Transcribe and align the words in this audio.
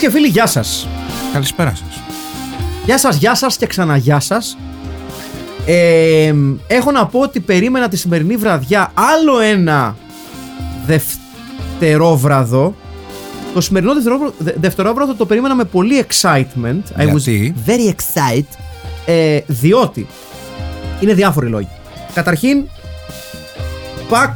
και 0.00 0.10
φίλοι, 0.10 0.26
γεια 0.28 0.46
σας. 0.46 0.88
Καλησπέρα 1.32 1.70
σας. 1.74 2.00
Γεια 2.84 2.98
σας, 2.98 3.16
γεια 3.16 3.34
σας 3.34 3.56
και 3.56 3.66
ξανά 3.66 3.96
γεια 3.96 4.20
σας. 4.20 4.56
Ε, 5.66 6.34
έχω 6.66 6.90
να 6.90 7.06
πω 7.06 7.20
ότι 7.20 7.40
περίμενα 7.40 7.88
τη 7.88 7.96
σημερινή 7.96 8.36
βραδιά 8.36 8.92
άλλο 8.94 9.40
ένα 9.40 9.96
δευτερόβραδο. 10.86 12.74
Το 13.54 13.60
σημερινό 13.60 13.94
δευτερόβραδο, 13.94 14.34
δε- 14.38 14.52
δευτερόβραδο 14.60 15.14
το 15.14 15.26
περίμενα 15.26 15.54
με 15.54 15.64
πολύ 15.64 16.04
excitement. 16.08 16.80
I 16.98 17.02
was 17.12 17.16
Γιατί; 17.16 17.54
very 17.66 17.88
excited. 17.94 18.44
Ε, 19.06 19.38
διότι 19.46 20.06
είναι 21.00 21.14
διάφοροι 21.14 21.48
λόγοι. 21.48 21.68
Καταρχήν, 22.14 22.64
back 24.10 24.32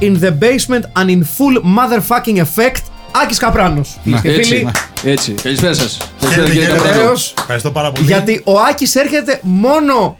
in 0.00 0.16
the 0.20 0.30
basement 0.40 0.82
and 1.02 1.08
in 1.08 1.20
full 1.20 1.62
motherfucking 1.78 2.36
effect, 2.38 2.82
Άκης 3.22 3.38
Καπράνος. 3.38 3.98
Φίλες 4.02 4.20
και 4.20 4.28
Έτσι, 4.28 4.42
φίλοι, 4.54 4.70
έτσι. 5.04 5.32
Καλησπέρα 5.42 5.74
σας. 5.74 5.98
Χαίρετε, 6.28 6.52
χαίρετε. 6.52 6.78
Βεβαίως. 6.78 7.34
Ευχαριστώ 7.38 7.70
πάρα 7.70 7.92
πολύ. 7.92 8.06
Γιατί 8.06 8.40
ο 8.44 8.52
Άκης 8.70 8.94
έρχεται 8.94 9.38
μόνο 9.42 10.16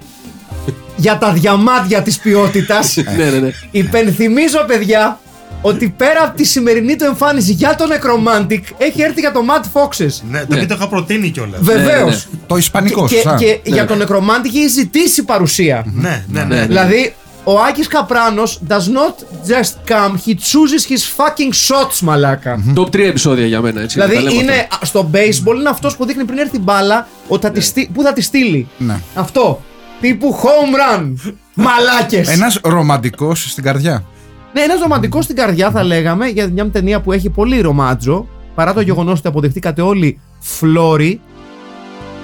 για 0.96 1.18
τα 1.18 1.32
διαμάντια 1.32 2.02
της 2.02 2.18
ποιότητας. 2.18 2.96
Ναι, 3.16 3.24
ναι, 3.30 3.38
ναι. 3.38 3.50
Υπενθυμίζω, 3.70 4.64
παιδιά, 4.66 5.20
ότι 5.60 5.94
πέρα 5.96 6.22
από 6.24 6.36
τη 6.36 6.44
σημερινή 6.44 6.96
του 6.96 7.04
εμφάνιση 7.04 7.52
για 7.52 7.74
τον 7.74 7.88
Necromantic, 7.90 8.60
έχει 8.78 9.02
έρθει 9.02 9.20
για 9.20 9.32
το 9.32 9.40
Mad 9.48 9.64
Foxes. 9.80 10.20
Ναι, 10.30 10.38
το 10.38 10.46
οποίο 10.54 10.66
το 10.66 10.74
είχα 10.74 10.88
προτείνει 10.88 11.30
κιόλας. 11.30 11.60
Βεβαίως. 11.62 12.04
ναι, 12.04 12.10
ναι. 12.10 12.38
Το 12.46 12.56
ισπανικός, 12.56 13.10
Και, 13.10 13.14
σωστά. 13.16 13.36
και 13.36 13.60
για 13.62 13.86
τον 13.86 14.02
Necromantic 14.02 14.46
έχει 14.46 14.68
ζητήσει 14.68 15.22
παρουσία. 15.24 15.84
Ναι, 15.92 16.24
ναι, 16.28 16.40
Ναι, 16.40 16.44
ναι. 16.54 16.60
ναι. 16.60 16.66
Δηλαδή, 16.66 17.14
ο 17.44 17.58
Άκης 17.68 17.86
Καπράνος 17.88 18.60
does 18.68 18.72
not 18.74 19.14
just 19.50 19.90
come, 19.92 20.12
he 20.26 20.30
chooses 20.34 20.92
his 20.92 21.02
fucking 21.16 21.52
shots, 21.68 21.98
μαλάκα. 22.02 22.62
Top 22.76 22.86
3 22.86 22.98
επεισόδια 22.98 23.46
για 23.46 23.60
μένα, 23.60 23.80
έτσι. 23.80 23.94
Δηλαδή 23.98 24.14
τα 24.14 24.20
λέμε 24.22 24.42
είναι 24.42 24.68
αυτά. 24.72 24.84
στο 24.86 25.10
baseball 25.12 25.54
είναι 25.58 25.68
αυτός 25.68 25.96
που 25.96 26.06
δείχνει 26.06 26.24
πριν 26.24 26.38
έρθει 26.38 26.56
η 26.56 26.60
μπάλα 26.62 27.08
ότι 27.28 27.46
θα 27.46 27.52
τη 27.52 27.60
στείλει- 27.60 27.90
πού 27.92 28.02
θα 28.02 28.12
τη 28.12 28.22
στείλει. 28.22 28.68
Ναι. 28.78 29.00
Αυτό. 29.14 29.62
Τύπου 30.00 30.34
home 30.42 30.98
run. 31.00 31.12
Μαλάκες. 31.54 32.28
Ένας 32.28 32.58
ρομαντικός 32.62 33.50
στην 33.50 33.64
καρδιά. 33.64 34.04
Ναι, 34.52 34.60
ένας 34.60 34.80
ρομαντικός 34.80 35.24
στην 35.24 35.36
καρδιά 35.36 35.70
θα 35.70 35.82
λέγαμε 35.82 36.26
για 36.26 36.48
μια 36.48 36.70
ταινία 36.70 37.00
που 37.00 37.12
έχει 37.12 37.30
πολύ 37.30 37.60
ρομάτζο. 37.60 38.26
Παρά 38.54 38.72
το 38.74 38.80
γεγονός 38.80 39.18
ότι 39.18 39.28
αποδεχτήκατε 39.28 39.82
όλοι 39.82 40.20
φλόροι 40.40 41.20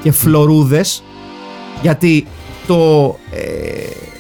και 0.03 0.12
φλωρούδες. 0.12 1.03
Γιατί 1.83 2.27
το, 2.67 3.17
ε, 3.31 3.39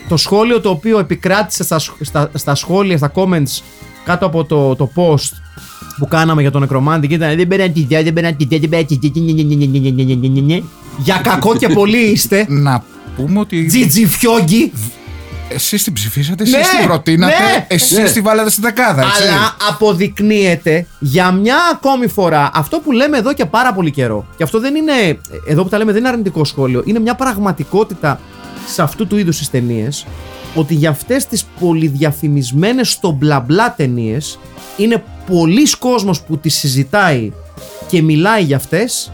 το 0.08 0.16
σχόλιο 0.16 0.60
το 0.60 0.70
οποίο 0.70 0.98
επικράτησε 0.98 1.64
στα, 1.64 1.78
σχ- 1.78 2.04
στα, 2.04 2.30
στα 2.34 2.54
σχόλια, 2.54 2.96
στα 2.96 3.12
comments 3.14 3.62
κάτω 4.04 4.26
από 4.26 4.44
το, 4.44 4.76
το 4.76 4.90
post 4.94 5.30
που 5.98 6.08
κάναμε 6.08 6.40
για 6.42 6.50
τον 6.50 6.68
Necromantic 6.68 7.10
ήταν 7.10 7.36
Δεν 7.36 7.48
πέραν 7.48 7.72
τη 7.72 7.86
δεν 7.88 8.12
πέραν 8.12 8.36
τη 8.36 8.44
δεν 8.58 8.68
πέραν 8.68 8.86
τη 8.86 10.62
Για 10.98 11.20
κακό 11.22 11.56
και 11.56 11.68
πολύ 11.68 11.98
είστε. 11.98 12.46
Να 12.48 12.82
πούμε 13.16 13.40
ότι 13.40 13.66
Τζιτζι 13.66 14.06
Φιόγκη. 14.06 14.72
εσείς 15.48 15.84
την 15.84 15.92
ψηφίσατε, 15.92 16.42
εσείς 16.42 16.56
Ναι, 16.56 16.78
την 16.78 16.86
προτείνατε, 16.86 17.32
ναι. 17.34 17.66
εσείς 17.68 17.98
Ναι. 17.98 18.10
την 18.10 18.22
βάλατε 18.22 18.50
στην 18.50 18.62
δεκάδα, 18.62 19.02
έτσι. 19.02 19.22
Αλλά 19.22 19.56
αποδεικνύεται 19.68 20.86
για 20.98 21.32
μια 21.32 21.56
ακόμη 21.72 22.08
φορά 22.08 22.50
αυτό 22.54 22.78
που 22.78 22.92
λέμε 22.92 23.18
εδώ 23.18 23.34
και 23.34 23.44
πάρα 23.44 23.72
πολύ 23.72 23.90
καιρό. 23.90 24.26
Και 24.36 24.42
αυτό 24.42 24.60
δεν 24.60 24.74
είναι, 24.74 24.92
εδώ 25.46 25.62
που 25.62 25.68
τα 25.68 25.78
λέμε 25.78 25.92
δεν 25.92 26.00
είναι 26.00 26.10
αρνητικό 26.10 26.44
σχόλιο, 26.44 26.82
είναι 26.84 26.98
μια 26.98 27.14
πραγματικότητα 27.14 28.20
σε 28.72 28.82
αυτού 28.82 29.06
του 29.06 29.16
είδους 29.18 29.38
τις 29.38 29.50
ταινίες. 29.50 30.06
ότι 30.54 30.74
για 30.74 30.90
αυτές 30.90 31.26
τις 31.26 31.44
πολυδιαφημισμένες 31.60 32.90
στο 32.90 33.10
μπλα 33.10 33.40
μπλα 33.40 33.74
ταινίες 33.74 34.38
είναι 34.76 35.02
πολλοί 35.26 35.70
κόσμος 35.78 36.22
που 36.22 36.38
τις 36.38 36.54
συζητάει 36.54 37.32
και 37.88 38.02
μιλάει 38.02 38.42
για 38.42 38.56
αυτές 38.56 39.12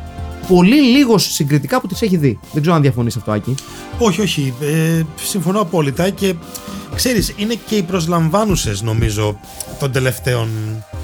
πολύ 0.48 0.80
λίγος 0.82 1.32
συγκριτικά 1.32 1.80
που 1.80 1.86
τις 1.86 2.02
έχει 2.02 2.16
δει. 2.16 2.38
Δεν 2.52 2.60
ξέρω 2.60 2.76
αν 2.76 2.82
διαφωνείς 2.82 3.16
αυτό 3.16 3.30
Άκη. 3.32 3.54
Όχι, 3.98 4.20
όχι. 4.20 4.54
Ε, 4.60 5.02
συμφωνώ 5.24 5.60
απόλυτα 5.60 6.10
και 6.10 6.34
ξέρεις, 6.94 7.32
είναι 7.36 7.54
και 7.66 7.76
οι 7.76 7.82
προσλαμβάνουσες 7.82 8.82
νομίζω 8.82 9.38
των 9.78 9.92
τελευταίων 9.92 10.48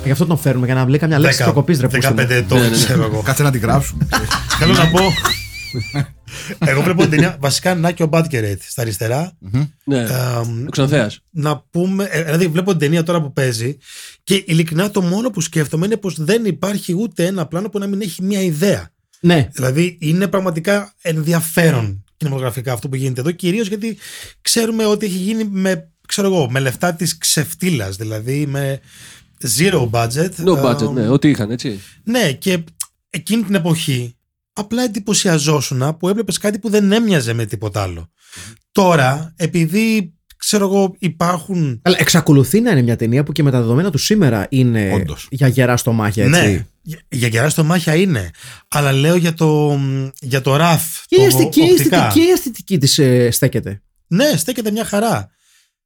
Γι' 0.05 0.10
αυτό 0.10 0.27
τον 0.27 0.39
φέρνουμε 0.39 0.66
για 0.66 0.75
να 0.75 0.84
βλέπει 0.84 0.99
καμιά 0.99 1.19
λέξη 1.19 1.39
10, 1.41 1.44
προκοπής 1.44 1.81
ρε 1.81 1.87
15 1.87 1.91
πούστε 1.94 2.12
μου. 2.15 2.21
ετών, 2.31 2.59
Ναι, 2.59 2.65
ναι, 2.65 2.71
ναι. 2.71 2.77
ξέρω 2.84 3.03
εγώ. 3.03 3.21
Κάτσε 3.22 3.43
να 3.43 3.50
την 3.50 3.60
γράψουμε. 3.60 4.06
Θέλω 4.59 4.72
να 4.72 4.89
πω. 4.89 5.00
Εγώ 6.59 6.83
βλέπω 6.83 7.01
την 7.03 7.11
ταινία 7.11 7.37
βασικά 7.41 7.75
Νάκιο 7.75 8.07
Μπάτκερετ 8.07 8.63
στα 8.63 8.83
αριστερά. 8.83 9.33
Ναι. 9.85 9.99
Ε, 9.99 10.05
Ο 10.07 10.67
Ξανθέα. 10.71 11.11
να 11.31 11.65
πούμε. 11.71 12.09
ε, 12.11 12.25
Δηλαδή, 12.25 12.47
βλέπω 12.47 12.71
την 12.71 12.79
ταινία 12.81 13.03
τώρα 13.03 13.23
που 13.23 13.33
παίζει 13.33 13.77
και 14.25 14.45
ειλικρινά 14.47 14.91
το 14.91 15.03
μόνο 15.03 15.31
που 15.31 15.41
σκέφτομαι 15.41 15.87
είναι 15.87 15.97
πως 15.97 16.15
δεν 16.25 16.45
υπάρχει 16.45 16.93
ούτε 16.99 17.27
ένα 17.27 17.47
πλάνο 17.47 17.69
που 17.69 17.79
να 17.79 17.87
μην 17.87 18.01
έχει 18.01 18.23
μία 18.23 18.41
ιδέα. 18.43 18.91
Ναι. 19.21 19.49
Δηλαδή, 19.53 19.99
είναι 20.01 20.27
πραγματικά 20.29 20.93
ενδιαφέρον 21.03 22.05
κινηματογραφικά 22.17 22.73
αυτό 22.73 22.89
που 22.89 22.97
γίνεται 22.97 23.21
εδώ, 23.21 23.31
κυρίως 23.31 23.69
γιατί 23.69 23.99
ξέρουμε 24.41 24.85
ότι 24.87 25.07
έχει 25.07 25.17
γίνει 25.17 25.45
με, 25.45 25.91
ξέρω 26.09 26.27
εγώ, 26.27 26.51
με 26.51 26.61
λεφτά 26.61 26.95
της 26.95 27.19
ξεφτύλας, 27.19 27.97
δηλαδή 27.97 28.47
με 28.47 28.81
zero 29.59 29.91
budget. 29.91 30.31
No 30.45 30.57
Ε, 30.57 30.63
budget, 30.65 30.91
ναι. 30.93 31.09
Ό,τι 31.09 31.29
είχαν, 31.29 31.51
έτσι. 31.51 31.81
ναι, 32.05 32.33
και 32.33 32.65
εκείνη 33.11 33.43
την 33.43 33.55
εποχή 33.55 34.15
απλά 34.60 34.82
εντυπωσιαζόσουν 34.82 35.97
που 35.98 36.09
έβλεπες 36.09 36.38
κάτι 36.38 36.59
που 36.59 36.69
δεν 36.71 36.93
έμοιαζε 36.93 37.32
με 37.32 37.44
τίποτα 37.47 37.82
άλλο. 37.82 38.10
Τώρα, 38.72 39.32
επειδή 39.37 40.15
ξέρω 40.37 40.65
εγώ 40.65 40.94
υπάρχουν. 40.98 41.81
Αλλά 41.84 41.97
εξακολουθεί 41.98 42.60
να 42.60 42.71
είναι 42.71 42.82
μια 42.82 42.97
ταινία 42.97 43.22
που 43.22 43.32
και 43.32 43.43
με 43.43 43.50
τα 43.50 43.60
δεδομένα 43.60 43.91
του 43.91 43.98
σήμερα 43.98 44.47
είναι 44.50 44.93
Όντως. 44.93 45.26
για 45.31 45.48
γερά 45.48 45.76
στο 45.76 45.93
μάχια, 45.93 46.25
έτσι. 46.25 46.41
Ναι, 46.41 46.66
για- 46.82 47.00
για 47.09 47.28
γερά 47.28 47.48
στο 47.48 47.65
μάχια 47.65 47.94
είναι. 47.94 48.31
Αλλά 48.69 48.93
λέω 48.93 49.16
για 49.16 49.34
το, 49.34 49.78
για 50.21 50.41
το 50.41 50.56
ραφ. 50.56 51.04
Και 51.06 51.16
το 51.16 51.22
η 51.22 51.25
αισθητική, 51.25 51.60
η 51.60 51.71
οπτικά. 51.71 51.97
αισθητική, 52.06 52.27
η 52.27 52.31
αισθητική 52.31 52.78
της 52.78 52.98
ε, 52.98 53.31
στέκεται. 53.31 53.82
Ναι, 54.06 54.37
στέκεται 54.37 54.71
μια 54.71 54.84
χαρά. 54.84 55.31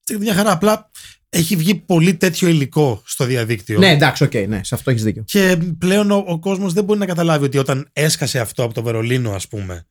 Στέκεται 0.03 0.25
μια 0.25 0.35
χαρά. 0.35 0.51
Απλά 0.53 0.91
έχει 1.35 1.57
βγει 1.57 1.75
πολύ 1.75 2.15
τέτοιο 2.15 2.49
υλικό 2.49 3.03
στο 3.05 3.25
διαδίκτυο. 3.25 3.79
Ναι, 3.79 3.91
εντάξει, 3.91 4.25
οκ, 4.25 4.35
ναι, 4.35 4.65
σε 4.65 4.75
αυτό 4.75 4.91
έχεις 4.91 5.03
δίκιο. 5.03 5.23
Και 5.27 5.59
πλέον 5.79 6.11
ο, 6.11 6.25
ο 6.27 6.39
κόσμος 6.39 6.73
δεν 6.73 6.85
μπορεί 6.85 6.99
να 6.99 7.07
καταλάβει 7.07 7.45
ότι 7.45 7.59
όταν 7.59 7.89
έσκασε 7.93 8.41
αυτό 8.41 8.63
από 8.63 8.75
το 8.75 8.83
Βερολίνο, 8.83 9.33
ας 9.33 9.49
πούμε, 9.49 9.87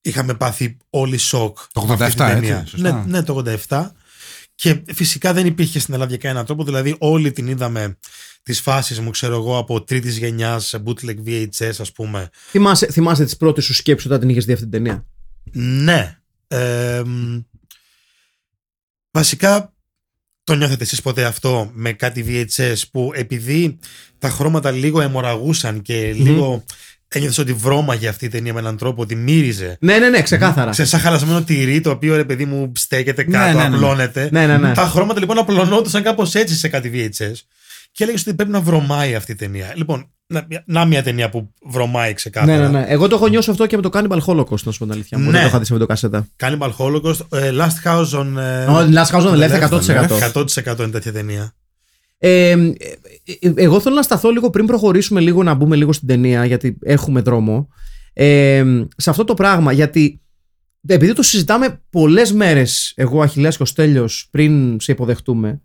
είχαμε 0.00 0.34
πάθει 0.34 0.76
όλοι 0.90 1.16
σοκ. 1.16 1.58
Το 1.72 1.84
με 1.84 1.92
αυτή 1.92 2.04
87, 2.04 2.08
την 2.08 2.16
ταινία. 2.26 2.58
έτσι, 2.58 2.70
σωστά. 2.70 2.92
Ναι, 2.92 3.18
ναι, 3.18 3.22
το 3.22 3.42
87. 3.68 3.90
Και 4.54 4.82
φυσικά 4.92 5.32
δεν 5.32 5.46
υπήρχε 5.46 5.78
στην 5.78 5.94
Ελλάδα 5.94 6.10
για 6.10 6.18
κανέναν 6.18 6.44
τρόπο. 6.46 6.64
Δηλαδή, 6.64 6.96
όλοι 6.98 7.32
την 7.32 7.46
είδαμε 7.46 7.98
τις 8.42 8.60
φάσεις 8.60 9.00
μου, 9.00 9.10
ξέρω 9.10 9.34
εγώ, 9.34 9.58
από 9.58 9.84
τρίτης 9.84 10.16
γενιάς 10.16 10.74
bootleg 10.84 11.16
VHS, 11.26 11.74
ας 11.78 11.92
πούμε. 11.92 12.30
Θυμάσαι, 12.50 12.86
θυμάσαι 12.86 13.24
τις 13.24 13.36
πρώτες 13.36 13.64
σου 13.64 13.74
σκέψεις 13.74 14.06
όταν 14.06 14.20
την 14.20 14.28
είχες 14.28 14.44
δει 14.44 14.52
αυτή 14.52 14.68
την 14.68 14.72
ταινία; 14.72 15.06
Ναι. 15.52 16.18
Ε, 16.48 17.02
μ, 17.04 17.38
βασικά 19.10 19.74
το 20.50 20.56
νιώθετε 20.56 20.84
εσείς 20.84 21.02
ποτέ 21.02 21.24
αυτό 21.24 21.70
με 21.74 21.92
κάτι 21.92 22.24
VHS 22.28 22.82
που 22.90 23.10
επειδή 23.14 23.78
τα 24.18 24.28
χρώματα 24.28 24.70
λίγο 24.70 25.00
αιμορραγούσαν 25.00 25.82
και 25.82 26.12
λίγο 26.12 26.64
ένιωθες 27.08 27.38
ότι 27.38 27.52
βρώμαγε 27.52 28.08
αυτή 28.08 28.24
η 28.24 28.28
ταινία 28.28 28.52
με 28.52 28.60
έναν 28.60 28.76
τρόπο 28.76 29.02
ότι 29.02 29.14
μύριζε. 29.14 29.76
Ναι, 29.80 29.98
ναι, 29.98 30.08
ναι, 30.08 30.22
ξεκάθαρα. 30.22 30.72
Σε 30.72 30.84
σαν 30.84 31.00
χαλασμένο 31.00 31.42
τυρί 31.42 31.80
το 31.80 31.90
οποίο 31.90 32.16
ρε 32.16 32.24
παιδί 32.24 32.44
μου 32.44 32.72
στέκεται 32.76 33.24
Ναι, 33.26 33.38
κάτω, 33.38 33.58
ναι, 33.58 33.68
ναι. 33.68 33.76
απλώνεται. 33.76 34.28
Ναι, 34.32 34.46
ναι, 34.46 34.56
ναι. 34.56 34.72
Τα 34.72 34.86
χρώματα 34.86 35.20
λοιπόν 35.20 35.38
απλωνόντουσαν 35.38 36.02
κάπως 36.02 36.34
έτσι 36.34 36.54
σε 36.54 36.68
κάτι 36.68 36.90
VHS 36.94 37.32
και 37.92 38.02
έλεγες 38.02 38.26
ότι 38.26 38.34
πρέπει 38.34 38.50
να 38.50 38.60
βρωμάει 38.60 39.14
αυτή 39.14 39.32
η 39.32 39.34
ταινία. 39.34 39.72
Λοιπόν, 39.76 40.10
Να, 40.26 40.46
να 40.66 40.84
μια 40.84 41.02
ταινία 41.02 41.28
που 41.30 41.52
βρωμάει 41.62 42.08
Ναι, 42.08 42.14
ξεκάθαρα. 42.14 42.68
ναι, 42.68 42.78
ναι. 42.78 42.84
Εγώ 42.88 43.08
το 43.08 43.14
έχω 43.14 43.26
νιώσει 43.28 43.50
αυτό 43.50 43.66
και 43.66 43.76
με 43.76 43.82
το 43.82 43.90
Cannibal 43.92 44.18
Holocaust, 44.26 44.62
να 44.62 44.72
σου 44.72 44.78
πω 44.78 44.84
την 44.84 44.92
αλήθεια. 44.92 45.18
μου. 45.18 45.24
Ναι. 45.24 45.30
Δεν 45.30 45.40
το 45.40 45.46
είχα 45.46 45.58
δει 45.58 45.64
σε 45.64 45.72
βιντεοκασέτα. 45.72 46.26
Cannibal 46.36 46.70
Holocaust, 46.78 47.20
ε, 47.38 47.50
Last 47.52 47.88
House 47.88 48.20
on. 48.20 48.36
ε, 48.38 48.64
Ω, 48.64 48.88
Last 48.92 49.10
House 49.16 49.26
on 49.26 49.34
the 49.34 49.48
Left, 49.48 49.68
100%. 49.68 50.72
100% 50.74 50.78
είναι 50.78 50.88
τέτοια 50.88 51.12
ταινία. 51.12 51.54
Ε, 52.18 52.50
ε, 52.50 52.56
ε, 53.40 53.52
εγώ 53.54 53.80
θέλω 53.80 53.94
να 53.94 54.02
σταθώ 54.02 54.30
λίγο 54.30 54.50
πριν 54.50 54.66
προχωρήσουμε 54.66 55.20
λίγο 55.20 55.42
να 55.42 55.54
μπούμε 55.54 55.76
λίγο 55.76 55.92
στην 55.92 56.08
ταινία 56.08 56.44
γιατί 56.44 56.78
έχουμε 56.82 57.20
δρόμο 57.20 57.68
ε, 58.12 58.64
σε 58.96 59.10
αυτό 59.10 59.24
το 59.24 59.34
πράγμα 59.34 59.72
γιατί 59.72 60.20
επειδή 60.86 61.12
το 61.12 61.22
συζητάμε 61.22 61.82
πολλές 61.90 62.32
μέρες 62.32 62.92
εγώ 62.96 63.22
Αχιλέας 63.22 63.56
και 63.56 63.62
ο 63.62 63.66
Στέλιος 63.66 64.28
πριν 64.30 64.80
σε 64.80 64.92
υποδεχτούμε 64.92 65.60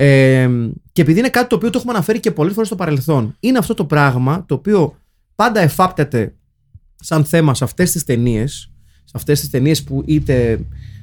ε, 0.00 0.48
και 0.92 1.02
επειδή 1.02 1.18
είναι 1.18 1.28
κάτι 1.28 1.48
το 1.48 1.56
οποίο 1.56 1.70
το 1.70 1.78
έχουμε 1.78 1.92
αναφέρει 1.92 2.20
και 2.20 2.30
πολλές 2.30 2.52
φορές 2.52 2.68
στο 2.68 2.76
παρελθόν 2.76 3.36
είναι 3.40 3.58
αυτό 3.58 3.74
το 3.74 3.84
πράγμα 3.84 4.44
το 4.46 4.54
οποίο 4.54 4.96
πάντα 5.34 5.60
εφάπτεται 5.60 6.34
σαν 6.96 7.24
θέμα 7.24 7.54
σε 7.54 7.64
αυτές 7.64 7.92
τις 7.92 8.04
ταινίες, 8.04 8.70
σε 9.04 9.12
αυτές 9.14 9.40
τις 9.40 9.50
ταινίες 9.50 9.82
που 9.82 10.02
είτε 10.06 10.60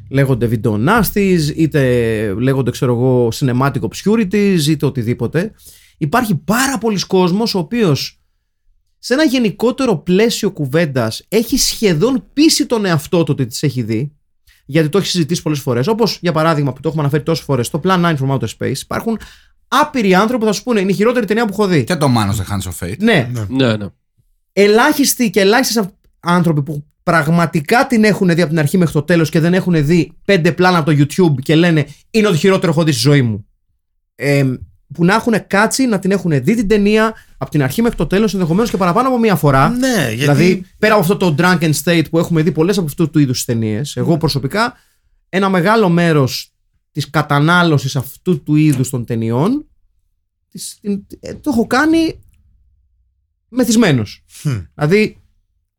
λέγονται 0.10 0.50
video 0.52 0.88
nasties, 0.88 1.40
είτε 1.56 2.34
λέγονται 2.34 2.72
ξέρω 2.72 2.94
εγώ 2.94 3.28
cinematic 3.34 3.80
obscurities, 3.80 4.60
είτε 4.68 4.86
οτιδήποτε. 4.86 5.52
Υπάρχει 5.98 6.36
πάρα 6.36 6.78
πολλοί 6.78 7.00
κόσμος 7.00 7.56
ο 7.56 7.60
οποίος 7.60 8.22
σε 9.00 9.14
ένα 9.14 9.24
γενικότερο 9.24 9.98
πλαίσιο 9.98 10.52
κουβέντας 10.52 11.26
έχει 11.28 11.58
σχεδόν 11.58 12.24
πείσει 12.34 12.66
τον 12.66 12.86
εαυτό 12.86 13.18
του 13.24 13.32
ότι 13.32 13.46
τις 13.46 13.64
έχει 13.64 13.82
δει 13.82 14.15
γιατί 14.66 14.90
το 14.90 14.98
έχει 14.98 15.08
συζητήσει 15.08 15.42
πολλές 15.42 15.60
φορές 15.60 15.88
όπως 15.88 16.18
για 16.22 16.32
παράδειγμα 16.32 16.74
που 16.74 16.80
το 16.82 16.88
έχουμε 16.88 17.04
αναφέρει 17.04 17.24
τόσες 17.24 17.46
φορές 17.46 17.68
στο 17.68 17.82
Plan 17.84 18.04
9 18.06 18.16
from 18.18 18.30
Outer 18.30 18.48
Space 18.60 18.78
υπάρχουν 18.82 19.20
άπειροι 19.68 20.16
άνθρωποι 20.16 20.40
που 20.40 20.46
θα 20.46 20.56
σου 20.56 20.64
πούνε 20.64 20.80
είναι 20.80 20.92
η 20.92 20.94
χειρότερη 20.94 21.26
ταινία 21.26 21.46
που 21.46 21.52
έχω 21.54 21.68
δει. 21.68 21.84
Και 21.84 21.96
το 21.96 22.08
Manos 22.18 22.36
The 22.42 22.54
Hands 22.54 22.72
of 22.72 22.88
Fate. 22.88 22.98
Ναι, 23.00 23.30
Ναι, 23.50 23.76
ναι. 23.76 23.86
ελάχιστοι 24.54 25.30
και 25.30 25.40
ελάχιστοι 25.40 25.82
άνθρωποι 26.20 26.64
που 26.64 26.86
πραγματικά 27.04 27.88
την 27.88 28.04
έχουν 28.04 28.28
δει 28.28 28.42
από 28.42 28.50
την 28.50 28.60
αρχή 28.60 28.78
μέχρι 28.78 28.94
το 28.94 29.02
τέλος 29.04 29.30
και 29.30 29.40
δεν 29.40 29.54
έχουν 29.54 29.86
δει 29.86 30.12
πέντε 30.26 30.52
πλάνα 30.52 30.78
από 30.78 30.92
το 30.94 30.98
YouTube 31.00 31.42
και 31.42 31.56
λένε 31.56 31.88
είναι 32.12 32.28
το 32.28 32.36
χειρότερο 32.36 32.72
έχω 32.72 32.84
δει 32.84 32.92
στη 32.92 33.02
ζωή 33.02 33.22
μου. 33.22 33.46
Ε, 34.16 34.44
που 34.96 35.06
να 35.06 35.14
έχουν 35.14 35.34
κάτσει 35.48 35.86
να 35.86 36.00
την 36.00 36.12
έχουν 36.12 36.32
δει 36.44 36.56
την 36.56 36.68
ταινία 36.68 37.14
από 37.38 37.52
την 37.52 37.64
αρχή 37.64 37.82
μέχρι 37.82 37.98
το 37.98 38.08
τέλος 38.08 38.34
ενδεχομένως 38.34 38.70
και 38.70 38.78
παραπάνω 38.78 39.08
από 39.08 39.20
μία 39.20 39.36
φορά. 39.36 39.70
Ναι, 39.70 39.88
γιατί. 39.96 40.16
Δηλαδή, 40.16 40.66
πέρα 40.80 40.94
από 40.94 41.02
αυτό 41.02 41.18
το 41.18 41.36
drunken 41.38 41.72
state 41.84 42.04
που 42.10 42.20
έχουμε 42.20 42.42
δει 42.42 42.52
πολλές 42.52 42.78
από 42.78 42.88
αυτού 42.88 43.10
του 43.10 43.20
είδους 43.20 43.46
ταινίες, 43.46 43.96
εγώ 43.96 44.18
προσωπικά 44.18 44.74
ένα 45.30 45.50
μεγάλο 45.50 45.90
μέρος 45.90 46.54
της 46.92 47.10
κατανάλωσης 47.10 47.96
αυτού 47.96 48.44
του 48.44 48.56
είδους 48.56 48.90
των 48.90 49.06
ταινιών 49.06 49.66
τις- 50.50 50.78
την- 50.82 51.06
ε, 51.20 51.34
το 51.34 51.50
έχω 51.50 51.68
κάνει 51.68 52.20
μεθυσμένος. 53.50 54.24
Χμ. 54.42 54.58
Δηλαδή, 54.76 55.22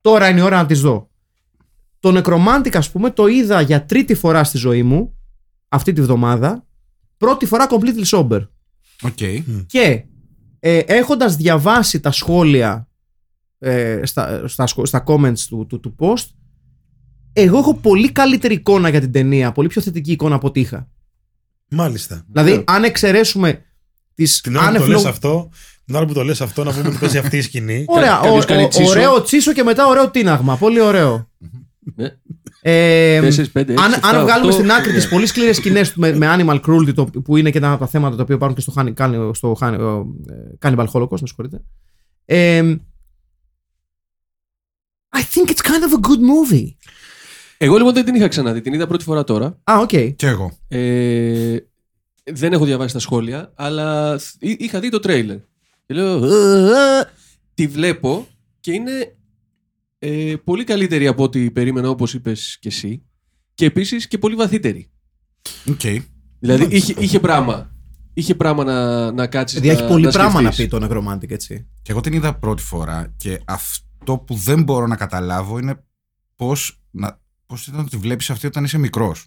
τώρα 0.01 0.29
είναι 0.29 0.41
η 0.41 0.43
ώρα 0.43 0.57
να 0.57 0.67
τις 0.67 0.81
δω. 0.81 1.11
Το 2.01 2.21
Nekromantik, 2.25 2.77
ας 2.77 2.91
πούμε, 2.91 3.11
το 3.11 3.27
είδα 3.27 3.61
για 3.61 3.85
τρίτη 3.85 4.15
φορά 4.15 4.45
στη 4.45 4.59
ζωή 4.59 4.83
μου, 4.83 5.15
αυτή 5.69 5.93
τη 5.93 6.01
βδομάδα, 6.01 6.67
πρώτη 7.17 7.47
φορά 7.47 7.67
completely 7.71 8.05
sober. 8.05 8.49
Οκ. 9.03 9.19
Και 9.67 10.05
ε, 10.61 10.79
έχοντας 10.79 11.37
διαβάσει 11.37 12.01
τα 12.01 12.11
σχόλια 12.11 12.89
ε, 13.59 14.01
στα, 14.05 14.49
στα, 14.49 14.67
σχο- 14.67 14.87
στα 14.87 15.05
comments 15.07 15.39
του, 15.49 15.67
του, 15.67 15.81
του 15.81 15.95
post, 15.99 16.25
εγώ 17.33 17.59
έχω 17.59 17.75
πολύ 17.75 18.13
καλύτερη 18.13 18.55
εικόνα 18.55 18.89
για 18.89 19.01
την 19.01 19.13
ταινία, 19.13 19.53
πολύ 19.53 19.69
πιο 19.69 19.81
θετική 19.83 20.13
εικόνα 20.13 20.35
από 20.35 20.47
ό,τι 20.47 20.61
είχα. 20.61 20.89
Μάλιστα. 21.71 22.25
Δηλαδή, 22.33 22.57
Ναι. 22.57 22.63
αν 22.67 22.85
εξαιρέσουμε 22.85 23.63
τις 24.15 24.41
Την 24.41 24.57
ώρα 24.57 24.65
που 24.67 24.73
το 24.73 24.77
άνευ 24.77 24.89
λες 24.89 24.97
λόγου- 24.97 25.09
αυτό, 25.09 25.49
την 25.85 25.95
ώρα 25.95 26.07
που 26.07 26.13
το 26.13 26.25
λες 26.25 26.41
αυτό, 26.41 26.65
να 26.65 26.73
πούμε 26.73 26.89
ότι 26.89 26.97
παίζει 26.99 27.19
αυτή 27.19 27.37
η 27.37 27.41
σκηνή. 27.41 27.85
Ωραία, 27.89 28.11
Κάποιος 28.23 28.45
ο- 28.45 28.47
κάνει 28.47 28.63
ο- 28.63 28.69
τσίσο. 28.69 28.91
ωραίο 28.91 29.23
τσίσο 29.23 29.53
και 29.53 29.63
μετά 29.63 29.87
ωραίο 29.87 30.11
τίναγμα. 30.11 30.57
Πολύ 30.57 30.81
ωραίο. 30.81 31.31
Ναι. 32.67 32.73
Ε, 33.17 33.21
Τέσσερις, 33.21 33.51
πέντε, 33.51 33.73
έξι, 33.73 33.85
αν, 33.85 33.93
εφτά, 33.93 34.09
αν 34.09 34.15
βγάλουμε 34.23 34.47
οκτώ. 34.47 34.51
στην 34.53 34.71
άκρη 34.71 34.93
τις 34.93 35.09
πολύ 35.09 35.27
σκληρές 35.27 35.57
σκηνές 35.57 35.95
με, 35.95 36.13
με 36.17 36.35
animal 36.39 36.61
cruelty, 36.67 36.95
το, 36.95 37.05
που 37.05 37.37
είναι 37.37 37.51
και 37.51 37.59
ένα 37.59 37.71
από 37.71 37.81
τα 37.81 37.87
θέματα 37.87 38.17
τα 38.17 38.23
οποία 38.23 38.35
υπάρχουν 38.35 38.57
και 38.57 38.63
στο, 38.63 38.73
Hani- 38.77 38.95
Can- 38.97 39.31
στο 39.35 39.57
Hani- 39.61 40.05
ε, 40.31 40.57
Cannibal 40.63 40.87
Holocaust, 40.93 41.21
με 41.21 41.27
συγχωρείτε. 41.27 41.63
Ε, 42.25 42.77
I 45.17 45.19
think 45.19 45.51
it's 45.51 45.63
kind 45.67 45.83
of 45.83 45.93
a 45.99 46.09
good 46.09 46.21
movie. 46.21 46.75
Εγώ 47.59 47.77
λοιπόν 47.77 47.93
δεν 47.95 48.05
την 48.05 48.15
είχα 48.15 48.29
ξαναδεί. 48.29 48.61
Την 48.61 48.73
είδα 48.73 48.87
πρώτη 48.87 49.05
φορά 49.05 49.25
τώρα. 49.25 49.47
Α, 49.47 49.79
οκ. 49.81 49.89
Και 49.89 50.27
εγώ. 50.27 50.53
Ε, 50.69 51.57
δεν 52.25 52.53
έχω 52.53 52.65
διαβάσει 52.65 52.93
τα 52.93 52.99
σχόλια, 53.01 53.53
αλλά 53.57 54.19
θ- 54.19 54.35
εί- 54.43 54.61
είχα 54.61 54.81
δει 54.81 54.89
το 54.89 54.99
τρέιλερ. 55.01 55.37
Και 55.87 55.95
λέω, 55.95 56.25
«Α, 56.25 56.99
α». 56.99 57.09
τη 57.55 57.67
βλέπω 57.67 58.27
και 58.61 58.73
είναι 58.73 59.16
ε, 59.99 60.35
πολύ 60.45 60.65
καλύτερη 60.65 61.07
από 61.07 61.23
ό,τι 61.23 61.51
περίμενα 61.51 61.89
όπως 61.89 62.15
είπες 62.15 62.57
και 62.61 62.69
εσύ 62.69 63.03
και 63.55 63.65
επίσης 63.65 64.09
και 64.09 64.19
πολύ 64.19 64.35
βαθύτερη. 64.35 64.91
Οκ. 65.71 65.81
Δηλαδή 66.39 66.77
είχε, 66.77 66.95
είχε 66.99 67.21
πράγμα. 67.21 67.71
Είχε 68.15 68.35
πράγμα 68.35 68.65
να, 68.65 69.11
να 69.13 69.27
κάτσεις 69.27 69.61
Δηλαδή 69.61 69.79
να, 69.79 69.85
έχει 69.85 69.93
πολύ 69.93 70.05
να 70.05 70.11
πράγμα 70.11 70.41
να 70.41 70.53
σκεφτείς. 70.53 70.79
πει 70.79 70.87
το 70.87 70.95
Necromantic, 71.11 71.31
έτσι. 71.31 71.67
Και 71.83 71.91
εγώ 71.93 72.01
την 72.01 72.13
είδα 72.13 72.35
πρώτη 72.39 72.63
φορά 72.63 73.15
και 73.17 73.41
αυτό 73.45 74.19
που 74.19 74.35
δεν 74.35 74.63
μπορώ 74.63 74.87
να 74.87 74.97
καταλάβω 74.97 75.59
είναι 75.59 75.85
πώς, 76.37 76.83
να, 76.91 77.21
πώς 77.47 77.67
ήταν 77.67 77.81
να 77.81 77.89
τη 77.89 77.97
βλέπεις 77.97 78.31
αυτή 78.31 78.47
όταν 78.47 78.65
είσαι 78.65 78.79
μικρός. 78.79 79.27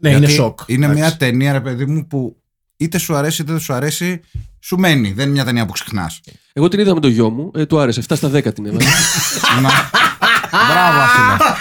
Ναι, 0.00 0.08
Γιατί 0.08 0.24
είναι 0.24 0.32
σοκ. 0.32 0.60
Είναι 0.66 0.84
Εντάξει. 0.84 1.02
μια 1.02 1.16
ταινία, 1.16 1.52
ρε 1.52 1.60
παιδί 1.60 1.86
μου, 1.86 2.06
που 2.06 2.42
είτε 2.80 2.98
σου 2.98 3.14
αρέσει 3.14 3.42
είτε 3.42 3.52
δεν 3.52 3.60
σου 3.60 3.72
αρέσει, 3.72 4.20
σου 4.60 4.76
μένει. 4.76 5.12
Δεν 5.12 5.24
είναι 5.24 5.32
μια 5.34 5.44
ταινία 5.44 5.66
που 5.66 5.72
ξεχνάς. 5.72 6.20
Εγώ 6.52 6.68
την 6.68 6.80
είδα 6.80 6.94
με 6.94 7.00
το 7.00 7.08
γιο 7.08 7.30
μου, 7.30 7.50
ε, 7.54 7.66
του 7.66 7.78
άρεσε. 7.78 8.02
7 8.08 8.16
στα 8.16 8.28
10 8.30 8.54
την 8.54 8.66
έβαλε. 8.66 8.84
Να... 9.62 9.70
Μπράβο, 10.50 10.98
Αχίλα. 10.98 11.56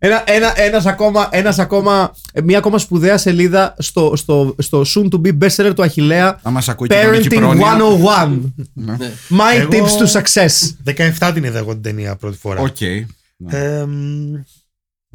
Ένα, 0.00 0.22
ένα, 0.26 0.60
ένας 0.60 0.86
ακόμα, 0.86 1.28
ένας 1.32 1.58
ακόμα, 1.58 2.14
ε, 2.32 2.40
μια 2.40 2.58
ακόμα 2.58 2.78
σπουδαία 2.78 3.18
σελίδα 3.18 3.74
στο, 3.78 4.12
στο, 4.16 4.54
στο 4.58 4.82
soon 4.94 5.08
to 5.10 5.20
be 5.26 5.38
bestseller 5.38 5.72
του 5.74 5.82
Αχιλέα. 5.82 6.40
Αν 6.42 6.52
μας 6.52 6.68
ακούει 6.68 6.88
και 6.88 6.94
η 6.94 6.98
κανονική 6.98 7.28
Parenting 7.30 7.36
πρόνοια. 7.36 7.76
101. 8.24 8.38
ναι. 8.72 8.96
My 9.30 9.56
Εγώ- 9.56 9.70
tips 9.70 10.02
to 10.06 10.20
success. 10.22 10.74
17 11.18 11.30
την 11.34 11.44
είδα 11.44 11.58
εγώ 11.58 11.72
την 11.72 11.82
ταινία 11.82 12.16
πρώτη 12.16 12.36
φορά. 12.36 12.60
Οκ. 12.60 12.80
Ε, 12.80 13.84
μ, 13.86 14.34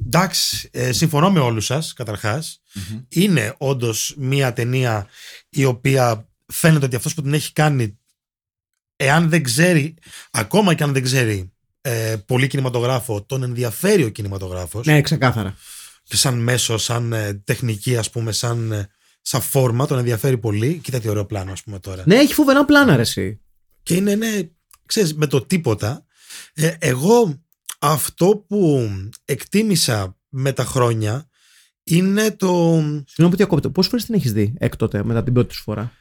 εντάξει, 0.05 0.69
ε, 0.71 0.91
συμφωνώ 0.91 1.31
με 1.31 1.39
όλους 1.39 1.65
σας 1.65 1.93
καταρχάς. 1.93 2.61
Είναι 3.09 3.55
όντως 3.57 4.13
μια 4.17 4.53
ταινία 4.53 5.07
η 5.49 5.65
οποία 5.65 6.27
φαίνεται 6.45 6.85
ότι 6.85 6.95
αυτός 6.95 7.13
που 7.13 7.21
την 7.21 7.33
έχει 7.33 7.53
κάνει 7.53 7.97
εάν 8.95 9.29
δεν 9.29 9.43
ξέρει, 9.43 9.93
ακόμα 10.31 10.73
και 10.73 10.83
αν 10.83 10.93
δεν 10.93 11.03
ξέρει 11.03 11.51
ε, 11.81 12.15
πολύ 12.25 12.47
κινηματογράφο, 12.47 13.23
τον 13.23 13.43
ενδιαφέρει 13.43 14.03
ο 14.03 14.09
κινηματογράφος 14.09 14.85
Ναι, 14.85 15.01
ξεκάθαρα. 15.01 15.55
και 16.03 16.15
σαν 16.15 16.39
μέσο, 16.39 16.77
σαν 16.77 17.13
ε, 17.13 17.33
τεχνική 17.33 17.97
ας 17.97 18.09
πούμε, 18.09 18.31
σαν, 18.31 18.71
ε, 18.71 18.89
σαν 19.21 19.41
φόρμα 19.41 19.85
τον 19.87 19.97
ενδιαφέρει 19.97 20.37
πολύ. 20.37 20.79
Κοίτα 20.83 20.99
τι 20.99 21.09
ωραίο 21.09 21.25
πλάνο 21.25 21.51
ας 21.51 21.63
πούμε 21.63 21.79
τώρα. 21.79 22.03
Ναι, 22.05 22.15
έχει 22.15 22.33
φοβερά 22.33 22.65
πλάνα, 22.65 22.95
ρε, 22.95 23.01
εσύ. 23.01 23.39
Και 23.83 23.95
είναι, 23.95 24.15
ναι, 24.15 24.41
ξέρεις, 24.85 25.13
με 25.13 25.27
το 25.27 25.45
τίποτα. 25.45 26.05
Ε, 26.53 26.73
εγώ 26.79 27.43
αυτό 27.79 28.45
που 28.47 28.89
εκτίμησα 29.25 30.17
με 30.29 30.51
τα 30.51 30.65
χρόνια 30.65 31.27
είναι 31.83 32.31
το... 32.31 32.47
Συγγνώμη 33.05 33.29
που 33.29 33.35
διακόπτω. 33.35 33.69
Πόσες 33.69 33.89
φορές 33.91 34.05
την 34.05 34.15
έχεις 34.15 34.33
δει 34.33 34.53
έκτοτε 34.57 35.03
μετά 35.03 35.23
την 35.23 35.33
πρώτη 35.33 35.53
σου 35.53 35.61
φορά; 35.63 35.91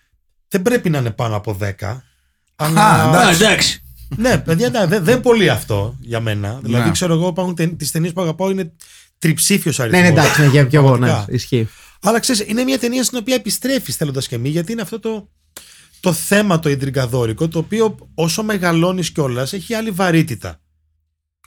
Δεν 0.49 0.63
πρέπει 0.63 0.91
να 0.91 0.99
είναι 0.99 1.11
πάνω 1.11 1.37
από 1.37 1.59
10. 1.61 1.67
Α, 1.85 2.01
Αλλά... 2.57 2.81
Α, 2.83 3.31
εντάξει. 3.31 3.83
ναι, 4.17 4.39
παιδιά, 4.39 4.69
ναι, 4.71 4.87
δεν, 4.87 5.05
δεν 5.05 5.21
πολύ 5.21 5.51
αυτό 5.51 5.97
για 6.01 6.21
μένα. 6.21 6.61
Δηλαδή, 6.63 6.85
Ναι. 6.85 6.91
ξέρω 6.91 7.13
εγώ, 7.15 7.29
υπάρχουν 7.29 7.55
τε, 7.55 7.67
τις 7.67 7.91
ταινίες 7.91 8.13
που 8.13 8.21
αγαπάω 8.21 8.51
είναι 8.51 8.73
τριψήφιος 9.19 9.79
Ναι, 9.79 9.85
αριθμός. 9.85 10.03
ναι, 10.03 10.09
εντάξει, 10.09 10.41
ναι, 10.41 10.49
και, 10.49 10.65
και 10.65 10.77
εγώ, 10.77 10.91
ναι, 10.97 11.07
Πραγματικά. 11.07 11.33
ισχύει. 11.35 11.69
Αλλά 12.03 12.19
ξέρεις, 12.21 12.45
είναι 12.49 12.63
μια 12.65 12.79
ταινία 12.79 13.05
στην 13.05 13.19
οποία 13.19 13.35
επιστρέφεις 13.35 13.97
θέλοντας 13.97 14.29
και 14.29 14.39
μη, 14.39 14.49
γιατί 14.49 14.73
είναι 14.73 14.83
αυτό 14.83 14.99
το, 15.01 15.29
το 16.01 16.13
θέμα 16.13 16.59
το 16.59 16.69
ιντριγκαδόρικο, 16.69 17.49
το 17.49 17.59
οποίο 17.59 17.99
όσο 18.15 18.43
μεγαλώνεις 18.43 19.11
κιόλας 19.11 19.53
έχει 19.53 19.75
άλλη 19.75 19.91
βαρύτητα. 19.91 20.61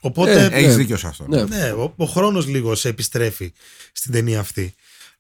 Οπότε, 0.05 0.31
Ε, 0.43 0.45
Έχεις 0.45 0.67
Ναι. 0.67 0.75
δίκιο 0.75 0.97
σε 0.97 1.07
αυτό. 1.07 1.25
Ναι. 1.27 1.43
ναι, 1.43 1.69
ο, 1.71 1.93
ο 1.97 2.05
χρόνος 2.05 2.47
λίγο 2.47 2.75
σε 2.75 2.87
επιστρέφει 2.89 3.53
στην 3.93 4.11
ταινία 4.11 4.39
αυτή. 4.39 4.73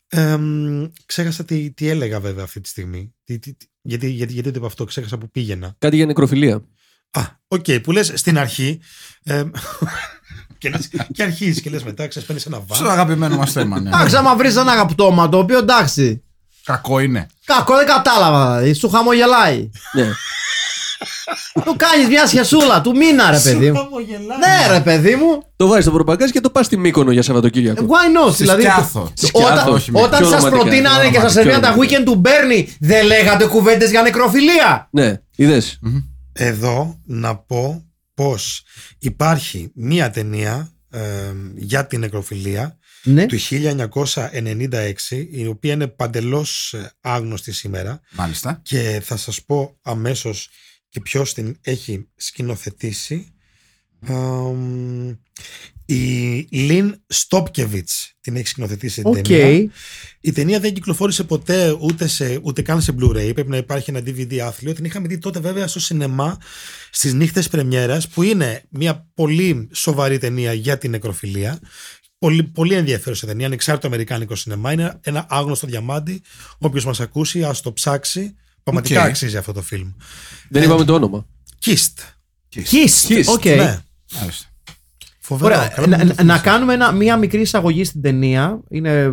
Ε, 0.07 0.35
μ, 0.37 0.85
ξέχασα 1.05 1.43
τι, 1.45 1.71
τι 1.71 1.87
έλεγα 1.89 2.19
βέβαια 2.19 2.43
αυτή 2.43 2.61
τη 2.61 2.69
στιγμή. 2.69 3.13
Τι, 3.23 3.39
τι, 3.39 3.53
τι- 3.53 3.65
γιατί, 3.81 4.09
γιατί, 4.09 4.33
γιατί 4.33 4.49
το 4.51 4.57
είπα 4.57 4.67
αυτό, 4.67 4.83
ξέχασα 4.83 5.17
που 5.17 5.29
πήγαινα. 5.31 5.75
Κάτι 5.77 5.95
για 5.95 6.05
νεκροφιλία. 6.05 6.61
Α, 7.11 7.21
οκ, 7.47 7.65
που 7.83 7.91
λες 7.91 8.11
στην 8.15 8.37
αρχή. 8.37 8.79
Ε, 9.23 9.43
και, 10.57 10.69
λες, 10.69 10.89
και 11.13 11.23
αρχίζεις 11.23 11.61
και 11.61 11.69
λες 11.69 11.83
μετά, 11.83 12.07
ξέρεις, 12.07 12.27
παίρνεις 12.27 12.45
ένα 12.45 12.55
Στο 12.55 12.65
βάρος. 12.67 12.89
αγαπημένο 12.91 13.35
μας 13.35 13.51
θέμα, 13.51 13.79
ναι. 13.79 13.89
Εντάξει, 13.89 14.15
άμα 14.15 14.35
βρεις 14.35 14.55
ένα 14.55 14.71
αγαπητόμα 14.71 15.29
το 15.29 15.37
οποίο 15.37 15.57
εντάξει. 15.57 16.23
Κακό 16.63 16.99
είναι. 16.99 17.27
Κακό 17.45 17.75
δεν 17.75 17.85
κατάλαβα. 17.85 18.57
δηλαδή, 18.57 18.73
Σου 18.79 18.89
χαμογελάει. 18.89 19.69
ναι. 19.93 20.11
Του 21.63 21.75
κάνεις 21.77 22.07
μια 22.07 22.27
σχεσούλα 22.27 22.81
του 22.81 22.95
μήνα, 22.95 23.31
ρε 23.31 23.39
παιδί 23.39 23.71
μου. 23.71 23.79
Ναι, 24.39 24.73
ρε 24.73 24.79
παιδί 24.79 25.15
μου. 25.15 25.41
Το 25.55 25.67
βάζεις 25.67 25.83
στο 25.83 25.93
προπαγκάζ 25.93 26.29
και 26.29 26.39
το 26.41 26.49
πας 26.49 26.65
στη 26.65 26.77
Μύκονο 26.77 27.11
για 27.11 27.21
Σαββατοκύριακο. 27.21 27.85
Why 27.87 28.27
not? 28.27 28.33
Στη 28.33 28.43
Δηλαδή, 28.43 28.61
Σκιάθο. 28.61 29.11
Στη 29.15 29.25
Σκιάθο, 29.25 29.53
όταν, 29.53 29.73
όχι, 29.73 29.91
όταν 29.93 30.19
πιο 30.19 30.29
σα 30.29 30.35
ρομαντικά, 30.35 30.61
προτείνανε 30.61 31.01
πιο 31.01 31.11
και 31.11 31.19
σας 31.19 31.33
ρομαντικά, 31.33 31.39
έβγαιναν 31.41 31.61
τα 31.61 31.73
πιο 31.85 31.97
weekend 31.99 32.03
του 32.05 32.15
Μπέρνι, 32.15 32.75
δεν 32.79 33.05
λέγατε 33.05 33.45
κουβέντες 33.45 33.89
για 33.89 34.01
νεκροφιλία. 34.01 34.87
Ναι, 34.91 35.21
είδες. 35.35 35.79
Εδώ 36.33 36.99
να 37.05 37.35
πω 37.35 37.85
πως 38.13 38.63
υπάρχει 38.99 39.71
μία 39.75 40.09
ταινία 40.09 40.71
ε, 40.89 40.99
για 41.55 41.85
την 41.87 41.99
νεκροφιλία 41.99 42.77
Ναι. 43.03 43.25
του 43.25 43.37
1996 43.49 45.27
η 45.31 45.47
οποία 45.47 45.73
είναι 45.73 45.87
παντελώς 45.87 46.73
ε, 46.73 46.91
άγνωστη 47.01 47.51
σήμερα 47.51 47.99
Μάλιστα. 48.11 48.59
και 48.63 49.01
θα 49.03 49.17
σας 49.17 49.41
πω 49.45 49.77
αμέσως 49.81 50.49
και 50.95 51.01
ποιος 51.01 51.33
την 51.33 51.57
έχει 51.61 52.07
σκηνοθετήσει 52.15 53.33
Αμ, 54.07 55.15
η 55.85 56.47
Lynne 56.49 56.95
Stopkewich 57.07 58.13
την 58.21 58.35
έχει 58.35 58.47
σκηνοθετήσει 58.47 59.01
την 59.01 59.17
Οκ. 59.17 59.21
ταινία 59.21 59.71
η 60.21 60.31
ταινία 60.31 60.59
δεν 60.59 60.73
κυκλοφόρησε 60.73 61.23
ποτέ 61.23 61.77
ούτε, 61.79 62.07
σε, 62.07 62.39
ούτε 62.43 62.61
καν 62.61 62.81
σε 62.81 62.95
Blu-ray. 62.99 63.31
Πρέπει 63.33 63.49
να 63.49 63.57
υπάρχει 63.57 63.89
ένα 63.89 63.99
DVD 63.99 64.37
άθλιο. 64.37 64.73
Την 64.73 64.85
είχαμε 64.85 65.07
δει 65.07 65.17
τότε 65.17 65.39
βέβαια 65.39 65.67
στο 65.67 65.79
σινεμά 65.79 66.37
στις 66.91 67.13
νύχτες 67.13 67.47
πρεμιέρας 67.47 68.07
που 68.07 68.23
είναι 68.23 68.63
μια 68.69 69.09
πολύ 69.13 69.69
σοβαρή 69.73 70.17
ταινία 70.17 70.53
για 70.53 70.77
την 70.77 70.91
νεκροφιλία. 70.91 71.59
Πολύ, 72.17 72.43
πολύ 72.43 72.73
ενδιαφέρουσα 72.73 73.27
ταινία, 73.27 73.45
ανεξάρτητο 73.45 73.87
αμερικάνικο 73.87 74.35
σινεμά. 74.35 74.71
Είναι 74.71 74.99
ένα 75.03 75.25
άγνωστο 75.29 75.67
διαμάντι. 75.67 76.21
Όποιος 76.57 76.85
μας 76.85 76.99
ακούσει, 76.99 77.43
ας 77.43 77.61
το 77.61 77.73
ψάξει. 77.73 78.35
Πραγματικά 78.65 79.01
Οκ. 79.01 79.07
αξίζει 79.07 79.37
αυτό 79.37 79.51
το 79.53 79.61
φιλμ. 79.61 79.91
Δεν 80.49 80.63
είπαμε 80.63 80.83
το 80.83 80.93
όνομα. 80.93 81.25
Kissed. 81.65 81.93
Kissed. 82.55 83.07
Kissed, 83.09 83.23
OK. 83.27 83.45
Ναι. 83.45 83.79
Μάλιστα. 84.19 84.45
Φοβερό. 85.19 85.55
Ωραία. 85.55 85.67
Καλά 85.67 85.87
Να, 85.87 85.97
που 85.97 86.01
το 86.01 86.07
να- 86.07 86.13
να 86.13 86.21
θυμάσαι. 86.21 86.43
κάνουμε 86.43 86.73
ένα, 86.73 86.91
μία 86.91 87.17
μικρή 87.17 87.41
εισαγωγή 87.41 87.83
στην 87.83 88.01
ταινία. 88.01 88.59
Είναι 88.69 89.11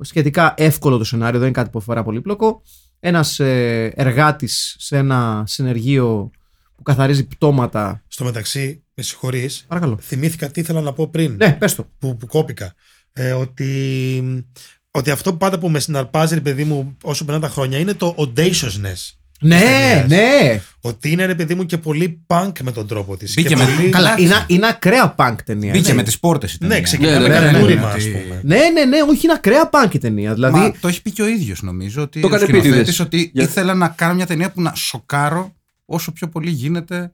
σχετικά 0.00 0.54
εύκολο 0.56 0.98
το 0.98 1.04
σενάριο, 1.04 1.38
δεν 1.38 1.48
είναι 1.48 1.56
κάτι 1.56 1.70
που 1.70 1.78
αφορά 1.78 2.02
πολύπλοκο. 2.02 2.62
Ένας 3.00 3.40
ε, 3.40 3.92
εργάτης 3.96 4.76
σε 4.78 4.96
ένα 4.96 5.44
συνεργείο 5.46 6.30
που 6.76 6.82
καθαρίζει 6.82 7.26
πτώματα. 7.26 8.02
Στο 8.08 8.24
μεταξύ, 8.24 8.82
με 8.94 9.02
συγχωρείς, 9.02 9.64
Παρακαλώ. 9.68 9.98
θυμήθηκα 10.02 10.50
τι 10.50 10.60
ήθελα 10.60 10.80
να 10.80 10.92
πω 10.92 11.08
πριν. 11.08 11.34
Ναι, 11.36 11.52
πες 11.52 11.74
το. 11.74 11.88
που, 11.98 12.16
που 12.16 12.26
κόπηκα. 12.26 12.74
Ε, 13.12 13.32
ότι, 13.32 14.44
ότι 14.90 15.10
αυτό 15.10 15.32
πάντα 15.32 15.58
που 15.58 15.68
με 15.68 15.78
συναρπάζει, 15.80 16.34
ρε 16.34 16.40
παιδί 16.40 16.64
μου, 16.64 16.96
όσο 17.02 17.24
περνάνε 17.24 17.46
τα 17.46 17.52
χρόνια, 17.52 17.78
είναι 17.78 17.94
το 17.94 18.14
audaciousness. 18.18 19.12
Ναι, 19.40 19.58
ταινίας. 19.60 20.08
ναι. 20.08 20.60
Ότι 20.80 21.10
είναι, 21.10 21.26
ρε 21.26 21.34
παιδί 21.34 21.54
μου, 21.54 21.66
και 21.66 21.78
πολύ 21.78 22.20
punk 22.26 22.52
με 22.62 22.72
τον 22.72 22.86
τρόπο 22.86 23.16
της. 23.16 23.34
Μπήκε 23.34 23.56
με- 23.56 23.64
πολύ... 23.76 23.88
Καλά, 23.88 24.06
Εντάξει. 24.06 24.24
είναι, 24.24 24.44
είναι 24.46 24.66
ακραία 24.66 25.14
punk 25.18 25.34
ταινία. 25.44 25.72
Μπήκε 25.72 25.88
ναι. 25.88 25.94
με 25.94 26.02
τις 26.02 26.18
πόρτες. 26.18 26.56
Ναι, 26.60 26.80
ξεκινάμε 26.80 27.18
Ναι, 27.18 27.22
ναι, 27.22 27.28
με 27.28 27.40
ναι, 27.40 27.46
ένα 27.48 27.52
ναι, 27.52 27.60
τούριμα, 27.60 27.80
ναι, 27.80 27.86
ας 27.86 27.94
ότι- 27.94 28.10
πούμε. 28.10 28.40
Ναι, 28.44 28.56
ναι, 28.56 28.84
ναι, 28.84 28.98
όχι, 29.08 29.24
είναι 29.24 29.32
ακραία 29.36 29.70
punk 29.72 29.94
η 29.94 29.98
ταινία. 29.98 30.34
Δηλαδή, 30.34 30.58
Μα 30.58 30.72
το 30.80 30.88
έχει 30.88 31.02
πει 31.02 31.10
και 31.10 31.22
ο 31.22 31.26
ίδιος 31.28 31.62
νομίζω. 31.62 32.02
Ότι 32.02 32.20
Το 32.20 32.26
ο 32.26 32.34
έκανε 32.34 32.42
σκηνοθέτης 32.44 32.72
επίτηδες. 32.76 33.00
Ότι 33.00 33.30
Για- 33.34 33.42
ήθελα 33.42 33.74
να 33.74 33.88
κάνω 33.88 34.14
μια 34.14 34.26
ταινία 34.26 34.50
που 34.50 34.62
να 34.62 34.74
σοκάρω 34.74 35.54
όσο 35.84 36.12
πιο 36.12 36.28
πολύ 36.28 36.50
γίνεται 36.50 37.10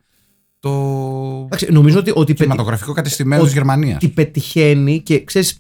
το 0.61 0.71
εντάξει, 1.45 1.67
νομίζω 1.73 1.99
ότι, 1.99 2.11
ότι, 2.11 2.19
πετυ- 2.19 2.37
κινηματογραφικό 2.37 2.93
κατεστημένο 2.93 3.43
ο- 3.43 3.47
τη 3.47 3.53
Γερμανίας. 3.53 3.97
ότι 3.97 4.09
πετυχαίνει 4.09 5.01
και 5.01 5.25
ξέρεις 5.25 5.59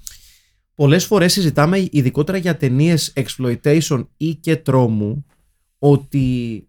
πολλές 0.75 1.05
φορές 1.05 1.33
συζητάμε 1.33 1.89
ειδικότερα 1.91 2.39
για 2.39 2.57
ταινίες 2.57 3.13
exploitation 3.17 4.07
ή 4.17 4.35
και 4.35 4.57
τρόμου 4.57 5.25
ότι 5.79 6.67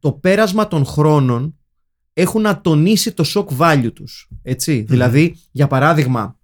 το 0.00 0.12
πέρασμα 0.12 0.68
των 0.68 0.84
χρόνων 0.84 1.58
έχουν 2.12 2.46
ατονίσει 2.46 3.12
το 3.12 3.24
shock 3.26 3.58
value 3.58 3.92
τους 3.94 4.28
έτσι. 4.42 4.80
Δηλαδή 4.80 5.36
για 5.50 5.66
παράδειγμα 5.66 6.38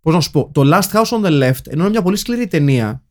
πώς 0.00 0.14
να 0.14 0.20
σου 0.20 0.30
πω 0.30 0.50
το 0.54 0.62
Last 0.64 0.90
House 0.92 1.18
on 1.18 1.24
the 1.24 1.42
Left 1.42 1.66
ενώ 1.66 1.82
είναι 1.82 1.90
μια 1.90 2.02
πολύ 2.02 2.16
σκληρή 2.16 2.46
ταινία 2.46 3.04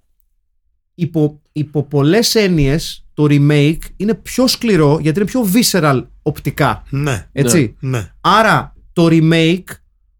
υπό, 0.94 1.42
υπό 1.52 1.84
πολλές 1.84 2.36
έννοιες 2.36 3.06
το 3.14 3.26
remake 3.30 3.80
είναι 3.96 4.14
πιο 4.14 4.48
σκληρό 4.48 5.00
γιατί 5.02 5.20
είναι 5.20 5.30
πιο 5.30 5.50
visceral 5.54 6.06
οπτικά. 6.22 6.84
Ναι, 6.90 7.30
έτσι. 7.32 7.76
ναι. 7.80 8.12
Άρα 8.22 8.76
το 8.94 9.08
remake 9.10 9.64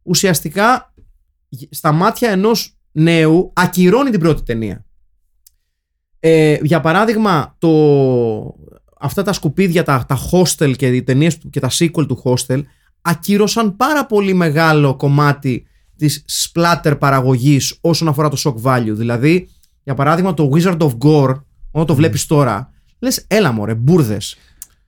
ουσιαστικά 0.04 0.94
στα 1.70 1.92
μάτια 1.92 2.30
ενός 2.30 2.78
νέου 2.92 3.52
ακυρώνει 3.56 4.10
την 4.10 4.20
πρώτη 4.20 4.44
ταινία. 4.44 4.86
Ε, 6.20 6.58
για 6.62 6.80
παράδειγμα, 6.80 7.56
το, 7.60 7.70
αυτά 9.00 9.24
τα 9.24 9.34
σκουπίδια, 9.34 9.84
τα, 9.84 10.06
τα 10.08 10.18
hostel 10.32 10.74
και 10.78 10.88
οι 10.88 11.04
ταινίες 11.04 11.38
του- 11.38 11.50
και 11.50 11.60
τα 11.60 11.70
sequel 11.72 12.08
του 12.08 12.22
hostel 12.24 12.62
ακύρωσαν 13.02 13.76
πάρα 13.76 14.06
πολύ 14.06 14.34
μεγάλο 14.34 14.96
κομμάτι 14.96 15.66
της 15.98 16.26
splatter 16.28 16.96
παραγωγής 17.00 17.78
όσον 17.82 18.08
αφορά 18.08 18.30
το 18.30 18.38
shock 18.44 18.62
value. 18.72 18.92
Δηλαδή, 18.94 19.50
για 19.84 19.94
παράδειγμα, 19.94 20.34
το 20.34 20.50
Wizard 20.54 20.78
of 20.78 20.98
Gore, 20.98 21.42
όταν 21.72 21.86
το 21.86 21.96
βλέπεις 21.96 22.26
τώρα, 22.26 22.74
λες 23.00 23.24
έλα 23.28 23.52
μωρέ, 23.52 23.76
μπουρδες. 23.76 24.36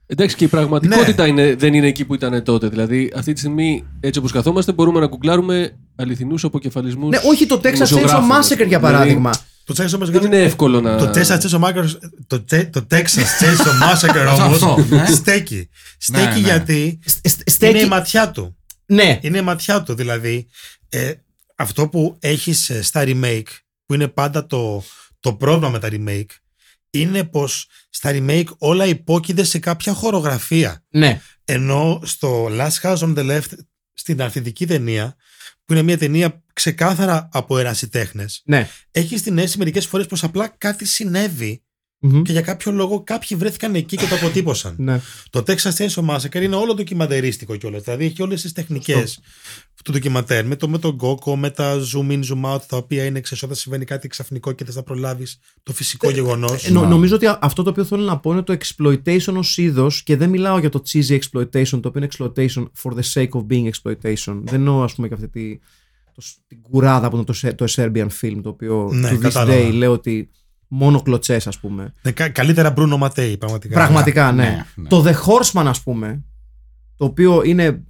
Εντάξει, 0.06 0.36
και 0.36 0.44
η 0.44 0.48
πραγματικότητα 0.48 1.24
Ναι. 1.24 1.30
είναι, 1.30 1.56
δεν 1.56 1.74
είναι 1.74 1.88
εκεί 1.88 2.06
που 2.06 2.14
ήταν 2.14 2.44
τότε. 2.44 2.68
Δηλαδή, 2.68 3.12
αυτή 3.16 3.34
τη 3.34 3.40
στιγμή, 3.40 3.84
έτσι 4.00 4.20
όπως 4.20 4.32
καθόμαστε, 4.32 4.72
μπορούμε 4.72 5.00
να 5.00 5.08
κουκλάρουμε 5.08 5.78
αληθινούς 5.98 6.44
αποκεφαλισμούς. 6.44 7.10
Ναι, 7.10 7.20
όχι 7.30 7.46
το 7.46 7.62
Texas 7.64 7.88
Chainsaw 7.88 8.22
Massacre 8.32 8.68
για 8.68 8.80
παράδειγμα. 8.80 9.32
Το 9.64 9.74
Texas 9.78 9.94
όμως 9.96 10.10
Δεν 10.10 10.24
είναι 10.24 10.42
εύκολο 10.44 10.82
να. 10.82 10.98
Το 10.98 11.10
Texas 11.16 11.40
Chainsaw 11.40 11.60
Massacre, 11.60 11.86
το, 12.28 12.42
Τε- 12.42 12.72
το 12.72 12.88
Texas 12.92 13.26
Chainsaw 13.42 13.84
Massacre 13.84 14.26
Αυτό, 14.28 14.70
όμως 14.72 14.90
ναι. 14.90 15.06
στέκει. 15.06 15.70
Στέκει 15.98 16.26
ναι. 16.26 16.48
γιατί 16.48 17.00
Στε- 17.06 17.26
είναι 17.26 17.44
στέκει- 17.46 17.82
η 17.82 17.88
ματιά 17.88 18.32
του. 18.32 18.58
Ναι, 18.86 19.20
Είναι 19.22 19.38
η 19.38 19.42
ματιά 19.42 19.84
του. 19.84 19.94
Δηλαδή, 19.96 20.48
ε, 20.90 21.12
αυτό 21.56 21.88
που 21.88 22.18
έχεις 22.20 22.70
ε, 22.70 22.82
στα 22.82 23.04
remake, 23.06 23.44
που 23.86 23.94
είναι 23.94 24.08
πάντα 24.08 24.46
το, 24.46 24.84
το 25.20 25.34
πρόβλημα 25.34 25.70
με 25.70 25.80
τα 25.80 25.90
remake, 25.92 26.36
είναι 26.90 27.24
πως 27.24 27.68
στα 27.90 28.10
remake 28.14 28.48
όλα 28.58 28.86
υπόκεινται 28.86 29.44
σε 29.44 29.60
κάποια 29.60 29.94
χορογραφία. 29.94 30.84
ναι. 30.90 31.22
Ενώ 31.50 32.00
στο 32.04 32.48
Last 32.52 32.82
House 32.82 32.98
on 32.98 33.16
the 33.18 33.26
Left, 33.32 33.52
στην 33.94 34.22
αρθιδική 34.22 34.66
ταινία, 34.68 35.16
που 35.68 35.74
είναι 35.74 35.82
μια 35.82 35.98
ταινία 35.98 36.44
ξεκάθαρα 36.54 37.30
από 37.32 37.58
ερασιτέχνες, 37.58 38.42
ναι. 38.46 38.70
έχει 38.92 39.22
την 39.22 39.38
αίσθηση 39.38 39.58
μερικές 39.58 39.86
φορές 39.86 40.06
πως 40.06 40.24
απλά 40.24 40.48
κάτι 40.48 40.86
συνέβη 40.86 41.64
Μμμ. 42.00 42.22
και 42.22 42.32
για 42.32 42.42
κάποιο 42.42 42.72
λόγο 42.72 43.02
κάποιοι 43.04 43.38
βρέθηκαν 43.38 43.76
εκεί 43.76 43.96
και 43.98 44.06
το 44.06 44.16
αποτύπωσαν. 44.16 44.76
ναι. 44.78 45.02
Το 45.30 45.44
Texas 45.48 45.72
Chainsaw 45.78 46.06
Massacre 46.10 46.42
είναι 46.42 46.56
όλο 46.56 46.74
ντοκιμαντερίστικο 46.74 47.56
κιόλας. 47.56 47.84
Δηλαδή 47.84 48.06
έχει 48.06 48.22
όλες 48.22 48.42
τις 48.42 48.52
τεχνικές 48.52 49.20
του 49.84 49.92
ντοκιματέρ. 49.92 50.46
Με 50.46 50.56
το, 50.56 50.68
με 50.70 50.78
τον 50.80 50.92
Γκόκο, 50.96 51.38
με 51.38 51.50
τα 51.50 51.76
zoom 51.94 52.12
in, 52.12 52.20
zoom 52.24 52.54
out, 52.54 52.62
τα 52.68 52.78
οποία 52.78 53.06
είναι 53.06 53.18
εξαισώτα 53.18 53.54
συμβαίνει 53.54 53.86
κάτι 53.86 54.08
ξαφνικό 54.08 54.52
και 54.52 54.66
θες 54.66 54.76
να 54.76 54.84
προλάβεις 54.84 55.40
το 55.64 55.74
φυσικό 55.74 56.10
γεγονός. 56.10 56.66
Ε, 56.66 56.72
νο- 56.72 56.86
νομίζω 56.86 57.16
ότι 57.16 57.26
α- 57.26 57.38
αυτό 57.42 57.64
το 57.64 57.70
οποίο 57.70 57.84
θέλω 57.84 58.04
να 58.04 58.20
πω 58.20 58.32
είναι 58.32 58.42
το 58.42 58.58
exploitation 58.60 59.34
ως 59.38 59.58
είδος 59.58 60.04
και 60.04 60.16
δεν 60.18 60.30
μιλάω 60.30 60.58
για 60.60 60.70
το 60.70 60.82
cheesy 60.90 61.20
exploitation 61.20 61.80
το 61.82 61.88
οποίο 61.88 62.02
είναι 62.02 62.08
exploitation 62.18 62.66
for 62.84 62.92
the 62.94 63.12
sake 63.14 63.30
of 63.30 63.46
being 63.50 63.70
exploitation. 63.70 64.40
Δεν 64.44 64.54
εννοώ 64.54 64.84
ας 64.84 64.96
πούμε 64.96 65.08
και 65.08 65.14
αυτή 65.14 65.28
τη, 65.28 65.60
το, 66.16 66.22
σ- 66.22 66.38
την 66.48 66.62
κουράδα 66.62 67.10
που 67.10 67.16
είναι 67.16 67.26
το, 67.26 67.34
σε- 67.34 67.54
το 67.54 67.66
Serbian 67.70 68.08
film 68.22 68.40
το 68.44 68.50
οποίο 68.50 68.90
Ναι, 68.94 69.10
to 69.10 69.14
this 69.14 69.18
κατάλαβα. 69.20 69.68
day 69.68 69.72
λέω 69.74 69.92
ότι 69.92 70.30
μόνο 70.68 71.02
κλωτσές 71.02 71.48
ας 71.48 71.60
πούμε. 71.60 71.94
Ναι, 72.02 72.12
κα- 72.12 72.30
καλύτερα 72.30 72.74
Bruno 72.78 73.00
Mattei, 73.00 73.36
πραγματικά. 73.40 73.74
Πραγματικά, 73.74 74.32
ναι. 74.32 74.44
ναι, 74.44 74.66
ναι. 74.76 74.88
Το 74.88 75.04
The 75.06 75.14
Horseman, 75.14 75.66
ας 75.66 75.84
πούμε, 75.84 76.24
το 76.96 77.06
οποίο 77.06 77.44
είναι 77.44 77.84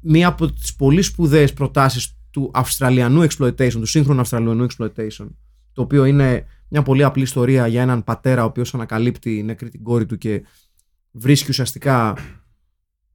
μία 0.00 0.28
από 0.28 0.52
τις 0.52 0.74
πολύ 0.74 1.02
σπουδαίες 1.02 1.52
προτάσεις 1.52 2.16
του 2.30 2.50
Αυστραλιανού 2.54 3.26
exploitation, 3.26 3.70
του 3.72 3.86
σύγχρονου 3.86 4.20
Αυστραλιανού 4.20 4.66
exploitation, 4.70 5.26
το 5.72 5.82
οποίο 5.82 6.04
είναι 6.04 6.46
μια 6.68 6.82
πολύ 6.82 7.04
απλή 7.04 7.22
ιστορία 7.22 7.66
για 7.66 7.82
έναν 7.82 8.04
πατέρα 8.04 8.42
ο 8.42 8.46
οποίος 8.46 8.74
ανακαλύπτει 8.74 9.42
νεκρή 9.42 9.68
την 9.68 9.82
κόρη 9.82 10.06
του 10.06 10.18
και 10.18 10.42
βρίσκει 11.10 11.50
ουσιαστικά 11.50 12.16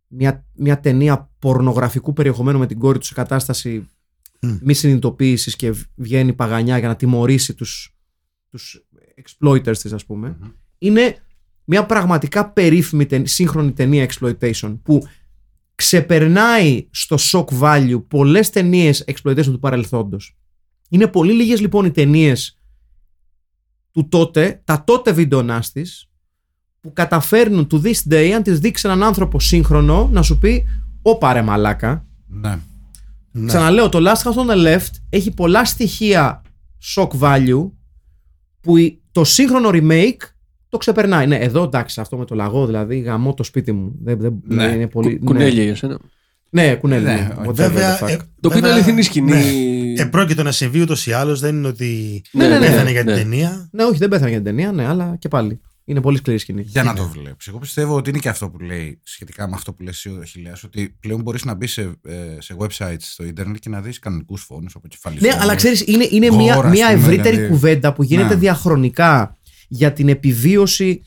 μια, 0.08 0.46
μια 0.56 0.80
ταινία 0.80 1.30
πορνογραφικού 1.40 2.14
περιεχομένου 2.14 2.60
με 2.60 2.66
την 2.68 2.80
κόρη 2.80 3.00
του 3.00 3.06
σε 3.06 3.14
κατάσταση 3.14 3.90
Μμ. 4.42 4.58
μη 4.62 4.74
συνειδητοποίησης 4.74 5.56
και 5.56 5.74
βγαίνει 5.96 6.34
παγανιά 6.34 6.78
για 6.78 6.88
να 6.88 6.96
τιμωρήσει 6.96 7.54
τους, 7.54 7.96
τους 8.50 8.86
exploiters 9.24 9.78
της 9.78 9.94
ας 9.94 10.06
πούμε 10.06 10.38
είναι 10.78 11.16
μια 11.64 11.86
πραγματικά 11.86 12.50
περίφημη 12.50 13.06
ταινία, 13.06 13.28
σύγχρονη 13.28 13.72
ταινία 13.72 14.10
exploitation 14.10 14.78
που 14.84 15.08
ξεπερνάει 15.76 16.88
στο 16.92 17.18
shock 17.20 17.46
value 17.62 18.04
πολλές 18.08 18.50
ταινίες 18.50 19.04
exploitation 19.08 19.44
του 19.46 19.60
παρελθόντος. 19.60 20.36
Είναι 20.90 21.08
πολύ 21.08 21.34
λίγες 21.34 21.60
λοιπόν 21.62 21.86
οι 21.86 21.92
ταινίες 21.92 22.60
του 23.92 24.08
τότε, 24.10 24.62
τα 24.64 24.84
τότε 24.84 25.12
βιντεονάστης 25.12 26.10
που 26.82 26.94
καταφέρνουν 26.94 27.68
to 27.72 27.82
this 27.82 28.12
day 28.14 28.30
αν 28.30 28.44
τις 28.44 28.60
δείξει 28.60 28.88
έναν 28.88 29.04
άνθρωπο 29.04 29.40
σύγχρονο 29.40 30.10
να 30.12 30.22
σου 30.22 30.38
πει 30.38 30.64
«Ω 31.02 31.18
πάρε 31.18 31.42
μαλάκα». 31.42 32.06
Ναι. 32.28 32.60
Ναι. 33.32 33.46
Ξαναλέω, 33.48 33.90
το 33.90 34.00
Last 34.02 34.22
House 34.32 34.36
on 34.36 34.50
the 34.52 34.66
Left 34.68 34.90
έχει 35.10 35.32
πολλά 35.32 35.66
στοιχεία 35.66 36.42
shock 36.96 37.10
value 37.20 37.70
που 38.62 38.78
η- 38.78 39.01
το 39.12 39.24
σύγχρονο 39.24 39.70
remake 39.74 40.22
το 40.70 40.78
ξεπερνάει. 40.78 41.28
Ναι, 41.28 41.36
εδώ 41.36 41.64
εντάξει, 41.64 42.00
αυτό 42.02 42.18
με 42.18 42.26
το 42.26 42.36
λαγό 42.36 42.66
δηλαδή, 42.66 43.00
γαμώ 43.00 43.34
το 43.34 43.44
σπίτι 43.44 43.72
μου. 43.72 43.92
Δεν, 44.04 44.18
δεν, 44.20 44.42
Ναι. 44.48 44.64
είναι 44.64 44.88
πολύ, 44.88 45.18
Κου- 45.18 45.26
Κουνέλια 45.28 45.64
για 45.64 45.76
σένα. 45.76 45.98
Ναι, 46.50 46.66
ναι 46.66 46.76
κουνέλι. 46.76 47.04
Ναι, 47.04 47.12
Ναι, 47.14 47.30
όχι. 47.38 47.48
whatever 47.50 47.54
Βέβαια, 47.54 48.00
the 48.00 48.04
fuck. 48.04 48.08
ε, 48.10 48.16
Το 48.16 48.24
οποίο 48.48 48.58
είναι 48.58 48.60
βέβαια, 48.60 48.74
αληθινή 48.74 49.02
σκηνή. 49.02 49.32
Ναι. 49.32 50.02
Επρόκειτο 50.02 50.44
να 50.44 50.52
συμβεί 50.52 50.82
ούτως 50.82 51.08
ή 51.08 51.12
άλλως. 51.12 51.40
Δεν 51.40 51.56
είναι 51.56 51.68
ότι 51.68 52.22
Ναι, 52.32 52.48
ναι, 52.48 52.60
πέθανε 52.60 52.84
ναι, 52.84 52.92
για 52.92 53.04
την 53.04 53.12
ναι. 53.14 53.18
ταινία. 53.18 53.70
Ναι, 53.72 53.84
όχι, 53.84 53.98
δεν 53.98 54.10
πέθανε 54.10 54.30
για 54.30 54.38
την 54.42 54.46
ταινία, 54.48 54.72
ναι, 54.72 54.88
αλλά 54.88 55.16
και 55.20 55.28
πάλι. 55.28 55.60
Είναι 55.92 56.02
πολύ 56.02 56.18
σκληρή 56.18 56.40
σκηνή. 56.40 56.62
Για 56.62 56.84
να 56.84 56.94
το 56.94 57.08
βλέπεις. 57.08 57.48
Εγώ 57.48 57.58
πιστεύω 57.58 57.96
ότι 57.96 58.10
είναι 58.10 58.20
και 58.20 58.30
αυτό 58.30 58.50
που 58.50 58.60
λέει 58.60 59.00
σχετικά 59.04 59.48
με 59.48 59.56
αυτό 59.56 59.74
που 59.74 59.84
λες 59.84 60.06
εσύ 60.06 60.10
ο 60.10 60.24
Χιλιάς, 60.24 60.64
ότι 60.64 60.96
πλέον 61.00 61.22
μπορείς 61.22 61.46
να 61.46 61.54
μπεις 61.54 61.72
σε, 61.72 61.82
ε, 62.04 62.38
σε 62.40 62.56
websites 62.60 62.96
στο 63.00 63.24
Ίντερνετ 63.24 63.58
και 63.60 63.70
να 63.70 63.82
δεις 63.82 64.00
κανονικούς 64.00 64.42
φόνους 64.44 64.76
από 64.76 64.88
κεφαλή. 64.88 65.18
Ναι, 65.20 65.30
αλλά 65.40 65.56
ξέρεις, 65.56 65.84
είναι, 65.88 66.08
είναι 66.12 66.28
Γόρα, 66.28 66.42
μια, 66.42 66.56
ας 66.56 66.72
μια 66.72 66.88
πούμε, 66.88 67.00
ευρύτερη 67.00 67.36
δηλαδή. 67.36 67.54
κουβέντα 67.54 67.94
που 67.94 68.04
γίνεται 68.04 68.34
Ναι. 68.34 68.40
διαχρονικά 68.40 69.38
για 69.68 69.94
την 69.94 70.10
επιβίωση 70.10 71.02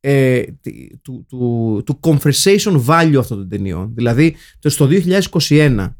ε, 0.00 0.42
τι- 0.60 0.98
του, 1.02 1.26
του, 1.28 1.82
του 1.86 2.00
conversation 2.02 2.84
value 2.86 3.16
αυτών 3.18 3.38
των 3.38 3.48
ταινιών. 3.48 3.90
Δηλαδή, 3.94 4.36
το 4.58 4.68
στο 4.70 4.88
2021, 5.48 5.94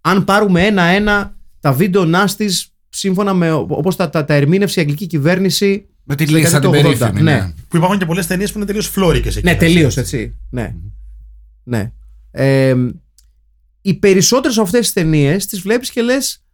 αν 0.00 0.24
πάρουμε 0.24 0.66
ένα-ένα 0.66 1.36
τα 1.60 1.72
βίντεο 1.72 2.04
νάστης 2.04 2.74
σύμφωνα 2.88 3.34
με 3.34 3.52
όπως 3.52 3.96
τα, 3.96 4.10
τα, 4.10 4.24
τα 4.24 4.34
ερμήνευσε 4.34 4.80
η 4.80 4.82
αγγλική 4.82 5.06
κυβέρνηση. 5.06 5.84
Με 6.04 6.14
τη 6.16 6.26
στο 6.26 6.36
λίστα 6.36 6.58
την 6.58 6.70
δεκαετία 6.70 6.90
του 6.92 6.96
80, 6.96 6.98
περίφημη. 6.98 7.22
ναι. 7.22 7.40
Ναι. 7.40 7.52
Που 7.68 7.76
υπάρχουν 7.76 7.98
και 7.98 8.06
πολλές 8.06 8.26
ταινίες 8.26 8.50
που 8.52 8.56
είναι 8.58 8.66
τελείως 8.66 8.86
φλόρικες 8.88 9.36
εκεί. 9.36 9.46
Ναι, 9.46 9.56
τελείως 9.56 9.96
έτσι. 9.96 10.36
Ναι. 10.50 10.74
ναι. 11.62 11.92
Ε, 12.30 12.74
οι 13.80 13.94
περισσότερες 13.94 14.56
από 14.56 14.66
αυτές 14.66 14.80
τις 14.80 14.92
ταινίες 14.92 15.46
τις 15.46 15.60
βλέπεις 15.60 15.90
και 15.90 16.02
λες 16.02 16.44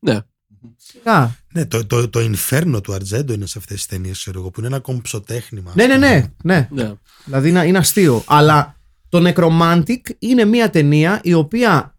Ναι. 0.00 0.20
«Α, 1.04 1.28
Ναι, 1.52 1.66
το, 1.66 1.86
το, 1.86 2.08
το 2.08 2.20
Inferno 2.32 2.80
του 2.82 2.92
Αρτζέντο 2.94 3.32
είναι 3.32 3.46
σε 3.46 3.58
αυτές 3.58 3.76
τις 3.76 3.86
ταινίες, 3.86 4.18
ξέρω 4.18 4.40
εγώ, 4.40 4.50
που 4.50 4.60
είναι 4.60 4.68
ένα 4.68 4.80
κομψοτέχνημα. 4.80 5.72
ναι, 5.74 5.86
ναι, 5.86 5.96
ναι, 5.96 6.26
ναι. 6.42 6.68
ναι. 6.70 6.92
Δηλαδή 7.24 7.48
είναι, 7.48 7.66
είναι 7.66 7.78
αστείο. 7.78 8.22
Αλλά 8.26 8.76
το 9.08 9.32
Necromantic 9.34 10.00
είναι 10.18 10.44
μια 10.44 10.70
ταινία 10.70 11.20
η 11.22 11.32
οποία. 11.32 11.96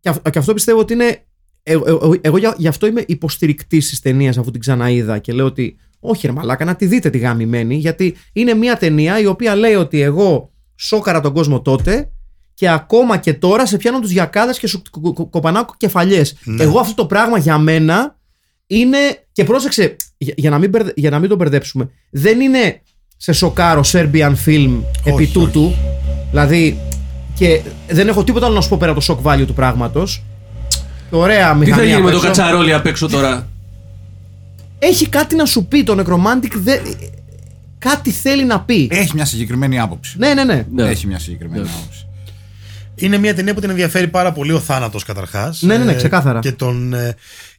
Και, 0.00 0.08
αυ- 0.08 0.30
και 0.30 0.38
αυτό 0.38 0.54
πιστεύω 0.54 0.78
ότι 0.80 0.92
είναι. 0.92 1.25
Ε- 1.68 1.72
ε- 1.72 1.76
ε- 2.12 2.18
Εγώ 2.20 2.38
για- 2.38 2.54
γι' 2.58 2.68
αυτό 2.68 2.86
είμαι 2.86 3.04
υποστηρικτής 3.06 3.88
της 3.88 4.00
ταινίας 4.00 4.38
αφού 4.38 4.50
την 4.50 4.60
ξαναείδα 4.60 5.18
και 5.18 5.32
λέω 5.32 5.46
ότι 5.46 5.76
όχι 6.00 6.26
ρε 6.26 6.32
μαλάκα 6.32 6.64
να 6.64 6.74
τη 6.76 6.86
δείτε 6.86 7.10
τη 7.10 7.18
γαμημένη 7.18 7.74
γιατί 7.76 8.16
είναι 8.32 8.54
μια 8.54 8.76
ταινία 8.76 9.20
η 9.20 9.26
οποία 9.26 9.54
λέει 9.56 9.74
ότι 9.74 10.00
εγώ 10.00 10.50
σόκαρα 10.76 11.20
τον 11.20 11.32
κόσμο 11.32 11.60
τότε 11.62 12.10
και 12.54 12.68
ακόμα 12.70 13.16
και 13.16 13.34
τώρα 13.34 13.66
σε 13.66 13.76
πιάνω 13.76 14.00
τους 14.00 14.10
γιακάδες 14.10 14.58
και 14.58 14.66
σου 14.66 14.82
κο- 14.90 15.00
κο- 15.00 15.12
κο- 15.12 15.26
κοπανάω 15.26 15.64
κεφαλιές. 15.76 16.36
Ναι. 16.44 16.62
Εγώ 16.62 16.78
αυτό 16.80 16.94
το 16.94 17.06
πράγμα 17.06 17.38
για 17.38 17.58
μένα 17.58 18.16
είναι 18.66 18.98
και 19.32 19.44
πρόσεξε 19.44 19.96
για, 20.18 20.34
για 20.36 20.50
να, 20.50 20.58
μην, 20.58 20.70
μπερδε- 20.70 20.98
για 20.98 21.10
να 21.10 21.18
μην 21.18 21.28
το 21.28 21.36
μπερδέψουμε 21.36 21.88
δεν 22.10 22.40
είναι 22.40 22.80
σε 23.16 23.32
σοκάρο 23.32 23.82
Serbian 23.92 24.34
film 24.46 24.80
επί 25.04 25.10
όχι. 25.22 25.32
τούτου 25.32 25.72
δηλαδή 26.30 26.78
και 27.34 27.60
δεν 27.88 28.08
έχω 28.08 28.24
τίποτα 28.24 28.46
άλλο 28.46 28.54
να 28.54 28.60
σου 28.60 28.68
πω 28.68 28.76
πέρα 28.80 28.90
από 28.90 29.00
το 29.00 29.18
shock 29.22 29.32
value 29.32 29.46
του 29.46 29.54
πράγματος 29.54 30.22
Ωραία 31.10 31.52
Τι 31.52 31.58
μηχανή 31.58 31.80
θα 31.80 31.84
γίνει 31.86 32.00
με 32.02 32.10
το 32.10 32.16
απ' 32.16 32.24
έξω. 32.24 32.26
κατσαρόλι 32.42 32.72
απ' 32.72 32.86
έξω 32.86 33.08
τώρα; 33.08 33.48
Έχει 34.78 35.08
κάτι 35.08 35.36
να 35.36 35.44
σου 35.44 35.64
πει 35.66 35.82
το 35.84 36.02
Necromantic 36.06 36.52
δεν... 36.54 36.80
Κάτι 37.78 38.10
θέλει 38.10 38.44
να 38.44 38.60
πει 38.60 38.88
Έχει 38.90 39.10
μια 39.14 39.24
συγκεκριμένη 39.24 39.78
άποψη. 39.80 40.18
Ναι 40.18 40.34
ναι 40.34 40.44
ναι 40.44 40.66
Ναι. 40.72 40.82
Έχει 40.88 41.06
μια 41.06 41.18
συγκεκριμένη 41.18 41.62
Ναι. 41.62 41.68
άποψη. 41.78 42.06
Είναι 42.94 43.18
μια 43.18 43.34
ταινία 43.34 43.54
που 43.54 43.60
την 43.60 43.70
ενδιαφέρει 43.70 44.08
πάρα 44.08 44.32
πολύ 44.32 44.52
ο 44.52 44.60
θάνατος 44.60 45.04
καταρχάς. 45.04 45.62
Ναι, 45.62 45.78
ναι, 45.78 45.84
ναι, 45.84 45.94
ξεκάθαρα. 45.94 46.38
Και 46.40 46.52
τον, 46.52 46.94
ε, 46.94 47.14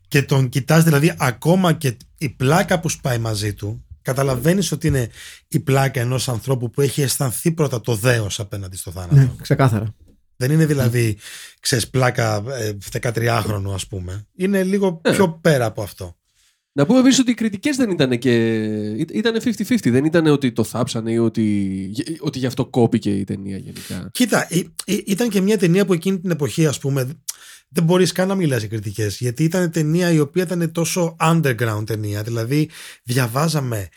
και 0.07 0.21
τον 0.21 0.49
κοιτάς 0.49 0.83
δηλαδή 0.83 1.13
ακόμα 1.17 1.73
και 1.73 1.97
η 2.17 2.29
πλάκα 2.29 2.79
που 2.79 2.89
σπάει 2.89 3.17
μαζί 3.17 3.53
του. 3.53 3.85
Καταλαβαίνεις 4.01 4.71
ότι 4.71 4.87
είναι 4.87 5.09
η 5.47 5.59
πλάκα 5.59 6.01
ενός 6.01 6.29
ανθρώπου 6.29 6.69
που 6.69 6.81
έχει 6.81 7.01
αισθανθεί 7.01 7.51
πρώτα 7.51 7.81
το 7.81 7.95
δέος 7.95 8.39
απέναντι 8.39 8.77
στο 8.77 8.91
θάνατο. 8.91 9.15
Ναι, 9.15 9.29
ξεκάθαρα 9.41 9.93
Δεν 10.37 10.51
είναι 10.51 10.65
δηλαδή, 10.65 11.17
ξέρεις, 11.59 11.89
πλάκα 11.89 12.43
ε, 12.47 12.77
13χρονου, 13.01 13.71
ας 13.73 13.87
πούμε. 13.87 14.27
Είναι 14.35 14.63
λίγο 14.63 14.93
πιο 14.93 15.29
πέρα 15.41 15.65
από 15.65 15.81
αυτό. 15.81 16.15
Να 16.71 16.85
πούμε 16.85 16.99
επίση 16.99 17.21
ότι 17.21 17.31
οι 17.31 17.33
κριτικές 17.33 17.75
δεν 17.75 17.89
ήταν 17.89 18.17
και. 18.17 18.33
ήταν 18.95 19.41
50-50. 19.43 19.89
Δεν 19.91 20.05
ήταν 20.05 20.27
ότι 20.27 20.51
το 20.51 20.63
θάψανε 20.63 21.11
ή 21.11 21.17
ότι, 21.17 21.89
ότι 22.19 22.39
γι' 22.39 22.45
αυτό 22.45 22.65
κόπηκε 22.65 23.11
η 23.17 23.23
ταινία 23.23 23.57
γενικά. 23.57 24.09
Κοίτα, 24.11 24.47
ή- 24.49 24.67
ή- 24.85 25.03
ήταν 25.07 25.29
και 25.29 25.41
μια 25.41 25.57
ταινία 25.57 25.85
που 25.85 25.93
εκείνη 25.93 26.19
την 26.19 26.31
εποχή, 26.31 26.65
ας 26.65 26.79
πούμε, 26.79 27.07
δεν 27.69 27.83
μπορείς 27.83 28.11
καν 28.11 28.27
να 28.27 28.35
μιλάς 28.35 28.59
για 28.59 28.67
κριτικές, 28.67 29.17
γιατί 29.17 29.43
ήταν 29.43 29.71
ταινία 29.71 30.11
η 30.11 30.19
οποία 30.19 30.43
ήταν 30.43 30.71
τόσο 30.71 31.15
underground 31.21 31.83
ταινία, 31.85 32.23
δηλαδή 32.23 32.69
διαβάζαμε 33.03 33.87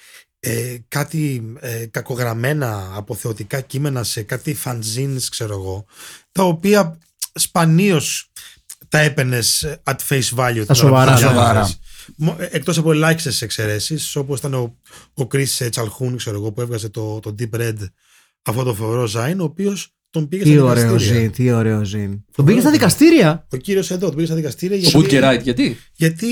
ε, 0.42 0.76
κάτι 0.88 1.52
ε, 1.60 1.86
κακογραμμένα 1.86 2.92
αποθεωτικά 2.94 3.60
κείμενα 3.60 4.02
σε 4.04 4.22
κάτι 4.22 4.56
fanzines, 4.64 5.22
ξέρω 5.30 5.52
εγώ, 5.54 5.86
τα 6.32 6.42
οποία 6.42 6.98
σπανίως 7.34 8.30
τα 8.88 8.98
έπαινες 8.98 9.76
at 9.84 9.96
face 10.08 10.34
value. 10.36 10.52
την 10.52 10.60
ώρα 10.60 10.66
που 10.66 10.74
σοβαρά. 10.74 11.10
τα 11.12 11.16
Σοβαρά. 11.16 11.50
διάβαζες. 11.52 11.78
Μο- 12.16 12.36
ε, 12.38 12.48
Εκτός 12.50 12.78
από 12.78 12.92
ελάχιστες 12.92 13.42
εξαιρέσεις, 13.42 14.16
όπως 14.16 14.38
ήταν 14.38 14.54
ο, 14.54 14.76
ο 15.14 15.22
Chris 15.32 15.68
Τσαλχούν, 15.70 16.16
ξέρω 16.16 16.36
εγώ, 16.36 16.52
που 16.52 16.60
έβγαζε 16.60 16.88
το, 16.88 17.20
το 17.20 17.34
Deep 17.38 17.50
Red 17.60 17.76
αυτό 18.42 18.62
το 18.62 18.74
φοβερό 18.74 19.06
Ζάιν, 19.06 19.40
ο 19.40 19.44
οποίος 19.44 19.94
τον 20.10 20.28
πήγε 20.28 20.42
Τι 20.42 20.52
στα 20.52 20.62
ωραίο 20.64 20.86
δικαστήρια. 20.86 21.20
ζήν, 21.20 21.32
τι 21.32 21.50
ωραίο 21.52 21.84
ζήν. 21.84 22.24
Τον 22.36 22.44
πήγε 22.44 22.60
στα 22.60 22.70
δικαστήρια; 22.70 23.46
Ο 23.52 23.56
κύριος 23.56 23.90
εδώ 23.90 24.06
τον 24.06 24.14
πήγε 24.14 24.26
στα 24.26 24.34
δικαστήρια 24.34 24.76
Ο 24.76 24.80
γιατί, 24.80 25.18
Boot 25.20 25.24
Right, 25.24 25.42
γιατί. 25.42 25.76
γιατί 25.94 26.26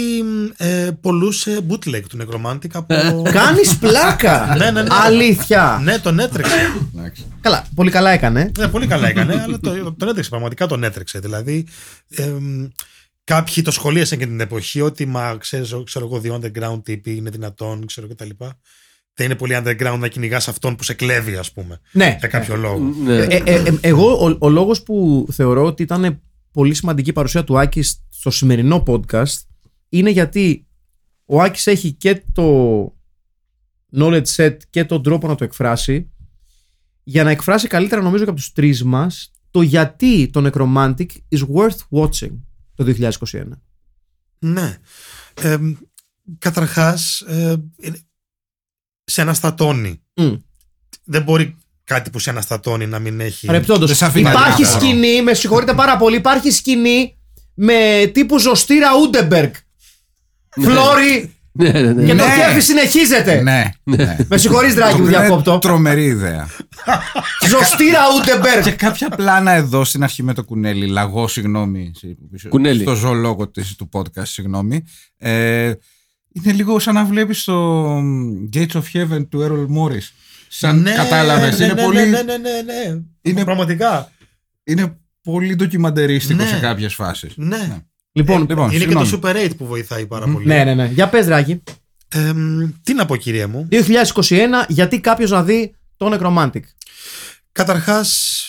ε, 0.56 0.90
πολλούσε 1.00 1.60
bootleg 1.68 2.02
του 2.08 2.18
Necromantic 2.22 2.70
από... 2.72 2.94
Κάνεις 3.32 3.76
πλάκα. 3.78 4.46
Ναι, 4.58 4.70
ναι, 4.70 4.82
ναι. 4.82 4.88
Αλήθεια. 4.90 5.80
ναι, 5.82 5.98
τον 5.98 6.18
έτρεξε. 6.18 6.54
Εντάξει. 6.94 7.26
Καλά, 7.40 7.66
πολύ 7.74 7.90
καλά 7.90 8.10
έκανε. 8.10 8.50
ναι, 8.58 8.68
πολύ 8.68 8.86
καλά 8.86 9.08
έκανε, 9.08 9.40
αλλά 9.42 9.58
το, 9.60 9.92
τον 9.92 10.08
έτρεξε, 10.08 10.30
πραγματικά 10.30 10.66
τον 10.66 10.84
έτρεξε. 10.84 11.18
Δηλαδή, 11.18 11.66
εμ, 12.08 12.68
κάποιοι 13.24 13.62
το 13.62 13.70
σχολίασαν 13.70 14.18
και 14.18 14.26
την 14.26 14.40
εποχή 14.40 14.80
ότι, 14.80 15.06
μα 15.06 15.36
ξέρεις, 15.40 15.74
ξέρω 15.84 16.04
εγώ, 16.06 16.20
δύο 16.20 16.40
underground 16.42 16.84
τύποι 16.84 17.16
είναι 17.16 17.30
δυνατόν, 17.30 17.86
ξέρω 17.86 18.06
και 18.06 18.14
τα 18.14 18.24
λοιπά. 18.24 18.58
Δεν 19.18 19.26
είναι 19.26 19.34
πολύ 19.34 19.54
underground 19.56 19.98
να 19.98 20.08
κυνηγάς 20.08 20.48
αυτόν 20.48 20.76
που 20.76 20.82
σε 20.82 20.94
κλέβει, 20.94 21.36
ας 21.36 21.52
πούμε. 21.52 21.80
Ναι. 21.92 22.16
Για 22.18 22.28
κάποιο 22.28 22.56
λόγο. 22.56 22.78
Ναι. 22.78 23.16
Ε, 23.16 23.42
ε, 23.44 23.54
ε, 23.54 23.74
εγώ, 23.80 24.26
ο, 24.28 24.36
ο 24.38 24.48
λόγος 24.48 24.82
που 24.82 25.26
θεωρώ 25.32 25.64
ότι 25.64 25.82
ήταν 25.82 26.20
πολύ 26.52 26.74
σημαντική 26.74 27.08
η 27.10 27.12
παρουσία 27.12 27.44
του 27.44 27.58
Άκη 27.58 27.82
στο 28.08 28.30
σημερινό 28.30 28.82
podcast 28.86 29.40
είναι 29.88 30.10
γιατί 30.10 30.66
ο 31.24 31.42
Άκης 31.42 31.66
έχει 31.66 31.92
και 31.92 32.22
το 32.32 32.82
knowledge 33.96 34.24
set 34.36 34.56
και 34.70 34.84
τον 34.84 35.02
τρόπο 35.02 35.26
να 35.26 35.34
το 35.34 35.44
εκφράσει 35.44 36.10
για 37.02 37.24
να 37.24 37.30
εκφράσει 37.30 37.66
καλύτερα 37.66 38.02
νομίζω 38.02 38.24
και 38.24 38.30
από 38.30 38.38
τους 38.38 38.52
τρεις 38.52 38.84
μας 38.84 39.32
το 39.50 39.62
γιατί 39.62 40.28
το 40.32 40.50
Necromantic 40.52 41.06
is 41.28 41.40
worth 41.54 41.78
watching 42.00 42.32
το 42.74 42.84
2021. 42.84 43.42
Ναι. 44.38 44.76
Ε, 45.34 45.56
καταρχάς, 46.38 47.20
ε, 47.20 47.54
είναι- 47.76 47.98
σε 49.10 49.20
αναστατώνει. 49.20 50.00
Mm. 50.16 50.38
Δεν 51.04 51.22
μπορεί 51.22 51.56
κάτι 51.84 52.10
που 52.10 52.18
σε 52.18 52.30
αναστατώνει 52.30 52.86
να 52.86 52.98
μην 52.98 53.20
έχει. 53.20 53.46
Παρεπτόντως, 53.46 53.88
δεν 53.88 53.96
σ' 53.96 54.02
αφήνει 54.02 54.28
υπάρχει 54.28 54.52
αδιάφορο. 54.52 54.80
σκηνή, 54.80 55.22
με 55.22 55.34
συγχωρείτε 55.34 55.74
πάρα 55.74 55.96
πολύ, 55.96 56.16
υπάρχει 56.16 56.50
σκηνή 56.50 57.16
με 57.54 58.10
τύπου 58.14 58.38
ζωστήρα 58.38 58.88
Ούντεμπεργκ. 59.02 59.52
Φλόρι 60.60 61.32
Ναι, 61.52 61.70
ναι, 61.70 61.80
ναι. 61.92 62.04
και 62.06 62.14
το 62.14 62.24
Ναι. 62.24 62.34
κέφι 62.36 62.60
συνεχίζεται. 62.60 63.42
Ναι, 63.42 63.70
ναι. 63.82 64.16
Με 64.28 64.36
συγχωρείς 64.36 64.74
Δράκη 64.74 64.96
που 64.96 65.02
Είναι 65.06 65.18
διακόπτω. 65.18 65.58
Τρομερή 65.58 66.04
ιδέα. 66.04 66.48
Ζωστήρα 67.48 68.00
Ούντεμπεργκ. 68.20 68.62
Και 68.62 68.70
κάποια 68.70 69.08
πλάνα 69.08 69.50
εδώ 69.52 69.84
στην 69.84 70.02
αρχή 70.02 70.22
με 70.22 70.34
το 70.34 70.44
κουνέλι, 70.44 70.86
λαγό, 70.86 71.28
συγγνώμη. 71.28 71.92
Κουνέλι. 72.48 72.82
Στο 72.82 72.94
ζωολόγο 72.94 73.48
της, 73.50 73.76
του 73.76 73.88
podcast, 73.92 74.22
συγγνώμη. 74.26 74.84
Ε, 76.38 76.40
είναι 76.44 76.52
λίγο 76.52 76.78
σαν 76.78 76.94
να 76.94 77.04
βλέπεις 77.04 77.44
το 77.44 77.86
mm, 77.98 78.02
Gates 78.54 78.72
of 78.72 78.82
Heaven 78.92 79.26
του 79.28 79.40
Errol 79.42 79.76
Morris. 79.78 80.08
Σαν 80.48 80.80
Ναι, 80.80 80.92
κατάλαβες. 80.94 81.58
ναι, 81.58 81.64
είναι, 81.64 81.74
ναι, 81.74 81.82
πολύ, 81.82 81.98
ναι, 81.98 82.06
ναι, 82.06 82.22
ναι, 82.22 82.36
ναι, 82.36 82.62
ναι. 82.62 83.00
Είναι- 83.22 83.44
Πραγματικά. 83.44 84.12
είναι 84.64 84.96
πολύ 85.22 85.54
ντοκιμαντερίστικο 85.54 86.42
Ναι. 86.42 86.48
σε 86.48 86.58
κάποιες 86.58 86.94
φάσεις. 86.94 87.32
Ναι. 87.36 87.82
Λοιπόν, 88.12 88.46
Λοιπόν, 88.48 88.70
είναι 88.70 88.78
συγγνώμη. 88.78 89.08
και 89.08 89.16
το 89.16 89.20
Super 89.28 89.36
8 89.36 89.56
που 89.56 89.66
βοηθάει 89.66 90.06
πάρα 90.06 90.26
πολύ. 90.26 90.46
ναι, 90.46 90.64
ναι, 90.64 90.74
ναι. 90.74 90.86
Για 90.86 91.08
πες 91.08 91.26
ρε 91.26 91.38
Άκη. 91.38 91.62
Ε, 92.08 92.32
τι 92.82 92.94
να 92.94 93.06
πω, 93.06 93.16
κυρία 93.16 93.48
μου. 93.48 93.68
2021, 93.70 94.64
γιατί 94.68 95.00
κάποιος 95.00 95.30
να 95.30 95.42
δει 95.42 95.74
το 95.96 96.18
Nekromantik. 96.20 96.60
Καταρχάς, 97.52 98.42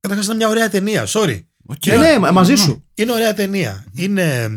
καταρχάς 0.00 0.26
είναι 0.26 0.34
μια 0.36 0.48
ωραία 0.48 0.68
ταινία. 0.68 1.04
Sorry. 1.08 1.40
OK. 1.66 1.86
Ναι, 1.86 1.96
ναι, 1.96 2.30
μαζί 2.32 2.54
σου. 2.54 2.84
Είναι 2.94 3.12
ωραία 3.12 3.34
ταινία. 3.34 3.84
Είναι 3.94 4.48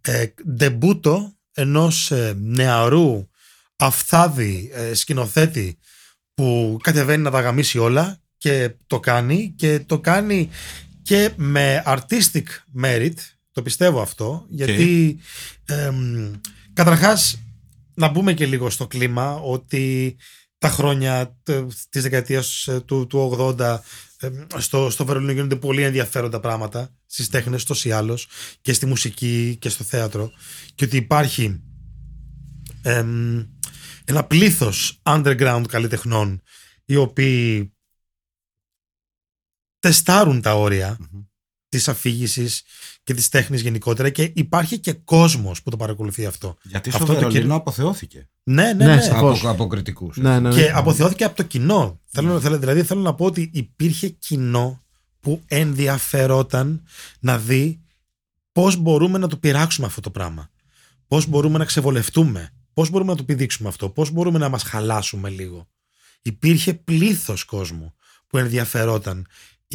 ε, 0.00 0.24
ντεμπούτο 0.56 1.32
ενός 1.54 2.10
ε, 2.10 2.36
νεαρού 2.40 3.28
αφθάδη 3.76 4.70
ε, 4.74 4.94
σκηνοθέτη 4.94 5.78
που 6.34 6.78
κατεβαίνει 6.82 7.22
να 7.22 7.30
τα 7.30 7.40
γαμίσει 7.40 7.78
όλα 7.78 8.20
και 8.38 8.70
το 8.86 9.00
κάνει 9.00 9.52
και 9.56 9.80
το 9.86 9.98
κάνει 10.00 10.50
και 11.02 11.30
με 11.36 11.82
artistic 11.86 12.42
merit 12.82 13.14
το 13.52 13.62
πιστεύω 13.62 14.00
αυτό 14.00 14.44
γιατί 14.48 15.18
εμ, 15.64 16.30
καταρχάς 16.72 17.38
να 17.94 18.08
μπούμε 18.08 18.32
και 18.32 18.46
λίγο 18.46 18.70
στο 18.70 18.86
κλίμα 18.86 19.34
ότι 19.34 20.16
τα 20.58 20.68
χρόνια 20.68 21.36
τε- 21.42 21.72
της 21.90 22.02
δεκαετίας 22.02 22.66
ε, 22.66 22.80
του, 22.80 23.06
του 23.06 23.36
80 23.58 23.58
ε, 23.60 23.76
στο, 24.58 24.90
στο 24.90 25.04
Βερολίνο 25.04 25.32
γίνονται 25.32 25.56
πολύ 25.56 25.82
ενδιαφέροντα 25.82 26.40
πράγματα 26.40 26.96
στις 27.06 27.28
τέχνες 27.28 27.64
τόσο 27.64 27.88
ή 27.88 27.92
άλλως 27.92 28.28
και 28.60 28.72
στη 28.72 28.86
μουσική 28.86 29.56
και 29.60 29.68
στο 29.68 29.84
θέατρο. 29.84 30.32
Και 30.74 30.84
ότι 30.84 30.96
υπάρχει 30.96 31.62
εμ, 32.82 33.44
ένα 34.04 34.24
πλήθος 34.24 35.00
underground 35.02 35.64
καλλιτεχνών 35.68 36.42
οι 36.84 36.96
οποίοι 36.96 37.74
τεστάρουν 39.78 40.40
τα 40.40 40.54
όρια 40.54 40.98
της 41.68 41.88
αφήγησης 41.88 42.62
και 43.04 43.14
της 43.14 43.28
τέχνης 43.28 43.60
γενικότερα 43.60 44.10
και 44.10 44.32
υπάρχει 44.34 44.78
και 44.78 44.92
κόσμος 44.92 45.62
που 45.62 45.70
το 45.70 45.76
παρακολουθεί 45.76 46.26
αυτό. 46.26 46.56
Γιατί 46.62 46.88
Αυτό 46.88 47.04
στο 47.04 47.12
το 47.12 47.18
Βερολίνο 47.18 47.40
κοινό- 47.42 47.56
αποθεώθηκε. 47.56 48.28
Ναι, 48.42 48.62
ναι, 48.72 48.72
Ναι, 48.72 48.94
ναι. 48.94 49.00
σαφώς. 49.00 49.18
Από, 49.20 49.34
Σαφώς. 49.34 49.50
από 49.50 49.66
κριτικούς. 49.66 50.16
Ναι, 50.16 50.40
ναι, 50.40 50.48
ναι. 50.48 50.54
Και 50.54 50.70
αποθεώθηκε 50.74 51.24
από 51.24 51.36
το 51.36 51.42
κοινό. 51.42 52.00
Θέλω, 52.06 52.40
θέλω, 52.40 52.58
δηλαδή 52.58 52.82
θέλω 52.82 53.00
να 53.00 53.14
πω 53.14 53.24
ότι 53.24 53.50
υπήρχε 53.52 54.08
κοινό 54.08 54.82
που 55.20 55.42
ενδιαφερόταν 55.46 56.82
να 57.20 57.38
δει 57.38 57.80
πώς 58.52 58.76
μπορούμε 58.76 59.18
να 59.18 59.28
το 59.28 59.36
πειράξουμε 59.36 59.86
αυτό 59.86 60.00
το 60.00 60.10
πράγμα. 60.10 60.50
Πώς 61.06 61.26
μπορούμε 61.26 61.58
να 61.58 61.64
ξεβολευτούμε. 61.64 62.50
Πώς 62.72 62.90
μπορούμε 62.90 63.10
να 63.10 63.16
το 63.16 63.24
πηδήξουμε 63.24 63.68
αυτό. 63.68 63.88
Πώς 63.88 64.10
μπορούμε 64.10 64.38
να 64.38 64.48
μας 64.48 64.62
χαλάσουμε 64.62 65.28
λίγο. 65.28 65.68
Υπήρχε 66.22 66.74
πλήθος 66.74 67.44
κόσμου 67.44 67.94
που 68.26 68.38
ενδιαφερόταν 68.38 69.26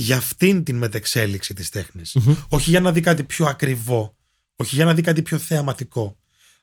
για 0.02 0.18
αυτήν 0.18 0.64
την 0.64 0.78
μετεξέλιξη 0.78 1.54
της 1.54 1.70
τεχνης 1.70 2.18
Όχι 2.50 2.70
για 2.70 2.80
να 2.80 2.92
δει 2.92 3.02
κάτι 3.02 3.24
πιο 3.24 3.46
ακριβό. 3.46 4.16
Όχι 4.56 4.76
για 4.76 4.86
να 4.86 4.94
δει 4.94 5.02
κάτι 5.02 5.22
πιο 5.22 5.38
θεαματικό. 5.38 6.18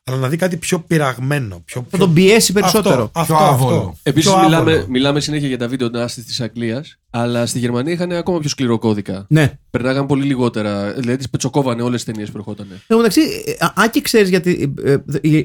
Αλλά 0.07 0.17
να 0.17 0.29
δει 0.29 0.37
κάτι 0.37 0.57
πιο 0.57 0.79
πειραγμένο. 0.79 1.61
Πιο, 1.65 1.81
Θα 1.81 1.87
πιο... 1.97 2.05
τον 2.05 2.13
πιέσει 2.13 2.53
περισσότερο. 2.53 3.09
Αυτό, 3.13 3.19
αυτό, 3.19 3.33
Πιο 3.35 3.43
αυτό. 3.45 3.65
άβολο. 3.65 3.97
Επίσης, 4.03 4.29
Πιο 4.31 4.39
μιλάμε, 4.43 4.71
άβολο. 4.71 4.87
μιλάμε 4.89 5.19
συνέχεια 5.19 5.47
για 5.47 5.57
τα 5.57 5.67
βίντεο 5.67 5.89
νάστη 5.89 6.23
της 6.23 6.41
Αγγλίας, 6.41 6.97
αλλά 7.09 7.45
στη 7.45 7.59
Γερμανία 7.59 7.93
είχαν 7.93 8.11
ακόμα 8.11 8.39
πιο 8.39 8.49
σκληρό 8.49 8.77
κώδικα. 8.79 9.25
Ναι. 9.29 9.59
Περνάγαν 9.69 10.05
πολύ 10.05 10.23
λιγότερα. 10.25 10.93
Δηλαδή, 10.93 11.17
τις 11.17 11.29
πετσοκόβανε 11.29 11.81
όλες 11.81 12.03
τις 12.03 12.13
ταινίες 12.13 12.31
που 12.31 12.37
ερχόταν. 12.37 12.67
Εν 12.71 12.79
τω 12.87 12.95
μεταξύ, 12.97 13.21
ε, 13.45 13.65
α- 13.65 13.73
αν 13.75 13.89
και 13.89 14.01
ξέρεις, 14.01 14.29
γιατί 14.29 14.73
ε, 14.83 14.91
ε, 14.91 14.97
η, 15.21 15.37
η- 15.37 15.43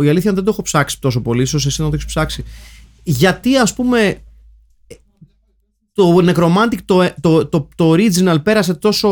η 0.00 0.08
αλήθεια 0.08 0.30
είναι 0.30 0.32
δεν 0.32 0.44
το 0.44 0.50
έχω 0.50 0.62
ψάξει 0.62 1.00
τόσο 1.00 1.20
πολύ, 1.20 1.42
ίσως 1.42 1.66
εσύ 1.66 1.82
να 1.82 1.88
το 1.88 1.94
έχεις 1.94 2.06
ψάξει. 2.06 2.44
Γιατί, 3.02 3.56
ας 3.56 3.74
πούμε, 3.74 4.00
ε, 4.06 4.14
το 6.00 6.32
Necromantic, 6.34 6.78
το, 6.84 7.02
ε, 7.02 7.14
το, 7.20 7.46
το, 7.46 7.68
το 7.74 7.92
original 7.92 8.36
πέρασε 8.42 8.74
τόσο 8.74 9.08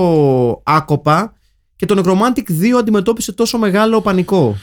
άκοπα 0.64 1.32
και 1.76 1.86
το 1.86 2.02
Necromantic 2.04 2.50
2 2.62 2.68
αντιμετώπισε 2.78 3.32
τόσο 3.32 3.58
μεγάλο 3.58 4.00
πανικό. 4.00 4.56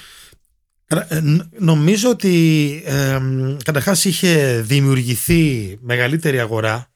Κατα- 0.86 1.16
ε, 1.16 1.20
ν- 1.20 1.50
Νομίζω 1.58 2.10
ότι 2.10 2.82
ε, 2.86 3.20
καταρχάς 3.64 4.06
είχε 4.06 4.62
δημιουργηθεί 4.66 5.78
μεγαλύτερη 5.82 6.40
αγορά 6.40 6.88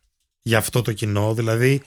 για 0.41 0.57
αυτό 0.57 0.81
το 0.81 0.91
κοινό. 0.93 1.33
Δηλαδή, 1.33 1.81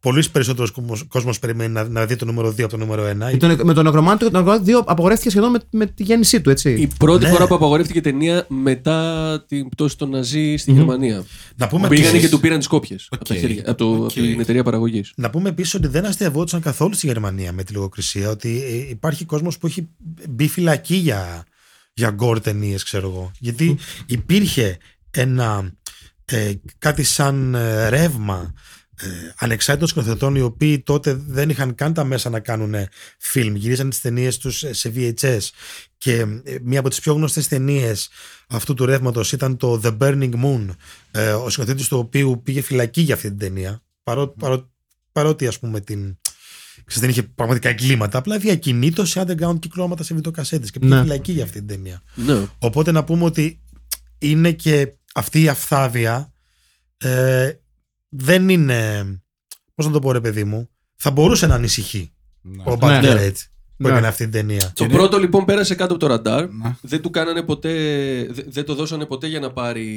πολύ 0.00 0.24
περισσότερος 0.32 0.70
κόσμος, 0.70 1.04
κόσμος 1.08 1.38
περιμένει 1.38 1.72
να, 1.72 1.88
να 1.88 2.06
δει 2.06 2.16
το 2.16 2.24
νούμερο 2.24 2.48
2 2.48 2.60
από 2.60 2.68
το 2.68 2.76
νούμερο 2.76 3.10
1. 3.26 3.30
Και 3.30 3.36
το, 3.36 3.64
με 3.64 3.72
το 3.74 3.82
Nekromantik, 3.90 4.30
το 4.32 4.38
Nekromantik 4.44 4.68
2 4.78 4.82
απαγορεύτηκε 4.86 5.30
σχεδόν 5.30 5.50
με, 5.50 5.58
με 5.70 5.86
τη 5.86 6.02
γέννησή 6.02 6.40
του, 6.40 6.50
έτσι. 6.50 6.70
Η 6.72 6.88
πρώτη 6.98 7.24
Ναι. 7.24 7.30
φορά 7.30 7.46
που 7.46 7.54
απαγορεύτηκε 7.54 8.00
ταινία 8.00 8.44
μετά 8.48 9.44
την 9.48 9.68
πτώση 9.68 9.96
των 9.98 10.10
Ναζί 10.10 10.56
στη 10.56 10.72
Γερμανία. 10.72 11.24
Να 11.56 11.66
πούμε 11.68 11.88
Πήγανε 11.88 12.08
επίσης- 12.08 12.24
και 12.28 12.34
του 12.34 12.40
πήραν 12.40 12.58
τις 12.58 12.66
κόπιες 12.66 13.08
από, 13.10 13.24
τα 13.24 13.34
Οκ. 13.34 13.40
χέρια- 13.40 13.62
από, 13.66 13.74
το, 13.78 13.94
από 13.94 14.04
Οκ. 14.04 14.12
την 14.12 14.40
εταιρεία 14.40 14.62
παραγωγής. 14.62 15.12
Να 15.16 15.30
πούμε 15.30 15.48
επίσης 15.48 15.74
ότι 15.74 15.86
δεν 15.88 16.04
αστειευόντουσαν 16.04 16.60
καθόλου 16.60 16.94
στη 16.94 17.06
Γερμανία 17.06 17.52
με 17.52 17.62
τη 17.62 17.72
λογοκρισία. 17.72 18.30
Ότι 18.30 18.62
ε, 18.66 18.90
υπάρχει 18.90 19.24
κόσμος 19.24 19.58
που 19.58 19.66
έχει 19.66 19.88
μπει 20.28 20.48
φυλακή 20.48 20.94
για, 20.94 21.44
για 21.94 22.10
γκορ 22.10 22.40
ταινίες, 22.40 22.82
ξέρω 22.82 23.08
εγώ. 23.08 23.30
Γιατί 23.38 23.76
υπήρχε 24.06 24.76
ένα 25.10 25.70
ε, 26.24 26.52
κάτι 26.78 27.02
σαν 27.02 27.54
ε, 27.54 27.88
ρεύμα 27.88 28.52
ε, 29.00 29.06
ανεξάρτητων 29.38 29.88
σκηνοθετών 29.88 30.34
οι 30.34 30.40
οποίοι 30.40 30.80
τότε 30.80 31.12
δεν 31.26 31.50
είχαν 31.50 31.74
καν 31.74 31.92
τα 31.94 32.04
μέσα 32.04 32.30
να 32.30 32.40
κάνουν 32.40 32.74
ε, 32.74 32.88
φιλμ. 33.18 33.54
Γυρίζαν 33.54 33.90
τις 33.90 34.00
ταινίες 34.00 34.38
τους 34.38 34.62
ε, 34.62 34.72
σε 34.72 34.92
VHS 34.96 35.38
και 35.98 36.12
ε, 36.44 36.56
μία 36.62 36.78
από 36.80 36.88
τις 36.88 37.00
πιο 37.00 37.12
γνωστές 37.12 37.48
ταινίες 37.48 38.08
αυτού 38.48 38.74
του 38.74 38.86
ρεύματος 38.86 39.32
ήταν 39.32 39.56
το 39.56 39.80
The 39.84 39.96
Burning 39.98 40.32
Moon 40.44 40.66
ε, 41.10 41.32
ο 41.32 41.50
σκηνοθέτης 41.50 41.88
του 41.88 41.98
οποίου 41.98 42.40
πήγε 42.44 42.60
φυλακή 42.60 43.00
για 43.00 43.14
αυτή 43.14 43.28
την 43.28 43.38
ταινία 43.38 43.82
παρό, 44.02 44.28
παρό, 44.28 44.70
παρότι 45.12 45.46
ας 45.46 45.58
πούμε 45.58 45.80
την 45.80 46.16
ξέρεις, 46.84 47.00
δεν 47.00 47.10
είχε 47.10 47.22
πραγματικά 47.22 47.68
εγκλήματα 47.68 48.18
απλά 48.18 48.38
διακινήτω 48.38 49.04
σε 49.04 49.24
underground 49.26 49.58
κυκλώματα 49.58 50.02
σε 50.02 50.14
βιτοκασέτες 50.14 50.70
και 50.70 50.78
πήγε 50.78 50.94
Ναι. 50.94 51.00
φυλακή 51.00 51.32
για 51.32 51.44
αυτή 51.44 51.58
την 51.58 51.66
ταινία 51.66 52.02
Ναι. 52.14 52.46
Οπότε 52.58 52.92
να 52.92 53.04
πούμε 53.04 53.24
ότι 53.24 53.60
είναι 54.18 54.52
και 54.52 54.92
αυτή 55.14 55.42
η 55.42 55.48
αυθάδεια 55.48 56.32
ε, 56.98 57.50
δεν 58.18 58.48
είναι. 58.48 59.04
Πώς 59.74 59.86
να 59.86 59.92
το 59.92 59.98
πω, 59.98 60.12
ρε 60.12 60.20
παιδί 60.20 60.44
μου, 60.44 60.68
θα 60.96 61.10
μπορούσε 61.10 61.46
να 61.46 61.54
ανησυχεί 61.54 62.12
Ναι. 62.42 62.62
ο 62.66 62.76
Μπάρκερ 62.76 63.14
Ναι. 63.14 63.22
έτσι 63.22 63.48
που 63.76 63.82
Ναι. 63.86 63.88
έκανε 63.92 64.06
αυτή 64.06 64.22
την 64.22 64.32
ταινία. 64.32 64.72
Το 64.74 64.86
πρώτο 64.86 65.18
λοιπόν 65.18 65.44
πέρασε 65.44 65.74
κάτω 65.74 65.90
από 65.94 66.00
το 66.00 66.06
ραντάρ. 66.06 66.42
Ναι. 66.50 66.76
Δεν 66.80 67.00
του 67.02 67.10
κάνανε 67.10 67.42
ποτέ. 67.42 67.70
δε- 68.30 68.42
Δεν 68.46 68.64
το 68.64 68.74
δώσανε 68.74 69.04
ποτέ 69.04 69.26
για 69.26 69.40
να 69.40 69.50
πάρει 69.52 69.90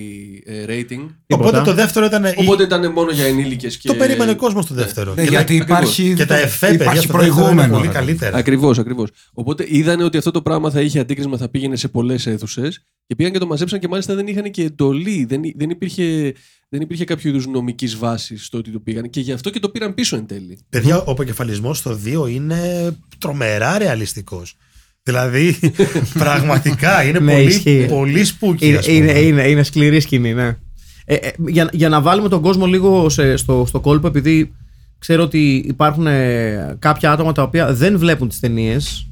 ε, 0.46 0.66
rating. 0.68 1.06
Οπότε 1.28 1.62
το 1.62 1.74
δεύτερο 1.74 2.06
ήταν. 2.06 2.24
η- 2.26 2.34
Οπότε 2.38 2.64
ήταν 2.64 2.92
μόνο 2.92 3.12
για 3.12 3.26
ενήλικες 3.26 3.78
και. 3.78 3.88
Το 3.88 3.94
περίμενε 3.96 4.32
ο 4.32 4.36
κόσμος 4.36 4.66
το 4.66 4.74
δεύτερο. 4.74 5.14
Ναι, 5.14 5.24
Και- 5.24 5.30
γιατί 5.30 5.54
ακριβώς. 5.62 5.68
υπάρχει, 5.68 6.14
Και 6.14 6.26
τα 6.26 6.36
εφέ, 6.38 6.68
παιδιά, 6.68 6.84
υπάρχει 6.84 7.04
στο 7.04 7.14
δεύτερο 7.18 7.34
είναι 7.34 7.42
προηγούμενο. 7.44 7.74
πολύ 7.74 7.88
ρε. 7.88 7.94
καλύτερα. 7.94 8.38
Ακριβώς, 8.38 8.80
ακριβώς. 8.80 9.10
Οπότε 9.34 9.66
είδανε 9.68 10.04
ότι 10.04 10.18
αυτό 10.18 10.32
το 10.32 10.42
πράγμα 10.42 10.70
θα 10.72 10.82
είχε 10.82 11.00
αντίκρισμα, 11.00 11.38
θα 11.38 11.50
πήγαινε 11.50 11.76
σε 11.76 11.88
πολλές 11.88 12.28
αίθουσες 12.28 12.84
και 13.08 13.16
πήγαν 13.16 13.32
και 13.32 13.40
το 13.40 13.46
μαζέψαν 13.48 13.80
και 13.80 13.88
μάλιστα 13.88 14.16
δεν 14.16 14.28
είχαν 14.28 14.52
και 14.52 14.64
εντολή. 14.64 15.26
Δεν, 15.26 15.44
εί- 15.44 15.56
δεν, 15.58 15.70
υπήρχε, 15.70 16.34
δεν 16.70 16.82
υπήρχε 16.82 17.04
κάποιο 17.04 17.30
είδους 17.30 17.48
νομικής 17.48 17.98
βάσης 17.98 18.46
στο 18.46 18.58
ότι 18.58 18.72
το 18.72 18.80
πήγαν 18.80 19.10
και 19.10 19.20
γι' 19.20 19.32
αυτό 19.32 19.50
και 19.50 19.60
το 19.60 19.70
πήραν 19.70 19.94
πίσω 19.94 20.16
εν 20.16 20.26
τέλει. 20.26 20.58
Παιδιά, 20.70 20.98
ο 21.02 21.12
αποκεφαλισμός 21.12 21.78
στο 21.78 22.00
2 22.26 22.30
είναι 22.32 22.92
τρομερά 23.18 23.78
ρεαλιστικός. 23.78 24.56
Δηλαδή, 25.04 25.60
πραγματικά 26.24 27.04
είναι 27.04 27.20
Ναι, 27.20 27.32
πολύ, 27.34 27.46
ισχύει. 27.46 27.86
πολύ 27.90 28.24
σπούκι. 28.24 28.68
Είναι, 28.68 28.80
είναι, 28.88 29.12
είναι, 29.20 29.48
είναι 29.48 29.64
σκληρή 29.64 30.00
σκηνή, 30.00 30.34
ναι. 30.34 30.58
Ε, 31.06 31.16
ε, 31.16 31.32
για, 31.48 31.70
για 31.72 31.90
να 31.90 32.02
βάλουμε 32.02 32.30
τον 32.30 32.42
κόσμο 32.42 32.66
λίγο 32.66 33.10
σε- 33.10 33.38
στο, 33.38 33.64
στο 33.68 33.80
κόλπο, 33.80 34.08
επειδή 34.08 34.54
ξέρω 35.00 35.24
ότι 35.24 35.56
υπάρχουν 35.68 36.08
ε, 36.08 36.76
κάποια 36.80 37.12
άτομα 37.12 37.32
τα 37.32 37.44
οποία 37.44 37.74
δεν 37.74 37.98
βλέπουν 37.98 38.28
τις 38.30 38.40
ταινίες 38.40 39.09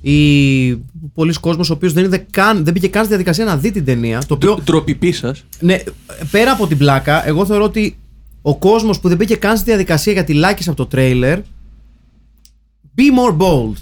ή 0.00 0.76
πολλοί 1.14 1.32
κόσμος 1.40 1.70
ο 1.70 1.72
οποίος 1.72 1.92
δεν, 1.92 2.04
είδε 2.04 2.26
καν, 2.30 2.64
δεν 2.64 2.72
πήγε 2.72 2.88
καν 2.88 3.00
στη 3.04 3.08
διαδικασία 3.08 3.44
να 3.44 3.56
δει 3.56 3.70
την 3.70 3.84
ταινία. 3.84 4.22
Το 4.26 4.34
οποίο, 4.34 4.58
Τροπιπή 4.64 5.12
σας. 5.12 5.44
ναι, 5.60 5.82
πέρα 6.30 6.52
από 6.52 6.66
την 6.66 6.78
πλάκα, 6.78 7.26
εγώ 7.26 7.46
θεωρώ 7.46 7.64
ότι 7.64 7.96
ο 8.42 8.56
κόσμος 8.56 9.00
που 9.00 9.08
δεν 9.08 9.16
πήγε 9.16 9.34
καν 9.36 9.56
στη 9.56 9.64
διαδικασία 9.64 10.12
γιατί 10.12 10.32
λάκησε 10.32 10.68
από 10.70 10.78
το 10.78 10.86
τρέιλερ 10.86 11.38
be 12.96 13.00
more 13.00 13.36
bold. 13.36 13.72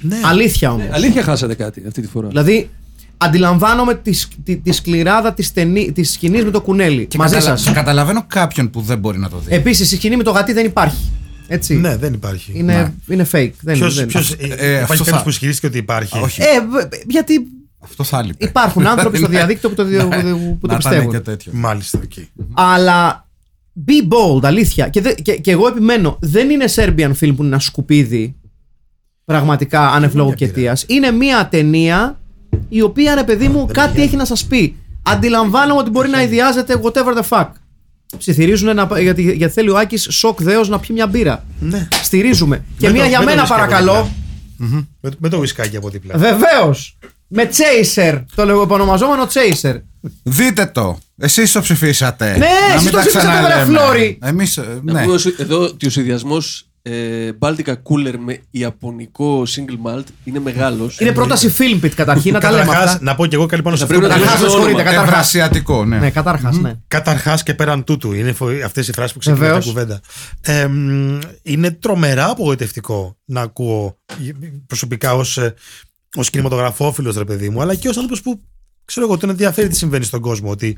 Ναι. 0.00 0.16
Αλήθεια 0.24 0.72
όμως. 0.72 0.86
Αλήθεια 0.90 1.22
χάσατε 1.22 1.54
κάτι 1.54 1.82
αυτή 1.86 2.00
τη 2.00 2.06
φορά. 2.08 2.28
Δηλαδή, 2.28 2.70
αντιλαμβάνομαι 3.16 3.94
τη, 3.94 4.12
σ- 4.12 4.32
τη, 4.44 4.56
τη 4.56 4.72
σκληράδα 4.72 5.32
της 5.34 5.52
της 5.92 6.12
σκηνής 6.12 6.44
με 6.44 6.50
το 6.50 6.60
κουνέλι. 6.60 7.06
Και 7.06 7.18
Μαζί 7.18 7.34
καταλα- 7.34 7.56
σας. 7.56 7.66
και 7.66 7.72
καταλαβαίνω 7.72 8.24
κάποιον 8.26 8.70
που 8.70 8.80
δεν 8.80 8.98
μπορεί 8.98 9.18
να 9.18 9.28
το 9.28 9.38
δει. 9.38 9.54
Επίσης, 9.54 9.92
η 9.92 9.96
σκηνή 9.96 10.16
με 10.16 10.22
το 10.22 10.30
γατί 10.30 10.52
δεν 10.52 10.64
υπάρχει. 10.66 11.10
Έτσι. 11.48 11.74
Ναι, 11.76 11.96
δεν 11.96 12.12
υπάρχει. 12.12 12.52
είναι, 12.54 12.94
είναι 13.08 13.26
fake. 13.32 13.50
Δεν, 13.60 13.74
Ποιος, 13.74 13.94
δεν, 13.94 14.06
ποιος, 14.06 14.30
Ε, 14.32 14.36
ε, 14.40 14.44
ε, 14.44 14.48
υπάρχει 14.48 14.80
αυτό 14.82 14.94
κάποιος 14.96 15.08
θα- 15.16 15.22
που 15.22 15.28
ισχυρίστηκε 15.28 15.66
ότι 15.66 15.78
υπάρχει; 15.78 16.18
Α, 16.18 16.20
όχι. 16.20 16.40
Ε, 16.42 16.46
β- 16.60 16.94
γιατί 17.10 17.46
Αυτό 17.78 18.04
θα 18.04 18.22
λείπει. 18.22 18.44
υπάρχουν 18.44 18.86
άνθρωποι 18.92 19.18
στο 19.18 19.26
διαδίκτυο 19.26 19.68
που 19.68 19.74
το, 19.74 19.84
δι- 19.84 19.96
Ναι, 20.02 20.06
που 20.06 20.58
το 20.60 20.66
να 20.66 20.74
ήταν 20.74 20.76
πιστεύουν. 20.76 21.10
και 21.10 21.20
τέτοιο. 21.20 21.52
Μάλιστα, 21.54 22.00
εκεί. 22.02 22.28
Αλλά 22.54 23.28
be 23.86 24.12
bold, 24.14 24.44
αλήθεια. 24.44 24.88
Και, 24.88 25.00
δε- 25.00 25.12
και, 25.14 25.32
και 25.36 25.50
εγώ 25.50 25.66
επιμένω, 25.66 26.16
δεν 26.20 26.50
είναι 26.50 26.64
Serbian 26.74 27.10
film 27.20 27.32
που 27.36 27.42
είναι 27.42 27.46
ένα 27.46 27.58
σκουπίδι 27.58 28.34
πραγματικά 29.24 29.90
ανευλόγου 29.90 30.30
και 30.32 30.46
πειρά. 30.46 30.50
αιτίας. 30.58 30.84
Είναι 30.88 31.10
μια 31.10 31.48
ταινία 31.48 32.18
η 32.68 32.82
οποία, 32.82 33.14
ρε 33.14 33.24
παιδί 33.24 33.48
μου, 33.48 33.66
κάτι 33.72 34.02
έχει 34.02 34.16
να 34.16 34.24
σας 34.24 34.44
πει. 34.44 34.76
Αντιλαμβάνομαι 35.02 35.80
ότι 35.80 35.90
μπορεί 35.90 36.08
να 36.08 36.22
ιδιάζεται 36.22 36.80
whatever 36.82 37.16
the 37.22 37.28
fuck. 37.28 37.48
Ψιθυρίζουν 38.18 38.74
να, 38.74 39.00
γιατί, 39.00 39.22
γιατί 39.32 39.52
θέλει 39.52 39.70
ο 39.70 39.76
Άκης 39.78 40.06
σοκ 40.10 40.42
δέος 40.42 40.68
να 40.68 40.78
πιει 40.78 40.90
μια 40.92 41.06
μπύρα. 41.06 41.44
Ναι. 41.60 41.88
Στηρίζουμε. 42.02 42.64
Και 42.78 42.86
Με 42.86 42.92
μία 42.92 43.02
το- 43.02 43.08
για 43.08 43.18
με 43.18 43.24
το 43.24 43.30
μένα 43.30 43.42
whisky 43.42 43.50
από 43.50 43.54
παρακαλώ. 43.54 44.10
δίπλα. 44.58 44.86
Με, 45.00 45.10
με 45.18 45.28
το 45.28 45.36
ουισκάκι 45.38 45.76
από 45.76 45.88
δίπλα. 45.90 46.18
Βεβαίως. 46.18 46.98
Με 47.28 47.50
Chaser. 47.52 48.24
Το 48.34 48.44
λέγω 48.44 48.62
επωνομαζόμενο 48.62 49.22
Chaser. 49.32 49.80
Δείτε 50.22 50.66
το. 50.66 50.98
Εσείς 51.18 51.52
το 51.52 51.60
ψηφίσατε. 51.60 52.36
Ναι, 52.38 52.46
εσείς 52.76 52.90
το 52.90 52.98
ψηφίσατε, 52.98 53.42
βρε 53.42 53.64
Φλόρι. 53.64 54.18
Εμείς. 54.22 54.56
Να 54.56 54.92
Ναι. 54.92 55.02
πούμε 55.02 55.14
ως- 55.14 55.26
εδώ 55.26 55.60
ότι 55.60 55.86
ο 55.86 55.90
συνδυασμός 55.90 56.67
ε, 56.82 57.30
Baltica 57.38 57.72
Cooler 57.72 58.14
με 58.18 58.40
ιαπωνικό 58.50 59.42
single 59.42 59.86
malt 59.90 60.04
είναι 60.24 60.38
μεγάλος. 60.40 61.00
Είναι 61.00 61.12
πρόταση 61.12 61.54
Filmpit 61.58 61.88
καταρχήν, 61.94 62.32
να 62.32 62.40
τα 62.40 62.50
λέμε 62.50 62.62
Καταρχάς, 62.64 62.90
αυτά. 62.92 63.04
να 63.04 63.14
πω 63.14 63.26
και 63.26 63.34
εγώ 63.36 63.46
κάτι 63.46 63.62
πάνω 63.62 63.76
σε 63.76 63.86
Θα 63.86 63.94
αυτό. 63.94 64.06
πρέπει 64.08 64.20
να 64.20 64.26
Καταρχάς, 64.26 64.40
το 64.40 64.46
με 64.46 64.52
όνομα. 64.52 64.68
συγχωρείτε, 64.68 64.90
καταρχάς. 64.90 65.34
Ευρασιατικό, 65.34 65.84
ναι. 65.84 65.98
Ναι, 65.98 66.10
καταρχάς, 66.10 66.58
ναι. 66.58 66.72
Καταρχάς 66.88 67.42
και 67.42 67.54
πέραν 67.54 67.84
τούτου, 67.84 68.12
είναι 68.12 68.34
αυτές 68.64 68.88
οι 68.88 68.92
φράσεις 68.92 69.12
που 69.12 69.18
ξεκινάνε 69.18 69.46
τα 69.52 69.58
Βεβαίως. 69.58 69.72
κουβέντα. 69.72 70.00
Ε, 70.40 70.66
μ, 70.66 71.18
είναι 71.42 71.70
τρομερά 71.70 72.30
απογοητευτικό 72.30 73.16
να 73.24 73.40
ακούω 73.40 73.98
ε, 74.08 74.30
προσωπικά 74.66 75.14
ως 75.14 75.38
ως 76.16 76.30
κινηματογραφόφιλος, 76.30 77.16
ρε 77.16 77.24
παιδί 77.24 77.48
μου, 77.50 77.60
αλλά 77.62 77.74
και 77.74 77.88
ως 77.88 77.96
άνθρωπος 77.96 78.22
που 78.22 78.40
ξέρω 78.84 79.06
εγώ, 79.06 79.16
τον 79.16 79.30
ενδιαφέρει 79.30 79.68
τι 79.68 79.76
συμβαίνει 79.76 80.04
στον 80.04 80.20
κόσμο. 80.20 80.50
Ότι 80.50 80.76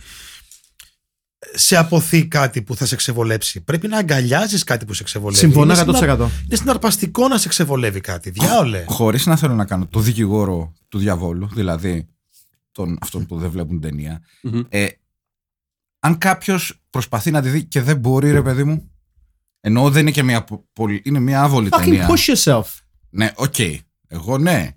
σε 1.54 1.76
αποθεί 1.76 2.26
κάτι 2.26 2.62
που 2.62 2.76
θα 2.76 2.86
σε 2.86 2.96
ξεβολέψει. 2.96 3.60
Πρέπει 3.60 3.88
να 3.88 3.98
αγκαλιάζεις 3.98 4.64
κάτι 4.64 4.84
που 4.84 4.94
σε 4.94 5.02
ξεβολεύει. 5.02 5.38
Συμφωνώ 5.40 5.72
Είναι 5.72 5.82
100%. 5.82 5.96
συνα- 5.98 6.14
Είναι 6.46 6.56
συναρπαστικό 6.56 7.28
να 7.28 7.38
σε 7.38 7.48
ξεβολεύει 7.48 8.00
κάτι. 8.00 8.30
Διάολε. 8.30 8.84
Χωρίς 8.88 9.26
να 9.26 9.36
θέλω 9.36 9.54
να 9.54 9.64
κάνω 9.64 9.86
το 9.86 10.00
δικηγόρο 10.00 10.72
του 10.88 10.98
διαβόλου, 10.98 11.48
δηλαδή 11.54 12.06
τον, 12.72 12.98
αυτόν 13.00 13.26
που 13.26 13.38
δεν 13.38 13.50
βλέπουν 13.50 13.80
ταινία. 13.80 14.22
Μμμ. 14.42 14.60
Ε, 14.68 14.86
αν 16.00 16.18
κάποιος 16.18 16.80
προσπαθεί 16.90 17.30
να 17.30 17.42
τη 17.42 17.48
δει 17.48 17.64
και 17.64 17.82
δεν 17.82 17.96
μπορεί, 17.96 18.30
ρε 18.30 18.42
παιδί 18.42 18.64
μου. 18.64 18.90
Ενώ 19.60 19.90
δεν 19.90 20.02
είναι 20.02 20.10
και 20.10 20.22
μια 20.22 20.44
πο- 20.44 20.68
πολύ. 20.72 21.02
Είναι 21.04 21.18
μια 21.18 21.42
άβολη 21.42 21.68
Fucking 21.72 21.78
ταινία. 21.78 22.08
push 22.10 22.34
yourself. 22.34 22.64
Ναι, 23.10 23.32
οκ. 23.34 23.54
Εγώ 24.06 24.38
ναι. 24.38 24.68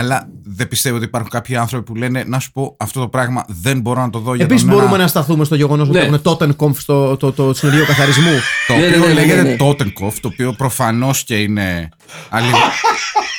Αλλά 0.00 0.28
δεν 0.42 0.68
πιστεύω 0.68 0.96
ότι 0.96 1.04
υπάρχουν 1.04 1.30
κάποιοι 1.30 1.56
άνθρωποι 1.56 1.84
που 1.84 1.94
λένε 1.94 2.24
να 2.26 2.38
σου 2.38 2.52
πω 2.52 2.76
αυτό 2.78 3.00
το 3.00 3.08
πράγμα 3.08 3.44
δεν 3.48 3.80
μπορώ 3.80 4.00
να 4.00 4.10
το 4.10 4.18
δω 4.18 4.34
για 4.34 4.44
Επίσης 4.44 4.64
τον 4.64 4.72
μπορούμε 4.74 4.94
ένα- 4.94 5.02
να 5.02 5.08
σταθούμε 5.08 5.44
στο 5.44 5.54
γεγονός 5.54 5.88
ότι 5.88 5.98
Ναι. 5.98 6.04
έχουν 6.04 6.20
Totenkopf 6.24 6.74
στο 6.76 7.16
το, 7.16 7.32
το, 7.32 7.54
συνεργείο 7.54 7.86
καθαρισμού. 7.86 8.32
Το 8.66 8.74
Ναι, 8.74 8.80
ναι, 8.80 8.86
οποίο 8.86 8.98
ναι, 9.00 9.06
ναι, 9.06 9.12
λέγεται 9.12 9.42
ναι. 9.42 9.56
Totenkopf, 9.60 10.12
το 10.20 10.28
οποίο 10.28 10.52
προφανώς 10.52 11.24
και 11.24 11.36
είναι. 11.36 11.88
Αλλη... 12.28 12.46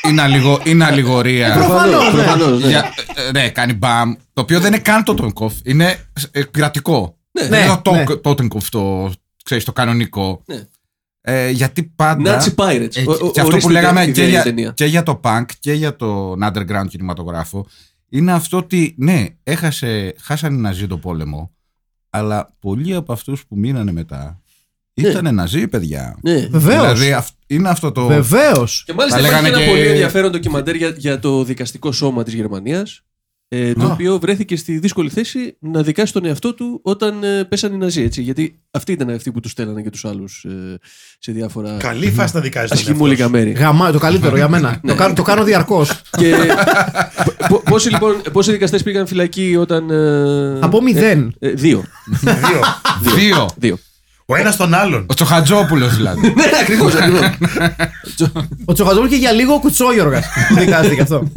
είναι, 0.07 0.21
αλληγο... 0.21 0.59
είναι 0.63 0.85
αλληγορία. 0.85 1.53
Προφανώς, 1.53 2.05
ναι. 2.05 2.11
προφανώς, 2.23 2.61
ναι. 2.61 2.67
Για- 2.67 2.93
ε, 3.27 3.31
ναι, 3.31 3.49
κάνει 3.49 3.73
μπαμ. 3.73 4.13
Το 4.33 4.41
οποίο 4.41 4.59
δεν 4.59 4.73
είναι 4.73 4.81
καν 4.81 5.03
το 5.03 5.15
Totenkopf, 5.17 5.51
είναι 5.63 5.95
ε, 6.31 6.43
κρατικό. 6.43 7.15
Ναι, 7.31 7.47
δεν 7.47 7.59
ναι, 7.59 7.65
είναι 7.65 7.79
το 7.83 7.91
ναι. 7.91 8.03
Totenkopf 8.23 8.63
το, 8.69 9.11
ξέρεις, 9.43 9.63
το 9.63 9.71
κανονικό. 9.71 10.41
Ναι. 10.45 10.55
Ε, 11.21 11.49
γιατί 11.49 11.83
πάντα. 11.83 12.39
Nazi 12.41 12.55
Pirates. 12.55 12.95
Ε, 12.95 13.03
Ο- 13.07 13.11
ο- 13.11 13.31
και 13.31 13.39
αυτό 13.39 13.41
που 13.41 13.47
ορίστε 13.47 13.71
λέγαμε 13.71 14.03
την 14.05 14.13
και 14.13 14.19
ιδέα 14.21 14.31
για, 14.33 14.43
ταινία. 14.43 14.71
και 14.75 14.85
για 14.85 15.03
το 15.03 15.19
punk 15.23 15.45
και 15.59 15.73
για 15.73 15.95
τον 15.95 16.39
underground 16.43 16.85
κινηματογράφο 16.89 17.67
είναι 18.09 18.31
αυτό 18.33 18.57
ότι 18.57 18.95
ναι, 18.97 19.25
έχασε, 19.43 20.15
χάσανε 20.19 20.55
οι 20.55 20.59
Ναζί 20.59 20.87
το 20.87 20.97
πόλεμο, 20.97 21.51
αλλά 22.09 22.55
πολλοί 22.59 22.95
από 22.95 23.13
αυτούς 23.13 23.45
που 23.47 23.57
μείνανε 23.57 23.91
μετά 23.91 24.41
Ναι. 25.01 25.07
ήταν 25.09 25.35
Ναζί, 25.35 25.67
παιδιά. 25.67 26.17
Ναι. 26.21 26.47
Βεβαίως. 26.51 26.81
Δηλαδή 26.93 27.13
αυ- 27.13 27.35
είναι 27.47 27.69
αυτό 27.69 27.91
το. 27.91 28.07
Βεβαίως. 28.07 28.83
Και 28.85 28.93
μάλιστα 28.93 29.19
Τα 29.21 29.27
υπάρχει 29.27 29.43
λέγανε 29.43 29.57
ένα 29.57 29.65
και- 29.65 29.71
πολύ 29.77 29.87
ενδιαφέρον 29.87 30.31
ντοκιμαντέρ 30.31 30.75
για, 30.75 30.89
για 30.97 31.19
το 31.19 31.43
δικαστικό 31.43 31.91
σώμα 31.91 32.23
της 32.23 32.33
Γερμανίας 32.33 33.01
ε, 33.53 33.73
το 33.73 33.85
Α. 33.85 33.91
οποίο 33.91 34.19
βρέθηκε 34.19 34.55
στη 34.55 34.79
δύσκολη 34.79 35.09
θέση 35.09 35.55
να 35.59 35.81
δικάσει 35.81 36.13
τον 36.13 36.25
εαυτό 36.25 36.53
του 36.53 36.79
όταν 36.83 37.23
ε, 37.23 37.43
πέσανε 37.43 37.75
οι 37.75 37.77
Ναζί. 37.77 38.01
Έτσι, 38.01 38.21
γιατί 38.21 38.59
αυτοί 38.71 38.91
ήταν 38.91 39.09
αυτοί 39.09 39.31
που 39.31 39.39
τους 39.39 39.51
στέλνανε 39.51 39.81
και 39.81 39.89
τους 39.89 40.05
άλλους 40.05 40.43
ε, 40.43 40.79
σε 41.19 41.31
διάφορα 41.31 41.77
Καλή 41.79 42.11
φάση 42.11 42.35
να 42.35 42.41
δικάζει 42.41 42.67
τον 42.67 42.77
ασχημούλικα 42.77 43.23
εαυτό 43.23 43.37
σου. 43.37 43.43
μέρη. 43.45 43.57
Γαμά, 43.59 43.91
το 43.91 43.99
καλύτερο 43.99 44.35
για 44.35 44.47
μένα. 44.49 44.79
το, 44.87 44.95
κάνω, 44.95 45.13
το 45.13 45.21
κάνω 45.21 45.43
διαρκώς. 45.43 46.01
και 46.17 46.35
πο- 47.49 47.61
πόσοι, 47.69 47.89
λοιπόν, 47.89 48.21
πόσοι 48.31 48.51
δικαστές 48.51 48.83
πήγαν 48.83 49.07
φυλακή 49.07 49.55
όταν... 49.59 49.89
Ε, 49.89 50.59
Από 50.61 50.81
μηδέν. 50.81 51.35
ε, 51.39 51.49
δύο. 51.49 51.83
Δύο. 52.21 52.61
Δύο. 53.15 53.49
δύο. 53.57 53.77
Ο 54.25 54.35
ένας 54.35 54.55
τον 54.57 54.73
άλλον. 54.73 55.05
Ο 55.09 55.13
Τσοχατζόπουλος 55.13 55.95
δηλαδή. 55.95 56.27
ναι, 56.35 56.43
ακριβώς, 56.61 56.93
ακριβώς. 56.95 57.21
Ο 58.65 58.73
Τσοχατζόπουλος 58.73 59.09
και 59.09 59.15
για 59.15 59.31
λίγο 59.31 59.53
ο 59.53 59.59
Κουτσόγιωργας. 59.59 60.21
Δικάστηκε 60.57 61.01
αυτό. 61.01 61.31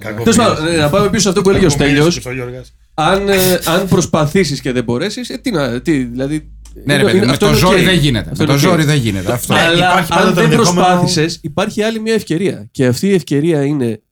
Τέλος 0.00 0.36
πάντων, 0.36 0.66
ε, 0.66 0.76
να 0.76 0.90
πάμε 0.90 1.08
πίσω 1.10 1.22
σε 1.22 1.28
αυτό 1.28 1.42
που 1.42 1.50
έλεγε 1.50 1.66
ο 1.66 1.68
Στέλιος. 1.68 2.26
Ο 2.26 2.32
Γιώργας. 2.32 2.74
αν, 2.94 3.28
ε, 3.28 3.58
αν 3.64 3.88
προσπαθήσεις 3.88 4.60
και 4.60 4.72
δεν 4.72 4.84
μπορέσεις, 4.84 5.30
ε, 5.30 5.38
τι 5.38 5.50
να, 5.50 5.80
τι, 5.80 6.04
δηλαδή... 6.04 6.52
ναι, 6.74 6.82
ρε 6.86 6.92
είναι- 6.94 7.02
παιδί, 7.04 7.16
είναι- 7.16 7.26
με 7.26 7.32
αυτό 7.32 7.44
το 7.46 7.50
είναι 7.50 7.60
ζόρι 7.60 7.78
οκ. 7.80 7.84
δεν 7.86 7.98
γίνεται. 7.98 8.30
Αυτό 8.30 8.42
Με 8.42 8.46
το 8.48 8.52
είναι 8.58 8.62
οκ. 8.66 8.68
ζόρι 8.70 8.84
δεν 8.84 8.96
γίνεται. 8.96 9.32
Αυτό. 9.32 9.54
Ναι, 9.54 9.60
Αλλά 9.60 9.90
υπάρχει 9.90 10.08
πάντα 10.08 10.22
αν 10.22 10.28
το 10.28 10.34
δεν 10.34 10.44
ενδεχόμενο- 10.50 10.86
προσπάθησες, 10.86 11.38
υπάρχει 11.42 11.82
άλλη 11.82 12.00
μια 12.00 12.14
ευκαιρία. 12.14 12.68
Και 12.70 12.86
αυτή 12.86 13.06
η 13.08 13.12
ευκαιρία 13.14 13.64
είναι, 13.64 14.02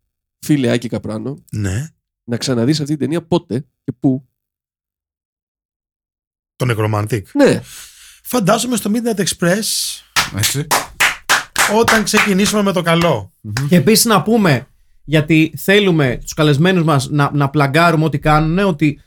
φίλε 0.46 0.70
Άκη 0.70 0.88
Καπράνο, 0.88 1.44
Ναι. 1.52 1.88
να 2.24 2.36
ξαναδείς 2.36 2.78
αυτή 2.80 2.90
την 2.90 2.98
ταινία 3.00 3.22
πότε 3.26 3.66
και 3.84 3.92
πού. 4.00 4.28
Το 6.56 6.66
Necromantic. 6.76 7.22
Ναι, 7.32 7.60
Φαντάζομαι 8.26 8.76
στο 8.76 8.90
Midnight 8.94 9.20
Express 9.24 9.62
Έτσι. 10.36 10.66
όταν 11.74 12.04
ξεκινήσουμε 12.04 12.62
με 12.62 12.72
το 12.72 12.82
καλό. 12.82 13.32
Και 13.68 13.76
επίσης 13.76 14.04
να 14.04 14.22
πούμε, 14.22 14.66
γιατί 15.04 15.52
θέλουμε 15.56 16.18
τους 16.20 16.34
καλεσμένους 16.34 16.84
μας 16.84 17.08
να, 17.10 17.30
να 17.34 17.50
πλαγκάρουμε 17.50 18.04
ό,τι 18.04 18.18
κάνουν, 18.18 18.58
ότι 18.58 19.00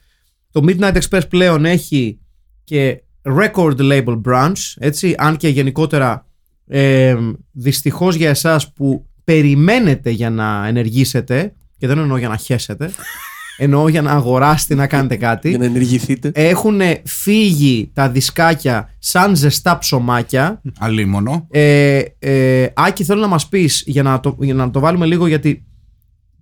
το 0.51 0.61
Midnight 0.67 0.97
Express 1.01 1.21
πλέον 1.29 1.65
έχει 1.65 2.19
και 2.63 3.01
record 3.23 3.77
label 3.79 4.21
branch, 4.27 4.53
έτσι, 4.77 5.15
αν 5.17 5.37
και 5.37 5.47
γενικότερα 5.47 6.25
ε, 6.67 7.15
δυστυχώς 7.51 8.15
για 8.15 8.29
εσάς 8.29 8.73
που 8.73 9.05
περιμένετε 9.23 10.09
για 10.09 10.29
να 10.29 10.67
ενεργήσετε 10.67 11.53
και 11.77 11.87
δεν 11.87 11.97
εννοώ 11.97 12.17
για 12.17 12.27
να 12.27 12.37
χέσετε 12.37 12.91
εννοώ 13.57 13.87
για 13.87 14.01
να 14.01 14.11
αγοράσετε 14.11 14.75
να 14.75 14.87
κάνετε 14.87 15.15
κάτι 15.15 15.49
για 15.49 15.57
να 15.57 15.65
ενεργηθείτε. 15.65 16.31
έχουν 16.33 16.81
φύγει 17.05 17.89
τα 17.93 18.09
δισκάκια 18.09 18.89
σαν 18.99 19.35
ζεστά 19.35 19.77
ψωμάκια 19.77 20.61
Αλίμονο. 20.79 21.47
ε, 21.51 22.01
ε, 22.19 22.67
Άκη, 22.75 23.03
θέλω 23.03 23.21
να 23.21 23.27
μας 23.27 23.47
πεις 23.47 23.83
για, 23.85 24.03
να 24.03 24.19
το- 24.19 24.37
για 24.39 24.53
να 24.53 24.71
το 24.71 24.79
βάλουμε 24.79 25.05
λίγο 25.05 25.27
γιατί 25.27 25.65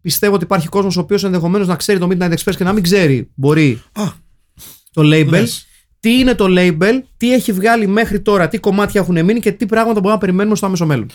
πιστεύω 0.05 0.33
ότι 0.35 0.43
υπάρχει 0.43 0.67
κόσμος 0.67 0.97
ο 0.97 0.99
οποίος 0.99 1.23
ενδεχομένως 1.23 1.67
να 1.67 1.75
ξέρει 1.75 1.99
το 1.99 2.07
Midnight 2.11 2.33
Express 2.33 2.55
και 2.57 2.63
να 2.63 2.73
μην 2.73 2.83
ξέρει. 2.83 3.29
Μπορεί 3.35 3.81
Α, 3.91 4.03
το 4.93 5.01
label. 5.01 5.27
λες. 5.27 5.67
Τι 5.99 6.19
είναι 6.19 6.35
το 6.35 6.45
label, 6.49 7.01
τι 7.17 7.33
έχει 7.33 7.51
βγάλει 7.51 7.87
μέχρι 7.87 8.21
τώρα, 8.21 8.47
τι 8.47 8.57
κομμάτια 8.57 9.01
έχουν 9.01 9.25
μείνει 9.25 9.39
και 9.39 9.51
τι 9.51 9.65
πράγματα 9.65 9.93
μπορούμε 9.93 10.13
να 10.13 10.19
περιμένουμε 10.19 10.55
στο 10.55 10.65
άμεσο 10.65 10.85
μέλλον. 10.85 11.09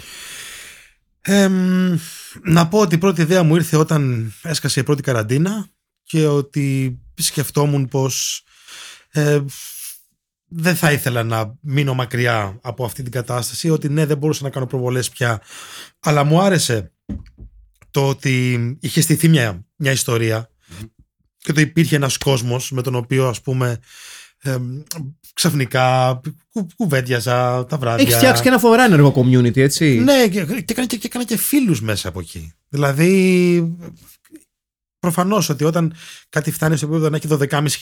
Εμ, 1.20 1.98
να 2.42 2.68
πω 2.68 2.78
ότι 2.78 2.94
η 2.94 2.98
πρώτη 2.98 3.20
ιδέα 3.20 3.42
μου 3.42 3.54
ήρθε 3.56 3.76
όταν 3.76 4.32
έσκασε 4.42 4.80
η 4.80 4.82
πρώτη 4.82 5.02
καραντίνα 5.02 5.66
και 6.02 6.26
ότι 6.26 6.98
σκεφτόμουν 7.14 7.88
πως 7.88 8.44
ε, 9.10 9.40
δεν 10.46 10.76
θα 10.76 10.92
ήθελα 10.92 11.22
να 11.22 11.54
μείνω 11.60 11.94
μακριά 11.94 12.58
από 12.62 12.84
αυτή 12.84 13.02
την 13.02 13.12
κατάσταση 13.12 13.70
ότι 13.70 13.88
ναι 13.88 14.06
δεν 14.06 14.18
μπορούσα 14.18 14.42
να 14.44 14.50
κάνω 14.50 14.66
προβολές 14.66 15.10
πια 15.10 15.42
αλλά 16.00 16.24
μου 16.24 16.40
άρεσε 16.40 16.92
το 17.90 18.08
ότι 18.08 18.58
είχε 18.80 19.00
στηθεί 19.00 19.28
μια, 19.28 19.64
μια 19.76 19.92
ιστορία 19.92 20.50
και 21.36 21.52
το 21.52 21.60
υπήρχε 21.60 21.96
ένας 21.96 22.16
κόσμος 22.18 22.70
με 22.70 22.82
τον 22.82 22.94
οποίο 22.94 23.28
ας 23.28 23.40
πούμε 23.42 23.78
εμ, 24.42 24.82
ξαφνικά 25.34 26.20
κου, 26.52 26.66
κουβέντιαζα 26.76 27.66
τα 27.66 27.78
βράδια 27.78 28.04
Έχεις 28.04 28.16
φτιάξει 28.16 28.42
και 28.42 28.48
ένα 28.48 28.58
φοβερά 28.58 28.84
ενεργό 28.84 29.14
community, 29.16 29.56
έτσι. 29.56 29.98
ναι, 29.98 30.28
και, 30.28 30.44
και, 30.44 30.64
έκανα 30.66 30.86
και, 30.86 30.96
και, 30.96 31.06
έκανα 31.06 31.24
και 31.24 31.36
φίλους 31.36 31.80
μέσα 31.80 32.08
από 32.08 32.20
εκεί. 32.20 32.52
Δηλαδή, 32.68 33.76
προφανώς 35.00 35.48
ότι 35.48 35.64
όταν 35.64 35.92
κάτι 36.28 36.50
φτάνει 36.50 36.76
στο 36.76 36.86
επίπεδο 36.86 37.08
να 37.08 37.16
έχει 37.16 37.28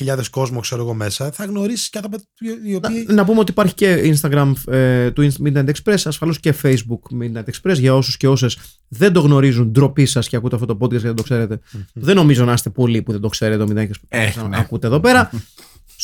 12.500 0.06 0.24
κόσμο, 0.30 0.60
ξέρω 0.60 0.82
εγώ 0.82 0.94
μέσα, 0.94 1.32
θα 1.32 1.44
γνωρίσεις 1.44 1.88
και 1.90 1.98
άτομα 1.98 2.16
οι 2.64 2.74
οποίοι. 2.74 3.04
Να, 3.08 3.14
να 3.14 3.24
πούμε 3.24 3.40
ότι 3.40 3.50
υπάρχει 3.50 3.74
και 3.74 4.14
Instagram 4.14 4.52
ε, 4.66 5.10
του 5.10 5.32
Midnight 5.44 5.68
Express, 5.68 6.00
ασφαλώς 6.04 6.40
και 6.40 6.54
Facebook 6.62 7.20
Midnight 7.20 7.44
Express 7.44 7.74
για 7.78 7.94
όσους 7.94 8.16
και 8.16 8.28
όσες 8.28 8.58
δεν 8.88 9.12
το 9.12 9.20
γνωρίζουν. 9.20 9.70
Ντροπή 9.70 10.06
σας 10.06 10.28
και 10.28 10.36
ακούτε 10.36 10.54
αυτό 10.54 10.66
το 10.66 10.78
podcast 10.80 10.90
και 10.90 10.98
δεν 10.98 11.14
το 11.14 11.22
ξέρετε. 11.22 11.60
δεν 11.92 12.16
νομίζω 12.16 12.44
να 12.44 12.52
είστε 12.52 12.70
πολλοί 12.70 13.02
που 13.02 13.12
δεν 13.12 13.20
το 13.20 13.28
ξέρετε 13.28 13.64
το 13.64 13.72
Midnight 13.72 13.86
Express. 13.86 14.08
Ε, 14.08 14.30
να 14.36 14.48
ναι. 14.48 14.58
Ακούτε 14.58 14.86
εδώ 14.86 15.00
πέρα. 15.00 15.30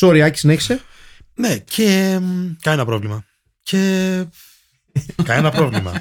Sorry, 0.00 0.18
Άκη, 0.18 0.38
συνέχισε. 0.38 0.80
Ναι, 1.34 1.58
και. 1.58 2.18
μ, 2.22 2.52
Κανένα 2.60 2.84
πρόβλημα. 2.84 3.24
Και. 3.62 4.24
Κανένα 5.24 5.50
πρόβλημα. 5.50 5.92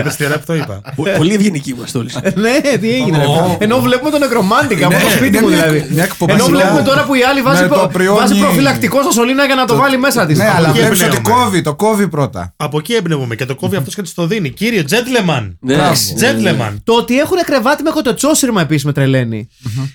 Είδες 0.00 0.16
τι 0.16 0.24
ωραία 0.24 0.38
που 0.38 0.44
το 0.46 0.54
είπα. 0.54 0.80
Πο- 0.96 1.04
Πολύ 1.16 1.34
ευγενική 1.34 1.70
είμαστε 1.70 1.98
όλοι. 1.98 2.10
ναι, 2.34 2.78
τι 2.78 2.92
έγινε. 2.94 3.18
ρε. 3.18 3.24
Ενώ 3.58 3.80
βλέπουμε 3.80 4.10
τον 4.10 4.20
νεκρομάντικα 4.20 4.86
από 4.86 4.94
το 4.94 5.04
Ναι, 5.04 5.10
σπίτι 5.10 5.26
είναι 5.26 5.40
μου 5.40 5.48
μια- 5.48 5.56
δηλαδή. 5.68 5.86
μια 5.94 6.04
εκπομπή 6.04 6.32
Ενώ 6.32 6.44
σειρά. 6.44 6.56
βλέπουμε 6.58 6.82
τώρα 6.82 7.04
που 7.04 7.14
η 7.14 7.22
άλλη 7.22 7.42
βάζει, 7.42 7.62
Με 7.62 7.68
το 7.68 7.74
προ- 7.74 7.88
πριόνι. 7.92 8.18
βάζει 8.18 8.38
προφυλακτικό 8.40 9.02
στα 9.02 9.10
σωλήνα 9.10 9.44
για 9.44 9.54
να 9.54 9.64
το 9.66 9.76
βάλει 9.76 9.98
μέσα 9.98 10.26
της. 10.26 10.38
Ναι, 10.38 10.50
αλλά 10.56 10.68
εκεί 10.68 10.78
βλέπεις 10.78 11.02
ότι 11.02 11.16
εμπνέομαι. 11.16 11.42
κόβει, 11.44 11.62
το 11.62 11.74
κόβει 11.74 12.08
πρώτα. 12.08 12.54
Από 12.56 12.78
εκεί 12.78 12.94
εμπνεύομαι 12.94 13.34
και 13.34 13.46
το 13.46 13.54
κόβει 13.54 13.76
αυτός 13.76 13.94
και 13.94 14.02
του 14.02 14.10
το 14.14 14.26
δίνει. 14.26 14.50
Κύριε 14.50 14.84
Gentleman. 14.90 15.54
Ναι, 15.60 15.74
Μπράβο. 15.74 15.92
ναι, 16.18 16.32
ναι. 16.32 16.50
Gentleman. 16.52 16.74
Το 16.84 16.92
ότι 16.92 17.18
έχουν 17.18 17.36
κρεβάτι 17.44 17.82
με 17.82 17.90
κοτοτσόσυρμα 17.90 18.60
επίσης 18.60 18.84
με 18.84 18.92
τρελαίνει. 18.92 19.48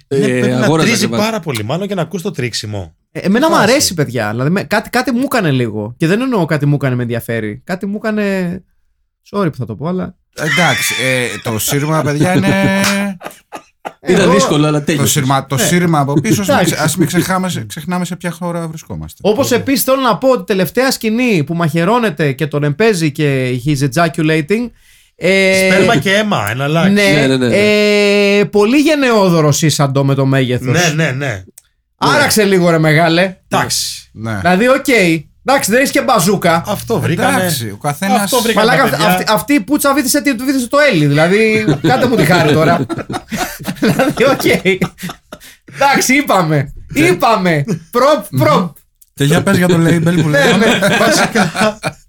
Ε, 0.08 0.18
Ναι, 0.18 0.26
πρέπει 0.28 0.48
να 0.48 0.64
αγόραζα 0.64 0.88
τρίζει 0.88 1.08
κρεβάτι. 1.08 1.24
πάρα 1.24 1.40
πολύ, 1.40 1.64
μάλλον 1.64 1.88
και 1.88 1.96
να 1.96 2.02
ακούς 2.02 2.22
το 2.22 2.32
τρίξιμο. 2.32 2.96
Ε, 3.18 3.20
Εμένα 3.20 3.50
μου 3.50 3.56
Φάση. 3.56 3.72
αρέσει, 3.72 3.94
παιδιά. 3.94 4.30
Δηλαδή, 4.32 4.50
με- 4.50 4.64
κάτι, 4.64 4.90
κάτι 4.90 5.12
μου 5.12 5.22
έκανε 5.24 5.52
λίγο. 5.52 5.94
Και 5.98 6.08
δεν 6.08 6.22
εννοώ 6.22 6.46
κάτι 6.46 6.66
μου 6.66 6.74
έκανε 6.76 6.96
με 6.96 7.02
ενδιαφέρει. 7.02 7.62
Κάτι 7.64 7.86
μου 7.86 7.96
έκανε. 7.96 8.64
Sorry 9.32 9.50
που 9.52 9.58
θα 9.58 9.66
το 9.66 9.76
πω, 9.76 9.88
αλλά. 9.88 10.16
Εντάξει, 10.36 10.94
ε, 11.04 11.38
το 11.50 11.60
σύρμα, 11.60 12.02
παιδιά, 12.02 12.34
είναι. 12.36 12.82
Ήταν 14.08 14.22
Εγώ- 14.24 14.34
δύσκολο, 14.34 14.68
αλλά 14.68 14.80
Το 14.80 14.86
τέλειωσε. 14.86 15.08
σύρμα, 15.08 15.46
το 15.46 15.58
σύρμα 15.58 16.00
από 16.00 16.14
πίσω, 16.14 16.42
ας 16.42 16.48
μην 16.48 16.56
Εντάξει. 16.56 16.74
ξε- 16.74 16.86
ας 16.86 16.96
μην 16.98 17.08
ξεχάμε, 17.08 17.52
ξεχνάμε 17.68 18.06
σε 18.06 18.16
ποια 18.16 18.32
χώρα 18.32 18.68
βρισκόμαστε. 18.68 19.20
Όπως 19.22 19.52
επίσης 19.52 19.84
θέλω 19.84 20.02
να 20.02 20.18
πω 20.18 20.30
ότι 20.30 20.44
τελευταία 20.44 20.92
σκηνή 20.92 21.44
που 21.44 21.54
μαχαιρώνεται 21.54 22.32
και 22.32 22.48
τον 22.48 22.64
εμπέζει 22.64 23.12
και 23.12 23.60
he's 23.66 23.88
ejaculating. 23.94 24.70
Ε, 25.16 25.68
Σπέρμα 25.72 25.98
και 25.98 26.14
αίμα, 26.14 26.48
ένα 26.52 26.68
like. 26.68 26.92
Ναι, 26.92 27.10
Ναι, 27.12 27.28
ναι, 27.28 27.38
ναι, 27.38 27.48
ναι. 27.48 27.56
Ε, 28.40 28.44
πολύ 28.44 28.78
γενναιόδωρος 28.78 29.62
ήσαντο 29.62 30.04
με 30.06 30.16
το 30.16 30.26
μέγεθος. 30.26 30.94
ναι, 30.94 31.04
ναι. 31.04 31.12
ναι. 31.12 31.44
Άραξε 31.98 32.44
λίγο 32.44 32.70
ρε 32.70 32.78
μεγάλε. 32.80 33.36
Εντάξει. 33.48 34.10
Ναι. 34.14 34.36
Δηλαδή, 34.40 34.68
οκ. 34.68 34.88
Εντάξει, 35.48 35.72
δεν 35.72 35.80
έχεις 35.80 35.92
και 35.92 36.02
μπαζούκα. 36.02 36.64
Αυτό 36.68 37.00
βρήκαμε. 37.00 37.38
Εντάξει, 37.42 37.70
ο 37.70 37.78
καθένας. 37.78 38.14
Αυτό 38.16 38.42
βρήκαμε. 38.42 38.66
Μαλάκα, 38.66 38.90
παιδιά. 38.90 39.06
αυτή, 39.08 39.24
αυτή 39.28 39.54
η 39.54 39.60
πουτσα 39.60 39.94
βύθισε, 39.94 40.22
τη- 40.22 40.32
βύθισε 40.34 40.68
το 40.68 40.78
Έλλη. 40.92 41.06
Δηλαδή, 41.06 41.66
κάντε 41.82 42.08
μου 42.08 42.16
τη 42.16 42.26
χάρη 42.26 42.54
τώρα. 42.54 42.86
δηλαδή, 43.80 44.24
οκ. 44.24 44.46
Εντάξει, 45.76 46.14
είπαμε. 46.16 46.74
είπαμε. 46.94 47.64
Props, 47.92 48.26
props. 48.38 48.76
Και 49.14 49.24
για 49.24 49.44
πες 49.44 49.58
για 49.58 49.68
το 49.68 49.76
label 49.76 50.04
που 50.22 50.30
Ναι, 50.30 50.40
λέγαμε. 50.40 50.66
βασικά, 51.00 51.52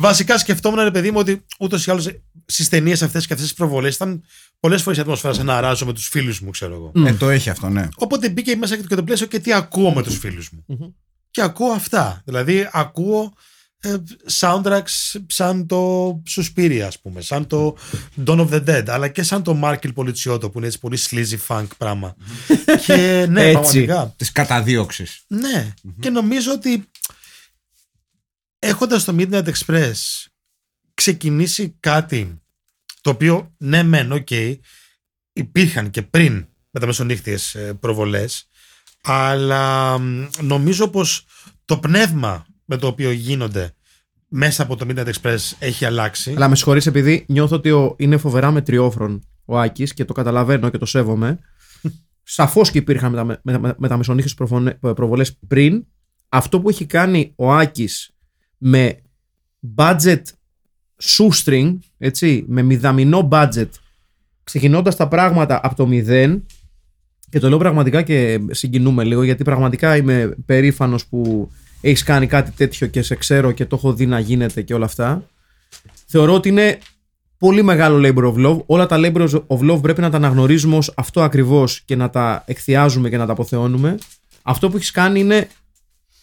βασικά 0.00 0.38
σκεφτόμουν, 0.38 0.82
ρε 0.82 0.90
παιδί 0.90 1.10
μου, 1.10 1.18
ότι 1.18 1.44
ούτως 1.58 1.86
ή 1.86 1.90
άλλως 1.90 2.08
στις 2.46 2.68
ταινίες 2.68 3.02
αυτές 3.02 3.26
και 3.26 3.32
αυτές 3.32 3.48
τις 3.48 3.56
προβολές 3.58 3.94
ήταν 3.94 4.22
πολλές 4.60 4.82
φορές 4.82 4.98
η 4.98 5.00
ατμόσφαιρα 5.00 5.32
σαν 5.32 5.46
να 5.46 5.60
ράζω 5.60 5.86
με 5.86 5.92
τους 5.92 6.08
φίλους 6.08 6.40
μου, 6.40 6.50
ξέρω 6.50 6.74
εγώ. 6.74 7.06
Ε, 7.08 7.12
το 7.12 7.28
έχει 7.28 7.50
αυτό, 7.50 7.68
ναι. 7.68 7.88
Οπότε 7.96 8.28
μπήκε 8.28 8.56
μέσα 8.56 8.76
και 8.76 8.94
το 8.94 9.04
πλαίσιο 9.04 9.26
και 9.26 9.38
τι 9.38 9.52
ακούω 9.52 9.92
με 9.92 10.02
τους 10.02 10.18
φίλους 10.18 10.50
μου. 10.50 10.94
Και 11.30 11.42
ακούω 11.42 11.72
αυτά. 11.72 12.22
Δηλαδή, 12.24 12.68
ακούω 12.72 13.32
ε, 13.80 13.94
soundtracks 14.40 15.20
σαν 15.26 15.66
το 15.66 16.08
Suspiria, 16.36 16.80
ας 16.80 17.00
πούμε, 17.00 17.20
σαν 17.20 17.46
το 17.46 17.76
Dawn 18.26 18.38
of 18.38 18.48
the 18.50 18.64
Dead, 18.68 18.84
αλλά 18.86 19.08
και 19.08 19.22
σαν 19.22 19.42
το 19.42 19.60
Markel 19.62 19.92
Poliziotto 19.94 20.52
που 20.52 20.58
είναι 20.58 20.66
έτσι 20.66 20.78
πολύ 20.78 20.98
sleazy 21.10 21.36
funk 21.48 21.66
πράγμα. 21.78 22.16
και 22.86 23.26
ναι, 23.28 23.42
Έτσι. 23.42 23.52
πραγματικά. 23.52 24.14
Τη 24.16 24.32
καταδίωξη. 24.32 25.06
Ναι. 25.26 25.72
Και 26.00 26.10
νομίζω 26.10 26.52
ότι 26.52 26.90
έχοντας 28.60 29.04
το 29.04 29.14
Midnight 29.18 29.52
Express 29.52 29.92
ξεκινήσει 30.94 31.76
κάτι 31.80 32.40
το 33.00 33.10
οποίο 33.10 33.54
ναι 33.56 33.82
μεν, 33.82 34.12
οκ, 34.12 34.28
υπήρχαν 35.32 35.90
και 35.90 36.02
πριν 36.02 36.46
με 36.70 36.80
τα 36.80 36.86
μεσονύχτιες 36.86 37.54
ε, 37.54 37.74
προβολές 37.74 38.48
αλλά 39.02 39.98
μ, 39.98 40.26
νομίζω 40.40 40.88
πως 40.88 41.26
το 41.64 41.78
πνεύμα 41.78 42.46
με 42.64 42.76
το 42.76 42.86
οποίο 42.86 43.10
γίνονται 43.10 43.74
μέσα 44.28 44.62
από 44.62 44.76
το 44.76 44.86
Midnight 44.88 45.12
Express 45.12 45.38
έχει 45.58 45.84
αλλάξει. 45.84 46.32
Αλλά 46.36 46.48
με 46.48 46.56
συγχωρείς 46.56 46.86
επειδή 46.86 47.24
νιώθω 47.28 47.56
ότι 47.56 47.70
ο, 47.70 47.94
είναι 47.98 48.16
φοβερά 48.16 48.50
μετριόφρων 48.50 49.22
ο 49.44 49.58
Άκης 49.58 49.94
και 49.94 50.04
το 50.04 50.12
καταλαβαίνω 50.12 50.70
και 50.70 50.78
το 50.78 50.86
σέβομαι. 50.86 51.38
Σαφώς 52.22 52.70
και 52.70 52.78
υπήρχαν 52.78 53.10
μετα, 53.10 53.24
με, 53.24 53.58
με, 53.58 53.74
με 53.78 53.88
τα 53.88 53.96
μεσονύχτιες 53.96 54.34
προφωνε- 54.34 54.76
προβολές 54.94 55.38
πριν. 55.48 55.86
Αυτό 56.28 56.60
που 56.60 56.68
έχει 56.68 56.86
κάνει 56.86 57.32
ο 57.36 57.52
Άκης 57.52 58.10
με 58.62 59.00
budget 59.76 60.22
shoestring, 61.02 61.78
έτσι, 61.98 62.44
με 62.48 62.62
μηδαμινό 62.62 63.28
budget, 63.32 63.68
ξεκινώντας 64.44 64.96
τα 64.96 65.08
πράγματα 65.08 65.60
από 65.62 65.74
το 65.74 65.86
μηδέν, 65.86 66.46
και 67.30 67.38
το 67.38 67.48
λέω 67.48 67.58
πραγματικά 67.58 68.02
και 68.02 68.40
συγκινούμε 68.50 69.04
λίγο, 69.04 69.22
γιατί 69.22 69.44
πραγματικά 69.44 69.96
είμαι 69.96 70.34
περήφανος 70.46 71.06
που 71.06 71.50
έχεις 71.80 72.02
κάνει 72.02 72.26
κάτι 72.26 72.50
τέτοιο 72.50 72.86
και 72.86 73.02
σε 73.02 73.14
ξέρω 73.14 73.52
και 73.52 73.66
το 73.66 73.76
έχω 73.76 73.92
δει 73.92 74.06
να 74.06 74.18
γίνεται 74.18 74.62
και 74.62 74.74
όλα 74.74 74.84
αυτά. 74.84 75.26
Θεωρώ 76.06 76.34
ότι 76.34 76.48
είναι 76.48 76.78
πολύ 77.38 77.62
μεγάλο 77.62 78.08
labor 78.08 78.34
of 78.34 78.46
love. 78.46 78.64
Όλα 78.66 78.86
τα 78.86 78.96
labor 78.98 79.28
of 79.46 79.70
love 79.70 79.82
πρέπει 79.82 80.00
να 80.00 80.10
τα 80.10 80.16
αναγνωρίζουμε 80.16 80.76
ως 80.76 80.92
αυτό 80.96 81.22
ακριβώς 81.22 81.80
και 81.80 81.96
να 81.96 82.10
τα 82.10 82.42
εκθιάζουμε 82.46 83.08
και 83.08 83.16
να 83.16 83.26
τα 83.26 83.32
αποθεώνουμε. 83.32 83.98
Αυτό 84.42 84.70
που 84.70 84.76
έχεις 84.76 84.90
κάνει 84.90 85.20
είναι 85.20 85.48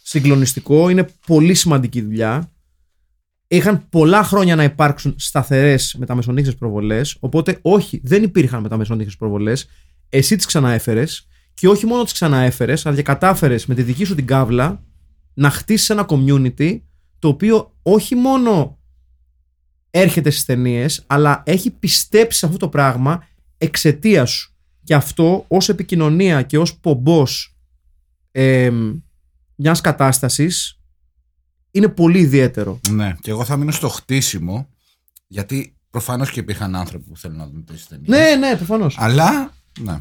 συγκλονιστικό, 0.08 0.90
είναι 0.90 1.10
πολύ 1.26 1.54
σημαντική 1.54 2.02
δουλειά. 2.02 2.52
Είχαν 3.48 3.90
πολλά 3.90 4.24
χρόνια 4.24 4.56
να 4.56 4.64
υπάρξουν 4.64 5.16
σταθερές 5.18 5.96
μεταμεσονύχτες 6.00 6.56
προβολές, 6.56 7.18
οπότε 7.20 7.58
όχι, 7.62 8.02
δεν 8.04 8.24
υπήρχαν 8.24 8.62
μεταμεσονύχτες 8.62 9.16
προβολές. 9.16 9.68
Εσύ 10.10 10.36
τις 10.36 10.46
ξαναέφερες 10.46 11.28
και 11.54 11.68
όχι 11.68 11.86
μόνο 11.86 12.04
τις 12.04 12.14
ξαναέφερες, 12.14 12.86
αλλά 12.86 12.96
και 12.96 13.02
κατάφερες 13.02 13.66
με 13.66 13.76
τη 13.76 13.84
δική 13.84 14.04
σου 14.04 14.16
την 14.16 14.26
κάβλα 14.26 14.84
να 15.34 15.50
χτίσεις 15.50 15.90
ένα 15.90 16.06
community 16.10 16.80
το 17.20 17.28
οποίο 17.28 17.76
όχι 17.82 18.16
μόνο 18.16 18.80
έρχεται 19.90 20.30
στις 20.30 20.46
ταινίες, 20.46 21.04
αλλά 21.08 21.44
έχει 21.46 21.72
πιστέψει 21.72 22.40
σε 22.40 22.46
αυτό 22.46 22.58
το 22.58 22.70
πράγμα 22.70 23.28
εξαιτίας 23.58 24.32
σου. 24.32 24.52
Και 24.84 24.96
αυτό 24.96 25.46
ως 25.48 25.70
επικοινωνία 25.70 26.42
και 26.42 26.58
ως 26.58 26.78
πομπός 26.78 27.56
ε, 28.32 28.72
μιας 29.58 29.82
κατάστασης 29.82 30.80
είναι 31.72 31.88
πολύ 31.88 32.20
ιδιαίτερο. 32.20 32.80
Ναι, 32.90 33.16
και 33.22 33.30
εγώ 33.30 33.44
θα 33.46 33.58
μείνω 33.58 33.72
στο 33.72 33.90
χτίσιμο, 33.90 34.70
γιατί 35.28 35.76
προφανώς 35.90 36.32
και 36.32 36.40
υπήρχαν 36.40 36.76
άνθρωποι 36.76 37.06
που 37.10 37.18
θέλουν 37.18 37.38
να 37.38 37.48
δουν 37.48 37.66
τις 37.66 37.88
ταινίες. 37.88 38.08
Ναι, 38.08 38.48
ναι, 38.48 38.56
προφανώς. 38.56 38.96
Αλλά. 39.00 39.54
Ναι. 39.80 40.00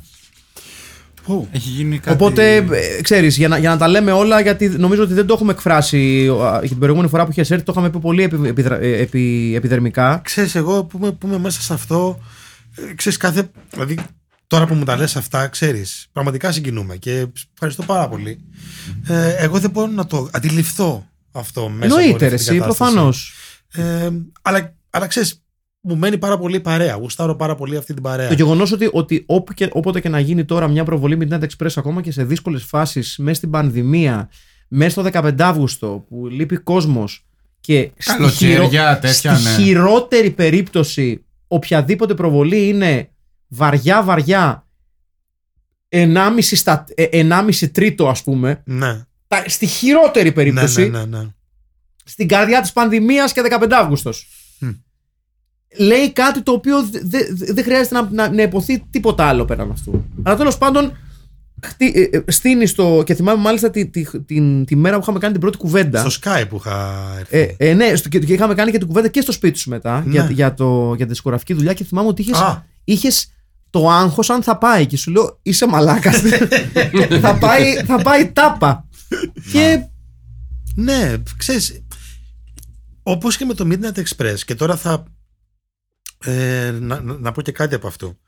Έχει 1.51 1.69
γίνει 1.69 1.99
κάτι. 1.99 2.11
Οπότε, 2.23 2.57
ε, 2.57 3.03
ξέρεις, 3.03 3.37
για 3.37 3.49
να, 3.49 3.59
για 3.59 3.71
να 3.71 3.77
τα 3.77 3.89
λέμε 3.89 4.13
όλα, 4.13 4.41
γιατί 4.41 4.69
νομίζω 4.69 5.03
ότι 5.03 5.13
δεν 5.15 5.27
το 5.27 5.35
έχουμε 5.35 5.53
εκφράσει 5.53 6.29
α, 6.29 6.61
την 6.61 6.79
προηγούμενη 6.79 7.09
φορά 7.09 7.25
που 7.25 7.31
είχε 7.31 7.41
έρθει, 7.41 7.63
το 7.65 7.73
είχαμε 7.73 7.91
πει 7.91 7.99
πολύ 7.99 8.23
επι, 8.23 8.49
επιδρα- 8.49 8.81
ε, 8.81 9.01
επι- 9.01 9.55
επιδερμικά. 9.55 10.21
Ξέρεις 10.25 10.55
εγώ 10.55 10.85
που 10.85 10.97
είμαι, 10.99 11.13
που 11.13 11.27
είμαι 11.27 11.39
μέσα 11.39 11.61
σε 11.61 11.73
αυτό 11.73 12.19
ε, 12.77 12.95
Ξέρεις 12.95 13.19
κάθε 13.19 13.51
Δηλαδή 13.71 13.99
τώρα 14.47 14.67
που 14.67 14.75
μου 14.75 14.85
τα 14.85 14.97
λες 14.97 15.17
αυτά 15.17 15.49
Ξέρεις 15.49 16.07
πραγματικά 16.13 16.53
συγκινούμε 16.53 16.97
Και 16.97 17.27
ευχαριστώ 17.55 17.83
πάρα 17.83 18.09
πολύ 18.09 18.41
ε, 19.07 19.35
Εγώ 19.37 19.59
δεν 19.59 19.71
μπορώ 19.71 19.87
να 19.87 20.07
το 20.07 20.29
αντιληφθώ 20.33 21.07
Αυτό 21.33 21.69
μέσα 21.69 21.93
από 21.93 22.01
Εννοείται, 22.01 22.25
όλη 22.25 22.29
ρε, 22.29 22.35
αυτή 22.35 22.47
την 22.47 22.55
εσύ, 22.55 22.59
κατάσταση. 22.61 22.93
προφανώς. 22.93 23.35
ε, 23.73 24.11
αλλά, 24.43 24.75
αλλά 24.91 25.07
ξέρεις 25.07 25.41
Μου 25.81 25.97
μένει 25.97 26.19
πάρα 26.19 26.39
πολύ 26.39 26.57
η 26.57 26.61
παρέα 26.61 26.95
Γουστάρω 26.95 27.37
πάρα 27.37 27.55
πολύ 27.55 27.77
αυτή 27.77 27.95
την 27.95 28.03
παρέα 28.03 28.29
Το 28.29 28.35
γεγονός 28.35 28.73
ότι, 28.73 28.89
ότι 28.93 29.23
όπου 29.27 29.53
και, 29.53 29.69
όποτε 29.73 30.01
και 30.01 30.09
να 30.09 30.21
γίνει 30.21 30.45
τώρα 30.45 30.69
μια 30.69 30.85
προβολή 30.85 31.19
Midnight 31.21 31.41
Express, 31.43 31.71
ακόμα 31.77 32.01
και 32.03 32.13
σε 32.13 32.25
δύσκολες 32.25 32.63
φάσεις, 32.65 33.17
μέσα 33.19 33.35
στην 33.37 33.51
πανδημία, 33.51 34.29
μέσα 34.69 34.91
στο 34.91 35.03
15 35.13 35.41
Αύγουστο, 35.41 36.05
που 36.09 36.27
λείπει 36.27 36.57
κόσμος 36.57 37.27
και 37.61 37.91
στη, 37.97 38.13
Καλοκαίρια, 38.17 38.99
τέτοια, 38.99 39.35
στη 39.37 39.49
ναι. 39.49 39.65
χειρότερη 39.65 40.31
περίπτωση, 40.31 41.25
οποιαδήποτε 41.49 42.15
προβολή 42.15 42.69
είναι 42.69 43.09
βαριά, 43.49 44.03
βαριά, 44.03 44.67
1,5, 45.89 46.39
στα, 46.57 46.85
ε, 46.95 47.07
1,5 47.11 47.69
τρίτο, 47.73 48.09
ας 48.09 48.23
πούμε, 48.23 48.63
Ναι, 48.65 49.01
τα- 49.29 49.45
στη 49.47 49.67
χειρότερη 49.67 50.29
ναι, 50.29 50.35
περίπτωση, 50.35 50.89
ναι, 50.89 51.05
ναι, 51.05 51.19
ναι. 51.19 51.27
στην 52.05 52.29
καρδιά 52.29 52.61
της 52.61 52.73
πανδημίας 52.73 53.33
και 53.33 53.43
15 53.43 53.77
Αύγουστος. 53.77 54.29
Μμ. 54.59 54.69
Λέει 55.79 56.13
κάτι 56.13 56.43
το 56.43 56.53
οποίο 56.53 56.83
δεν 56.83 57.03
δε, 57.05 57.53
δεν 57.53 57.65
χρειάζεται 57.65 57.95
να, 57.95 58.09
να, 58.13 58.31
να 58.33 58.43
υποθεί 58.43 58.85
τίποτα 58.91 59.25
άλλο 59.25 59.45
πέραν 59.45 59.71
αυτού. 59.71 60.05
Αλλά 60.23 60.37
τέλος 60.37 60.59
πάντων, 60.59 60.97
χτί, 61.65 61.93
ε, 62.13 62.17
ε, 62.17 62.31
στείνει 62.31 62.67
στο. 62.67 63.03
και 63.07 63.15
θυμάμαι 63.15 63.43
μάλιστα 63.43 63.71
τη, 63.71 63.87
τη, 63.87 64.21
την, 64.21 64.65
τη 64.65 64.77
μέρα 64.77 64.97
που 64.97 65.03
είχαμε 65.03 65.19
κάνει 65.19 65.33
την 65.33 65.41
πρώτη 65.43 65.57
κουβέντα. 65.57 66.11
Στο 66.11 66.21
Sky 66.31 66.45
που 66.49 66.57
είχα 66.57 67.05
έρθει 67.19 67.39
Ε, 67.39 67.55
ε, 67.71 67.75
ναι, 67.75 67.95
στο, 67.97 68.09
και, 68.09 68.19
και 68.19 68.33
είχαμε 68.33 68.55
κάνει 68.55 68.71
και 68.71 68.79
την 68.79 68.87
κουβέντα 68.87 69.09
και 69.09 69.21
στο 69.21 69.33
σπίτι 69.33 69.59
σου 69.59 69.71
μετά 69.71 70.03
Ναι. 70.07 70.11
για, 70.13 70.29
για, 70.31 70.55
το, 70.55 70.95
για 70.97 71.05
τη 71.05 71.11
δισκογραφική 71.13 71.55
δουλειά 71.55 71.73
και 71.73 71.85
θυμάμαι 71.85 72.09
ότι 72.09 72.23
είχες, 72.23 72.39
Α. 72.41 72.65
είχες 72.85 73.31
το 73.81 73.91
άγχος 73.91 74.31
αν 74.31 74.43
θα 74.43 74.59
πάει 74.59 74.87
και 74.87 74.97
σου 74.97 75.11
λέω 75.11 75.39
είσαι 75.43 75.67
μαλάκας 75.67 76.21
θα, 77.23 77.39
πάει, 77.39 77.75
θα 77.85 78.03
πάει 78.03 78.33
τάπα 78.33 78.89
και 79.53 79.87
Ναι, 80.75 81.15
ξέρεις, 81.37 81.83
όπως 83.03 83.37
και 83.37 83.45
με 83.45 83.55
το 83.55 83.69
Midnight 83.71 84.03
Express 84.05 84.37
και 84.47 84.55
τώρα 84.55 84.77
θα 84.77 85.05
ε, 86.19 86.71
να, 86.71 87.01
να- 87.01 87.19
να 87.19 87.33
πω 87.33 87.43
και 87.43 87.53
κάτι 87.53 87.75
από 87.75 87.87
αυτό. 87.87 88.19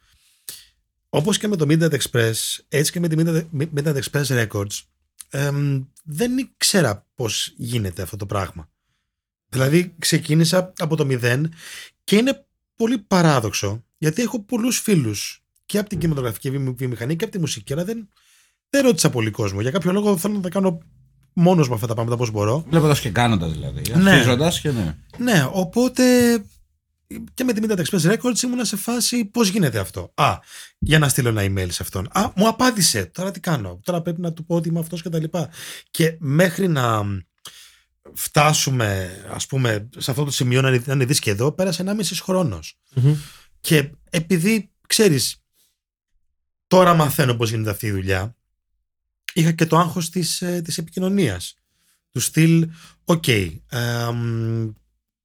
Όπως 1.09 1.39
και 1.39 1.49
με 1.49 1.57
το 1.57 1.65
Midnight 1.69 1.99
Express, 2.01 2.33
έτσι 2.69 2.93
και 2.93 3.01
με 3.01 3.09
τη 3.09 3.17
Midnight, 3.19 3.69
Midnight 3.75 4.01
Express 4.03 4.47
Records, 4.47 4.81
εμ, 5.31 5.83
δεν 6.05 6.39
ήξερα 6.39 7.07
πώς 7.15 7.53
γίνεται 7.57 8.03
αυτό 8.03 8.17
το 8.17 8.27
πράγμα. 8.27 8.69
Δηλαδή 9.49 9.95
ξεκίνησα 9.99 10.73
από 10.79 10.97
το 10.97 11.05
μηδέν 11.07 11.53
και 12.05 12.17
είναι 12.17 12.47
πολύ 12.77 12.99
παράδοξο 12.99 13.85
γιατί 13.99 14.23
έχω 14.23 14.43
πολλούς 14.45 14.79
φίλους 14.81 15.43
και 15.67 15.79
από 15.79 15.89
την 15.89 15.99
κινηματογραφική 15.99 16.51
βιομη- 16.51 16.77
βιομηχανία 16.79 17.15
και 17.15 17.25
από 17.25 17.33
τη 17.33 17.39
μουσική 17.39 17.73
αλλά 17.73 17.85
δεν, 17.85 18.09
δεν 18.71 18.83
ρώτησα 18.85 19.11
πολύ 19.11 19.31
κόσμο. 19.31 19.61
Για 19.61 19.71
κάποιο 19.71 19.93
λόγο 19.93 20.17
θέλω 20.17 20.35
να 20.35 20.41
τα 20.41 20.49
κάνω 20.49 20.79
μόνος 21.33 21.69
με 21.69 21.75
αυτά 21.75 21.87
τα 21.87 21.95
πράγματα 21.95 22.17
πώς 22.17 22.31
μπορώ. 22.31 22.65
Βλέποντας 22.69 23.01
και 23.01 23.11
κάνοντας 23.11 23.53
δηλαδή. 23.53 23.83
Ναι. 23.97 24.11
Αρχίζοντας 24.11 24.61
και 24.61 24.71
ναι. 24.71 24.97
Ναι, 25.19 25.49
οπότε 25.53 26.05
και 27.35 27.45
με 27.45 27.53
τη 27.53 27.61
Midnight 27.65 27.79
Express 27.85 28.13
Records 28.17 28.43
ήμουνα 28.43 28.65
σε 28.65 28.77
φάση 28.77 29.25
πώς 29.25 29.49
γίνεται 29.49 29.79
αυτό; 29.79 30.13
Α, 30.15 30.39
για 30.79 30.99
να 30.99 31.09
στείλω 31.09 31.29
ένα 31.29 31.43
email 31.43 31.67
σε 31.71 31.83
αυτόν. 31.83 32.09
Α, 32.13 32.31
μου 32.37 32.49
απάντησε. 32.49 33.05
Τώρα 33.05 33.31
τι 33.31 33.41
κάνω; 33.41 33.81
Τώρα 33.85 34.03
πρέπει 34.03 34.21
να 34.21 34.33
του 34.33 34.45
πω 34.45 34.55
ότι 34.55 34.69
είμαι 34.69 34.79
αυτός 34.79 35.03
και 35.03 35.09
τα 35.09 35.19
λοιπά. 35.19 35.49
Και 35.91 36.17
μέχρι 36.19 36.69
να 36.69 37.03
φτάσουμε, 38.15 39.11
ας 39.33 39.47
πούμε, 39.47 39.89
σε 39.99 40.11
αυτό 40.11 40.25
το 40.25 40.31
σημείο 40.31 40.61
να 40.61 40.69
είναι- 40.69 40.83
να 40.87 40.93
είναι 40.93 41.05
δεις 41.05 41.19
και 41.19 41.31
εδώ, 41.31 41.53
πέρασε 41.53 41.83
1,5 41.83 42.21
χρόνος. 42.23 42.79
Και 43.61 43.91
επειδή, 44.11 44.71
ξέρεις, 44.87 45.43
τώρα 46.67 46.95
μαθαίνω 46.95 47.35
πώς 47.35 47.51
γίνεται 47.51 47.71
αυτή 47.71 47.87
η 47.87 47.91
δουλειά, 47.91 48.37
είχα 49.33 49.53
και 49.53 49.67
το 49.67 49.79
άγχος 49.79 50.11
της, 50.11 50.43
ε, 50.43 50.61
της 50.65 50.79
επικοινωνίας. 50.79 51.57
Του 52.11 52.21
στυλ, 52.21 52.69
οκ, 53.05 53.29
εμ, 53.69 54.71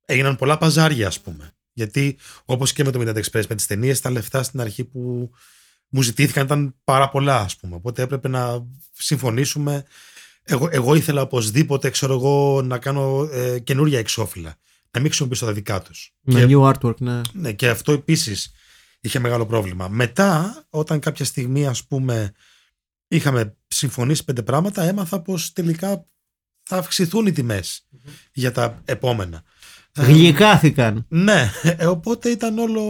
έγιναν 0.06 0.36
πολλά 0.36 0.58
παζάρια 0.58 1.08
ας 1.08 1.22
πούμε. 1.22 1.54
Γιατί 1.74 2.18
όπως 2.46 2.74
και 2.74 2.84
με 2.84 2.92
το 2.92 3.00
Midnight 3.00 3.24
Express 3.24 3.46
με 3.50 3.56
τις 3.56 3.66
ταινίες, 3.66 4.00
τα 4.02 4.10
λεφτά 4.10 4.44
στην 4.44 4.62
αρχή 4.62 4.84
που 4.84 5.32
μου 5.90 6.02
ζητήθηκαν 6.02 6.46
ήταν 6.46 6.76
πάρα 6.84 7.10
πολλά 7.10 7.40
ας 7.40 7.58
πούμε. 7.58 7.76
Οπότε 7.76 8.02
έπρεπε 8.02 8.28
να 8.28 8.66
συμφωνήσουμε 8.92 9.86
Εγώ, 10.44 10.68
εγώ 10.72 10.96
ήθελα 10.96 11.22
οπωσδήποτε, 11.22 11.90
ξέρω 11.90 12.14
εγώ, 12.14 12.62
να 12.62 12.78
κάνω 12.78 13.30
ε, 13.32 13.60
καινούρια 13.60 14.00
εξώφυλλα. 14.00 14.56
Να 14.94 15.00
μην 15.00 15.08
χρησιμοποιήσω 15.08 15.46
τα 15.46 15.54
δικά 15.54 15.82
τους. 15.82 16.14
Με 16.22 16.40
Και- 16.46 16.46
new 16.56 16.74
artwork, 16.74 16.98
ναι. 16.98 17.22
Ναι, 17.34 17.54
και 17.54 17.70
αυτό 17.70 17.92
επίσης 17.92 18.52
είχε 19.02 19.20
μεγάλο 19.20 19.46
πρόβλημα. 19.46 19.88
Μετά, 19.88 20.64
όταν 20.70 21.00
κάποια 21.00 21.26
στιγμή, 21.26 21.68
ας 21.68 21.86
πούμε, 21.86 22.32
είχαμε 23.08 23.56
συμφωνήσει 23.68 24.24
πέντε 24.24 24.42
πράγματα, 24.44 24.84
έμαθα 24.84 25.22
πως 25.22 25.54
τελικά 25.54 26.06
θα 26.64 26.78
αυξηθούν 26.78 27.26
οι 27.26 27.32
τιμές 27.32 27.88
για 28.34 28.52
τα 28.52 28.82
επόμενα. 28.86 29.44
Ε, 29.96 30.04
Γλυκάθηκαν. 30.04 31.06
Ναι, 31.10 31.52
ε, 31.62 31.86
οπότε 31.86 32.30
ήταν 32.30 32.58
όλο. 32.58 32.82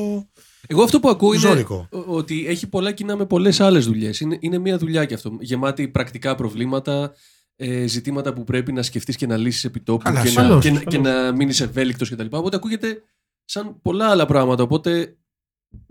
Εγώ 0.68 0.84
αυτό 0.84 1.00
που 1.00 1.10
ακούω 1.10 1.34
είναι 1.34 1.48
Ζώρικο. 1.48 1.88
ο- 1.92 2.16
ότι 2.16 2.48
έχει 2.48 2.68
πολλά 2.68 2.92
κοινά 2.92 3.16
με 3.16 3.26
πολλές 3.26 3.60
άλλες 3.60 3.86
δουλειές. 3.86 4.20
Είναι, 4.20 4.38
είναι 4.40 4.58
μια 4.58 4.78
δουλειά 4.78 5.06
κι 5.06 5.14
αυτό. 5.14 5.38
Γεμάτη 5.40 5.88
πρακτικά 5.88 6.36
προβλήματα, 6.36 7.14
ε, 7.66 7.88
ζητήματα 7.88 8.34
που 8.34 8.44
πρέπει 8.44 8.72
να 8.72 8.82
σκεφτείς 8.82 9.16
και 9.16 9.28
να 9.28 9.38
λύσεις 9.38 9.64
επί 9.64 9.80
τόπου 9.80 10.04
Καλά, 10.04 10.16
και, 10.24 10.24
να, 10.24 10.30
ασφαλώς, 10.42 10.64
και, 10.64 10.72
να- 10.72 10.78
ασφαλώς. 10.78 11.04
και 11.04 11.10
να 11.10 11.32
μείνει 11.32 11.56
ευέλικτος 11.60 12.10
κτλ. 12.10 12.26
Οπότε 12.30 12.56
ακούγεται 12.56 13.02
σαν 13.46 13.82
πολλά 13.82 14.10
άλλα 14.10 14.26
πράγματα. 14.26 14.64
Οπότε 14.64 15.18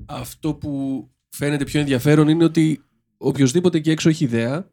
αυτό 0.07 0.55
που 0.55 1.07
φαίνεται 1.29 1.65
πιο 1.65 1.81
ενδιαφέρον 1.81 2.29
είναι 2.29 2.45
ότι 2.45 2.83
οποιοδήποτε 3.17 3.79
εκεί 3.79 3.91
έξω 3.91 4.09
έχει 4.09 4.25
ιδέα, 4.25 4.69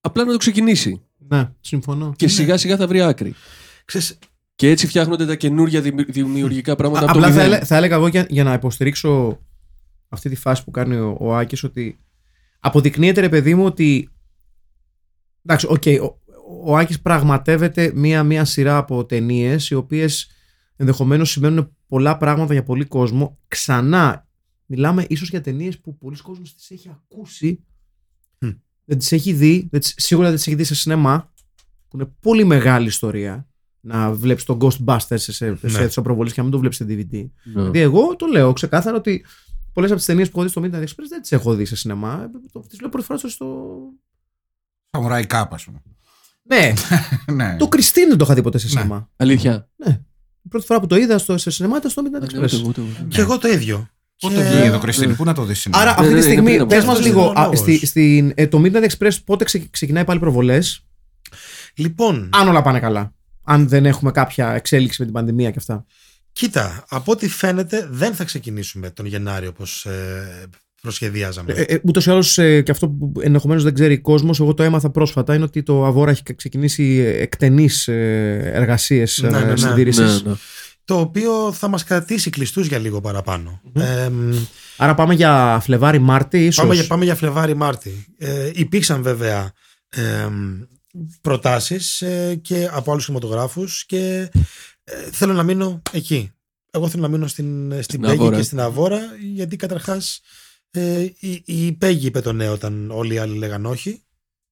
απλά 0.00 0.24
να 0.24 0.32
το 0.32 0.38
ξεκινήσει. 0.38 1.02
Ναι, 1.18 1.50
συμφωνώ. 1.60 2.12
Και 2.16 2.28
σιγά 2.28 2.56
σιγά 2.56 2.76
θα 2.76 2.86
βρει 2.86 3.00
άκρη. 3.02 3.34
Ξέρεις, 3.84 4.18
Και 4.54 4.70
έτσι 4.70 4.86
φτιάχνονται 4.86 5.26
τα 5.26 5.34
καινούργια 5.34 5.80
δημι- 5.80 6.10
δημιουργικά 6.12 6.76
πράγματα 6.76 7.04
από 7.04 7.12
το 7.12 7.18
Απλά 7.18 7.32
θα, 7.32 7.34
μηδέν. 7.42 7.52
έλε- 7.52 7.64
θα 7.66 7.76
έλεγα 7.76 7.94
εγώ 7.94 8.06
για, 8.06 8.26
για 8.28 8.44
να 8.44 8.52
υποστηρίξω 8.52 9.40
αυτή 10.08 10.28
τη 10.28 10.36
φάση 10.36 10.64
που 10.64 10.70
κάνει 10.70 10.96
ο, 10.96 11.16
ο 11.20 11.36
Άκης 11.36 11.62
ότι 11.64 11.98
αποδεικνύεται 12.60 13.20
ρε 13.20 13.28
παιδί 13.28 13.54
μου 13.54 13.64
ότι 13.64 14.08
εντάξει, 15.44 15.66
οκ, 15.70 15.82
ο, 16.02 16.20
ο 16.64 16.76
Άκης 16.76 17.00
πραγματεύεται 17.00 17.92
μία, 17.94 18.22
μία 18.22 18.44
σειρά 18.44 18.76
από 18.76 19.04
ταινίες 19.04 19.70
οι 19.70 19.74
οποίες 19.74 20.30
ενδεχομένως 20.76 21.30
σημαίνουν 21.30 21.76
πολλά 21.86 22.16
πράγματα 22.16 22.52
για 22.52 22.62
πολύ 22.62 22.84
κόσμο. 22.84 23.38
Ξανά, 23.48 24.28
μιλάμε 24.66 25.04
ίσως 25.08 25.30
για 25.30 25.40
ταινίες 25.40 25.78
που 25.80 25.98
πολλοί 25.98 26.16
κόσμος 26.16 26.54
τις 26.54 26.70
έχει 26.70 26.88
ακούσει, 26.90 27.64
Μμ. 28.38 28.48
δεν 28.84 28.98
τις 28.98 29.12
έχει 29.12 29.32
δει, 29.32 29.68
δεν 29.70 29.80
τις- 29.80 29.94
σίγουρα 29.96 30.26
δεν 30.28 30.36
τις 30.36 30.46
έχει 30.46 30.56
δει 30.56 30.64
σε 30.64 30.74
σινεμά, 30.74 31.32
που 31.88 31.96
είναι 31.96 32.10
πολύ 32.20 32.44
μεγάλη 32.44 32.86
ιστορία 32.86 33.48
να 33.80 34.12
βλέπεις 34.12 34.44
τον 34.44 34.58
Ghostbusters 34.60 34.96
σε, 35.14 35.32
σε, 35.32 35.50
Ναι. 35.62 35.68
σε 35.68 35.80
αίθουσα 35.82 36.02
προβολής 36.02 36.32
και 36.32 36.38
να 36.38 36.42
μην 36.42 36.52
το 36.52 36.58
βλέπεις 36.58 36.76
σε 36.76 36.84
DVD. 36.88 37.12
Ναι. 37.12 37.52
Δηλαδή, 37.52 37.78
εγώ 37.78 38.16
το 38.16 38.26
λέω 38.26 38.52
ξεκάθαρα 38.52 38.96
ότι 38.96 39.24
πολλές 39.72 39.90
από 39.90 39.98
τις 39.98 40.06
ταινίες 40.08 40.30
που 40.30 40.40
έχω 40.42 40.46
δει 40.46 40.52
στο 40.52 40.62
Midnight 40.64 40.82
Express 40.84 41.06
δεν 41.08 41.20
τις 41.20 41.32
έχω 41.32 41.54
δει 41.54 41.64
σε 41.64 41.76
σινεμά. 41.76 42.30
Τις 42.68 42.80
λέω 42.80 42.88
πρώτη 42.90 43.06
φορά 43.06 43.18
στο. 43.18 43.76
Σαμουράι 44.94 45.26
Κάπ, 45.26 45.54
ας 45.54 45.64
πούμε. 45.64 45.82
Ναι, 46.42 46.72
ναι. 47.44 47.56
το 47.58 47.68
Κριστίν 47.68 48.08
δεν 48.08 48.18
το 48.18 48.24
είχα 48.24 48.34
δει 48.34 48.42
ποτέ 48.42 48.58
σε 48.58 48.64
Ναι. 48.66 48.70
σινεμά. 48.70 49.08
Αλήθεια. 49.16 49.68
Η 50.42 50.48
πρώτη 50.48 50.66
φορά 50.66 50.80
που 50.80 50.86
το 50.86 50.96
είδα 50.96 51.18
στο, 51.18 51.38
σε 51.38 51.50
σινεμά 51.50 51.76
ήταν 51.76 51.90
στο 51.90 52.02
Midnight 52.02 52.32
Ναι, 52.32 52.40
Express. 52.40 52.42
ούτε 52.44 52.56
εγώ, 52.56 52.68
ούτε 52.68 52.80
εγώ. 52.80 53.08
και 53.08 53.20
εγώ 53.20 53.38
το 53.38 53.48
ίδιο. 53.48 53.88
Πότε 54.20 54.34
Και- 54.34 54.42
βγήκε 54.42 54.70
το 54.70 54.78
Κριστίν, 54.78 55.16
πού 55.16 55.24
να 55.24 55.34
το 55.34 55.44
δεις 55.44 55.58
σήμερα. 55.60 55.82
Άρα 55.82 55.90
Ναι, 55.90 55.96
αυτή 56.00 56.14
ναι, 56.14 56.20
τη 56.20 56.24
είναι 56.24 56.32
στιγμή, 56.32 56.48
πριν 56.50 56.60
από 56.60 56.68
πες 56.68 56.78
αυτό. 56.78 56.90
μας 56.90 56.98
Αυτός 56.98 57.12
λίγο, 57.12 57.24
είναι 57.30 57.38
ο 57.38 57.40
α, 57.40 57.42
λόγος. 57.42 57.58
στη, 57.58 57.86
στην, 57.86 58.32
ε, 58.34 58.46
το 58.46 58.62
Midnight 58.64 58.86
Express 58.88 59.12
πότε 59.24 59.44
ξε- 59.44 59.70
ξεκινάει 59.70 60.04
πάλι 60.04 60.18
προβολές, 60.20 60.84
Λοιπόν, 61.74 62.28
αν 62.32 62.48
όλα 62.48 62.62
πάνε 62.62 62.80
καλά. 62.80 63.12
Αν 63.44 63.68
δεν 63.68 63.86
έχουμε 63.86 64.10
κάποια 64.10 64.50
εξέλιξη 64.52 64.96
με 65.00 65.04
την 65.04 65.14
πανδημία 65.14 65.50
και 65.50 65.58
αυτά. 65.58 65.84
κοίτα, 66.32 66.84
από 66.88 67.12
ό,τι 67.12 67.28
φαίνεται 67.28 67.86
δεν 67.90 68.14
θα 68.14 68.24
ξεκινήσουμε 68.24 68.90
τον 68.90 69.06
Γενάριο 69.06 69.48
όπως 69.48 69.84
ε, 69.86 70.46
προσχεδίαζαμε. 70.84 71.52
Ε, 71.52 71.62
ε, 71.62 71.78
Ούτως 71.84 72.06
ή 72.06 72.10
άλλως 72.10 72.34
και 72.34 72.70
αυτό 72.70 72.88
που 72.88 73.12
ενδεχομένως 73.20 73.62
δεν 73.62 73.74
ξέρει 73.74 73.94
ο 73.94 74.00
κόσμος, 74.00 74.40
εγώ 74.40 74.54
το 74.54 74.62
έμαθα 74.62 74.90
πρόσφατα, 74.90 75.34
είναι 75.34 75.44
ότι 75.44 75.62
το 75.62 75.84
Αβόρα 75.84 76.10
έχει 76.10 76.22
ξεκινήσει 76.36 76.82
εκτενείς 77.18 77.88
εργασίες 77.88 79.20
Ναι, 79.22 79.30
ναι, 79.30 79.44
ναι. 79.44 79.56
συντήρηση. 79.56 80.02
Ναι, 80.02 80.12
ναι. 80.24 80.34
το 80.84 80.98
οποίο 80.98 81.52
θα 81.52 81.68
μας 81.68 81.84
κρατήσει 81.84 82.30
κλειστούς 82.30 82.66
για 82.66 82.78
λίγο 82.78 83.00
παραπάνω. 83.00 83.60
Ε, 83.72 84.08
μ, 84.08 84.32
Άρα 84.76 84.94
πάμε 84.94 85.14
για 85.14 85.60
Φλεβάρι, 85.62 85.98
Μάρτι, 85.98 86.44
ίσως; 86.46 86.62
πάμε, 86.62 86.74
για, 86.74 86.86
πάμε 86.86 87.04
για 87.04 87.14
Φλεβάρι 87.14 87.54
Μάρτι. 87.54 88.06
Ε, 88.18 88.50
υπήρξαν 88.54 89.02
βέβαια 89.02 89.52
ε, 89.88 90.28
προτάσεις 91.20 92.00
ε, 92.02 92.34
και 92.42 92.68
από 92.72 92.90
άλλους 92.92 93.04
κινηματογράφους 93.04 93.84
και 93.86 94.30
ε, 94.84 94.94
θέλω 95.12 95.32
να 95.32 95.42
μείνω 95.42 95.82
εκεί. 95.92 96.32
Εγώ 96.70 96.88
θέλω 96.88 97.02
να 97.02 97.08
μείνω 97.08 97.26
στην, 97.26 97.70
στην 97.70 97.82
Στην 97.82 98.00
Πέγγι 98.00 98.14
Αβόρα. 98.14 98.36
και 98.36 98.42
στην 98.42 98.60
Αβόρα 98.60 99.00
γιατί 99.32 99.56
καταρχάς 99.56 100.20
ε, 100.74 101.00
η, 101.18 101.42
η 101.44 101.72
Πέγγι 101.72 102.06
είπε 102.06 102.20
το 102.20 102.32
ναι 102.32 102.52
όταν 102.52 102.90
όλοι 102.90 103.14
οι 103.14 103.18
άλλοι 103.18 103.38
λέγαν 103.38 103.66
όχι. 103.66 104.02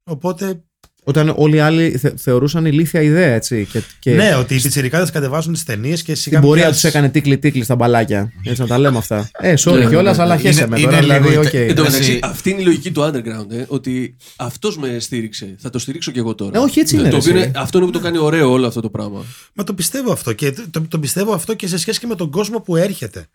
Οπότε 0.05 0.63
Όταν 1.05 1.33
όλοι 1.37 1.57
οι 1.57 1.61
άλλοι 1.61 1.91
θε, 1.99 2.13
θεωρούσαν 2.17 2.65
ηλίθια 2.67 3.01
ιδέα, 3.03 3.35
έτσι. 3.35 3.67
Και, 3.73 3.83
και 3.99 4.15
ναι, 4.15 4.35
ότι 4.35 4.55
οι 4.55 4.61
πιτσιρικάδες 4.61 5.11
κατεβάζουν 5.11 5.53
τις 5.53 5.65
ταινίες 5.65 6.03
και 6.03 6.15
σιγά 6.15 6.39
την 6.39 6.49
πορεία 6.49 6.63
μοιάζει- 6.65 6.81
τους 6.81 6.91
έκανε 6.91 7.09
τίκλι-τίκλι 7.09 7.65
στα 7.65 7.75
μπαλάκια. 7.75 8.33
Έτσι 8.45 8.61
να 8.61 8.67
τα 8.67 8.79
λέμε 8.79 8.99
αυτά. 8.99 9.31
Ε, 9.39 9.55
sorry 9.59 9.73
Ναι, 9.79 9.87
κιόλας, 9.87 10.17
ναι, 10.17 10.23
αλλά 10.23 10.35
ναι. 10.35 10.41
χέσε 10.41 10.59
Είναι- 10.61 10.69
με 10.69 10.79
είναι 10.81 10.87
τώρα. 10.91 11.01
Δηλαδή, 11.01 11.29
λίγο 11.29 11.41
οκ. 11.41 11.49
τε- 11.51 11.69
Εν 11.69 11.75
τω 11.75 11.83
Εντάξει, 11.83 11.99
μεταξύ, 12.01 12.19
αυτή 12.23 12.51
είναι 12.51 12.61
η 12.61 12.65
λογική 12.65 12.91
του 12.93 13.01
underground. 13.03 13.51
Ε, 13.53 13.65
ότι 13.69 14.17
αυτός 14.37 14.79
με 14.79 14.99
στήριξε. 14.99 15.55
Θα 15.59 15.71
το 15.71 15.79
στηρίξω 15.79 16.11
και 16.11 16.19
εγώ 16.19 16.35
τώρα. 16.35 16.59
Ε, 16.59 16.63
όχι, 16.63 16.81
έτσι 16.81 16.95
είναι, 16.97 17.05
Το 17.09 17.11
ρε, 17.11 17.17
οποίο 17.17 17.37
εσύ. 17.37 17.47
είναι, 17.49 17.59
αυτό 17.59 17.79
είναι 17.79 17.87
που 17.87 17.93
το 17.93 18.01
κάνει 18.01 18.19
ωραίο 18.19 18.51
όλο 18.51 18.67
αυτό 18.67 18.81
το 18.81 18.91
πράγμα. 18.91 19.25
Μα 19.55 19.65
το 19.65 19.75
πιστεύω 19.75 20.13
αυτό 20.13 20.33
και 20.33 20.53
το, 20.71 20.83
το 20.89 20.99
πιστεύω 20.99 21.33
αυτό 21.33 21.55
και 21.55 21.67
σε 21.67 21.79
σχέση 21.79 22.01
και 22.01 22.07
με 22.07 22.15
τον 22.15 22.31
κόσμο 22.31 22.61
που 22.61 22.77
έρχεται. 22.77 23.27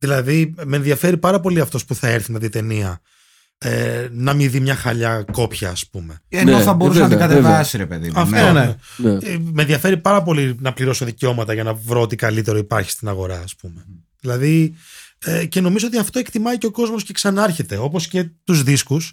Δηλαδή, 0.00 0.54
με 0.64 0.76
ενδιαφέρει 0.76 1.16
πάρα 1.16 1.40
πολύ 1.40 1.60
αυτός 1.60 1.84
που 1.84 1.94
θα 1.94 2.08
έρθει 2.08 2.32
να 2.32 2.38
δει 2.38 2.48
ταινία. 2.48 3.00
Ε, 3.58 4.08
να 4.12 4.32
μην 4.34 4.50
δει 4.50 4.60
μια 4.60 4.74
χαλιά 4.74 5.24
κόπια, 5.32 5.70
ας 5.70 5.86
πούμε. 5.86 6.20
Ενώ 6.28 6.56
Ναι, 6.56 6.62
θα 6.62 6.72
μπορούσε 6.74 7.00
να 7.00 7.08
την 7.08 7.18
βέβαια, 7.18 7.34
κατεβάσει, 7.36 7.76
ρε 7.76 7.86
παιδί. 7.86 8.06
μου. 8.10 8.20
Αυτό, 8.20 8.34
Ναι. 8.36 8.52
ναι. 8.52 8.74
Ναι. 8.96 9.10
Ε, 9.12 9.38
με 9.52 9.62
ενδιαφέρει 9.62 9.96
πάρα 9.96 10.22
πολύ 10.22 10.56
να 10.60 10.72
πληρώσω 10.72 11.04
δικαιώματα 11.04 11.52
για 11.54 11.62
να 11.64 11.74
βρω 11.74 12.00
ό,τι 12.00 12.16
καλύτερο 12.16 12.58
υπάρχει 12.58 12.90
στην 12.90 13.08
αγορά, 13.08 13.40
ας 13.40 13.54
πούμε. 13.56 13.84
Δηλαδή, 14.20 14.74
ε, 15.24 15.46
και 15.46 15.60
νομίζω 15.60 15.86
ότι 15.86 15.98
αυτό 15.98 16.18
εκτιμάει 16.18 16.58
και 16.58 16.66
ο 16.66 16.70
κόσμος 16.70 17.04
και 17.04 17.12
ξανάρχεται. 17.12 17.76
Όπως 17.76 18.08
και 18.08 18.28
τους 18.44 18.62
δίσκους 18.62 19.12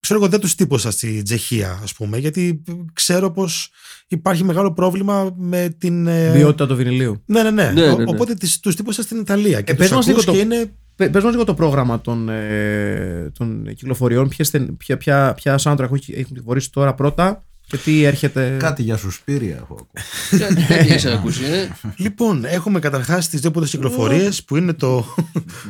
Ξέρω 0.00 0.20
εγώ 0.20 0.28
δεν 0.28 0.40
τους 0.40 0.54
τύπωσα 0.54 0.90
στη 0.90 1.22
Τσεχία, 1.22 1.80
ας 1.82 1.94
πούμε, 1.94 2.18
γιατί 2.18 2.62
ξέρω 2.92 3.30
πως 3.30 3.70
υπάρχει 4.08 4.44
μεγάλο 4.44 4.72
πρόβλημα 4.72 5.34
με 5.36 5.74
την. 5.78 6.06
ε, 6.06 6.32
Ποιότητα 6.34 6.66
του 6.66 6.76
βινιλίου. 6.76 7.22
Ναι, 7.26 7.42
ναι, 7.42 7.50
ναι. 7.50 7.64
Ναι, 7.72 7.80
ναι, 7.86 7.90
Ο- 7.92 7.96
ναι. 7.96 8.04
Οπότε 8.06 8.34
τις- 8.34 8.60
τους 8.60 8.74
τύπωσα 8.76 9.02
στην 9.02 9.18
Ιταλία. 9.20 9.60
Και 9.60 9.72
Ε, 9.72 9.74
τους 9.74 9.86
πες 9.88 9.96
μας 9.96 10.08
ακούς 10.08 10.26
λίγο 10.26 10.36
και 10.38 10.44
το- 10.44 10.54
είναι. 10.56 10.72
Πε 11.10 11.10
μας 11.22 11.30
λίγο 11.32 11.44
το 11.44 11.54
πρόγραμμα 11.54 12.00
των, 12.00 12.28
ε, 12.28 13.30
των 13.38 13.74
κυκλοφοριών. 13.74 14.28
Ποιες, 14.28 14.50
ται- 14.50 14.70
ποια, 14.76 14.96
ποια, 14.96 15.34
ποια 15.34 15.58
soundtrack 15.62 15.78
έχουν 15.78 15.98
έχουν 16.08 16.24
κυκλοφορήσει 16.24 16.70
τώρα 16.72 16.94
πρώτα; 16.94 17.44
Και 17.68 17.76
τι 17.76 18.04
έρχεται. 18.04 18.56
Κάτι 18.58 18.82
για 18.82 18.96
σουσπίρια 18.96 19.56
έχω 19.56 19.78
ακούσει. 19.80 20.38
Κάτι 20.44 20.54
τέτοια 20.54 20.76
έχεις 20.76 21.04
ακούσει, 21.04 21.44
ε. 21.44 21.68
Λοιπόν, 21.96 22.44
έχουμε 22.44 22.78
καταρχάς 22.78 23.28
τις 23.28 23.40
δύο 23.40 23.50
πρώτες 23.50 23.70
κυκλοφορίες 23.70 24.44
που 24.44 24.56
είναι 24.56 24.72
το, 24.72 25.14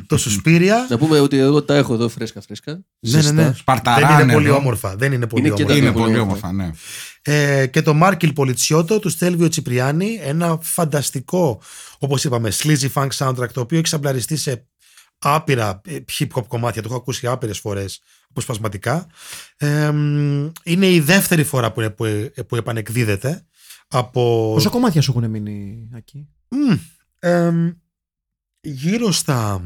το 0.07 0.17
Σουσπίρια. 0.17 0.87
Να 0.91 0.99
πούμε 0.99 1.21
ότι 1.21 1.39
εγώ 1.39 1.63
τα 1.63 1.75
έχω 1.77 1.95
εδώ 1.95 2.09
φρέσκα 2.09 2.41
φρέσκα. 2.41 2.81
Ναι, 3.01 3.23
ναι, 3.23 3.31
ναι. 3.31 3.43
Δεν 3.43 3.55
Σπαρταράνε 3.55 4.23
είναι 4.23 4.33
πολύ 4.33 4.47
εδώ. 4.47 4.57
όμορφα. 4.57 4.97
Δεν 4.97 5.13
είναι 5.13 5.27
πολύ 5.27 5.47
Είναι 5.47 5.55
και 5.55 5.65
τα 5.65 5.73
όμορφα. 5.73 5.87
Είναι 5.87 5.93
πολύ 5.93 6.05
πολύ 6.05 6.19
όμορφα. 6.19 6.49
όμορφα, 6.49 6.73
ναι. 7.23 7.61
Ε, 7.61 7.67
και 7.67 7.83
το 7.83 7.95
Μάρκιλ 7.95 8.33
Πολιτσιώτο 8.33 8.99
του 8.99 9.09
Στέλβιο 9.09 9.49
Τσιπριάνη. 9.49 10.21
Ένα 10.23 10.59
φανταστικό, 10.63 11.61
όπως 11.99 12.25
είπαμε, 12.25 12.53
sleazy 12.63 12.89
funk 12.95 13.09
soundtrack 13.19 13.49
το 13.53 13.61
οποίο 13.61 13.79
έχει 13.79 13.89
σαμπλαριστεί 13.89 14.37
σε 14.37 14.67
άπειρα 15.19 15.81
ε, 15.87 15.99
hip 16.19 16.27
hop 16.35 16.47
κομμάτια. 16.49 16.83
Το 16.83 16.89
έχω 16.91 16.99
ακούσει 16.99 17.27
άπειρες 17.27 17.59
φορές 17.59 18.01
αποσπασματικά. 18.31 19.07
Ε, 19.57 19.91
μ, 19.91 20.51
είναι 20.63 20.87
η 20.89 21.01
δεύτερη 21.01 21.45
φορά 21.45 21.73
που, 21.73 21.95
που, 21.97 22.05
που 22.49 22.57
επανεκδίδεται 22.57 23.47
από. 23.89 24.51
Πόσα 24.55 24.69
κομμάτια 24.69 25.01
σου 25.03 25.15
έχουν 25.17 25.31
μείνει 25.31 25.89
εκεί. 25.97 26.29
Μμ, 26.49 26.75
εμ, 27.19 27.71
γύρω 28.61 29.13
στα 29.13 29.63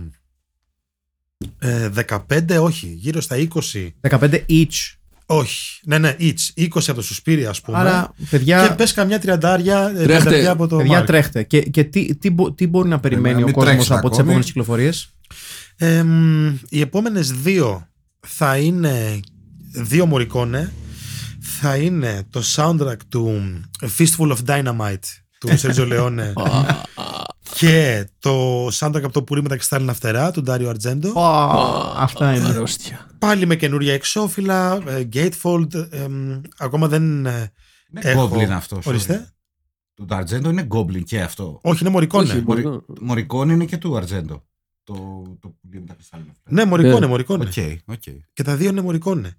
ε, 1.58 1.88
15, 2.28 2.58
όχι, 2.60 2.86
γύρω 2.86 3.20
στα 3.20 3.36
20. 3.70 3.88
15 4.10 4.40
each. 4.48 4.94
Όχι, 5.26 5.80
ναι, 5.84 5.98
ναι, 5.98 6.16
each. 6.18 6.54
20 6.56 6.68
από 6.74 6.94
το 6.94 7.02
Σουσπίρια, 7.02 7.48
ας 7.50 7.60
πούμε. 7.60 7.78
Άρα, 7.78 8.14
και 8.18 8.24
παιδιά, 8.30 8.74
πες 8.74 8.92
καμιά 8.92 9.18
τριαντάρια, 9.20 9.88
ε, 9.88 9.92
Τρέχτε. 9.92 10.04
τριανταριά 10.06 10.50
από 10.50 10.66
το 10.66 10.76
παιδιά 10.76 10.92
Μάρκ. 10.92 11.06
τρέχτε. 11.06 11.42
Και, 11.42 11.60
και 11.60 11.84
τι, 11.84 12.16
τι, 12.16 12.30
μπο- 12.30 12.52
τι 12.52 12.66
μπορεί 12.66 12.88
να 12.88 13.00
περιμένει 13.00 13.34
να 13.34 13.40
ο 13.42 13.44
μην 13.44 13.52
κόσμος 13.54 13.70
τρέξετε 13.72 13.94
από 13.98 14.02
τις 14.08 14.12
ακόμη. 14.18 14.28
επόμενες 14.28 14.46
κυκλοφορίες; 14.46 15.08
Εμ, 15.84 16.48
οι 16.68 16.80
επόμενες 16.80 17.30
δύο 17.32 17.88
θα 18.20 18.56
είναι 18.58 19.20
δύο 19.74 20.06
μορικόνε. 20.06 20.72
Θα 21.40 21.76
είναι 21.76 22.26
το 22.30 22.42
soundtrack 22.56 22.96
του 23.08 23.40
Fistful 23.98 24.36
of 24.36 24.38
Dynamite 24.46 24.96
του 25.38 25.58
Σέρτζο 25.58 25.86
Λεόνε 25.86 26.32
και 27.58 28.06
το 28.18 28.66
soundtrack 28.66 29.02
από 29.02 29.12
το 29.12 29.22
πουλί 29.22 29.42
με 29.42 29.48
τα 29.48 29.54
κρυστάλλινα 29.54 29.92
φτερά 29.94 30.30
του 30.30 30.42
Ντάριο 30.42 30.68
Αρτζέντο. 30.68 31.12
Αυτά 31.96 32.34
είναι. 32.34 32.48
Αρρώστια. 32.48 33.06
Πάλι 33.18 33.46
με 33.46 33.56
καινούρια 33.56 33.92
εξώφυλλα, 33.94 34.82
ε, 34.86 35.08
gatefold. 35.12 35.74
εμ, 35.90 36.40
ακόμα 36.58 36.88
δεν. 36.88 37.26
ε, 37.26 37.52
Είναι 37.90 38.00
έχω- 38.02 38.30
Goblin 38.34 38.50
αυτός. 38.50 38.78
sorry. 38.78 38.88
Ορίστε. 38.88 39.32
Του 39.94 40.06
Αρτζέντο 40.10 40.50
είναι 40.50 40.66
Goblin 40.74 41.02
και 41.04 41.20
αυτό. 41.22 41.60
Όχι, 41.62 41.78
είναι 41.80 41.90
Morricone. 41.92 42.32
Όχι, 42.32 42.42
Morri... 42.46 42.62
Morricone. 42.64 42.84
Morricone 43.00 43.50
είναι 43.50 43.64
και 43.64 43.76
του 43.76 43.96
Αρτζέντο. 43.96 44.42
Το, 44.84 44.94
το 45.40 45.48
που 45.48 45.58
γίνεται 45.70 45.86
τα 45.86 45.94
κρυστάλλινα. 45.94 46.32
Ναι, 46.48 46.64
Morricone, 46.64 46.98
Ναι. 46.98 47.06
Morricone. 47.06 47.44
OK, 47.44 47.52
OK. 47.86 48.02
Και 48.32 48.42
τα 48.42 48.56
δύο 48.56 48.68
είναι 48.70 48.80
Morricone. 48.80 49.36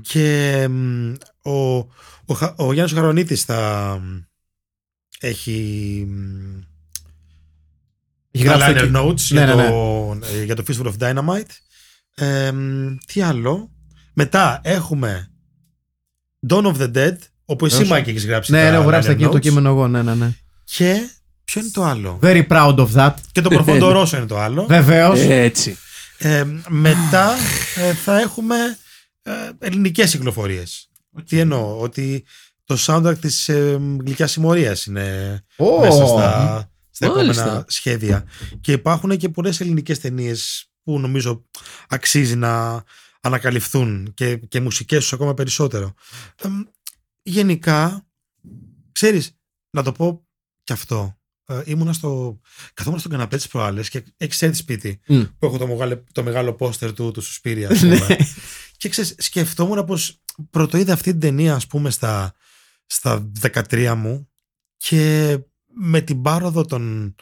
Και 0.00 0.66
μ, 0.70 1.12
ο, 1.42 1.76
ο, 2.24 2.34
Χα- 2.34 2.54
ο 2.56 2.72
Γιάννης 2.72 2.94
Χαρονίτης 2.94 3.44
θα 3.44 3.98
μ, 4.02 4.18
έχει 5.20 6.04
μ, 6.08 6.58
Έχει 8.30 8.44
τα 8.44 8.56
γράψει 8.56 8.84
liner 8.84 8.90
το- 8.92 9.08
notes 9.08 9.20
Ναι, 9.28 9.44
για, 9.44 9.54
ναι, 9.54 9.68
το, 9.68 10.18
ε, 10.38 10.44
για 10.44 10.54
το 10.56 10.62
Fistful 10.66 10.92
of 10.92 10.96
Dynamite. 10.98 11.50
Ε, 12.14 12.52
μ, 12.52 12.96
τι 13.06 13.20
άλλο; 13.22 13.70
Μετά 14.12 14.60
έχουμε 14.64 15.30
Dawn 16.48 16.64
of 16.72 16.76
the 16.76 16.94
Dead, 16.96 17.16
όπου 17.44 17.66
εσύ 17.66 17.80
Όσο. 17.80 17.86
Μάκη 17.88 18.10
έχεις 18.10 18.26
γράψει 18.26 18.52
Ναι, 18.52 18.62
τα 18.62 18.70
ναι, 18.70 18.76
έχω 18.76 18.86
γράψει 18.86 19.08
liner 19.08 19.12
εκεί 19.14 19.24
το 19.24 19.30
notes. 19.36 19.40
κείμενο 19.40 19.68
εγώ. 19.68 19.88
Ναι, 19.88 20.02
ναι, 20.02 20.14
ναι. 20.14 20.32
Και 20.64 21.08
ποιο 21.44 21.60
είναι 21.60 21.70
το 21.70 21.84
άλλο; 21.84 22.18
Very 22.22 22.46
proud 22.46 22.76
of 22.76 22.88
that. 22.94 23.14
Και 23.32 23.40
το 23.40 23.50
Profondo 23.52 24.02
Rosso 24.02 24.12
είναι 24.12 24.26
το 24.26 24.38
άλλο. 24.38 24.66
Βεβαίως. 24.78 25.20
Έτσι. 25.20 25.78
Ε, 26.18 26.44
μετά 26.68 27.34
ε, 27.76 27.92
θα 27.94 28.20
έχουμε 28.20 28.56
ε, 29.22 29.32
ελληνικές 29.58 30.10
κυκλοφορίες. 30.10 30.88
Τι 31.28 31.38
εννοώ, 31.38 31.80
ότι 31.80 32.24
το 32.64 32.76
soundtrack 32.78 33.18
της 33.20 33.48
ε, 33.48 33.80
Γλυκιάς 34.04 34.30
Συμμορίας 34.30 34.86
είναι 34.86 35.40
Ω. 35.56 35.80
μέσα 35.80 36.06
στα, 36.06 36.70
στα 36.90 37.08
Μάλιστα. 37.08 37.42
επόμενα 37.42 37.64
σχέδια. 37.68 38.24
Και 38.60 38.72
υπάρχουν 38.72 39.16
και 39.16 39.28
πολλές 39.28 39.60
ελληνικές 39.60 40.00
ταινίες 40.00 40.68
που 40.82 41.00
νομίζω 41.00 41.44
αξίζει 41.88 42.36
να 42.36 42.82
ανακαλυφθούν 43.20 44.14
και, 44.14 44.36
και 44.36 44.60
μουσικές 44.60 44.98
τους 44.98 45.12
ακόμα 45.12 45.34
περισσότερο. 45.34 45.94
Ε, 46.42 46.48
γενικά, 47.22 48.06
ξέρεις, 48.92 49.36
να 49.70 49.82
το 49.82 49.92
πω 49.92 50.26
και 50.64 50.72
αυτό. 50.72 51.18
Ε, 51.46 51.62
ήμουνα 51.64 51.92
στο. 51.92 52.40
Καθόμουν 52.74 52.98
στον 52.98 53.10
καναπέ 53.10 53.36
της 53.36 53.48
προάλλες 53.48 53.88
και 53.88 54.04
έχεις 54.16 54.42
έρθει 54.42 54.56
σπίτι 54.56 55.00
Μμ. 55.06 55.22
που 55.38 55.46
έχω 55.46 55.58
το 55.58 55.66
μεγάλο, 55.66 56.04
το 56.12 56.22
μεγάλο 56.22 56.52
πόστερ 56.52 56.92
του, 56.92 57.10
του 57.10 57.20
Σουσπίρια. 57.20 57.68
ας 57.70 57.78
πούμε. 57.80 57.94
Ναι. 58.08 58.16
και 58.76 58.88
ξέρεις, 58.88 59.14
σκεφτόμουν 59.18 59.84
πως 59.84 60.20
πρωτοείδα 60.50 60.92
αυτή 60.92 61.10
την 61.10 61.20
ταινία, 61.20 61.54
ας 61.54 61.66
πούμε, 61.66 61.90
στα, 61.90 62.32
στα 62.86 63.30
13 63.40 63.94
μου 63.96 64.28
και 64.76 65.38
με 65.76 66.00
την 66.00 66.22
πάροδο 66.22 66.64
των, 66.64 67.14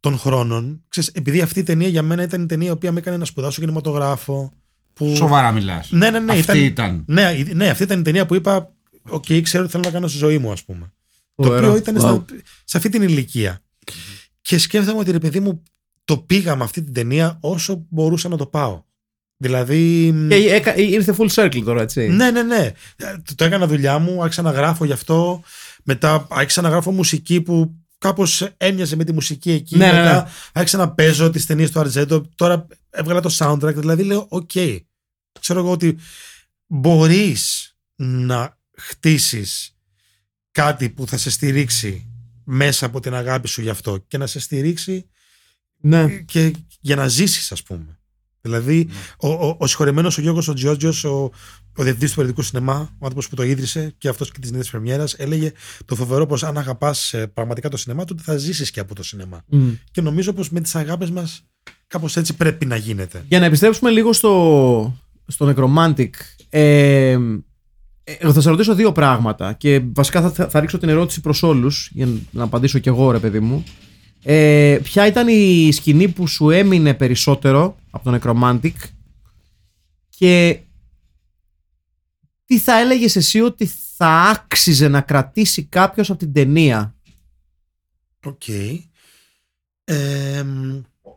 των 0.00 0.18
χρόνων. 0.18 0.84
Ξέρεις, 0.88 1.10
επειδή 1.14 1.40
αυτή 1.40 1.58
η 1.60 1.62
ταινία 1.62 1.88
για 1.88 2.02
μένα 2.02 2.22
ήταν 2.22 2.42
η 2.42 2.46
ταινία 2.46 2.68
η 2.68 2.72
οποία 2.72 2.92
με 2.92 2.98
έκανε 2.98 3.16
να 3.16 3.24
σπουδάσω 3.24 3.60
κινηματογράφο. 3.60 4.52
Που... 4.92 5.14
Σοβαρά 5.16 5.52
μιλάς. 5.52 5.90
Ναι, 5.90 6.10
ναι, 6.10 6.18
ναι. 6.18 6.32
Αυτή 6.32 6.42
ήταν, 6.42 6.62
ήταν. 6.64 7.04
Ναι, 7.06 7.32
η- 7.36 7.54
ναι, 7.54 7.68
αυτή 7.68 7.82
ήταν 7.82 8.00
η 8.00 8.02
ταινία 8.02 8.26
που 8.26 8.34
είπα. 8.34 8.72
Οκ, 9.08 9.24
ξέρω 9.42 9.64
τι 9.64 9.70
θέλω 9.70 9.82
να 9.84 9.90
κάνω 9.90 10.08
στη 10.08 10.18
ζωή 10.18 10.38
μου, 10.38 10.52
ας 10.52 10.64
πούμε. 10.64 10.92
Το 11.34 11.42
Φοβερό. 11.44 11.66
οποίο 11.66 11.76
ήταν 11.78 11.96
Wow. 11.96 11.98
στα- 12.00 12.24
σε 12.64 12.76
αυτή 12.76 12.88
την 12.88 13.02
ηλικία. 13.02 13.62
Και 14.42 14.58
σκέφτομαι 14.58 14.98
ότι 14.98 15.10
ρε 15.10 15.18
παιδί 15.18 15.40
μου 15.40 15.62
το 16.04 16.18
πήγα 16.18 16.56
με 16.56 16.64
αυτή 16.64 16.82
την 16.82 16.92
ταινία 16.92 17.38
όσο 17.40 17.86
μπορούσα 17.90 18.28
να 18.28 18.36
το 18.36 18.46
πάω. 18.46 18.82
Δηλαδή. 19.36 20.14
Και 20.28 20.34
έκα- 20.34 20.76
ήρθε 20.76 21.14
full 21.18 21.28
circle 21.28 21.62
τώρα, 21.64 21.82
έτσι. 21.82 22.08
Ναι, 22.08 22.30
ναι, 22.30 22.42
ναι. 22.42 22.72
Ε, 22.96 23.16
Το, 23.24 23.34
το 23.34 23.44
έκανα 23.44 23.66
δουλειά 23.66 23.98
μου, 23.98 24.22
άρχισα 24.22 24.42
να 24.42 24.50
γράφω 24.50 24.84
γι' 24.84 24.92
αυτό. 24.92 25.42
Μετά 25.84 26.26
άρχισα 26.30 26.60
να 26.62 26.68
γράφω 26.68 26.90
μουσική 26.90 27.40
που 27.40 27.74
κάπως 27.98 28.48
έμοιαζε 28.56 28.96
με 28.96 29.04
τη 29.04 29.12
μουσική 29.12 29.50
εκεί. 29.50 29.76
Ναι, 29.76 29.86
ναι, 29.86 29.92
μετά 29.92 30.22
ναι. 30.22 30.30
άρχισα 30.52 30.76
να 30.78 30.90
παίζω 30.92 31.30
τις 31.30 31.46
ταινίες 31.46 31.70
του 31.70 31.80
Αρτζέντο. 31.80 32.28
Τώρα 32.34 32.66
έβγαλα 32.90 33.20
το 33.20 33.34
soundtrack. 33.38 33.74
Δηλαδή 33.74 34.02
λέω, 34.02 34.26
οκ. 34.28 34.50
Ξέρω 35.40 35.58
εγώ 35.60 35.70
ότι 35.70 35.96
μπορείς 36.66 37.74
να 37.96 38.58
χτίσεις 38.76 39.73
κάτι 40.54 40.88
που 40.90 41.06
θα 41.06 41.16
σε 41.16 41.30
στηρίξει 41.30 42.06
μέσα 42.44 42.86
από 42.86 43.00
την 43.00 43.14
αγάπη 43.14 43.48
σου 43.48 43.60
γι' 43.60 43.68
αυτό 43.68 43.98
και 44.06 44.18
να 44.18 44.26
σε 44.26 44.40
στηρίξει 44.40 45.06
Ναι. 45.80 46.08
και 46.08 46.52
για 46.80 46.96
να 46.96 47.08
ζήσεις 47.08 47.52
ας 47.52 47.62
πούμε. 47.62 47.98
Δηλαδή, 48.40 48.88
ο, 49.18 49.28
ο, 49.28 49.56
ο 49.58 49.66
συγχωρεμένος 49.66 50.18
ο 50.18 50.20
Γιώργος 50.20 50.48
ο 50.48 50.52
Τζιόρτζιο, 50.52 50.92
ο, 51.10 51.30
ο 51.76 51.82
διευθυντής 51.82 52.10
του 52.10 52.16
πολιτικού 52.16 52.42
σινεμά, 52.42 52.74
ο 52.74 52.98
άνθρωπος 53.00 53.28
που 53.28 53.36
το 53.36 53.42
ίδρυσε 53.42 53.94
και 53.98 54.08
αυτός 54.08 54.32
και 54.32 54.38
της 54.38 54.50
νέας 54.50 54.70
Πρεμιέρας, 54.70 55.14
έλεγε 55.14 55.52
το 55.84 55.94
φοβερό 55.94 56.26
πως 56.26 56.42
αν 56.44 56.58
αγαπάς 56.58 57.14
πραγματικά 57.34 57.68
το 57.68 57.76
σινεμά, 57.76 58.04
τότε 58.04 58.22
θα 58.22 58.36
ζήσεις 58.36 58.70
και 58.70 58.80
από 58.80 58.94
το 58.94 59.02
σινεμά. 59.02 59.44
Μμ. 59.46 59.68
Και 59.90 60.00
νομίζω 60.00 60.32
πως 60.32 60.50
με 60.50 60.60
τις 60.60 60.74
αγάπες 60.74 61.10
μας 61.10 61.44
κάπως 61.86 62.16
έτσι 62.16 62.34
πρέπει 62.34 62.66
να 62.66 62.76
γίνεται. 62.76 63.24
Για 63.28 63.38
να 63.38 63.44
επιστρέψουμε 63.44 63.90
λίγο 63.90 64.12
στο, 64.12 64.98
στο 65.26 65.54
Necromantic. 65.56 66.10
Ε, 66.48 67.18
ε, 68.04 68.32
θα 68.32 68.40
σε 68.40 68.50
ρωτήσω 68.50 68.74
δύο 68.74 68.92
πράγματα 68.92 69.52
και 69.52 69.80
βασικά 69.94 70.20
θα, 70.20 70.30
θα, 70.30 70.48
θα 70.48 70.60
ρίξω 70.60 70.78
την 70.78 70.88
ερώτηση 70.88 71.20
προς 71.20 71.42
όλους 71.42 71.90
για 71.92 72.08
να 72.30 72.42
απαντήσω 72.42 72.78
κι 72.78 72.88
εγώ 72.88 73.10
ρε 73.10 73.18
παιδί 73.18 73.40
μου. 73.40 73.64
Ε, 74.22 74.78
ποια 74.82 75.06
ήταν 75.06 75.28
η 75.28 75.72
σκηνή 75.72 76.08
που 76.08 76.26
σου 76.26 76.50
έμεινε 76.50 76.94
περισσότερο 76.94 77.76
από 77.90 78.10
το 78.10 78.18
Necromantic 78.22 78.72
και 80.08 80.58
τι 82.44 82.58
θα 82.58 82.78
έλεγες 82.78 83.16
εσύ 83.16 83.40
ότι 83.40 83.70
θα 83.96 84.20
άξιζε 84.20 84.88
να 84.88 85.00
κρατήσει 85.00 85.62
κάποιος 85.64 86.10
από 86.10 86.18
την 86.18 86.32
ταινία; 86.32 86.94
Οκ. 88.24 88.48
Ε, 89.84 90.44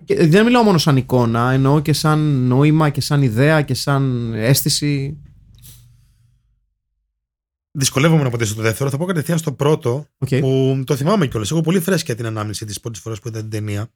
Και 0.05 0.27
δεν 0.27 0.45
μιλάω 0.45 0.63
μόνο 0.63 0.77
σαν 0.77 0.97
εικόνα, 0.97 1.51
εννοώ 1.51 1.79
και 1.79 1.93
σαν 1.93 2.19
νόημα 2.47 2.89
και 2.89 3.01
σαν 3.01 3.21
ιδέα 3.21 3.61
και 3.61 3.73
σαν 3.73 4.33
αίσθηση. 4.33 5.17
Δυσκολεύομαι 7.77 8.21
να 8.21 8.27
απαντήσω 8.27 8.55
το 8.55 8.61
δεύτερο. 8.61 8.89
Θα 8.89 8.97
πω 8.97 9.05
κατευθείαν 9.05 9.37
στο 9.37 9.51
πρώτο, 9.51 10.07
Οκ. 10.17 10.35
που 10.35 10.83
το 10.85 10.95
θυμάμαι 10.95 11.27
κιόλας. 11.27 11.51
Έχω 11.51 11.61
πολύ 11.61 11.79
φρέσκια 11.79 12.15
την 12.15 12.25
ανάμνηση 12.25 12.65
της 12.65 12.79
πρώτης 12.79 13.01
φοράς 13.01 13.19
που 13.19 13.27
είδα 13.27 13.39
την 13.39 13.49
ταινία. 13.49 13.89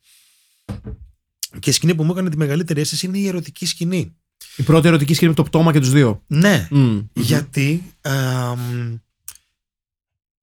Και 1.60 1.70
η 1.70 1.74
σκηνή 1.74 1.96
που 1.96 2.04
μου 2.04 2.12
έκανε 2.12 2.30
τη 2.30 2.38
μεγαλύτερη 2.38 2.82
αίσθηση 2.82 3.06
είναι 3.06 3.18
η 3.18 3.28
ερωτική 3.28 3.66
σκηνή. 3.66 4.16
Η 4.56 4.64
πρώτη 4.64 4.88
ερωτική 4.88 5.14
σκηνή 5.14 5.30
με 5.30 5.36
το 5.36 5.44
πτώμα 5.44 5.72
και 5.72 5.80
τους 5.80 5.92
δύο. 5.92 6.24
Ναι, 6.28 6.68
Μμ. 6.72 7.00
γιατί 7.14 7.96
εμ, 8.02 8.98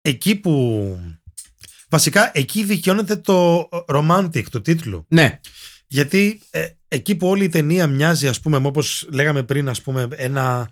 εκεί 0.00 0.34
που. 0.34 0.98
Βασικά 1.88 2.30
εκεί 2.34 2.64
δικαιώνεται 2.64 3.16
το 3.16 3.68
romantic 3.88 4.42
του 4.50 4.60
τίτλου. 4.60 5.04
Ναι. 5.08 5.40
Γιατί 5.86 6.40
ε, 6.50 6.66
εκεί 6.88 7.14
που 7.14 7.26
όλη 7.28 7.44
η 7.44 7.48
ταινία 7.48 7.86
μοιάζει, 7.86 8.28
ας 8.28 8.40
πούμε, 8.40 8.56
όπως 8.56 9.08
λέγαμε 9.10 9.42
πριν, 9.42 9.68
ας 9.68 9.82
πούμε, 9.82 10.08
ένα. 10.10 10.70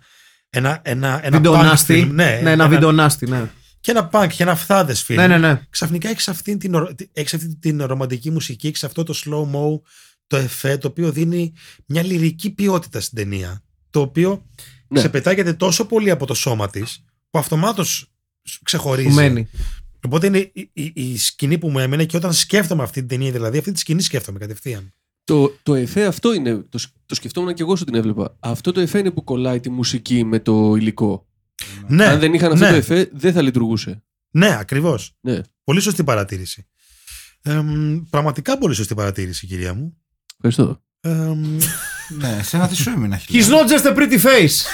Ένα, 0.49 0.79
ένα, 0.83 1.07
ένα 1.25 1.27
punk 1.37 1.41
Βιντεονάστη. 1.41 2.03
film, 2.07 2.13
ναι, 2.13 2.39
ναι, 2.43 2.51
ένα 2.51 2.67
βιντεονάστη, 2.67 3.27
ναι. 3.29 3.49
Και 3.79 3.91
ένα 3.91 4.09
punk 4.13 4.27
και 4.35 4.43
ένα 4.43 4.55
φθάδες 4.55 5.05
film. 5.07 5.15
Ναι, 5.15 5.27
ναι, 5.27 5.37
ναι. 5.37 5.61
Ξαφνικά 5.69 6.09
έχεις 6.09 6.27
αυτή 6.27 6.57
την, 6.57 6.75
ορο- 6.75 6.95
έχεις 7.13 7.33
αυτή 7.33 7.55
την 7.55 7.83
ρομαντική 7.83 8.31
μουσική, 8.31 8.67
έχεις 8.67 8.83
αυτό 8.83 9.03
το 9.03 9.13
slow-mo, 9.25 9.81
το 10.27 10.37
εφέ, 10.37 10.77
το 10.77 10.87
οποίο 10.87 11.11
δίνει 11.11 11.53
μια 11.85 12.03
λυρική 12.03 12.49
ποιότητα 12.49 12.99
στην 13.01 13.17
ταινία. 13.17 13.61
Το 13.89 13.99
οποίο 14.01 14.45
Ναι. 14.87 14.99
ξεπετάγεται 14.99 15.53
τόσο 15.53 15.85
πολύ 15.85 16.09
από 16.09 16.25
το 16.25 16.33
σώμα 16.33 16.69
της, 16.69 17.03
που 17.29 17.39
αυτομάτως 17.39 18.11
ξεχωρίζει. 18.63 19.07
Που 19.07 19.13
μένει. 19.13 19.47
Οπότε 20.05 20.27
είναι 20.27 20.37
η, 20.37 20.69
η- 20.73 20.91
η 20.95 21.17
σκηνή 21.17 21.57
που 21.57 21.69
μου 21.69 21.79
έμενε 21.79 22.05
και 22.05 22.17
όταν 22.17 22.33
σκέφτομαι 22.33 22.83
αυτή 22.83 22.99
την 22.99 23.07
ταινία, 23.07 23.31
δηλαδή 23.31 23.57
αυτή 23.57 23.71
τη 23.71 23.79
σκηνή 23.79 24.01
σκέφτομαι 24.01 24.39
κατευθείαν. 24.39 24.93
Το, 25.27 25.53
το 25.63 25.75
εφέ 25.75 26.05
αυτό 26.05 26.33
είναι. 26.33 26.55
Το, 26.69 26.77
σκ- 26.77 26.93
το 27.05 27.15
σκεφτόμουν 27.15 27.53
και 27.53 27.61
εγώ 27.61 27.71
όσο 27.71 27.85
την 27.85 27.95
έβλεπα. 27.95 28.35
Αυτό 28.39 28.71
το 28.71 28.79
εφέ 28.79 28.99
είναι 28.99 29.11
που 29.11 29.23
κολλάει 29.23 29.59
τη 29.59 29.69
μουσική 29.69 30.23
με 30.23 30.39
το 30.39 30.75
υλικό. 30.75 31.27
Ναι, 31.87 32.05
Αν 32.05 32.19
δεν 32.19 32.33
είχαν 32.33 32.51
αυτό 32.51 32.63
ναι, 32.65 32.69
το 32.71 32.75
εφέ, 32.77 33.09
δεν 33.13 33.33
θα 33.33 33.41
λειτουργούσε. 33.41 34.03
Ναι, 34.31 34.57
ακριβώς. 34.59 35.15
Ναι. 35.21 35.39
Πολύ 35.63 35.79
σωστή 35.81 36.03
παρατήρηση. 36.03 36.67
Εμ, 37.41 37.99
πραγματικά 38.09 38.57
πολύ 38.57 38.73
σωστή 38.75 38.93
παρατήρηση, 38.95 39.47
κυρία 39.47 39.73
μου. 39.73 39.97
Ευχαριστώ. 40.35 40.81
Εμ, 40.99 41.57
Ναι, 42.19 42.39
σε 42.43 42.57
ένα 42.57 42.67
τι 42.67 42.75
σου 42.75 42.89
έμεινα. 42.89 43.19
He's 43.27 43.45
not 43.45 43.67
just 43.69 43.85
a 43.85 43.95
pretty 43.95 44.19
face. 44.21 44.65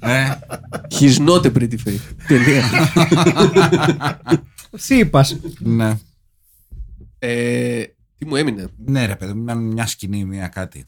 Ε, 0.00 0.28
He's 1.00 1.16
not 1.28 1.44
a 1.46 1.52
pretty 1.52 1.76
face. 1.84 2.14
Τελεία. 2.28 2.62
Τι 4.86 4.98
είπας. 4.98 5.36
ναι. 5.58 5.98
ε, 7.18 7.82
τι 8.20 8.26
μου 8.26 8.36
έμεινε. 8.36 8.66
Ναι, 8.86 9.06
ρε 9.06 9.16
παιδί, 9.16 9.32
μου, 9.32 9.42
ήταν 9.42 9.58
μια 9.58 9.86
σκηνή, 9.86 10.24
μια 10.24 10.48
κάτι. 10.48 10.86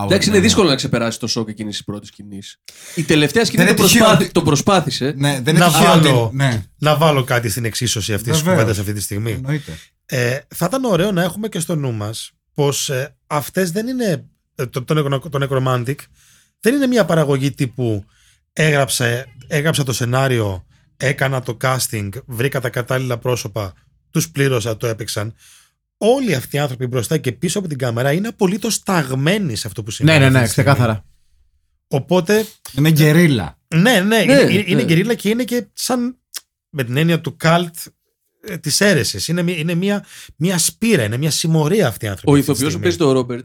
Εντάξει, 0.00 0.28
είναι 0.28 0.40
δύσκολο 0.40 0.68
να 0.68 0.74
ξεπεράσει 0.74 1.18
το 1.18 1.26
σοκ 1.26 1.48
εκείνης 1.48 1.76
της 1.76 1.84
πρώτης 1.84 2.08
σκηνής. 2.08 2.60
Η 2.94 3.02
τελευταία 3.02 3.44
σκηνή 3.44 3.64
Δεν 3.64 3.76
το, 3.76 3.82
είναι 3.82 3.88
τυχαίο 3.90 4.04
προσπάθη- 4.04 4.24
ότι- 4.30 4.32
το 4.40 4.42
προσπάθησε. 4.42 5.14
Ναι, 5.16 5.40
δεν 5.42 5.54
Να 5.54 5.64
είναι 5.64 5.72
τυχαίο 5.72 5.88
βάλω- 5.88 6.24
ότι- 6.26 6.36
Ναι, 6.36 6.64
να 6.78 6.96
βάλω 6.96 7.24
κάτι 7.24 7.48
στην 7.48 7.64
εξίσωση 7.64 8.12
αυτής 8.14 8.32
της 8.32 8.38
Βεβαίως. 8.42 8.58
κουβέντας 8.58 8.78
αυτή 8.80 8.92
τη 8.92 9.00
στιγμή. 9.00 9.32
εννοείται. 9.32 9.78
Ε, 10.06 10.38
θα 10.54 10.66
ήταν 10.66 10.84
ωραίο 10.84 11.12
να 11.12 11.22
έχουμε 11.22 11.48
και 11.48 11.58
στο 11.60 11.74
νου 11.76 11.92
μας 11.92 12.30
πως 12.54 12.88
ε, 12.90 13.16
αυτές 13.26 13.70
δεν 13.70 13.86
είναι. 13.86 14.24
ε, 14.54 14.66
Το, 14.66 14.82
το, 14.84 14.94
Necro- 15.22 15.30
το 15.30 15.46
Necromantic 15.50 15.94
δεν 16.60 16.74
είναι 16.74 16.86
μια 16.86 17.04
παραγωγή 17.04 17.50
τύπου 17.50 18.04
έγραψα, 18.52 19.24
έγραψα 19.46 19.82
το 19.84 19.92
σενάριο, 19.92 20.66
έκανα 20.96 21.42
το 21.42 21.56
casting, 21.62 22.08
βρήκα 22.26 22.60
τα 22.60 22.68
κατάλληλα 22.70 23.18
πρόσωπα, 23.18 23.72
τους 24.10 24.30
πλήρωσα, 24.30 24.76
το 24.76 24.86
έπαιξαν. 24.86 25.34
Όλοι 25.98 26.34
αυτοί 26.34 26.56
οι 26.56 26.58
άνθρωποι 26.58 26.86
μπροστά 26.86 27.18
και 27.18 27.32
πίσω 27.32 27.58
από 27.58 27.68
την 27.68 27.78
κάμερα 27.78 28.12
είναι 28.12 28.28
απολύτως 28.28 28.82
ταγμένοι 28.82 29.56
σε 29.56 29.66
αυτό 29.66 29.80
που 29.82 29.88
ναι, 29.88 29.94
συμβαίνει. 29.94 30.18
ναι, 30.18 30.24
αυτή 30.26 30.38
ναι, 30.38 30.44
τη 30.44 30.50
στιγμή. 30.50 30.70
ξεκάθαρα. 30.70 31.04
Οπότε 31.88 32.46
Είναι 32.76 32.90
γκερίλα. 32.90 33.58
ναι, 33.74 33.80
ναι, 33.80 34.00
Ναι, 34.00 34.16
είναι, 34.22 34.40
είναι, 34.40 34.64
είναι 34.66 34.74
ναι. 34.80 34.84
γκερίλα 34.84 35.14
και 35.14 35.28
είναι 35.28 35.44
και 35.44 35.66
σαν 35.72 36.18
με 36.70 36.84
την 36.84 36.96
έννοια 36.96 37.20
του 37.20 37.36
cult 37.42 37.68
ε, 38.42 38.58
της 38.58 38.80
αίρεσης. 38.80 39.28
Είναι, 39.28 39.42
μια- 39.42 39.56
είναι 39.56 39.74
μια, 39.74 40.04
μια 40.36 40.58
σπήρα, 40.58 41.04
είναι 41.04 41.16
μια 41.16 41.30
συμμορία 41.30 41.86
αυτή 41.86 42.04
η 42.04 42.08
άνθρωποι. 42.08 42.30
Ο 42.30 42.34
αυτή 42.40 42.44
τη 42.46 42.50
ηθοποιός 42.52 42.72
που 42.74 42.78
στιγμή. 42.78 42.82
παίζει 42.82 42.96
τον 42.98 43.10
Ρόμπερτ 43.12 43.44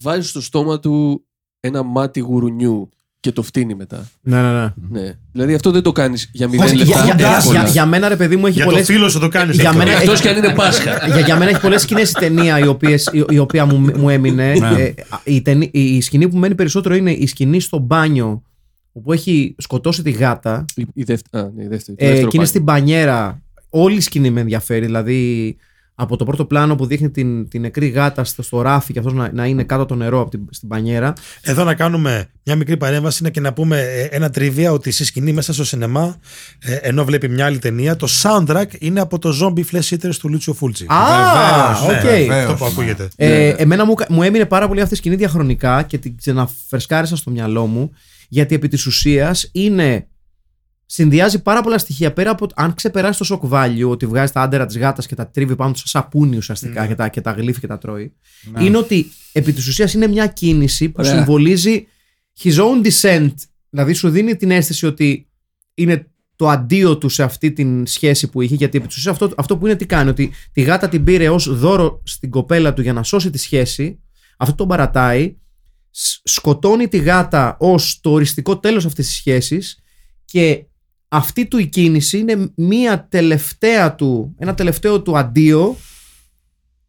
βάζει 0.00 0.28
στο 0.28 0.40
στόμα 0.40 0.80
του 0.80 1.24
ένα 1.60 1.82
μάτι 1.82 2.20
γουρουνιού 2.20 2.88
και 3.20 3.32
το 3.32 3.42
φτύνει 3.42 3.74
μετά. 3.74 4.08
Ναι, 4.20 4.42
ναι, 4.42 4.52
ναι. 4.52 4.72
Ναι. 4.90 5.14
Δηλαδή 5.32 5.54
αυτό 5.54 5.70
δεν 5.70 5.82
το 5.82 5.92
κάνεις 5.92 6.30
για 6.32 6.48
μηδέν 6.48 6.66
Όχι, 6.66 6.76
λεπτά. 6.76 7.04
για, 7.04 7.14
για, 7.18 7.36
εύκολα. 7.36 7.60
για, 7.60 7.70
για 7.70 7.86
μένα, 7.86 8.08
ρε 8.08 8.16
παιδί 8.16 8.36
μου, 8.36 8.46
έχει 8.46 8.56
Για 8.56 8.64
πολλές... 8.64 8.86
το 8.86 8.92
φίλο 8.92 9.08
σου 9.08 9.18
το 9.18 9.28
κάνεις. 9.28 9.56
Για 9.58 9.72
μένα- 9.72 9.90
Εκτός 10.00 10.20
και 10.20 10.28
αν 10.28 10.36
είναι 10.36 10.52
Πάσχα. 10.54 11.00
για, 11.06 11.20
για 11.20 11.36
μένα 11.36 11.50
έχει 11.50 11.60
πολλές 11.60 11.82
σκηνές 11.82 12.10
η 12.10 12.14
ταινία 12.14 12.58
η, 12.58 12.66
οποίες, 12.66 13.10
η, 13.12 13.24
η 13.28 13.38
οποία 13.38 13.66
μου, 13.66 13.78
μου 13.96 14.08
έμεινε. 14.08 14.52
Ναι. 14.54 14.82
Ε, 14.82 14.94
η, 15.24 15.42
ταινί- 15.42 15.74
η, 15.76 15.96
η 15.96 16.00
σκηνή 16.00 16.28
που 16.28 16.36
μένει 16.36 16.54
περισσότερο 16.54 16.94
είναι 16.94 17.10
η 17.12 17.26
σκηνή 17.26 17.60
στο 17.60 17.78
μπάνιο 17.78 18.42
όπου 18.92 19.12
έχει 19.12 19.54
σκοτώσει 19.58 20.02
τη 20.02 20.10
γάτα. 20.10 20.64
Η- 20.76 20.86
η 20.94 21.02
δεύτερη. 21.02 21.44
Α, 21.44 21.50
ναι, 21.56 21.62
η 21.62 21.66
δεύτερη. 21.66 21.96
το 21.96 22.04
Ε, 22.04 22.08
δεύτερο 22.08 22.28
και 22.28 22.36
είναι 22.36 22.46
πάλι. 22.46 22.46
στην 22.46 22.62
μπανιέρα. 22.62 23.42
Όλη 23.70 23.96
η 23.96 24.00
σκηνή 24.00 24.30
με 24.30 24.40
ενδιαφέρει. 24.40 24.84
Δηλαδή 24.86 25.56
από 26.00 26.16
το 26.16 26.24
πρώτο 26.24 26.44
πλάνο 26.44 26.74
που 26.74 26.86
δείχνει 26.86 27.10
την, 27.10 27.48
την 27.48 27.60
νεκρή 27.60 27.88
γάτα 27.88 28.24
στο, 28.24 28.42
στο 28.42 28.60
ράφι 28.62 28.92
και 28.92 28.98
αυτός 28.98 29.14
να, 29.14 29.30
να 29.32 29.46
είναι 29.46 29.64
κάτω 29.64 29.82
από 29.82 29.90
το 29.92 29.98
νερό 29.98 30.20
από 30.20 30.30
την, 30.30 30.40
στην 30.50 30.68
μπανιέρα. 30.68 31.12
Εδώ 31.42 31.64
να 31.64 31.74
κάνουμε 31.74 32.26
μια 32.44 32.56
μικρή 32.56 32.76
παρέμβαση 32.76 33.18
είναι 33.20 33.30
και 33.30 33.40
να 33.40 33.52
πούμε 33.52 33.80
ε, 33.80 34.02
ένα 34.10 34.30
trivia 34.30 34.72
ότι 34.72 34.90
στη 34.90 35.04
σκηνή 35.04 35.32
μέσα 35.32 35.52
στο 35.52 35.64
σινεμά, 35.64 36.16
ε, 36.58 36.74
ενώ 36.74 37.04
βλέπει 37.04 37.28
μια 37.28 37.44
άλλη 37.46 37.58
ταινία, 37.58 37.96
το 37.96 38.08
soundtrack 38.22 38.66
είναι 38.78 39.00
από 39.00 39.18
το 39.18 39.38
Zombie 39.42 39.64
Flesh 39.72 39.94
Eaters 39.96 40.14
του 40.20 40.28
Λούτσιο 40.28 40.52
Φούλτσι. 40.52 40.86
Α, 40.88 40.96
Βεβαίως, 41.06 41.82
οκ. 41.82 42.04
ναι, 42.04 42.10
βεβαίως. 42.10 42.44
Αυτό 42.50 42.54
που 42.54 42.64
ακούγεται. 42.64 43.08
Ε, 43.16 43.48
εμένα 43.48 43.84
μου, 43.84 43.94
μου 44.08 44.22
έμεινε 44.22 44.46
πάρα 44.46 44.68
πολύ 44.68 44.80
αυτή 44.80 44.94
η 44.94 44.96
σκηνή 44.96 45.16
διαχρονικά 45.16 45.82
και 45.82 45.98
την 45.98 46.16
ξαναφρεσκάρισα 46.16 47.16
στο 47.16 47.30
μυαλό 47.30 47.66
μου 47.66 47.90
γιατί 48.28 48.54
επί 48.54 48.68
της 48.68 48.86
ουσίας 48.86 49.48
είναι 49.52 50.06
συνδυάζει 50.92 51.42
πάρα 51.42 51.62
πολλά 51.62 51.78
στοιχεία 51.78 52.12
πέρα 52.12 52.30
από 52.30 52.46
αν 52.54 52.74
ξεπεράσει 52.74 53.18
το 53.18 53.40
shock 53.42 53.50
value 53.52 53.88
ότι 53.90 54.06
βγάζει 54.06 54.32
τα 54.32 54.40
άντερα 54.40 54.66
της 54.66 54.78
γάτας 54.78 55.06
και 55.06 55.14
τα 55.14 55.28
τρίβει 55.30 55.56
πάνω 55.56 55.72
τους 55.72 55.82
σαν 55.86 56.02
σαπούνι 56.02 56.36
ουσιαστικά 56.36 56.86
και, 56.86 56.94
τα, 56.94 57.08
και 57.08 57.20
τα 57.20 57.30
γλύφει 57.30 57.60
και 57.60 57.66
τα 57.66 57.78
τρώει 57.78 58.12
είναι 58.58 58.76
ότι 58.76 59.06
επί 59.32 59.52
της 59.52 59.66
ουσίας 59.66 59.94
είναι 59.94 60.06
μια 60.06 60.26
κίνηση 60.26 60.88
που 60.88 60.94
Ωραία. 60.98 61.12
συμβολίζει 61.16 61.86
his 62.42 62.54
own 62.54 62.86
descent 62.90 63.32
δηλαδή 63.70 63.92
σου 63.92 64.10
δίνει 64.10 64.36
την 64.36 64.50
αίσθηση 64.50 64.86
ότι 64.86 65.28
είναι 65.74 66.06
το 66.36 66.48
αντίο 66.48 66.98
του 66.98 67.08
σε 67.08 67.22
αυτή 67.22 67.52
την 67.52 67.86
σχέση 67.86 68.28
που 68.28 68.40
είχε. 68.42 68.54
Γιατί 68.54 68.78
επί 68.78 68.86
της 68.86 68.96
ουσίας 68.96 69.14
αυτό, 69.14 69.34
αυτό 69.36 69.56
που 69.58 69.66
είναι 69.66 69.74
τι 69.76 69.86
κάνει, 69.86 70.10
ότι 70.10 70.32
τη 70.52 70.60
γάτα 70.60 70.88
την 70.88 71.04
πήρε 71.04 71.28
ως 71.28 71.58
δώρο 71.58 72.02
στην 72.04 72.30
κοπέλα 72.30 72.72
του 72.72 72.82
για 72.82 72.92
να 72.92 73.02
σώσει 73.02 73.30
τη 73.30 73.38
σχέση. 73.38 74.00
Αυτό 74.36 74.54
τον 74.54 74.68
παρατάει. 74.68 75.36
σ- 75.90 76.20
Σκοτώνει 76.24 76.88
τη 76.88 76.98
γάτα 76.98 77.56
ως 77.60 78.00
το 78.00 78.10
οριστικό 78.10 78.58
τέλος 78.58 78.84
αυτής 78.84 79.06
της 79.06 79.16
σχέσης. 79.16 79.78
Και 80.24 80.64
αυτή 81.12 81.46
του 81.46 81.58
η 81.58 81.66
κίνηση 81.66 82.18
είναι 82.18 82.50
μία 82.56 83.06
τελευταία 83.10 83.94
του, 83.94 84.34
ένα 84.38 84.54
τελευταίο 84.54 85.02
του 85.02 85.18
αντίο 85.18 85.76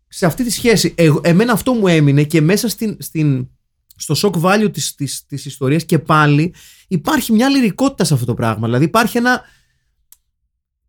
σε 0.07 0.26
αυτή 0.26 0.43
τη 0.43 0.49
σχέση. 0.51 0.93
Εγώ, 0.97 1.22
εμένα 1.24 1.53
αυτό 1.53 1.74
μου 1.74 1.88
έμεινε 1.88 2.24
και 2.24 2.41
μέσα 2.41 2.69
στην, 2.69 2.97
στην, 2.99 3.47
στο 3.95 4.15
shock 4.22 4.41
value 4.41 4.69
της, 4.74 4.95
της, 4.95 5.26
της 5.28 5.45
ιστορίας 5.45 5.86
και 5.86 5.99
πάλι 5.99 6.53
υπάρχει 6.88 7.32
μια 7.34 7.49
λυρικότητα 7.49 8.03
σε 8.03 8.13
αυτό 8.13 8.26
το 8.26 8.34
πράγμα. 8.34 8.65
Δηλαδή 8.65 8.86
υπάρχει 8.86 9.17
ένα... 9.17 9.41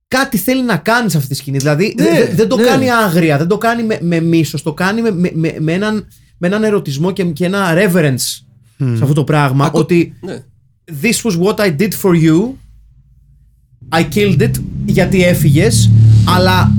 Κάτι 0.08 0.36
θέλει 0.36 0.62
να 0.62 0.76
κάνει 0.76 1.10
σε 1.10 1.16
αυτή 1.16 1.28
τη 1.28 1.34
σκηνή. 1.34 1.58
Δηλαδή 1.58 1.94
Ναι, 1.98 2.04
δε- 2.04 2.34
δεν 2.34 2.48
το 2.48 2.56
ναι. 2.56 2.62
κάνει 2.64 2.90
άγρια, 2.90 3.38
δεν 3.38 3.46
το 3.48 3.58
κάνει 3.58 3.82
με, 3.82 3.98
με 4.02 4.20
μίσος, 4.20 4.62
το 4.62 4.74
κάνει 4.74 5.02
με, 5.02 5.10
με, 5.10 5.30
με, 5.34 5.56
με 5.58 5.72
έναν, 5.72 6.08
με 6.38 6.46
έναν 6.46 6.64
ερωτισμό 6.64 7.10
και, 7.12 7.24
και 7.24 7.44
ένα 7.44 7.72
reverence 7.74 8.16
σε 8.78 9.02
αυτό 9.02 9.12
το 9.12 9.24
πράγμα. 9.24 9.64
Ακού- 9.66 9.78
Ότι 9.80 10.14
Ναι. 10.20 10.44
this 11.02 11.22
was 11.22 11.38
what 11.42 11.54
I 11.56 11.76
did 11.76 11.90
for 12.02 12.14
you. 12.24 12.52
I 13.92 14.02
killed 14.14 14.40
it 14.40 14.50
γιατί 14.84 15.24
έφυγες 15.24 15.90
αλλά 16.36 16.72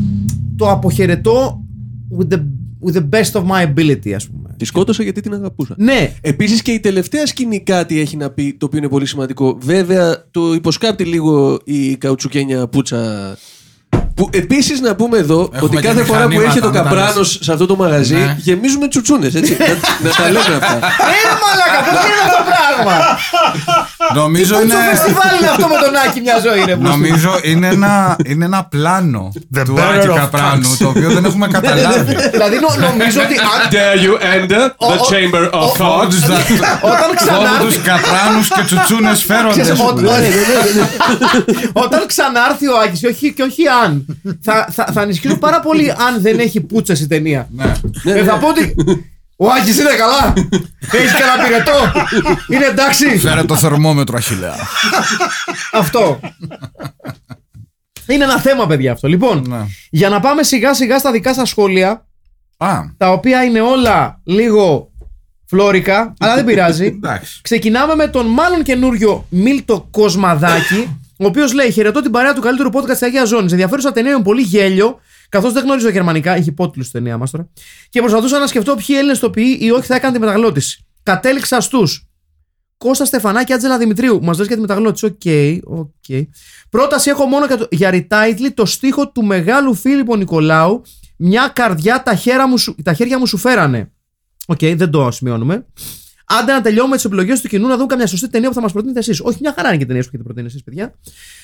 το 0.56 0.70
αποχαιρετώ 0.70 1.64
with 2.20 2.34
the, 2.34 2.40
with 2.86 2.96
the 2.96 3.10
best 3.10 3.42
of 3.42 3.44
my 3.46 3.74
ability 3.74 4.12
ας 4.12 4.28
πούμε. 4.28 4.56
Τη 4.58 4.66
σκότωσα 4.66 5.04
γιατί 5.04 5.22
την 5.22 5.34
αγαπούσα. 5.34 5.76
Ναι, 5.78 6.14
Επίσης 6.22 6.62
και 6.62 6.72
η 6.72 6.80
τελευταία 6.80 7.26
σκηνή 7.26 7.60
κάτι 7.60 8.00
έχει 8.00 8.18
να 8.18 8.30
πει 8.30 8.54
το 8.54 8.66
οποίο 8.66 8.78
είναι 8.78 8.90
πολύ 8.90 9.06
σημαντικό. 9.06 9.58
Βέβαια 9.62 10.26
το 10.32 10.54
υποσκάπτει 10.54 11.04
λίγο 11.04 11.60
η 11.64 11.96
καουτσουκένια 11.96 12.68
πουτσα. 12.68 13.38
Που 14.16 14.30
επίσης 14.34 14.80
να 14.82 14.96
πούμε 14.96 15.18
εδώ 15.18 15.40
Έχουμε 15.54 15.60
ότι 15.62 15.76
και 15.76 15.82
κάθε 15.88 16.04
φορά 16.04 16.22
που 16.22 16.28
μηχανήματα, 16.28 16.44
έρχεται 16.48 16.66
ο 16.66 16.70
να 16.70 16.76
τα 16.76 16.82
Καπράνος 16.84 17.16
λες. 17.18 17.38
σε 17.42 17.52
αυτό 17.52 17.66
το 17.66 17.76
μαγαζί 17.76 18.16
Ναι. 18.16 18.36
γεμίζουμε 18.40 18.88
τσουτσούνες. 18.88 19.36
Έτσι. 19.36 19.58
να, 19.60 19.68
να 20.10 20.16
τα 20.16 20.24
λέμε 20.26 20.40
αυτά. 20.40 20.80
Ρε 21.14 21.24
μαλάκα, 21.44 21.80
πώς 21.90 22.00
είναι 22.06 22.22
αυτό 22.26 22.38
το 22.38 22.44
πράγμα; 22.52 22.96
Νομίζω 24.22 24.54
Το 24.56 24.62
είναι. 24.62 24.74
φεστιβάλ 24.92 25.32
είναι 25.40 25.50
αυτό 25.50 25.68
με 25.68 25.76
τον 25.84 25.94
Άκη 26.08 26.20
μια 26.22 26.40
ζωή 26.46 26.64
ρε. 26.66 26.76
Νομίζω 26.76 27.32
είναι 27.44 27.68
ένα, 27.68 28.16
είναι 28.26 28.46
ένα 28.46 28.64
πλάνο 28.66 29.32
The 29.56 29.62
του 29.66 29.76
bearer 29.78 29.96
Άκη 29.98 30.08
of 30.12 30.16
Καπράνου 30.16 30.72
Fox. 30.72 30.76
το 30.80 30.88
οποίο 30.88 31.10
δεν 31.10 31.26
έχουμε 31.26 31.48
καταλάβει. 31.48 32.16
Δηλαδή 32.36 32.56
νο- 32.64 32.78
νομίζω 32.88 33.20
ότι 33.26 33.36
αν, 33.54 33.60
Dare 33.76 33.98
you 34.06 34.14
enter 34.36 34.64
the 34.92 34.98
chamber 35.12 35.44
of 35.62 35.68
Φόντους 35.80 36.24
όταν 36.92 37.10
ξανάρθει 37.16 37.66
τους 37.66 37.78
καπράνους 37.90 38.48
και 38.56 38.62
τσουτσούνες 38.66 39.24
φέροντες. 39.24 39.62
Ξέρεις, 39.62 39.82
ό- 39.82 39.94
Όταν 41.84 42.06
ξανάρθει 42.06 42.68
ο 42.68 42.78
Άκης 42.84 43.00
και 43.00 43.08
όχι, 43.08 43.34
και 43.34 43.44
όχι 43.44 43.64
αν 43.84 44.06
θα, 44.42 44.68
θα, 44.72 44.86
θα 44.94 45.02
ανησυχήσω 45.02 45.38
πάρα 45.38 45.60
πολύ 45.60 45.92
αν 45.92 46.22
δεν 46.22 46.40
έχει 46.40 46.62
πούτσες 46.62 47.00
η 47.00 47.08
ταινία. 47.08 47.48
Ναι. 47.52 47.74
Ε, 48.04 48.24
θα 48.24 48.38
πω 48.38 48.48
ότι 48.48 48.76
ο 49.36 49.48
Άκης 49.50 49.80
είναι 49.80 49.90
καλά. 49.98 50.34
Έχει 50.92 51.14
κανένα 51.18 51.44
πυρετό. 51.44 51.92
Είναι 52.50 52.66
εντάξει. 52.66 53.18
Φέρε 53.18 53.44
το 53.44 53.56
θερμόμετρο 53.56 54.18
Αχιλέα. 54.18 54.56
Αυτό. 55.74 56.20
Είναι 58.08 58.24
ένα 58.24 58.40
θέμα 58.40 58.68
παιδιά 58.68 58.92
αυτό. 58.92 59.08
Λοιπόν 59.08 59.46
Ναι. 59.48 59.66
για 59.90 60.10
να 60.10 60.20
πάμε 60.20 60.44
σιγά 60.44 60.74
σιγά 60.74 61.00
στα 61.00 61.12
δικά 61.12 61.34
σας 61.34 61.50
σχόλια 61.50 62.06
Α, 62.58 62.80
Τα 62.98 63.12
οποία 63.12 63.44
είναι 63.44 63.62
όλα 63.62 64.20
λίγο 64.24 64.92
φλόρικα 65.46 66.14
Αλλά 66.20 66.36
δεν 66.36 66.46
πειράζει. 66.46 66.86
Εντάξει. 66.86 67.40
Ξεκινάμε 67.42 67.96
με 67.96 68.08
τον 68.08 68.26
μάλλον 68.26 68.64
καινούριο 68.64 69.26
Μίλτο 69.30 69.88
Κοσμαδάκη, 69.92 71.00
ο 71.20 71.26
οποίος 71.26 71.54
λέει: 71.54 71.72
Χαιρετώ 71.72 72.02
την 72.02 72.12
παρέα 72.12 72.34
του 72.34 72.42
καλύτερου 72.42 72.70
podcast 72.74 72.88
της 72.90 73.02
Αγίας 73.02 73.28
Ζώνης. 73.28 73.52
Ενδιαφέρουσα 73.52 73.92
ταινία 73.92 74.18
με 74.18 74.24
πολύ 74.24 74.42
γέλιο, 74.42 75.00
καθώς 75.30 75.54
δεν 75.54 75.64
γνωρίζω 75.64 75.90
γερμανικά, 75.90 76.36
έχει 76.36 76.50
υπότιτλους 76.50 76.88
στην 76.88 77.00
ταινία 77.00 77.18
μας 77.18 77.32
τώρα. 77.32 77.50
Και 77.90 78.00
προσπαθούσα 78.00 78.40
να 78.40 78.48
σκεφτώ 78.48 78.76
ποιοι 78.76 78.96
Έλληνες 79.00 79.20
ηθοποιοί 79.20 79.58
ή 79.62 79.72
όχι 79.72 79.86
θα 79.86 79.96
έκαναν 79.96 80.14
τη 80.14 80.20
μεταγλώττιση. 80.20 80.86
Κατέληξα 81.04 81.62
στους 81.62 82.08
Κώστα 82.78 83.06
Στεφανάκη, 83.06 83.54
Άτζελα 83.54 83.78
Δημητρίου. 83.78 84.24
Μας 84.24 84.38
λες 84.38 84.48
για 84.48 84.56
τη 84.56 84.62
μεταγλώττιση. 84.62 85.06
Οκ, 85.06 85.22
οκ. 85.80 86.26
Πρόταση 86.70 87.10
έχω 87.10 87.26
μόνο 87.26 87.46
για, 87.46 87.58
το, 87.58 87.68
για 87.72 87.90
retitle 87.94 88.52
το 88.54 88.66
στίχο 88.66 89.12
του 89.12 89.24
μεγάλου 89.24 89.74
Φίλιππο 89.74 90.16
Νικολάου. 90.16 90.82
Μια 91.18 91.52
καρδιά 91.56 92.04
τα, 92.04 92.16
χέρια 92.16 92.48
μου, 92.48 92.58
σου- 92.58 92.76
τα 92.84 92.94
χέρια 92.94 93.20
μου 93.20 93.26
σου 93.26 93.38
φέρανε. 93.38 93.92
Οκ, 94.48 94.60
δεν 94.60 94.90
το 94.90 95.12
σημειώνουμε. 95.12 95.66
Άντε 96.26 96.52
να 96.52 96.62
τελειώνουμε 96.62 96.96
τις 96.96 97.06
επιλογές 97.06 97.42
του 97.42 97.48
κοινού 97.48 97.68
να 97.68 97.74
δούμε 97.76 97.86
καμιά 97.86 98.08
σωστή 98.08 98.30
ταινία 98.30 98.48
που 98.50 98.54
θα 98.56 98.62
μας 98.62 98.72
προτείνετε 98.72 99.00
εσείς. 99.00 99.20
Όχι, 99.24 99.38
μια 99.42 99.54
χαρά 99.56 99.68
είναι 99.68 99.78
και 99.78 99.84
οι 99.84 99.88
ταινίες 99.88 100.04
που 100.06 100.12
έχετε 100.14 100.24
προτείνει 100.30 100.48
εσείς, 100.48 100.64
παιδιά. 100.64 100.94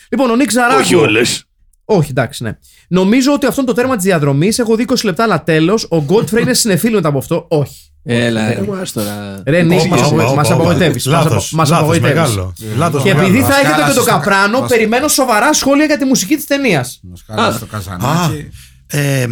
Λοιπόν, 0.10 0.30
ο 0.30 0.36
Νίκ 0.36 0.52
Ζαράκο. 0.52 0.80
Όχι 0.80 0.96
όλες. 0.96 1.44
Όχι, 1.86 2.08
εντάξει, 2.12 2.44
ναι. 2.44 2.58
Νομίζω 2.88 3.34
ότι 3.34 3.46
αυτό 3.46 3.62
είναι 3.62 3.70
το 3.70 3.76
τέρμα 3.76 3.96
της 3.96 4.04
διαδρομής. 4.06 4.60
Έχω 4.60 4.76
δει 4.76 4.86
20 4.90 4.96
λεπτά, 5.04 5.24
αλλά 5.24 5.44
τέλος. 5.44 5.84
Ο 5.84 6.06
Godfrey 6.10 6.42
είναι 6.42 6.54
συνεφίλιο 6.54 6.96
μετά 6.96 7.08
από 7.10 7.18
αυτό. 7.18 7.46
Όχι. 7.50 7.92
Έλα, 8.04 8.54
ρε, 8.54 8.62
μας 8.62 8.92
τώρα. 8.92 9.44
Ρε, 9.46 9.62
Νίκ, 9.62 9.80
Όπα, 9.80 9.96
όπα, 10.06 10.08
όπα, 10.26 10.36
μας 10.36 10.48
όπα. 10.50 10.56
απογοητεύεις. 10.56 11.06
Λάθος, 11.06 11.52
Μας 11.52 11.70
λάθος 11.70 11.84
απογοητεύεις. 11.86 12.18
μεγάλο. 12.18 12.54
Λάθος 12.78 13.04
Και 13.04 13.08
μεγάλο. 13.14 13.28
επειδή 13.28 13.42
θα 13.42 13.48
Μας 13.48 13.56
έχετε 13.58 13.70
και 13.74 13.80
κάλασες 13.80 13.96
το 13.96 14.04
το- 14.04 14.10
Καπράνο, 14.12 14.60
μας- 14.60 14.70
περιμένω 14.70 15.08
σοβαρά 15.08 15.54
σχόλια 15.54 15.86
για 15.86 15.98
τη 15.98 16.06
μουσική 16.06 16.36
της 16.36 16.46
ταινίας. 16.46 17.00
Μας 17.04 17.24
κάλεσε 17.28 17.58
στο 17.58 17.66
Α, 17.66 17.68
καζανάκι. 17.72 18.50
ε, 18.88 19.28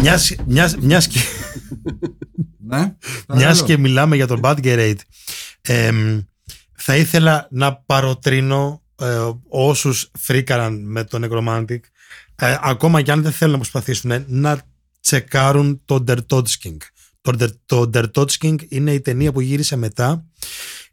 μιας, 0.00 0.34
μιας, 0.46 0.76
μιας, 0.80 1.06
και, 1.06 1.18
Ναι. 2.76 2.94
μιας 3.34 3.64
και 3.64 3.78
μιλάμε 3.78 4.16
για 4.16 4.26
τον 4.26 4.40
Badgerate, 4.42 4.96
ε, 5.60 5.90
θα 6.76 6.96
ήθελα 6.96 7.46
να 7.50 7.76
παροτρύνω 7.76 8.82
ε, 9.00 9.30
όσους 9.48 10.10
φρίκαραν 10.18 10.82
με 10.84 11.04
τον 11.04 11.28
Necromantic, 11.30 11.78
ε, 12.36 12.56
ακόμα 12.62 13.02
και 13.02 13.12
αν 13.12 13.22
δεν 13.22 13.32
θέλουν 13.32 13.52
να 13.52 13.58
προσπαθήσουν, 13.58 14.24
να 14.26 14.60
τσεκάρουν 15.00 15.82
το 15.84 16.04
Der 16.08 16.18
Todsking. 16.28 16.76
Το, 17.20 17.32
Der- 17.40 17.56
το 17.66 17.90
Der 17.94 18.04
Todsking 18.14 18.56
είναι 18.68 18.92
η 18.92 19.00
ταινία 19.00 19.32
που 19.32 19.40
γύρισε 19.40 19.76
μετά. 19.76 20.24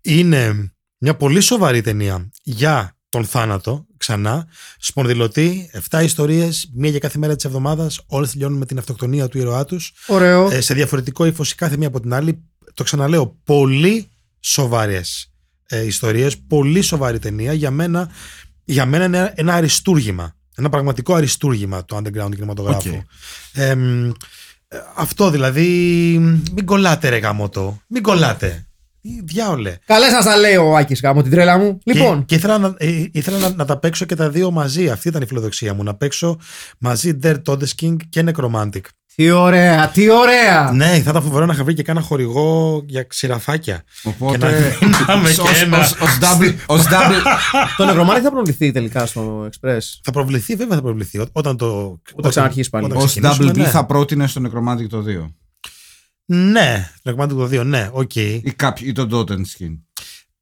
Είναι 0.01 0.71
μια 0.97 1.15
πολύ 1.15 1.41
σοβαρή 1.41 1.81
ταινία 1.81 2.29
για 2.43 2.97
τον 3.09 3.25
θάνατο, 3.25 3.85
ξανά. 3.99 4.47
Σπονδυλωτή, 4.79 5.69
7 5.89 6.03
ιστορίες, 6.03 6.69
μία 6.73 6.89
για 6.89 6.99
κάθε 6.99 7.17
μέρα 7.17 7.35
της 7.35 7.45
εβδομάδας, 7.45 7.99
όλες 8.07 8.31
τελειώνουν 8.31 8.57
με 8.57 8.65
την 8.65 8.77
αυτοκτονία 8.77 9.27
του 9.27 9.37
ήρωά 9.37 9.65
τους 9.65 9.93
Ωραίο. 10.07 10.49
ε, 10.51 10.61
σε 10.61 10.73
διαφορετικό 10.73 11.25
ύφο 11.25 11.43
η 11.43 11.55
κάθε 11.55 11.77
μία 11.77 11.87
από 11.87 11.99
την 11.99 12.13
άλλη. 12.13 12.43
Το 12.73 12.83
ξαναλέω, 12.83 13.37
πολύ 13.43 14.09
σοβαρές 14.39 15.31
ε, 15.65 15.85
ιστορίες, 15.85 16.37
πολύ 16.37 16.81
σοβαρή 16.81 17.19
ταινία. 17.19 17.53
Για 17.53 17.71
μένα, 17.71 18.09
για 18.63 18.85
μένα 18.85 19.03
είναι 19.05 19.17
ένα, 19.17 19.33
ένα 19.35 19.53
αριστούργημα. 19.53 20.35
Ένα 20.55 20.69
πραγματικό 20.69 21.13
αριστούργημα 21.13 21.85
το 21.85 21.97
underground 21.97 22.31
κινηματογράφο. 22.35 22.89
Οκ. 22.89 23.03
Ε, 23.53 23.75
μ, 23.75 24.09
ε, 24.67 24.77
αυτό 24.95 25.29
δηλαδή. 25.29 25.67
Μην 26.53 26.65
κολλάτε, 26.65 27.09
ρε 27.09 27.17
γαμώτο. 27.17 27.81
Μην 27.87 28.01
κολλάτε. 28.01 28.68
Τι 29.01 29.09
διάολε. 29.23 29.75
Καλά 29.85 30.09
σας 30.09 30.25
τα 30.25 30.37
λέει 30.37 30.55
ο 30.55 30.75
Άκης 30.75 31.01
γαμώ 31.01 31.21
την 31.21 31.31
τρέλα 31.31 31.57
μου. 31.57 31.79
Λοιπόν, 31.83 32.19
Και, 32.19 32.23
και 32.25 32.35
ήθελα, 32.35 32.57
να, 32.57 32.73
ε, 32.77 33.03
ήθελα 33.11 33.37
να, 33.37 33.49
να 33.55 33.65
τα 33.65 33.77
παίξω 33.77 34.05
και 34.05 34.15
τα 34.15 34.29
δύο 34.29 34.51
μαζί. 34.51 34.89
Αυτή 34.89 35.07
ήταν 35.07 35.21
η 35.21 35.25
φιλοδοξία 35.25 35.73
μου. 35.73 35.83
Να 35.83 35.95
παίξω 35.95 36.37
μαζί 36.79 37.19
Der 37.23 37.41
Todesking 37.45 37.95
και 38.09 38.23
Nekromantik. 38.27 38.81
τι 39.15 39.31
ωραία, 39.31 39.87
τι 39.89 40.09
ωραία. 40.09 40.71
Ναι, 40.71 40.85
θα 40.85 41.09
ήταν 41.09 41.21
φοβερό 41.21 41.45
να 41.45 41.53
είχα 41.53 41.63
βρει 41.63 41.73
και 41.73 41.83
κάνα 41.83 42.01
χορηγό 42.01 42.83
για 42.87 43.03
ξηραφάκια. 43.03 43.83
Οπότε. 44.03 44.37
Και 44.37 44.45
να 44.45 44.97
δίναμε 44.97 45.31
και 45.31 45.41
ως- 45.41 45.61
ένα. 45.61 45.77
ως- 45.79 45.95
ως 46.01 46.17
double- 46.21 46.55
ως 46.65 46.81
double- 46.83 47.23
Το 47.77 47.85
νευρομάρι 47.85 48.21
θα 48.21 48.31
προβληθεί 48.31 48.71
τελικά 48.71 49.05
στο 49.05 49.43
Express; 49.49 49.79
Θα 50.03 50.11
προβληθεί, 50.11 50.55
βέβαια 50.55 50.75
θα 50.75 50.81
προβληθεί. 50.83 51.19
Ό- 51.19 51.25
Όταν 51.31 51.57
το. 51.57 51.99
Όταν, 52.15 52.31
ξαναρχίσει 52.31 52.69
πάλι. 52.69 52.85
όταν 52.85 52.97
Ως 52.97 53.05
ξεκινήσουμε, 53.05 53.49
double 53.51 53.55
D 53.55 53.57
ναι. 53.57 53.67
θα 53.67 53.85
πρότεινε 53.85 54.27
στο 54.27 54.41
Necromantic 54.45 54.87
το 54.89 55.03
2. 55.07 55.33
Ναι, 56.31 56.91
Necromantic 57.03 57.29
το 57.29 57.43
2, 57.43 57.65
ναι, 57.65 57.89
οκ. 57.91 58.15
Ή, 58.15 58.53
κάποιο, 58.55 58.87
ή 58.87 58.91
το 58.91 59.07
Dotenskin. 59.11 59.77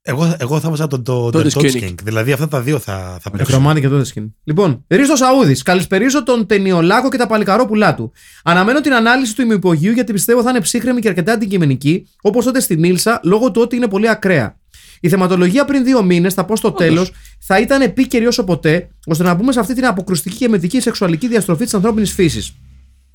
Εγώ, 0.01 0.35
εγώ 0.39 0.59
θα 0.59 0.69
βάζα 0.69 0.88
το, 0.88 1.01
το, 1.01 1.29
Το 1.29 1.41
το, 1.41 1.49
Dutch 1.49 1.61
Dutch 1.61 1.83
King. 1.83 1.95
Δηλαδή 2.03 2.31
αυτά 2.31 2.47
τα 2.47 2.61
δύο 2.61 2.79
θα, 2.79 3.17
θα 3.21 3.31
παίξω. 3.31 3.45
Νεκρομάντη 3.45 3.81
και 3.81 3.88
τότε 3.88 4.03
σκηνή. 4.03 4.35
Λοιπόν, 4.43 4.85
Ρίστο 4.88 5.15
Σαούδης. 5.15 5.63
Καλησπερίζω 5.63 6.23
τον 6.23 6.45
ταινιολάκο 6.45 7.09
και 7.09 7.17
τα 7.17 7.27
παλικαρόπουλά 7.27 7.95
του. 7.95 8.11
Αναμένω 8.43 8.81
την 8.81 8.93
ανάλυση 8.93 9.35
του 9.35 9.41
ημιυπογείου 9.41 9.91
γιατί 9.91 10.13
πιστεύω 10.13 10.41
θα 10.41 10.49
είναι 10.49 10.61
ψύχρεμη 10.61 11.01
και 11.01 11.07
αρκετά 11.07 11.33
αντικειμενική, 11.33 12.07
όπως 12.21 12.45
τότε 12.45 12.59
στην 12.59 12.83
Ήλσα, 12.83 13.19
λόγω 13.23 13.51
του 13.51 13.61
ότι 13.61 13.75
είναι 13.75 13.88
πολύ 13.88 14.09
ακραία. 14.09 14.57
Η 14.99 15.09
θεματολογία 15.09 15.65
πριν 15.65 15.83
δύο 15.83 16.03
μήνες, 16.03 16.33
θα 16.33 16.45
πω 16.45 16.55
στο 16.55 16.71
τέλος, 16.71 17.11
θα 17.39 17.59
ήταν 17.59 17.81
επίκαιρη 17.81 18.27
όσο 18.27 18.43
ποτέ, 18.43 18.89
ώστε 19.05 19.23
να 19.23 19.33
μπούμε 19.33 19.51
σε 19.51 19.59
αυτή 19.59 19.73
την 19.73 19.85
αποκρουστική 19.85 20.35
και 20.35 20.49
μετική 20.49 20.81
σεξουαλική 20.81 21.27
διαστροφή 21.27 21.63
της 21.63 21.73
ανθρώπινης 21.73 22.13
φύσης. 22.13 22.53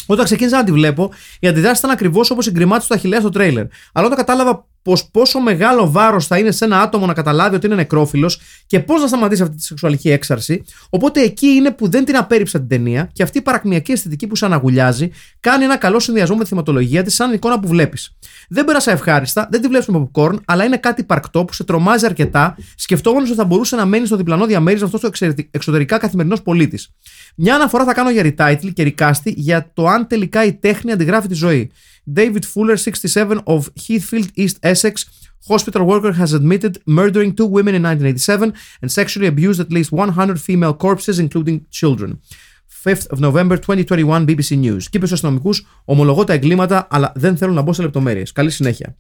Όταν 0.07 0.25
ξεκίνησα 0.25 0.57
να 0.57 0.65
τη 0.65 0.73
βλέπω, 0.73 1.13
η 1.41 1.49
αντιδράση 1.49 1.79
ήταν 1.79 1.91
ακριβώς 1.91 2.31
όπως 2.31 2.47
η 2.47 2.51
γκριμάτη 2.51 2.87
του 2.87 2.95
Αχηλέα 2.95 3.21
στο 3.21 3.29
τρέιλερ. 3.29 3.65
Αλλά 3.93 4.07
όταν 4.07 4.19
κατάλαβα 4.19 4.67
πως 4.83 5.09
πόσο 5.11 5.41
μεγάλο 5.41 5.91
βάρος 5.91 6.27
θα 6.27 6.39
είναι 6.39 6.51
σε 6.51 6.65
ένα 6.65 6.81
άτομο 6.81 7.07
να 7.07 7.13
καταλάβει 7.13 7.55
ότι 7.55 7.67
είναι 7.67 7.75
νεκρόφιλος 7.75 8.41
και 8.67 8.81
πώς 8.81 9.01
να 9.01 9.07
σταματήσει 9.07 9.43
αυτή 9.43 9.57
τη 9.57 9.63
σεξουαλική 9.63 10.11
έξαρση, 10.11 10.65
οπότε 10.91 11.21
εκεί 11.21 11.47
είναι 11.47 11.71
που 11.71 11.89
δεν 11.89 12.05
την 12.05 12.17
απέρριψα 12.17 12.59
την 12.59 12.69
ταινία 12.69 13.11
και 13.13 13.23
αυτή 13.23 13.39
η 13.39 13.43
παρακμιακή 13.43 13.93
αισθητική 13.93 14.27
που 14.27 14.37
σε 14.37 14.45
αναγουλιάζει 14.45 15.11
κάνει 15.41 15.65
ένα 15.65 15.77
καλό 15.77 16.01
συνδυασμό 16.01 16.37
με 16.37 16.43
τη 16.43 16.49
θυματολογία 16.49 17.03
της 17.03 17.15
σαν 17.15 17.33
εικόνα 17.33 17.61
που 17.61 17.69
βλέπεις. 17.69 18.17
Δεν 18.49 18.65
πέρασα 18.65 18.91
ευχάριστα, 18.91 19.49
δεν 19.51 19.61
τη 19.61 19.69
βλέπεις 19.69 19.87
με 19.87 20.11
popcorn, 20.13 20.37
αλλά 20.45 20.65
είναι 20.65 20.77
κάτι 20.77 21.01
υπαρκτό 21.01 21.45
που 21.45 21.53
σε 21.53 21.65
τρομάζει 21.65 22.07
αρκετά, 22.07 22.57
σκεφτόμενος 22.75 23.29
ότι 23.29 23.39
θα 23.39 23.45
μπορούσε 23.45 23.77
να 23.77 23.85
μένει 23.85 24.07
στο 24.07 24.17
διπλανό 24.17 24.47
διαμέρισμα 24.47 24.87
αυτός 24.87 25.03
ο 25.03 25.27
εξωτερικά 25.51 25.99
καθημερινός 25.99 26.43
πολίτης. 26.43 26.91
Μια 27.37 27.55
αναφορά 27.55 27.85
θα 27.85 27.95
κάνω 27.95 28.11
για 28.11 28.23
retitle 28.25 28.71
και 28.73 28.95
recasting 28.97 29.33
για 29.35 29.71
το 29.75 29.87
αν 29.87 30.07
τελικά 30.07 30.45
η 30.45 30.53
τέχνη 30.53 30.93
αντιγράφει 30.93 31.29
τη 31.29 31.35
ζωή. 31.35 31.71
David 32.06 32.46
Fuller, 32.46 32.78
67, 32.78 33.42
of 33.46 33.70
Heathfield, 33.76 34.32
East 34.36 34.58
Essex, 34.64 35.06
hospital 35.48 35.84
worker 35.86 36.14
has 36.14 36.34
admitted 36.34 36.74
murdering 36.86 37.32
two 37.34 37.50
women 37.58 37.74
in 37.76 37.84
1987 37.84 38.54
and 38.82 38.92
sexually 38.92 39.28
abused 39.28 39.60
at 39.60 39.72
least 39.72 39.92
100 39.92 40.40
female 40.42 40.74
corpses, 40.74 41.20
including 41.20 41.66
children. 41.70 42.20
5th 42.84 43.08
of 43.14 43.20
November 43.20 43.58
2021 43.58 44.26
BBC 44.26 44.58
News. 44.58 44.90
Και 44.90 44.98
είπε 44.98 45.06
στου 45.06 45.14
αστυνομικού: 45.16 45.54
Ομολογώ 45.86 46.24
τα 46.24 46.34
εγκλήματα, 46.34 46.88
αλλά 46.90 47.12
δεν 47.16 47.38
θέλω 47.38 47.54
να 47.54 47.62
μπω 47.62 47.74
σε 47.74 47.82
λεπτομέρειε. 47.82 48.24
Καλή 48.34 48.50
συνέχεια. 48.50 48.98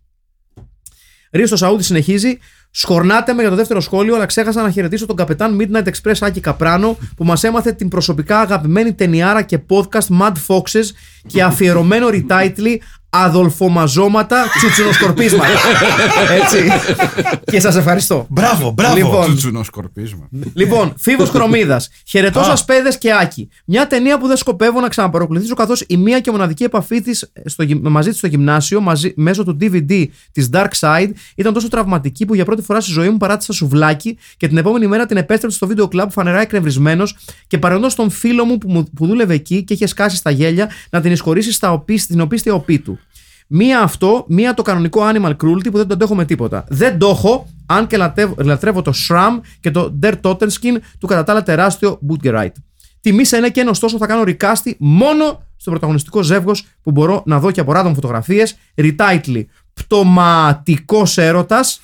Ρίο 1.31 1.55
Σαούδη 1.55 1.83
συνεχίζει. 1.83 2.37
Σκορνάτε 2.74 3.32
με 3.32 3.40
για 3.40 3.50
το 3.50 3.56
δεύτερο 3.56 3.80
σχόλιο, 3.80 4.14
αλλά 4.14 4.26
ξέχασα 4.26 4.62
να 4.62 4.70
χαιρετήσω 4.70 5.06
τον 5.06 5.16
καπετάν 5.16 5.58
Midnight 5.60 5.84
Express 5.84 6.16
Άκη 6.20 6.40
Καπράνο 6.40 6.96
που 7.16 7.24
μας 7.24 7.44
έμαθε 7.44 7.72
την 7.72 7.88
προσωπικά 7.88 8.40
αγαπημένη 8.40 8.92
ταινιάρα 8.94 9.42
και 9.42 9.58
podcast 9.68 10.20
Mad 10.20 10.32
Foxes 10.46 10.84
και 11.26 11.42
αφιερωμένο 11.42 12.08
retitle 12.12 12.76
Αδολφομαζώματα 13.14 14.44
τσουτσουνοσκορπίσματα. 14.56 15.46
Έτσι. 16.42 16.58
και 17.44 17.60
σας 17.60 17.76
ευχαριστώ. 17.76 18.26
Μπράβο, 18.28 18.70
μπράβο. 18.70 18.96
Λοιπόν, 18.96 19.24
Τσουτσουνό 19.24 19.62
σκορπίσμα. 19.62 20.28
Λοιπόν, 20.54 20.94
Φίβος 20.98 21.30
Κρομίδα. 21.30 21.80
Χαιρετώ 22.06 22.42
σας, 22.42 22.64
παιδες 22.64 22.98
και 22.98 23.12
άκη. 23.20 23.48
Μια 23.64 23.86
ταινία 23.86 24.18
που 24.18 24.26
δεν 24.26 24.36
σκοπεύω 24.36 24.80
να 24.80 24.88
ξαναπαροκληθήσω 24.88 25.54
καθώς 25.54 25.84
η 25.88 25.96
μία 25.96 26.20
και 26.20 26.30
μοναδική 26.30 26.64
επαφή 26.64 27.00
της 27.00 27.32
μαζί 27.82 28.08
της 28.08 28.18
στο 28.18 28.26
γυμνάσιο 28.26 28.80
μαζί, 28.80 29.12
μέσω 29.16 29.44
του 29.44 29.56
DVD 29.60 30.06
της 30.32 30.50
Dark 30.52 30.70
Side 30.80 31.10
ήταν 31.34 31.52
τόσο 31.52 31.68
τραυματική 31.68 32.24
που 32.24 32.34
για 32.34 32.44
πρώτη 32.44 32.61
φορά 32.62 32.80
στη 32.80 32.92
ζωή 32.92 33.10
μου 33.10 33.16
παράτησα 33.16 33.52
σουβλάκι 33.52 34.18
και 34.36 34.48
την 34.48 34.56
επόμενη 34.56 34.86
μέρα 34.86 35.06
την 35.06 35.16
επέστρεψα 35.16 35.56
στο 35.56 35.66
βίντεο 35.66 35.88
κλαμπ 35.88 36.10
φανερά 36.10 36.40
εκνευρισμένος 36.40 37.16
και 37.46 37.58
παρενός 37.58 37.94
τον 37.94 38.10
φίλο 38.10 38.44
μου 38.44 38.58
που, 38.58 38.70
μου- 38.70 38.90
που 38.94 39.06
δούλευε 39.06 39.34
εκεί 39.34 39.62
και 39.62 39.74
είχε 39.74 39.86
σκάσει 39.86 40.16
στα 40.16 40.30
γέλια 40.30 40.70
να 40.90 41.00
την 41.00 41.12
εισχωρήσει 41.12 41.52
στα 41.52 41.72
οπί, 41.72 41.96
στην 41.98 42.20
οπίστια 42.20 42.54
οπή 42.54 42.78
του. 42.78 42.98
Μία 43.46 43.80
αυτό, 43.80 44.24
μία 44.28 44.54
το 44.54 44.62
κανονικό 44.62 45.02
animal 45.14 45.30
cruelty 45.30 45.70
που 45.70 45.76
δεν 45.76 45.86
το 45.86 45.94
αντέχω 45.94 46.14
με 46.14 46.24
τίποτα. 46.24 46.64
Δεν 46.68 46.98
το 46.98 47.08
έχω, 47.08 47.48
αν 47.66 47.86
και 47.86 47.96
λατρεύω, 47.96 48.34
λατρεύω 48.38 48.82
το 48.82 48.92
Shram 49.08 49.40
και 49.60 49.70
το 49.70 49.98
Der 50.02 50.12
Totenskin 50.22 50.76
του 50.98 51.06
κατά 51.06 51.24
τα 51.24 51.32
άλλα 51.32 51.42
τεράστιο 51.42 51.98
Bootgerite. 52.08 52.52
Τιμή 53.00 53.24
σε 53.24 53.36
ένα 53.36 53.48
και 53.48 53.64
ωστόσο 53.68 53.96
θα 53.98 54.06
κάνω 54.06 54.22
recast 54.26 54.72
μόνο 54.78 55.42
στο 55.56 55.70
πρωταγωνιστικό 55.70 56.22
ζεύγος 56.22 56.64
που 56.82 56.90
μπορώ 56.90 57.22
να 57.26 57.38
δω 57.40 57.50
και 57.50 57.60
από 57.60 57.72
random 57.76 57.92
φωτογραφίες. 57.94 58.56
Retitle. 58.74 59.44
Πτωματικός 59.74 61.18
έρωτας. 61.18 61.80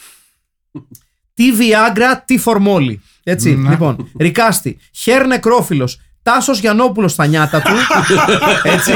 Τι 1.34 1.44
Viagra, 1.58 2.18
τι 2.24 2.38
φορμόλι. 2.38 3.00
Έτσι, 3.24 3.48
λοιπόν. 3.48 4.10
Ρικάστη. 4.18 4.78
Χέρ 4.92 5.26
νεκρόφιλος. 5.26 6.00
Τάσος 6.22 6.58
Γιανόπουλο 6.60 7.08
στα 7.08 7.26
νιάτα 7.26 7.60
του. 7.62 7.72
Έτσι. 8.62 8.92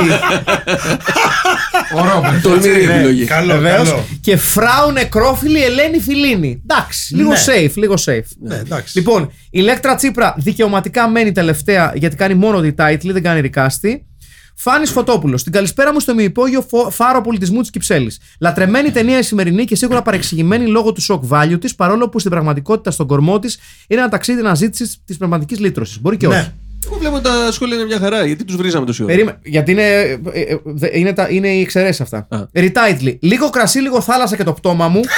Ο 1.95 2.05
Ρόμπερτ. 2.14 2.43
Τολμηρή 2.43 2.83
επιλογή. 2.85 3.24
Καλό, 3.24 3.53
Βεβαίως. 3.53 3.89
καλό. 3.89 4.05
Και 4.20 4.37
φράου 4.37 4.91
νεκρόφιλη 4.93 5.62
Ελένη 5.64 6.01
Φιλίνη. 6.01 6.62
Εντάξει, 6.68 7.14
λίγο 7.16 7.30
Ναι. 7.30 7.37
safe, 7.47 7.72
λίγο 7.74 7.95
safe. 8.05 8.28
Ναι, 8.41 8.55
εντάξει. 8.57 8.99
Λοιπόν, 8.99 9.22
η 9.22 9.30
Ηλέκτρα 9.51 9.95
Τσίπρα 9.95 10.35
δικαιωματικά 10.39 11.09
μένει 11.09 11.33
τελευταία 11.33 11.93
γιατί 11.97 12.16
κάνει 12.16 12.35
μόνο 12.35 12.61
τη 12.61 12.70
title, 12.78 13.11
δεν 13.12 13.22
κάνει 13.22 13.41
ρικάστη. 13.41 14.07
Φάνης 14.55 14.91
Φωτόπουλος. 14.91 15.43
Την 15.43 15.53
καλησπέρα 15.53 15.93
μου 15.93 16.01
στο 16.01 16.15
μυϊπόγειο 16.15 16.61
φο- 16.63 16.91
φάρο 16.91 17.21
πολιτισμού 17.21 17.61
της 17.61 17.71
Κυψέλης. 17.71 18.19
Λατρεμένη 18.41 18.91
ταινία 18.91 19.19
η 19.19 19.23
σημερινή 19.23 19.65
και 19.65 19.77
σίγουρα 19.77 20.03
παρεξηγημένη 20.03 20.67
λόγω 20.67 20.93
του 20.93 21.03
shock 21.09 21.21
value 21.29 21.61
της, 21.61 21.75
παρόλο 21.75 22.09
που 22.09 22.19
στην 22.19 22.31
πραγματικότητα 22.31 22.91
στον 22.91 23.07
κορμό 23.07 23.39
της 23.39 23.59
είναι 23.87 24.01
ένα 24.01 24.11
ταξίδι 24.11 24.41
αναζήτησης 24.41 24.97
της 25.07 25.17
πνευματικής 25.17 25.59
λύτρωσης. 25.59 26.01
Μπορεί 26.01 26.17
και 26.17 26.27
όχι. 26.27 26.37
Ναι. 26.37 26.53
Εγώ 26.87 26.97
βλέπω 26.99 27.21
τα 27.21 27.53
σχόλια 27.53 27.75
είναι 27.77 27.85
μια 27.85 27.99
χαρά. 27.99 28.27
Γιατί 28.27 28.45
τους 28.45 28.57
βρίζαμε 28.57 28.87
τόση 28.87 29.03
ώρα; 29.03 29.13
Περίμε, 29.13 29.39
γιατί 29.43 29.71
είναι, 29.71 29.83
ε, 29.83 30.19
ε, 30.33 30.57
δε- 30.65 30.99
είναι, 30.99 31.13
τα, 31.13 31.27
είναι 31.31 31.49
οι 31.49 31.61
εξαιρέσεις 31.61 32.01
αυτά. 32.01 32.27
Α. 32.31 32.39
Retitle. 32.55 33.17
Λίγο 33.21 33.51
κρασί, 33.51 33.79
λίγο 33.79 34.01
θάλασσα 34.01 34.37
και 34.37 34.43
το 34.45 34.53
πτώμα 34.53 34.89
μου. 34.89 35.01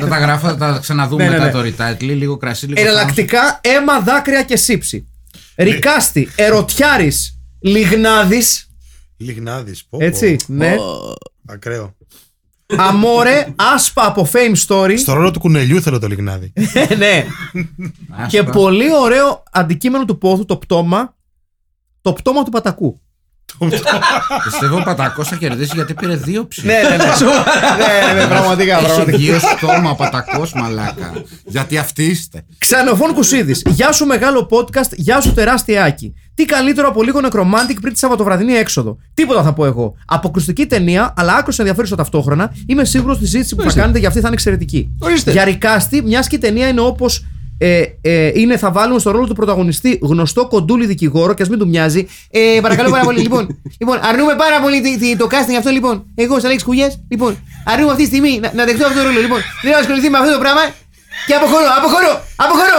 Θα 0.00 0.06
τα 0.08 0.18
γράφω, 0.18 0.46
θα 0.48 0.56
τα 0.56 0.78
ξαναδούμε 0.82 1.22
Ναι, 1.24 1.30
ναι, 1.30 1.38
μετά 1.44 1.62
ναι. 1.62 1.70
το 1.70 1.74
retitle. 1.84 2.00
Λίγο 2.16 2.36
κρασί, 2.36 2.66
λίγο 2.66 2.80
Εναλλακτικά 2.80 3.60
αίμα, 3.62 4.00
δάκρυα 4.00 4.42
και 4.42 4.56
σύψη. 4.56 5.08
Ρικάστη, 5.56 6.28
ερωτιάρης, 6.36 7.40
λιγνάδης. 7.58 8.70
Λιγνάδης. 9.16 9.88
Έτσι, 9.98 10.36
ναι. 10.46 10.76
Ακραίο. 11.46 11.94
Αμόρε, 12.76 13.46
άσπα 13.56 14.06
από 14.06 14.28
fame 14.32 14.54
story. 14.66 14.94
Στο 14.98 15.12
ρόλο 15.12 15.30
του 15.30 15.38
κουνελιού 15.38 15.82
θέλω 15.82 15.98
το 15.98 16.06
λιγνάδι. 16.06 16.52
ναι. 16.98 17.24
θάλασσα. 18.08 18.26
Και 18.28 18.38
Άσπα. 18.38 18.50
πολύ 18.50 18.94
ωραίο 18.94 19.42
αντικείμενο 19.50 20.04
του 20.04 20.18
πόθου, 20.18 20.44
το 20.44 20.56
πτώμα. 20.56 21.16
Το 22.00 22.12
πτώμα 22.12 22.42
του 22.44 22.50
πατακού. 22.50 23.00
Πιστεύω 24.44 24.76
ο 24.78 24.82
Πατακός 24.82 25.28
θα 25.28 25.36
κερδίσει 25.36 25.70
γιατί 25.74 25.94
πήρε 25.94 26.14
δύο 26.16 26.46
ψήφους. 26.48 26.70
ναι, 26.70 26.80
ναι, 26.82 26.88
ναι. 26.96 26.96
ναι, 28.14 28.20
ναι, 28.20 28.26
πραγματικά, 28.26 28.76
Έχει 28.76 28.84
πραγματικά. 28.86 29.16
βγει 29.16 29.30
ως 29.30 29.42
στόμα 29.42 29.94
Πατακός 29.94 30.52
μαλάκα. 30.52 31.12
Γιατί 31.44 31.78
αυτοί 31.78 32.04
είστε. 32.04 32.44
Ξενοφών 32.58 33.14
Κουσίδης. 33.14 33.62
Γεια 33.66 33.92
σου 33.92 34.06
μεγάλο 34.06 34.48
podcast, 34.50 34.92
γεια 34.96 35.20
σου 35.20 35.32
τεράστια 35.32 35.84
άκη. 35.84 36.14
Τι 36.34 36.44
καλύτερο 36.44 36.88
από 36.88 37.02
λίγο 37.02 37.20
νεκρομάντικ 37.20 37.80
πριν 37.80 37.92
τη 37.92 37.98
Σαββατοβραδινή 37.98 38.52
έξοδο. 38.52 38.96
Τίποτα 39.14 39.42
θα 39.42 39.52
πω 39.52 39.64
εγώ. 39.64 39.94
Αποκρουστική 40.06 40.66
ταινία, 40.66 41.14
αλλά 41.16 41.34
άκρο 41.34 41.52
ενδιαφέρουσα 41.58 41.96
ταυτόχρονα. 41.96 42.54
Είμαι 42.66 42.84
σίγουρος 42.84 43.16
ότι 43.16 43.24
η 43.24 43.28
συζήτηση 43.28 43.50
που 43.54 43.56
θα 43.60 43.62
Ορίστε. 43.66 43.80
κάνετε 43.80 43.98
για 43.98 44.08
αυτή 44.08 44.20
θα 44.20 44.26
είναι 44.26 44.36
εξαιρετική. 44.36 44.88
Ορίστε. 44.98 45.30
Για 45.32 45.44
ρικάστη, 45.44 46.02
μιας 46.02 46.26
και 46.28 46.36
η 46.36 46.38
ταινία 46.38 46.68
είναι 46.68 46.80
όπως. 46.80 47.24
Ε, 47.58 47.82
ε, 48.00 48.30
είναι, 48.34 48.56
θα 48.56 48.70
βάλουμε 48.70 48.98
στο 48.98 49.10
ρόλο 49.10 49.26
του 49.26 49.34
πρωταγωνιστή 49.34 49.98
γνωστό 50.02 50.46
κοντούλι 50.48 50.86
δικηγόρο 50.86 51.34
και 51.34 51.42
ας 51.42 51.48
μην 51.48 51.58
του 51.58 51.68
μοιάζει. 51.68 52.06
Ε, 52.30 52.58
παρακαλώ 52.62 52.90
πάρα 52.90 53.04
πολύ. 53.04 53.20
λοιπόν, 53.20 53.60
λοιπόν, 53.80 53.98
αρνούμε 54.02 54.34
πάρα 54.34 54.60
πολύ 54.60 54.80
τι- 54.80 54.98
τι- 54.98 55.16
το 55.16 55.26
casting 55.30 55.54
αυτό. 55.58 55.70
Λοιπόν, 55.70 56.04
εγώ, 56.14 56.34
σαν 56.36 56.44
Αλέξη 56.46 56.64
Κουγιές, 56.64 57.00
λοιπόν, 57.08 57.38
αρνούμε 57.64 57.90
αυτή 57.90 58.02
τη 58.02 58.08
στιγμή 58.08 58.38
να, 58.42 58.52
να 58.54 58.64
δεχτώ 58.64 58.86
αυτό 58.86 58.98
το 58.98 59.04
ρόλο. 59.04 59.20
Λοιπόν, 59.20 59.40
δεν 59.62 59.70
έχω 59.70 59.80
ασχοληθεί 59.80 60.10
με 60.10 60.18
αυτό 60.18 60.32
το 60.32 60.38
πράγμα 60.38 60.60
και 61.26 61.34
αποχωρώ, 61.34 61.66
αποχωρώ, 61.78 62.12
αποχωρώ. 62.36 62.78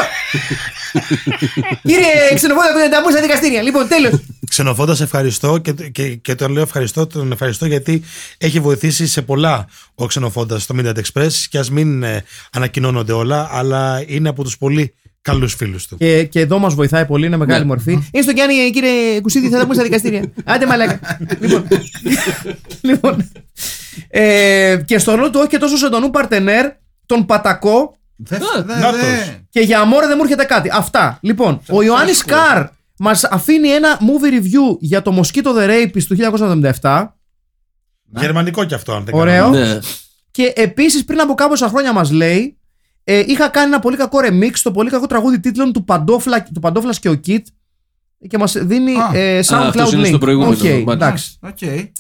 Κύριε 1.90 2.14
Ξενοφόντα 2.36 2.72
που 2.74 2.78
δεν 2.80 2.90
τα 2.92 3.12
στα 3.12 3.22
δικαστήρια. 3.22 3.62
Λοιπόν, 3.62 3.88
τέλος. 3.88 4.14
Ξενοφώντα, 4.50 4.98
ευχαριστώ 5.02 5.58
και, 5.58 5.72
και, 5.72 6.16
και 6.16 6.36
τον 6.36 6.52
λέω 6.52 6.62
ευχαριστώ, 6.64 7.08
τον 7.08 7.32
ευχαριστώ 7.32 7.66
γιατί 7.66 8.04
έχει 8.38 8.60
βοηθήσει 8.60 9.08
σε 9.08 9.22
πολλά 9.22 9.68
ο 9.96 10.06
Ξενοφώντα 10.06 10.60
στο 10.60 10.76
Midnight 10.80 10.96
Express 10.96 11.32
και 11.50 11.58
ας 11.58 11.70
μην 11.72 12.04
ε, 12.04 12.24
ανακοινώνονται 12.52 13.14
όλα, 13.14 13.50
αλλά 13.52 14.04
είναι 14.08 14.30
από 14.30 14.44
τους 14.44 14.58
πολύ 14.58 14.94
καλούς 15.22 15.54
φίλους 15.54 15.88
του. 15.88 15.98
Και, 15.98 16.24
και 16.24 16.40
εδώ 16.40 16.60
μας 16.60 16.74
βοηθάει 16.74 17.06
πολύ, 17.06 17.26
είναι 17.26 17.38
μεγάλη 17.38 17.66
μορφή. 17.66 17.92
Είναι 17.92 18.24
στο 18.24 18.32
Γιάννη, 18.32 18.72
κύριε 18.72 19.22
Κουσίδη, 19.22 19.50
θα 19.50 19.56
τα 19.58 19.62
πούμε 19.62 19.74
στα 19.74 19.84
δικαστήρια. 19.84 20.32
Άντε, 20.44 20.66
μαλάκα. 20.66 21.00
λοιπόν, 21.42 21.68
λοιπόν, 22.82 23.30
Ε, 24.10 24.82
και 24.86 24.98
στο 24.98 25.16
ρόλο 25.16 25.30
του 25.30 25.38
όχι 25.40 25.50
και 25.50 25.58
τόσο 25.58 25.78
ζωντανού 25.78 26.10
παρτενέρ, 26.10 26.66
τον 27.06 27.26
Πατακό. 27.26 27.98
Δεν 28.16 28.42
Α, 28.44 28.64
δε, 28.64 28.76
νάτος. 28.80 29.00
δε. 29.00 29.06
Και 29.50 29.60
για 29.60 29.80
αμόρε 29.80 30.08
δεν 30.08 30.16
μου 30.18 30.24
έρχεται 30.24 30.44
κάτι. 30.44 30.70
Αυτά. 30.74 31.18
Λοιπόν, 31.22 31.62
ο 31.70 31.82
Ιωάννης 31.82 32.24
Καρ 32.24 32.68
μας 33.00 33.24
αφήνει 33.24 33.68
ένα 33.68 34.00
movie 34.00 34.34
review 34.34 34.78
για 34.80 35.02
το 35.02 35.20
Mosquito 35.22 35.48
the 35.58 35.68
Rapist 35.70 36.04
του 36.08 36.16
1977. 36.82 37.06
Γερμανικό 38.20 38.64
κι 38.66 38.74
αυτό, 38.74 38.94
αν 38.94 39.04
δεν 39.06 39.14
Ωραίο. 39.16 39.44
κάνω. 39.52 39.58
Ναι. 39.66 39.80
Και 40.32 40.54
επίσης 40.56 41.06
πριν 41.06 41.20
από 41.20 41.34
κάμποσα 41.34 41.68
χρόνια 41.68 41.94
μας 41.94 42.12
λέει, 42.12 42.58
ε, 43.04 43.20
είχα 43.28 43.48
κάνει 43.50 43.68
ένα 43.68 43.80
πολύ 43.80 43.98
κακό 43.98 44.20
remix 44.24 44.52
στο 44.54 44.72
πολύ 44.72 44.90
κακό 44.90 45.06
τραγούδι 45.06 45.40
τίτλων 45.40 45.74
του 45.74 45.84
Παντόφλα, 45.84 46.44
του 46.44 46.60
Παντόφλας 46.60 47.00
και 47.00 47.10
ο 47.10 47.14
Κιτ 47.14 47.48
και 48.28 48.38
μας 48.38 48.56
δίνει 48.58 48.92
Α. 48.96 49.10
ε, 49.14 49.38
Α, 49.38 49.42
SoundCloud 49.42 49.66
αυτός 49.68 49.92
είναι 49.94 50.04
link. 50.04 50.08
στο 50.08 50.18
προηγούμενο, 50.18 50.52
Οκ, 50.54 50.64
μάλιστα. 50.64 50.92
εντάξει. 50.94 51.38
Οκ. 51.42 51.58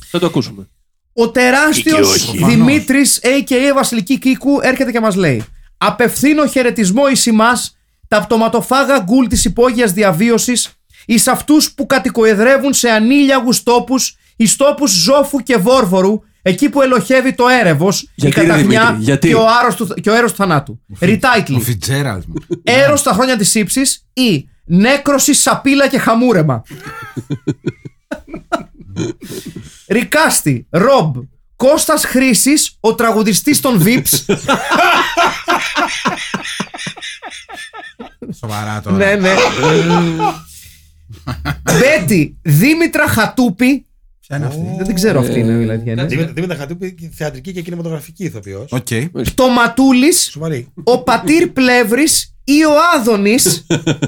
Θα 0.09 0.19
το 0.19 0.25
ακούσουμε. 0.25 0.67
Ο 1.13 1.29
τεράστιος 1.29 2.15
Ή 2.15 2.19
και 2.31 2.31
όχι. 2.37 2.45
Δημήτρης, 2.45 3.19
a.k.a. 3.23 3.73
Βασιλική 3.75 4.19
Κίκου, 4.19 4.59
έρχεται 4.61 4.91
και 4.91 4.99
μας 4.99 5.15
λέει: 5.15 5.43
Απευθύνω 5.77 6.47
χαιρετισμό 6.47 7.07
εις 7.07 7.27
εμάς, 7.27 7.77
τα 8.07 8.21
πτωματοφάγα 8.21 8.99
ghoul 8.99 9.25
της 9.27 9.45
υπόγειας 9.45 9.91
διαβίωσης, 9.93 10.69
εις 11.07 11.27
αυτούς 11.27 11.71
που 11.71 11.85
κατοικοεδρεύουν 11.85 12.73
σε 12.73 12.89
ανήλιαγους 12.89 13.63
τόπους, 13.63 14.15
εις 14.35 14.55
τόπους 14.55 14.91
ζώφου 14.91 15.39
και 15.39 15.57
βόρβορου, 15.57 16.19
εκεί 16.41 16.69
που 16.69 16.81
ελοχεύει 16.81 17.33
το 17.33 17.47
έρευος, 17.47 18.01
η 18.01 18.07
Γιατί, 18.15 18.39
ρε, 18.39 18.45
καταχνιά 18.45 18.81
Δημήτρη, 18.85 19.03
γιατί; 19.03 19.27
και 19.27 19.35
ο, 19.35 19.45
άρρος 19.61 19.75
του, 19.75 19.87
και 19.87 20.09
ο 20.09 20.13
έρος 20.13 20.31
του 20.31 20.37
θανάτου. 20.37 20.79
Ο 20.89 20.95
Retitle. 21.01 21.57
Φιτζέραλτ. 21.61 22.23
Έρος 22.63 22.99
στα 22.99 23.13
χρόνια 23.13 23.37
της 23.37 23.55
ύψης 23.55 24.05
ή 24.13 24.47
νέκρωση, 24.65 25.33
σαπίλα 25.33 25.87
και 25.87 25.99
χαμούρεμα. 25.99 26.61
Ρικάστη, 29.87 30.67
Ρομπ, 30.69 31.15
Κώστας 31.55 32.05
Χρήσης, 32.05 32.77
ο 32.79 32.95
τραγουδιστής 32.95 33.61
των 33.61 33.83
Vips. 33.85 34.35
Σοβαρά 38.39 38.81
τώρα. 38.81 38.95
ναι, 38.97 39.15
ναι. 39.15 39.33
Μπέτι, 41.63 42.37
Δήμητρα 42.41 43.07
Χατούπη. 43.07 43.85
Ποια 44.19 44.37
είναι 44.37 44.45
αυτή; 44.45 44.59
Δεν 44.77 44.85
την 44.85 44.95
ξέρω 44.95 45.19
αυτή 45.19 45.39
είναι 45.39 45.57
δηλαδή. 45.57 45.83
ποια 45.83 45.91
είναι. 45.91 46.05
Δήμητρα 46.05 46.33
Δήμητρα 46.33 46.55
Χατούπη, 46.57 47.11
θεατρική 47.13 47.51
και 47.53 47.61
κινηματογραφική 47.61 48.23
ηθοποιός. 48.23 48.71
Οκ. 48.71 48.87
Τοματούλης, 49.35 50.29
Σοβαρή. 50.31 50.67
ο 50.83 51.03
Πατήρ 51.03 51.47
Πλεύρης 51.47 52.35
ή 52.43 52.63
ο 52.65 52.71
Άδωνης 52.95 53.65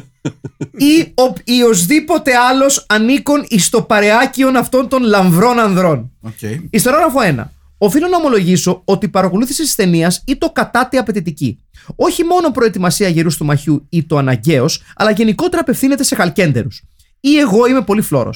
ή 0.92 1.02
ο, 1.02 1.34
ή 1.44 1.64
οσδήποτε 1.64 2.36
άλλος 2.36 2.86
ανήκον 2.90 3.46
εις 3.50 3.70
το 3.70 3.82
παρεάκιον 3.82 4.56
αυτών 4.56 4.88
των 4.88 5.04
λαμβρών 5.04 5.60
ανδρών. 5.60 6.12
Οκ. 6.22 6.42
Ιστορόγραφο 6.70 7.20
1. 7.38 7.44
Οφείλω 7.78 8.08
να 8.08 8.18
ομολογήσω 8.18 8.82
ότι 8.86 9.06
η 9.06 9.10
παρακολούθηση 9.10 9.62
της 9.62 9.76
ταινίας 9.76 10.24
ή 10.26 10.38
το 10.38 10.50
κατάτι 10.50 10.98
απαιτητική. 10.98 11.60
Όχι 11.96 12.24
μόνο 12.24 12.52
προετοιμασία 12.52 13.08
γερού 13.08 13.30
του 13.38 13.46
μαχιού 13.46 13.86
ή 13.90 14.04
το 14.04 14.18
αναγκαίος, 14.18 14.84
αλλά 14.96 15.12
γενικότερα 15.12 15.62
απευθύνεται 15.62 16.04
σε 16.04 16.16
χαλκέντερους. 16.16 16.84
Ή 17.20 17.38
εγώ 17.38 17.68
είμαι 17.68 17.82
πολύ 17.82 18.02
φλόρο. 18.02 18.34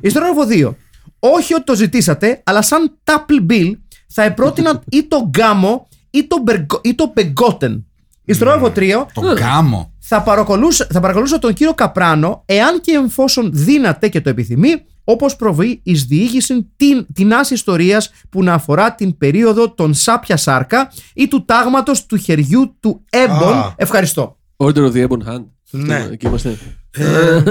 Ιστορόγραφο 0.00 0.48
2. 0.50 0.74
Όχι 1.18 1.54
ότι 1.54 1.64
το 1.64 1.74
ζητήσατε, 1.74 2.40
αλλά 2.44 2.62
σαν 2.62 2.98
Tupple 3.04 3.50
Bill 3.52 3.70
θα 4.08 4.22
επρότεινα 4.22 4.82
ή 4.90 5.04
το 5.04 5.26
γκάμο 5.28 5.88
ή 6.10 6.26
το, 6.26 6.36
μπεργο- 6.42 6.80
ή 6.82 6.94
το 6.94 7.12
μπεγκότεν. 7.14 7.86
Ιστορόγραφο 8.24 8.72
3. 8.76 9.06
Το 9.14 9.20
γάμο. 9.20 9.92
Θα 9.98 10.22
παρακολούσα, 10.22 10.86
θα 10.90 11.00
παρακολούσα 11.00 11.38
τον 11.38 11.52
κύριο 11.54 11.74
Καπράνο 11.74 12.42
εάν 12.46 12.80
και 12.80 13.02
εφόσον 13.06 13.50
δύναται 13.52 14.08
και 14.08 14.20
το 14.20 14.28
επιθυμεί, 14.28 14.84
όπως 15.04 15.36
προβεί 15.36 15.80
εις 15.82 16.04
διήγηση 16.04 16.70
την, 16.76 17.06
την 17.12 17.30
ιστορίας 17.50 18.10
που 18.30 18.42
να 18.42 18.52
αφορά 18.54 18.94
την 18.94 19.16
περίοδο 19.18 19.70
των 19.70 19.94
Σάπια 19.94 20.36
Σάρκα 20.36 20.92
ή 21.14 21.28
του 21.28 21.44
τάγματος 21.44 22.06
του 22.06 22.16
χεριού 22.16 22.76
του 22.80 23.04
Έμπον. 23.10 23.52
Α. 23.54 23.72
Ευχαριστώ. 23.76 24.38
Order 24.56 24.90
of 24.90 24.92
the 24.92 25.08
Ebon 25.08 25.28
Hand. 25.28 25.44
Ναι. 25.70 26.08
Εκεί 26.10 26.26
είμαστε. 26.26 26.58
Ε, 26.98 27.42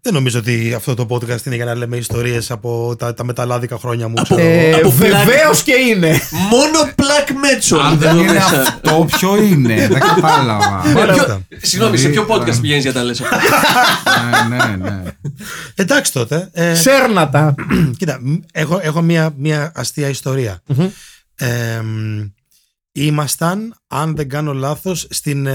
δεν 0.00 0.12
νομίζω 0.12 0.38
ότι 0.38 0.74
αυτό 0.76 0.94
το 0.94 1.06
podcast 1.10 1.46
είναι 1.46 1.54
για 1.54 1.64
να 1.64 1.74
λέμε 1.74 1.96
ιστορίες 1.96 2.50
από 2.50 2.96
τα, 2.98 3.14
τα 3.14 3.24
μεταλλάδικα 3.24 3.78
χρόνια 3.78 4.08
μου. 4.08 4.14
ξέρω 4.22 4.40
εγώ. 4.40 4.50
Ε, 4.50 4.72
από 4.74 4.90
Βεβαίως 4.90 5.62
και 5.62 5.74
είναι. 5.74 6.20
Μόνο 6.50 6.92
Black 6.96 7.28
Metro. 7.30 7.78
Αν 7.84 7.98
δεν 7.98 8.18
είναι 8.18 8.36
αυτό, 8.36 9.06
ποιο 9.16 9.42
είναι. 9.42 9.88
Δεν 9.88 10.00
κατάλαβα. 10.00 10.82
Μάλιστα. 10.94 11.40
Συγγνώμη, 11.62 11.96
σε 11.98 12.08
ποιο 12.08 12.26
podcast 12.28 12.60
πηγαίνεις 12.60 12.82
για 12.82 12.92
τα 12.92 13.02
λες 13.02 13.20
αυτά; 13.20 13.40
Ναι, 14.48 14.56
ναι, 14.56 14.76
ναι. 14.76 15.02
Εντάξει 15.74 16.12
τότε. 16.12 16.48
Ε, 16.52 16.74
Σέρνατα. 16.74 17.54
κοίτα, 17.98 18.18
μ, 18.22 18.34
έχω, 18.52 18.78
έχω 18.82 19.02
μια, 19.02 19.34
μια 19.36 19.72
αστεία 19.74 20.08
ιστορία. 20.08 20.62
Ε, 21.34 21.80
μ, 21.82 22.20
ήμασταν, 22.92 23.74
αν 23.86 24.16
δεν 24.16 24.28
κάνω 24.28 24.52
λάθος, 24.52 25.06
στην... 25.10 25.48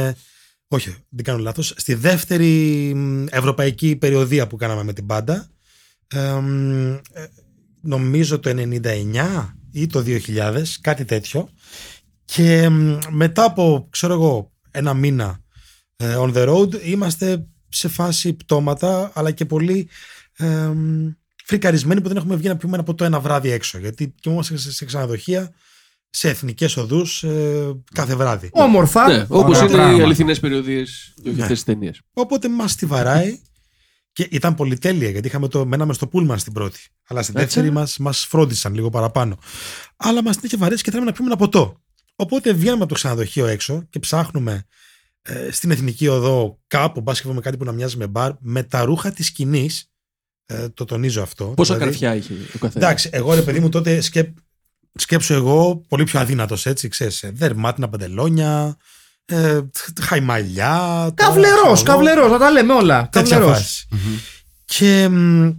ε, 0.68 0.76
όχι, 0.76 0.96
δεν 1.10 1.24
κάνω 1.24 1.38
λάθος, 1.38 1.74
στη 1.78 1.94
δεύτερη 1.94 2.94
μ, 2.96 3.26
ευρωπαϊκή 3.30 3.96
περιοδία 3.96 4.48
που 4.48 4.56
κάναμε 4.56 4.84
με 4.84 4.94
την 4.94 5.06
πάντα. 5.06 5.48
Ε, 6.08 6.32
μ, 6.32 6.94
ε, 6.94 7.28
νομίζω 7.82 8.40
το 8.40 8.50
99 8.50 9.56
ή 9.72 9.88
το 9.88 10.04
2000, 10.06 10.64
κάτι 10.82 11.06
τέτοιο. 11.06 11.50
Και 12.26 12.70
μ, 12.70 12.98
μετά 13.10 13.44
από, 13.44 13.88
ξέρω 13.90 14.14
εγώ, 14.14 14.52
ένα 14.72 14.94
μήνα 14.94 15.40
ε, 15.96 16.16
on 16.18 16.34
the 16.34 16.48
road, 16.50 16.84
είμαστε 16.84 17.48
σε 17.70 17.88
φάση 17.88 18.34
πτώματα, 18.34 19.12
αλλά 19.14 19.32
και 19.32 19.46
πολύ 19.46 19.90
ε, 20.38 20.68
μ, 20.68 21.08
φρικαρισμένοι 21.46 22.02
που 22.02 22.08
δεν 22.08 22.18
έχουμε 22.18 22.36
βγει 22.36 22.48
να 22.48 22.58
πιούμε 22.58 22.76
ένα 22.76 22.84
ποτό 22.84 23.06
ένα 23.06 23.20
βράδυ 23.20 23.50
έξω. 23.52 23.78
Γιατί 23.78 24.14
κοιμόμαστε 24.20 24.58
σε, 24.58 24.72
σε 24.72 24.86
ξενοδοχεία, 24.86 25.54
σε 26.10 26.30
εθνικές 26.30 26.78
οδούς 26.78 27.24
ε, 27.24 27.74
κάθε 27.94 28.16
βράδυ. 28.16 28.50
Όμορφα. 28.54 29.08
Ναι, 29.08 29.26
όπως 29.28 29.58
Ωραία 29.58 29.62
είναι 29.62 29.74
οι 29.74 29.76
πράγματα. 29.76 30.04
αληθινές 30.04 30.40
περιοδίες 30.40 31.14
και 31.16 31.28
όχι 31.30 31.38
Ναι. 31.38 31.42
αυτές 31.42 31.64
τις 31.64 31.74
ταινίες. 31.74 32.02
Οπότε 32.14 32.50
μας 32.50 32.76
τη 32.76 32.86
βαράει 32.86 33.40
και 34.12 34.28
ήταν 34.32 34.56
πολυτέλεια 34.56 35.10
γιατί 35.10 35.28
είχαμε 35.28 35.48
το, 35.48 35.66
μέναμε 35.66 35.94
στο 35.94 36.08
πούλμαν 36.08 36.40
στην 36.40 36.54
πρώτη. 36.54 36.80
Αλλά 37.08 37.22
στην 37.22 37.36
Έτσι. 37.38 37.48
δεύτερη 37.48 37.74
μας, 37.74 37.98
μας 37.98 38.26
φρόντισαν 38.26 38.74
λίγο 38.74 38.90
παραπάνω. 38.90 39.38
Αλλά 39.98 40.24
μας 40.24 40.36
την 40.36 40.46
είχε 40.46 40.58
βαρέσει 40.58 40.84
και 40.84 40.90
θέλαμε 40.90 41.10
να 41.10 41.16
πιούμε 41.16 41.30
ένα 41.32 41.40
ποτό. 41.40 41.82
Οπότε 42.16 42.54
βγαίνουμε 42.54 42.78
από 42.84 42.88
το 42.88 42.94
ξενοδοχείο 42.94 43.46
έξω 43.46 43.84
και 43.90 44.00
ψάχνουμε 44.00 44.64
ε, 45.22 45.52
στην 45.52 45.72
εθνική 45.72 46.08
οδό 46.08 46.60
κάπου, 46.68 47.02
μπας 47.02 47.18
και 47.20 47.26
βρούμε 47.26 47.42
κάτι 47.42 47.58
που 47.58 47.64
να 47.64 47.72
μοιάζει 47.72 47.98
με 47.98 48.08
μπαρ, 48.08 48.32
με 48.40 48.64
τα 48.64 48.84
ρούχα 48.84 49.12
της 49.12 49.26
σκηνής. 49.26 49.92
Ε, 50.46 50.70
το 50.70 50.86
τονίζω 50.86 51.22
αυτό. 51.22 51.46
Πόσα 51.46 51.74
Δηλαδή, 51.74 51.92
καρφιά 51.92 52.16
είχε 52.16 52.34
ο 52.34 52.58
καθένας; 52.60 52.76
Εντάξει, 52.76 53.10
εγώ 53.12 53.34
ρε 53.34 53.42
παιδί 53.42 53.60
μου 53.60 53.70
τότε 53.70 54.02
σκέπ, 54.02 54.28
σκέψω 54.98 55.34
εγώ 55.34 55.86
πολύ 55.88 56.04
πιο 56.04 56.20
αδύνατος 56.20 56.66
έτσι, 56.66 56.88
ξέρεις, 56.88 57.24
ε, 57.24 57.32
δερμάτινα 57.36 57.90
παντελόνια, 57.90 58.78
ε, 59.26 59.60
χαϊμαλιά. 60.02 60.78
τώρα, 61.16 61.30
Καβλερό, 61.30 61.56
ξέρω 61.56 61.72
εγώ, 61.74 61.84
καβλερό, 61.84 62.30
θα 62.30 62.38
τα 62.38 62.52
λέμε 62.52 62.74
όλα. 62.74 63.10
τέτοια 63.12 63.30
Καβλερό. 63.36 63.54
φάση. 63.54 63.88
Και 64.66 65.08
μ, 65.10 65.50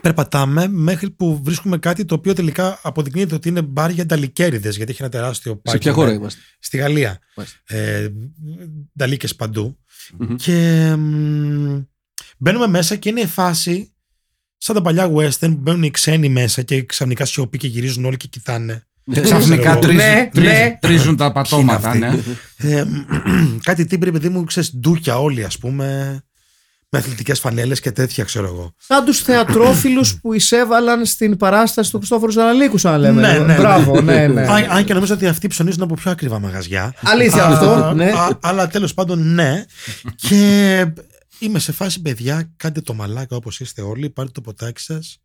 περπατάμε 0.00 0.68
μέχρι 0.68 1.10
που 1.10 1.40
βρίσκουμε 1.42 1.78
κάτι 1.78 2.04
το 2.04 2.14
οποίο 2.14 2.32
τελικά 2.32 2.78
αποδεικνύεται 2.82 3.34
ότι 3.34 3.48
είναι 3.48 3.62
μπαρ 3.62 3.90
για 3.90 4.06
νταλικέριδες, 4.06 4.76
γιατί 4.76 4.90
έχει 4.92 5.02
ένα 5.02 5.10
τεράστιο 5.10 5.52
Σε 5.52 5.58
πάρκινγκ. 5.62 5.82
ποια 5.82 5.92
χώρα 6.02 6.12
είμαστε; 6.14 6.40
Στη 6.58 6.76
Γαλλία. 6.76 7.18
Μάλιστα. 7.36 7.58
Ε, 7.66 8.12
νταλίκες 8.98 9.36
παντού. 9.36 9.78
Μμμ. 10.18 10.36
Και 10.36 10.92
μ, 10.98 11.78
μπαίνουμε 12.38 12.66
μέσα 12.66 12.96
και 12.96 13.08
είναι 13.08 13.20
η 13.20 13.26
φάση 13.26 13.92
σαν 14.62 14.74
τα 14.74 14.82
παλιά 14.82 15.10
western 15.14 15.38
που 15.50 15.56
μπαίνουν 15.58 15.82
οι 15.82 15.90
ξένοι 15.90 16.28
μέσα 16.28 16.62
και 16.62 16.82
ξαφνικά 16.82 17.24
σιωπή 17.24 17.58
και 17.58 17.66
γυρίζουν 17.66 18.04
όλοι 18.04 18.16
και 18.16 18.26
κοιτάνε. 18.26 18.82
Ξαφνικά 19.22 19.62
ξέρω. 19.62 19.78
τρίζουν, 19.78 19.96
Ναι, 19.96 20.28
τρίζουν- 20.32 20.52
ναι. 20.52 20.78
τρίζουν 20.80 21.16
τα 21.16 21.32
πατώματα. 21.32 21.88
αυτή. 21.88 21.98
ναι. 21.98 22.18
Ε, 22.56 22.84
κάτι 23.68 23.84
τύπρε, 23.86 24.10
παιδί 24.10 24.28
μου, 24.28 24.44
ξέρεις, 24.44 24.76
ντούκια 24.76 25.18
όλοι, 25.18 25.44
ας 25.44 25.58
πούμε, 25.58 26.18
με 26.92 26.98
αθλητικές 26.98 27.40
φανέλες 27.40 27.80
και 27.80 27.90
τέτοια, 27.92 28.24
ξέρω 28.24 28.46
εγώ. 28.46 28.74
Σαν 28.78 29.04
τους 29.04 29.18
θεατρόφιλους 29.22 30.18
που 30.20 30.32
εισέβαλαν 30.32 31.04
στην 31.06 31.36
παράσταση 31.36 31.90
του 31.90 31.96
Χριστόφορου 31.98 32.30
Ζαναλίκου, 32.32 32.78
σαν 32.78 32.92
να 32.92 32.98
λέμε. 32.98 33.20
Ναι, 33.20 33.38
ναι. 33.38 33.54
Μπράβο, 33.56 34.00
ναι, 34.00 34.26
ναι. 34.26 34.40
Αν, 34.46 34.66
αν 34.70 34.84
και 34.84 34.94
νομίζω 34.94 35.14
ότι 35.14 35.26
αυτοί 35.26 35.46
ψωνίζουν 35.48 35.82
από 35.82 35.94
πιο 35.94 36.10
ακριβά 36.10 36.38
μαγαζιά. 36.38 36.94
Αλήθεια 37.02 37.44
Α, 37.44 37.52
αυτό, 37.52 37.92
ναι. 37.94 38.04
α, 38.10 38.38
αλλά 38.40 38.66
τέλος 38.68 38.94
πάντων, 38.94 39.34
ναι. 39.34 39.64
και 40.16 40.86
είμαι 41.40 41.58
σε 41.58 41.72
φάση, 41.72 42.00
παιδιά, 42.02 42.52
κάντε 42.56 42.80
το 42.80 42.94
μαλάκα 42.94 43.36
όπως 43.36 43.60
είστε 43.60 43.82
όλοι, 43.82 44.10
πάρτε 44.10 44.32
το 44.32 44.40
ποτάκι 44.40 44.80
σας, 44.80 45.18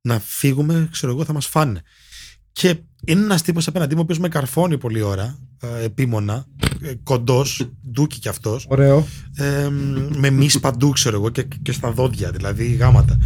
να 0.00 0.18
φύγουμε, 0.18 0.88
ξέρω 0.92 1.12
εγώ, 1.12 1.24
θα 1.24 1.32
μας 1.32 1.46
φάνε. 1.46 1.82
Και 2.52 2.76
είναι 3.04 3.22
ένας 3.22 3.42
τύπος 3.42 3.66
απέναντί 3.66 3.94
μου, 3.94 4.00
ο 4.00 4.02
οποίος 4.02 4.18
με 4.18 4.28
καρφώνει 4.28 4.78
πολλή 4.78 5.00
ώρα, 5.02 5.38
ε, 5.62 5.84
επίμονα, 5.84 6.46
ε, 6.82 6.94
κοντός, 7.02 7.70
ντούκι 7.90 8.18
κι 8.18 8.28
αυτός. 8.28 8.66
Ωραίο. 8.68 9.06
ε, 9.36 9.68
με 10.16 10.30
μυς 10.30 10.60
παντού, 10.60 10.90
ξέρω 10.90 11.16
εγώ, 11.16 11.30
και, 11.30 11.42
και 11.62 11.72
στα 11.72 11.90
δόντια, 11.92 12.30
δηλαδή 12.30 12.66
γάματα. 12.74 13.18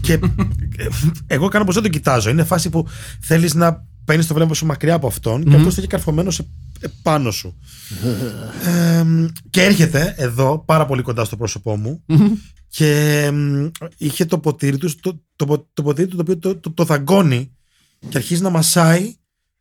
και 0.00 0.12
ε, 0.12 0.86
εγώ 1.26 1.48
κάνω 1.48 1.64
πως 1.64 1.74
δεν 1.74 1.82
το 1.82 1.88
κοιτάζω. 1.88 2.30
Είναι 2.30 2.44
φάση 2.44 2.70
που 2.70 2.86
θέλεις 3.20 3.54
να 3.54 3.86
παίρνεις 4.08 4.26
το 4.26 4.34
βλέμμα 4.34 4.54
σου 4.54 4.66
μακριά 4.66 4.94
από 4.94 5.06
αυτόν 5.06 5.44
και 5.44 5.54
αυτός 5.56 5.74
το 5.74 5.80
έχει 5.80 5.88
καρφωμένο 5.88 6.30
σε, 6.30 6.48
πάνω 7.02 7.30
σου. 7.30 7.58
ε, 8.64 9.04
και 9.50 9.62
έρχεται 9.64 10.14
εδώ, 10.16 10.58
πάρα 10.66 10.86
πολύ 10.86 11.02
κοντά 11.02 11.24
στο 11.24 11.36
πρόσωπό 11.36 11.76
μου 11.76 12.04
και 12.68 13.22
εμ, 13.24 13.70
είχε 13.96 14.24
το 14.24 14.38
ποτήρι 14.38 14.78
του, 14.78 14.94
το, 15.00 15.22
το, 15.36 15.46
πο- 15.46 15.68
το 15.72 15.82
ποτήρι 15.82 16.08
του 16.08 16.16
το 16.16 16.22
οποίο 16.22 16.38
το, 16.38 16.56
το, 16.56 16.70
το 16.72 16.84
δαγκώνει 16.84 17.56
και 18.08 18.16
αρχίζει 18.16 18.42
να 18.42 18.50
μασάει 18.50 19.16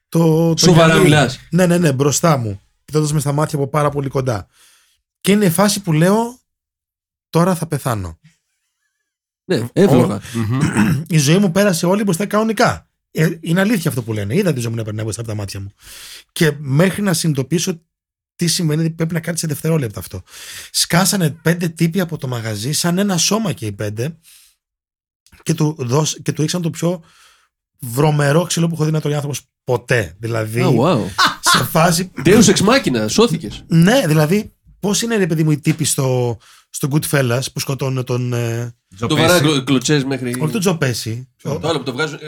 το. 0.10 0.50
το 0.54 0.58
Σοβαρά 0.66 0.86
γυαλί. 0.88 1.04
μιλάς. 1.04 1.40
Ναι, 1.52 1.66
ναι, 1.66 1.78
ναι, 1.78 1.94
μπροστά 1.94 2.38
μου. 2.38 2.60
Κοιτώντας 2.86 3.14
με 3.14 3.20
στα 3.20 3.32
μάτια 3.32 3.58
από 3.60 3.68
πάρα 3.68 3.90
πολύ 3.90 4.10
κοντά. 4.10 4.48
Και 5.22 5.32
είναι 5.32 5.46
η 5.46 5.50
φάση 5.50 5.82
που 5.82 5.94
λέω 5.94 6.40
τώρα 7.30 7.56
θα 7.56 7.68
πεθάνω. 7.68 8.20
Ναι, 9.46 9.68
εύλογα. 9.74 10.22
Η 11.08 11.18
ζωή 11.18 11.38
μου 11.38 11.52
πέρασε 11.52 11.86
όλη 11.86 12.04
μπροστά 12.04 12.26
κανονικά. 12.26 12.87
Ε, 13.20 13.38
είναι 13.42 13.60
αλήθεια 13.60 13.90
αυτό 13.90 14.04
που 14.04 14.14
λένε. 14.14 14.36
Είδα 14.36 14.54
τη 14.54 14.60
ζωή 14.60 14.70
μου 14.70 14.76
να 14.78 14.84
περνάει 14.84 15.04
μπροστά 15.04 15.22
από 15.22 15.30
τα 15.30 15.36
μάτια 15.36 15.60
μου. 15.60 15.72
Και 16.32 16.52
μέχρι 16.60 17.02
να 17.02 17.14
συνειδητοποιήσω 17.14 17.82
τι 18.36 18.48
σημαίνει 18.48 18.82
ότι 18.82 18.90
πρέπει 18.92 19.14
να 19.14 19.20
κάνει 19.20 19.38
σε 19.38 19.48
δευτερόλεπτα 19.48 20.00
αυτό. 20.00 20.22
Σκάσανε 20.72 21.30
πέντε 21.30 21.68
τύποι 21.70 22.00
από 22.00 22.18
το 22.18 22.28
μαγαζί, 22.28 22.72
σαν 22.72 22.98
ένα 22.98 23.18
σώμα 23.18 23.54
και 23.54 23.66
οι 23.66 23.72
πέντε, 23.72 24.18
και 25.44 25.54
του, 25.54 25.76
δώσ, 25.80 26.18
και 26.22 26.32
του 26.32 26.42
ρίξαν 26.42 26.62
το 26.62 26.70
πιο 26.70 27.04
βρωμερό 27.80 28.44
ξύλο 28.46 28.68
που 28.68 28.74
έχω 28.74 28.86
δει 28.86 28.92
να 28.92 29.02
τρώει 29.02 29.14
άνθρωπος 29.14 29.42
ποτέ. 29.64 30.16
Δηλαδή, 30.20 30.62
Oh, 30.66 30.80
wow. 30.80 31.00
σε 31.40 31.64
φάση. 31.64 32.12
Deus 32.26 32.44
ex 32.44 32.56
machina, 32.56 33.06
σώθηκες. 33.10 33.64
ναι, 33.68 34.08
δηλαδή, 34.08 34.54
πώς 34.80 35.02
είναι 35.02 35.16
ρε 35.16 35.28
παιδί 35.28 35.44
μου 35.44 35.52
οι 35.52 35.60
τύποι 35.60 35.84
στο, 35.84 36.38
στο 36.70 36.88
Goodfellas 36.92 37.42
που 37.54 37.60
σκοτώνουν 37.60 38.04
τον. 38.04 38.34
Ε, 38.34 38.76
Το 38.98 39.16
βαράνε 39.16 39.62
κλωτσές 39.64 40.04
μέχρι. 40.04 40.36
όχι 40.42 40.52
τον 40.52 40.60
Τζοπέση. 40.60 41.30
Το 41.42 41.60
άλλο 41.64 41.78
που 41.78 41.84
το 41.84 41.92
βγάζουν. 41.92 42.20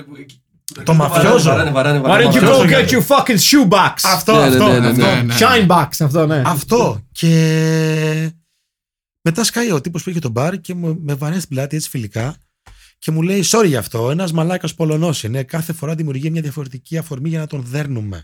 Ε, 0.80 0.84
Το 0.84 0.94
μαφιόζο. 0.94 1.50
Βαράνε, 1.50 1.72
βαράνε, 1.72 2.00
Why 2.00 2.02
βαράνε. 2.02 2.24
don't 2.26 2.30
you 2.30 2.34
Μαφιόζο 2.42 2.62
go 2.62 2.68
για- 2.68 2.80
get 2.80 2.90
your 2.90 3.06
fucking 3.08 3.38
shoebox? 3.38 3.94
Αυτό, 4.04 4.34
Ναι, 4.34 4.40
ναι, 4.40 4.46
αυτό. 4.48 4.68
ναι, 4.72 4.80
ναι, 4.80 4.88
αυτό. 4.88 5.06
ναι. 5.06 5.22
ναι. 5.22 5.36
Shine 5.40 5.68
box, 5.68 5.88
αυτό, 6.00 6.26
ναι. 6.26 6.42
Αυτό. 6.46 7.00
Και 7.12 8.32
μετά 9.22 9.44
σκάει 9.44 9.72
ο 9.72 9.82
τύπος 9.82 10.04
που 10.04 10.10
είχε 10.10 10.20
τον 10.20 10.32
μπαρ 10.32 10.58
και 10.62 10.74
μου- 10.76 11.00
με 11.04 11.14
βαρέσει 11.14 11.42
στην 11.42 11.56
πλάτη 11.56 11.76
έτσι 11.76 11.90
φιλικά 11.90 12.36
και 13.00 13.12
μου 13.12 13.22
λέει: 13.22 13.44
Sorry 13.52 13.66
για 13.66 13.80
αυτό. 13.80 14.12
Ένας 14.12 14.32
μαλάκας 14.32 14.74
Πολωνός 14.74 15.24
είναι. 15.24 15.44
Κάθε 15.44 15.74
φορά 15.74 15.96
δημιουργεί 15.96 16.30
μια 16.30 16.42
διαφορετική 16.42 16.98
αφορμή 16.98 17.30
για 17.30 17.40
να 17.40 17.48
τον 17.48 17.64
δέρνουμε. 17.68 18.24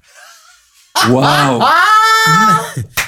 Wow. 1.14 1.58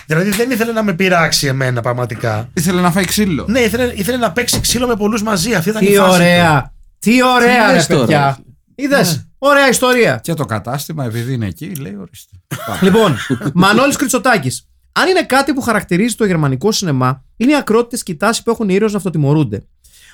Δηλαδή 0.05 0.29
δεν 0.29 0.51
ήθελε 0.51 0.71
να 0.71 0.83
με 0.83 0.93
πειράξει 0.93 1.47
εμένα 1.47 1.81
πραγματικά. 1.81 2.49
Ήθελε 2.53 2.81
να 2.81 2.91
φάει 2.91 3.05
ξύλο. 3.05 3.45
Ναι, 3.47 3.59
ήθελε, 3.59 3.91
ήθελε 3.95 4.17
να 4.17 4.31
παίξει 4.31 4.59
ξύλο 4.59 4.87
με 4.87 4.95
πολλούς 4.95 5.21
μαζί. 5.23 5.53
Αυτή 5.53 5.69
ήταν 5.69 5.83
η 5.83 5.85
Τι 5.87 5.93
φάση 5.95 6.07
του. 6.09 6.13
ωραία. 6.15 6.73
Τι 6.99 7.23
ωραία, 7.23 7.65
Τι 7.65 7.71
ρε 7.71 7.75
λες 7.75 7.87
τώρα, 7.87 7.99
παιδιά. 8.01 8.37
Είδες. 8.75 9.26
Ναι. 9.39 9.49
Ωραία 9.49 9.69
ιστορία. 9.69 10.19
Και 10.23 10.33
το 10.33 10.45
κατάστημα, 10.45 11.05
επειδή 11.05 11.33
είναι 11.33 11.45
εκεί, 11.45 11.75
λέει 11.75 11.95
ορίστε. 11.95 12.35
Λοιπόν, 12.85 13.17
Μανώλης 13.53 13.95
Κριτσοτάκη. 13.95 14.51
Αν 14.91 15.07
είναι 15.07 15.23
κάτι 15.23 15.53
που 15.53 15.61
χαρακτηρίζει 15.61 16.15
το 16.15 16.25
γερμανικό 16.25 16.71
σινεμά, 16.71 17.23
είναι 17.37 17.51
οι 17.51 17.55
ακρότητες 17.55 18.03
και 18.03 18.11
οι 18.11 18.15
τάσει 18.15 18.43
που 18.43 18.51
έχουν 18.51 18.69
οι 18.69 18.73
ήρωες 18.75 18.91
να 18.91 18.97
αυτοτιμωρούνται. 18.97 19.65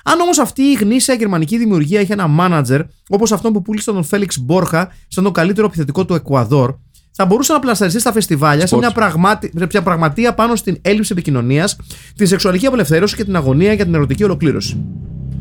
Αν 0.04 0.20
όμως 0.20 0.38
αυτή 0.38 0.62
η 0.62 0.72
γνήσια 0.72 1.14
γερμανική 1.14 1.58
δημιουργία 1.58 2.00
είχε 2.00 2.12
ένα 2.12 2.26
μάνατζερ, 2.26 2.80
όπως 3.08 3.32
αυτόν 3.32 3.52
που 3.52 3.62
πούλησε 3.62 3.92
τον 3.92 4.04
Φέλιξ 4.04 4.38
Μπόρχα, 4.38 4.92
σαν 5.08 5.24
τον 5.24 5.32
καλύτερο 5.32 5.66
επιθετικό 5.66 6.04
του 6.04 6.14
Εκουαδόρ, 6.14 6.74
θα 7.10 7.26
μπορούσε 7.26 7.52
να 7.52 7.58
πλασταριστεί 7.58 8.00
στα 8.00 8.12
φεστιβάλια 8.12 8.66
σε 8.66 8.76
μια, 8.76 8.90
πραγματι... 8.90 9.52
σε 9.58 9.66
μια 9.70 9.82
πραγματεία 9.82 10.34
πάνω 10.34 10.56
στην 10.56 10.78
έλλειψη 10.82 11.12
επικοινωνίας, 11.12 11.76
τη 12.16 12.26
σεξουαλική 12.26 12.66
απελευθέρωση 12.66 13.16
και 13.16 13.24
την 13.24 13.36
αγωνία 13.36 13.72
για 13.72 13.84
την 13.84 13.94
ερωτική 13.94 14.24
ολοκλήρωση. 14.24 14.84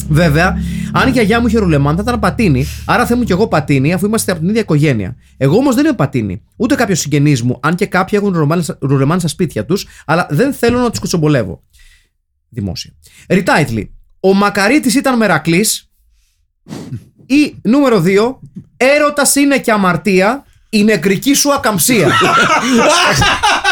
Βέβαια, 0.10 0.58
αν 0.94 1.08
η 1.08 1.12
γιαγιά 1.12 1.40
μου 1.42 1.48
είχε 1.48 1.58
ρουλεμάν, 1.58 1.96
θα 1.96 2.02
ήταν 2.02 2.20
πατίνι, 2.20 2.66
άρα 2.86 3.06
θα 3.06 3.14
ήμουν 3.14 3.26
κι 3.26 3.32
εγώ 3.32 3.48
πατίνι, 3.48 3.94
αφού 3.94 4.06
είμαστε 4.06 4.32
από 4.32 4.40
την 4.40 4.50
ίδια 4.50 4.62
οικογένεια. 4.62 5.16
Εγώ 5.38 5.58
όμως 5.58 5.76
δεν 5.76 5.86
είμαι 5.86 5.94
πατίνι, 5.94 6.42
ούτε 6.56 6.76
κάποιος 6.76 7.00
συγγενής 7.00 7.42
μου, 7.42 7.60
αν 7.62 7.76
και 7.76 7.86
κάποιοι 7.86 8.20
έχουν 8.22 8.34
ρουλεμάν- 8.34 8.78
ρουλεμάν 8.82 9.20
στα 9.20 9.28
σπίτια 9.28 9.66
τους, 9.66 9.88
αλλά 10.06 10.28
δεν 10.30 10.54
θέλω 10.54 10.80
να 10.80 10.90
τους 10.90 11.00
κουτσομπολεύω. 11.00 11.64
Δημόσια. 12.50 12.94
Retitle. 13.28 13.88
Ο 14.20 14.34
Μακαρίτης 14.34 14.96
ήταν 14.96 15.18
μερακλής. 15.18 15.92
Ή 17.26 17.56
νούμερο 17.62 18.00
2. 18.00 18.40
Έρωτας 18.78 19.36
είναι 19.36 19.60
και 19.60 19.72
αμαρτία. 19.72 20.46
Η 20.76 20.84
νεκρική 20.84 21.34
σου 21.34 21.54
ακαμψία. 21.54 22.08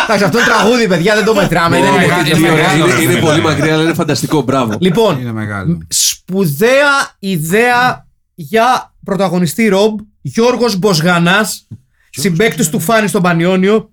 Εντάξει, 0.06 0.24
αυτό 0.24 0.38
είναι 0.38 0.48
τραγούδι, 0.48 0.88
παιδιά, 0.88 1.16
δεν 1.16 1.26
το 1.26 1.36
μετράμε. 1.36 1.80
δεν 1.80 1.86
είναι 1.86 1.98
μεγάλο, 1.98 2.24
τίτλος. 2.24 2.38
Είναι 2.40 2.48
είναι 2.48 2.56
ωραίο, 2.62 2.72
μεγάλο. 2.78 3.02
είναι- 3.02 3.12
Είναι 3.12 3.22
πολύ 3.22 3.42
μακριά, 3.42 3.74
αλλά 3.74 3.84
είναι 3.84 3.94
φανταστικό. 3.94 4.42
Μπράβο. 4.42 4.78
Λοιπόν, 4.80 5.20
Είναι 5.22 5.32
μεγάλο. 5.32 5.78
σπουδαία 5.88 7.16
ιδέα 7.20 8.08
για 8.36 8.94
πρωταγωνιστή 9.04 9.68
Ρομπ, 9.68 10.00
Γιώργος 10.22 10.76
Μποσγανάς, 10.78 11.68
συμπέκτης 12.10 12.70
του 12.70 12.80
Φάνη 12.80 13.08
στον 13.08 13.22
Πανιόνιο. 13.22 13.91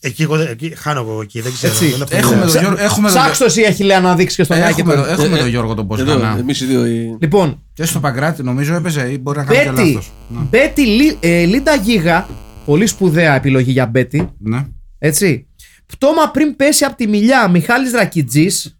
Εκεί, 0.00 0.22
εγώ, 0.22 0.36
δεν- 0.36 0.46
εκεί 0.50 0.72
χάνω 0.76 1.00
εγώ 1.00 1.20
εκεί. 1.22 1.40
Δεν 1.40 1.52
ξέρω. 1.52 1.72
Έτσι. 1.72 1.86
δεν 1.86 2.00
έχω 2.10 2.16
Έχουμε 2.16 2.34
ιδέα. 2.34 2.46
τον 2.52 2.60
Γιώργο- 2.60 2.82
έχουμε 2.84 3.08
τον- 3.10 3.18
Ψάξτε 3.20 3.44
εσύ, 3.44 3.62
έχει 3.62 3.84
λέει 3.84 4.00
να 4.00 4.14
δείξει 4.14 4.36
και 4.36 4.42
στον 4.44 4.56
Άκη. 4.62 4.80
Έχουμε, 4.80 4.94
τώρα. 4.94 5.06
το- 5.06 5.12
έχουμε 5.12 5.34
Ε, 5.36 5.38
τον 5.38 5.46
ε, 5.46 5.50
Γιώργο 5.50 5.74
τον 5.74 5.88
Εδώ, 5.92 6.04
Ποσκανά. 6.04 6.36
εμείς 6.38 6.60
οι 6.60 6.64
δύο. 6.66 6.86
οι- 6.86 7.16
Λοιπόν, 7.20 7.62
Και 7.72 7.84
στο 7.84 8.00
Παγκράτη 8.00 8.42
νομίζω 8.42 8.74
έπαιζε 8.74 9.10
ή 9.12 9.18
μπορεί 9.20 9.38
να 9.38 9.44
κάνει 9.44 9.64
και 9.64 9.70
Μπέτι, 9.70 9.88
λάθος. 9.92 10.12
Ναι. 10.28 10.38
Μπέτι 10.50 10.86
Λι- 10.86 11.16
ε, 11.20 11.44
Λίντα 11.44 11.74
Γίγα, 11.74 12.28
πολύ 12.64 12.86
σπουδαία 12.86 13.34
επιλογή 13.34 13.70
για 13.70 13.86
Μπέτι, 13.86 14.30
Ναι. 14.38 14.66
έτσι. 14.98 15.46
Πτώμα 15.86 16.30
πριν 16.30 16.56
πέσει 16.56 16.84
από 16.84 16.96
τη 16.96 17.06
μιλιά, 17.06 17.48
Μιχάλης 17.48 17.92
Ρακιτζής, 17.92 18.78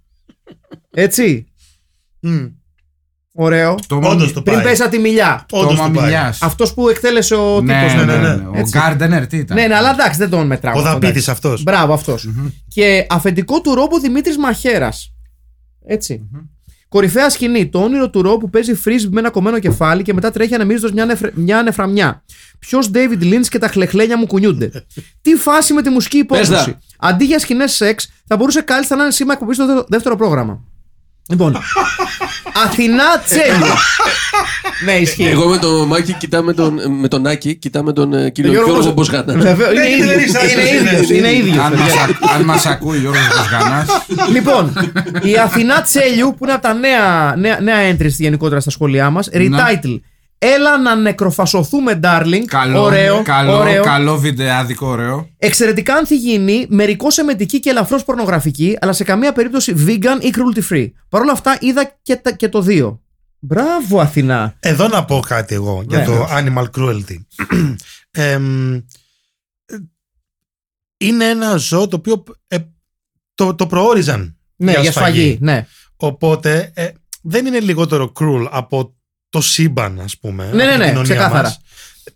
έτσι. 0.91 1.47
Μμ. 2.21 2.45
Ωραίο. 3.39 3.75
Το 3.87 4.01
Όντως 4.03 4.33
το 4.33 4.43
Πριν 4.43 4.57
πάει. 4.57 4.65
πέσει 4.65 4.83
από 4.83 4.91
τη 4.91 4.99
μιλιά. 4.99 5.47
Όντως 5.51 5.75
Τόμα 5.77 5.87
το 5.87 5.93
πάει. 5.95 6.05
Μιλιάς. 6.05 6.43
Αυτός 6.43 6.75
που 6.75 6.89
εκτέλεσε 6.89 7.35
ο 7.35 7.61
Ναι, 7.61 7.75
τύπος. 7.79 7.95
ναι, 7.95 8.05
ναι, 8.05 8.17
ναι, 8.17 8.29
ναι. 8.29 8.35
ναι. 8.35 8.47
Ο 8.47 8.53
Έτσι. 8.55 8.79
Γκάρντενερ 8.79 9.27
τι 9.27 9.37
ήταν; 9.37 9.57
Ναι, 9.57 9.67
ναι, 9.67 9.75
αλλά 9.75 9.91
εντάξει, 9.91 10.19
δεν 10.19 10.31
τον 10.31 10.47
μετράω. 10.47 10.75
Ο 10.75 10.79
αυτό, 10.79 10.91
δαπίτης 10.91 11.11
εντάξει. 11.11 11.31
αυτός. 11.31 11.63
Μπράβο, 11.63 11.93
αυτός. 11.93 12.29
Και 12.69 13.07
αφεντικό 13.09 13.61
του 13.61 13.75
ρόμπου 13.75 13.99
Δημήτρης 14.01 14.39
Μαχαίρας. 14.39 15.13
Έτσι. 15.87 16.23
Κορυφαία 16.89 17.31
σκηνή. 17.31 17.69
Το 17.69 17.79
όνειρο 17.83 18.11
του 18.11 18.23
ρο 18.23 18.37
που 18.37 18.51
παίζει 18.51 18.75
φρίζ 18.75 19.05
με 19.05 19.21
ένα 19.21 19.31
κομμένο 19.31 19.59
κεφάλι 19.59 20.03
και 20.03 20.15
μετά 20.15 20.31
τρέχει 20.31 20.55
ανεμίζοντας 20.55 20.93
μια, 20.93 21.05
νεφρε... 21.05 21.31
μια 21.35 21.63
νεφραμιά. 21.63 22.25
Ποιος 22.59 22.91
David 22.95 23.23
Lynch 23.23 23.47
και 23.49 23.59
τα 23.59 23.69
χλεχλένια 23.69 24.19
μου 24.19 24.27
κουνιούνται. 24.27 24.71
Τι 25.23 25.35
φάση 25.35 25.73
με 25.73 25.83
τη 25.83 25.91
μουσική 25.91 26.25
Πες 26.25 26.47
υπόθεση. 26.49 26.71
τα. 26.71 27.09
Αντί 27.09 27.25
για 27.25 27.39
σκηνές 27.39 27.73
σεξ, 27.73 28.09
θα 28.27 28.37
μπορούσε 28.37 28.61
κάλλιστα 28.61 28.97
να 28.97 29.03
είναι 29.03 29.13
σήμα 29.13 29.33
εκπομπής 29.33 29.57
στο 29.57 29.67
δε- 29.67 29.83
δεύτερο 29.89 30.17
πρόγραμμα. 30.17 30.61
Λοιπόν. 31.29 31.57
Αθηνά 32.65 33.19
Τσέλιο. 33.25 33.75
ναι, 34.85 34.93
ισχύει. 34.93 35.25
Εγώ 35.27 35.47
με 35.49 35.59
τον 35.59 35.87
Μάκη 35.87 36.13
κοιτάμε 36.13 36.53
τον, 36.53 36.81
με 37.01 37.09
τον 37.09 37.27
Άκη, 37.27 37.55
κοιτάμε 37.55 37.93
τον 37.93 38.13
ε, 38.13 38.31
κύριο 38.31 38.51
Γιώργος 38.51 38.73
Γιώργος 38.73 38.95
Μποσ- 38.95 39.11
Μποσγανά. 39.11 39.41
Βεβαίως, 39.43 39.71
είναι 39.73 39.83
Ναι, 39.83 39.89
ίδιος. 39.89 40.07
δεν 40.11 40.19
είσαι 40.25 40.39
Είναι 40.53 40.63
άσχετος, 40.63 40.93
ίδιος. 40.93 41.09
είναι. 41.11 41.29
Είναι 41.29 41.33
ίδιος. 41.37 41.59
Αν 41.65 41.73
μας, 41.75 41.93
α- 41.95 42.35
αν 42.35 42.45
μας 42.45 42.67
ακούει 42.67 42.97
ο 42.97 43.01
Γιώργος 43.01 43.27
Ποσκανάς 43.37 43.87
Λοιπόν, 44.33 44.73
η 45.23 45.37
Αθηνά 45.39 45.83
Τσέλιου, 45.83 46.35
που 46.39 46.45
είναι 46.45 46.53
από 46.53 46.63
τα 46.63 46.75
νέα, 46.75 47.35
νέα, 47.37 47.61
νέα 47.61 47.91
entries 47.97 48.09
γενικότερα 48.19 48.61
στα 48.61 48.71
σχόλιά 48.71 49.11
μας, 49.11 49.29
retitle. 49.33 50.01
Έλα 50.39 50.79
να 50.79 50.95
νεκροφασωθούμε, 50.95 52.01
darling. 52.03 52.45
Καλό, 52.47 52.83
ωραίο, 52.83 53.23
καλό, 53.23 53.57
ωραίο. 53.59 53.83
καλό 53.83 54.19
βιντεάδικο, 54.19 54.87
ωραίο. 54.87 55.29
Εξαιρετικά 55.39 55.95
ανθυγιεινή, 55.95 56.67
μερικώς 56.69 57.19
εμετική 57.19 57.61
και 57.61 57.71
ελαφρώς 57.71 58.05
πορνογραφική, 58.05 58.77
αλλά 58.81 58.93
σε 58.93 59.05
καμία 59.05 59.33
περίπτωση 59.33 59.75
vegan 59.87 60.23
ή 60.25 60.33
cruelty 60.37 60.73
free. 60.73 60.91
Παρ' 61.09 61.21
όλα 61.23 61.33
αυτά 61.33 61.57
είδα 61.61 61.97
και, 62.03 62.17
τα- 62.17 62.33
και 62.33 62.49
το 62.49 62.61
δύο. 62.61 63.01
Μπράβο, 63.39 64.01
Αθηνά. 64.01 64.55
Εδώ 64.61 64.89
να 64.89 65.05
πω 65.05 65.21
κάτι 65.27 65.55
εγώ 65.55 65.85
για 65.89 65.99
Ναι. 65.99 66.05
το 66.05 66.27
animal 66.31 66.65
cruelty. 66.77 67.17
Εμ, 68.11 68.75
ε, 68.75 68.83
είναι 70.97 71.25
ένα 71.29 71.57
ζώο 71.57 71.89
το 71.89 71.97
οποίο 71.97 72.25
ε, 72.47 72.57
το, 73.35 73.55
το 73.55 73.67
προόριζαν 73.67 74.37
Ναι, 74.57 74.73
για, 74.81 74.93
σφαγή. 74.93 75.39
Ναι. 75.41 75.67
Οπότε 75.97 76.71
ε, 76.75 76.89
δεν 77.23 77.47
είναι 77.47 77.61
λιγότερο 77.61 78.13
cruel 78.21 78.47
από 78.51 78.96
το 79.37 79.43
σύμπαν, 79.43 80.01
ας 80.01 80.19
πούμε. 80.19 80.45
Ναι, 80.45 80.51
από 80.51 80.57
ναι, 80.65 80.71
την 80.71 80.79
ναι, 80.79 80.87
κοινωνία 80.87 81.15
ξεκάθαρα. 81.15 81.43
μας. 81.43 81.59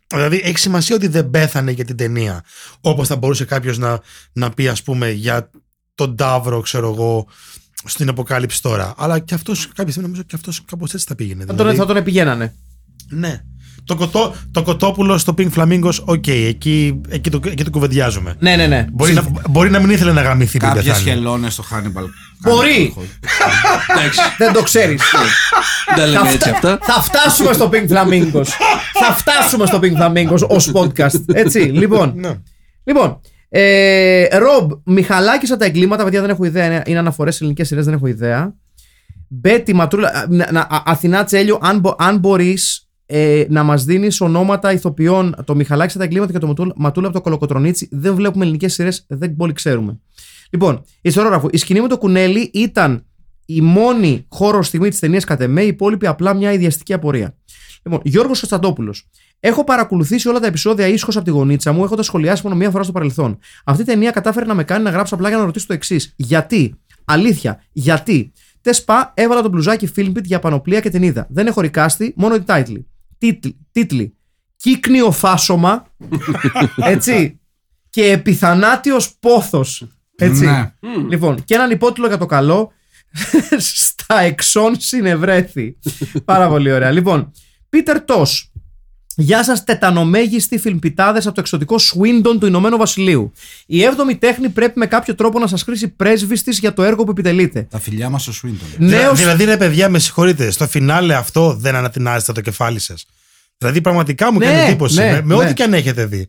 Δηλαδή 0.09 0.41
έχει 0.45 0.59
σημασία 0.59 0.97
ότι 0.97 1.07
δεν 1.07 1.31
πέθανε 1.31 1.71
για 1.71 1.85
την 1.85 1.97
ταινία. 1.97 2.45
Όπως 2.81 3.09
θα 3.09 3.17
μπορούσε 3.17 3.45
κάποιος 3.45 3.79
να, 3.79 4.01
να 4.33 4.51
πει, 4.51 4.69
ας 4.69 4.83
πούμε, 4.83 5.11
για 5.11 5.51
τον 5.95 6.17
Ταύρο, 6.17 6.61
ξέρω 6.61 6.93
εγώ, 6.93 7.27
στην 7.85 8.09
αποκάλυψη 8.09 8.63
τώρα. 8.63 8.95
Αλλά 8.97 9.19
και 9.19 9.35
αυτός, 9.35 9.67
κάποια 9.67 9.93
στιγμή 9.93 10.03
νομίζω 10.03 10.23
και 10.23 10.37
αυτός 10.37 10.65
κάπως 10.65 10.95
έτσι 10.95 11.07
θα 11.09 11.15
πήγαινε. 11.15 11.45
Θα, 11.45 11.53
Δηλαδή, 11.53 11.69
τον, 11.77 11.79
θα 11.79 11.87
τον 11.87 11.97
επηγαίνανε. 11.97 12.55
Ναι. 13.09 13.45
Το, 13.91 13.97
κοτό, 13.97 14.35
το 14.53 14.63
κοτόπουλο 14.63 15.19
στο 15.19 15.35
Pink 15.39 15.49
Flamingos, 15.57 15.93
οκ, 16.05 16.27
εκεί, 16.27 17.01
εκεί, 17.09 17.31
το, 17.31 17.41
εκεί 17.45 17.65
το 17.65 17.71
κουβεντιάζουμε. 17.71 18.35
Ναι, 18.39 18.57
ναι, 18.57 18.67
ναι. 18.67 18.87
Μπορεί, 18.93 19.13
να, 19.13 19.25
μπορεί 19.51 19.71
να 19.71 19.79
μην 19.81 19.91
ήθελε 19.91 20.13
να 20.13 20.23
γαμηθεί 20.23 20.59
πριν 20.59 20.71
Κάποιες 20.73 20.85
πεθάνει. 20.99 21.11
χελώνες 21.11 21.53
στο 21.53 21.65
Hannibal. 21.71 22.05
Μπορεί. 22.43 22.95
Εντάξει, 23.97 24.21
Δεν 24.39 24.53
το 24.53 24.63
ξέρεις. 24.63 25.03
δεν 25.87 25.97
τα 25.97 26.07
λέμε 26.07 26.31
έτσι 26.31 26.51
αυτά. 26.51 26.79
Θα 26.83 27.03
φτάσουμε 27.03 27.53
στο 27.53 27.71
Pink 27.73 27.89
Flamingos. 27.89 28.47
θα 29.07 29.13
φτάσουμε 29.15 29.67
στο 29.67 29.81
Pink 29.83 30.01
Flamingos 30.03 30.49
ως 30.49 30.71
podcast. 30.75 31.25
Έτσι, 31.35 31.59
λοιπόν. 31.83 32.13
Ναι. 32.17 32.31
Λοιπόν, 32.85 33.21
ε, 33.49 34.39
Ρομπ, 34.39 34.71
Μιχαλάκησα 34.85 35.57
τα 35.57 35.65
εγκλήματα, 35.65 36.05
παιδιά 36.05 36.21
δεν 36.21 36.31
έχω 36.31 36.45
ιδέα. 36.45 36.67
είναι- 36.67 36.83
Είναι 36.87 36.99
αναφορές 36.99 37.33
σε 37.35 37.39
ελληνικές 37.43 37.67
σειρές, 37.67 37.85
δεν 37.85 37.95
έχω 37.95 38.07
ιδέα. 38.07 38.55
Μπέτι, 39.29 39.75
Ματρούλα, 39.75 40.09
α, 40.09 40.25
να- 40.29 40.49
να- 40.53 40.61
α- 40.61 40.83
Αθηνά 40.87 41.25
Τσέλιο, 41.25 41.59
αν, 41.63 41.79
μπο- 41.79 41.95
αν 41.99 42.19
μπορείς 42.19 42.89
ε, 43.13 43.45
να 43.49 43.63
μας 43.63 43.85
δίνεις 43.85 44.21
ονόματα 44.21 44.73
ηθοποιών, 44.73 45.35
το 45.45 45.55
Μιχαλάκησα 45.55 45.99
τα 45.99 46.05
εγκλήματα 46.05 46.33
και 46.33 46.39
το 46.39 46.47
Ματούλα, 46.47 46.73
Ματούλα 46.77 47.07
από 47.07 47.17
το 47.17 47.23
Κολοκοτρονίτσι, 47.23 47.89
δεν 47.91 48.15
βλέπουμε 48.15 48.45
ελληνικές 48.45 48.73
σειρές, 48.73 49.05
δεν 49.09 49.37
πολύ 49.37 49.53
ξέρουμε. 49.53 49.99
Λοιπόν, 50.51 50.83
ιστορόγραφο. 51.01 51.49
Η 51.53 51.57
σκηνή 51.57 51.81
με 51.81 51.89
το 51.89 51.99
κουνέλι 51.99 52.51
ήταν 52.53 53.05
η 53.47 53.61
μόνη 53.61 54.27
χώρο 54.29 54.63
στιγμή 54.63 54.89
της 54.89 54.99
ταινίας 54.99 55.25
κατ' 55.25 55.41
εμέ, 55.41 55.63
η 55.63 55.67
υπόλοιπη 55.67 56.07
απλά 56.07 56.35
μια 56.35 56.53
ιδιαστική 56.53 56.93
απορία. 56.93 57.37
Λοιπόν, 57.83 58.01
Γιώργος 58.05 58.39
Κωνσταντόπουλος. 58.39 59.09
Έχω 59.41 59.65
παρακολουθήσει 59.65 60.29
όλα 60.29 60.41
τα 60.41 60.47
επεισόδια 60.47 60.87
ήσυχο 60.87 61.11
από 61.15 61.25
τη 61.25 61.31
γονίτσα 61.31 61.73
μου, 61.73 61.85
έχοντας 61.85 62.07
σχολιάσει 62.07 62.43
μόνο 62.45 62.57
μία 62.57 62.71
φορά 62.71 62.83
στο 62.83 62.93
παρελθόν. 62.93 63.39
Αυτή 63.65 63.83
η 63.83 63.85
ταινία 63.85 64.11
κατάφερε 64.11 64.47
να 64.47 64.55
με 64.55 64.65
κάνει 64.65 64.85
να 64.85 64.91
γράψω 64.91 65.15
απλά 65.15 65.29
για 65.29 65.39
να 65.39 65.45
ρωτήσω 65.45 65.67
το 65.67 65.73
εξής. 65.73 66.13
Γιατί, 66.17 66.75
αλήθεια, 67.05 67.63
γιατί; 67.73 68.33
Τεσπά, 68.63 69.13
έβαλα 69.17 69.43
το 69.43 69.49
μπλουζάκι 69.49 69.89
Filmbit 69.97 70.25
για 70.25 70.39
πανοπλία 70.39 70.81
και 70.81 70.91
την 70.91 71.03
είδα. 71.03 71.27
Δεν 71.31 71.47
έχω 71.47 71.61
ρικάστη, 71.61 72.13
μόνο 72.17 72.35
την 72.35 72.55
τίτλη. 72.55 72.90
Τίτλοι. 73.21 73.57
τίτλοι. 73.73 74.15
Κύκνιο 74.57 75.11
φάσομα. 75.11 75.87
έτσι. 76.77 77.41
Και 77.91 78.11
επιθανάτιος 78.11 79.15
πόθος. 79.21 79.87
Έτσι. 80.17 80.45
Ναι. 80.45 80.73
Λοιπόν, 81.09 81.45
και 81.45 81.55
έναν 81.55 81.71
υπότιτλο 81.71 82.07
για 82.07 82.19
το 82.19 82.27
καλό. 82.27 82.73
Στα 83.59 84.21
εξών 84.21 84.81
συνευρέθη. 84.81 85.79
Πάρα 86.25 86.49
πολύ 86.49 86.73
ωραία. 86.73 86.91
Λοιπόν, 86.91 87.33
Πίτερ 87.69 88.05
Τός. 88.05 88.50
Γεια 89.21 89.45
σας, 89.45 89.65
τετανομέγιστοι 89.65 90.59
φιλμπιτάδες 90.59 91.27
από 91.27 91.35
το 91.35 91.41
εξωτικό 91.41 91.79
Σουίντον 91.79 92.39
του 92.39 92.47
Ηνωμένου 92.47 92.77
Βασιλείου. 92.77 93.33
Η 93.67 93.81
7η 93.85 94.17
τέχνη 94.19 94.49
πρέπει 94.49 94.79
με 94.79 94.87
κάποιο 94.87 95.15
τρόπο 95.15 95.39
να 95.39 95.47
σας 95.47 95.63
χρήσει 95.63 95.89
πρέσβη 95.89 96.43
τη 96.43 96.51
για 96.51 96.73
το 96.73 96.83
έργο 96.83 97.05
που 97.05 97.11
επιτελείτε. 97.11 97.67
Τα 97.71 97.79
φιλιά 97.79 98.09
μας 98.11 98.23
στο 98.23 98.33
Swinton. 98.43 98.75
Νέος... 98.79 99.19
Δηλαδή, 99.19 99.45
ρε 99.45 99.57
παιδιά, 99.57 99.89
με 99.89 99.99
συγχωρείτε, 99.99 100.51
στο 100.51 100.67
φινάλε 100.69 101.15
αυτό 101.15 101.55
δεν 101.55 101.75
ανατινάζετε 101.75 102.33
το 102.33 102.41
κεφάλι 102.41 102.79
σας. 102.79 103.07
Δηλαδή, 103.59 103.81
πραγματικά 103.81 104.33
μου 104.33 104.39
Ναι, 104.39 104.45
κάνει 104.47 104.59
εντύπωση. 104.61 104.95
ναι, 104.99 105.11
με 105.13 105.23
με 105.25 105.35
ναι. 105.35 105.45
ό,τι 105.45 105.55
και 105.55 105.63
αν 105.63 105.75
έχετε 105.75 106.07
δει. 106.07 106.29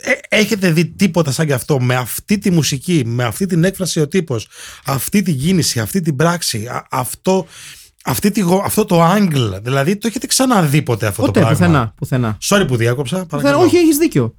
Ε, 0.00 0.12
έχετε 0.28 0.70
δει 0.70 0.86
τίποτα 0.86 1.30
σαν 1.30 1.46
και 1.46 1.52
αυτό, 1.52 1.80
με 1.80 1.94
αυτή 1.94 2.38
τη 2.38 2.50
μουσική, 2.50 3.02
με 3.06 3.24
αυτή 3.24 3.46
την 3.46 3.64
έκφραση 3.64 4.00
ο 4.00 4.08
τύπος, 4.08 4.48
αυτή 4.84 5.22
την 5.22 5.38
κίνηση, 5.38 5.80
αυτή 5.80 6.00
την 6.00 6.16
πράξη, 6.16 6.66
α- 6.66 6.86
αυτό, 6.90 7.46
αυτή 8.08 8.30
τη, 8.30 8.40
γο- 8.40 8.62
αυτό 8.64 8.84
το 8.84 9.04
angle. 9.14 9.58
Δηλαδή, 9.62 9.96
το 9.96 10.06
έχετε 10.06 10.26
ξαναδεί 10.26 10.82
ποτέ 10.82 11.06
αυτό 11.06 11.22
Ποτέ, 11.22 11.40
το 11.40 11.46
πράγμα; 11.46 11.66
πουθενά. 11.66 11.92
πουθενά. 11.96 12.38
Sorry 12.48 12.64
που 12.68 12.76
διάκοψα. 12.76 13.16
Πουθενά. 13.16 13.42
παρακαλώ. 13.42 13.64
Όχι, 13.64 13.76
έχεις 13.76 13.96
δίκιο. 13.96 14.34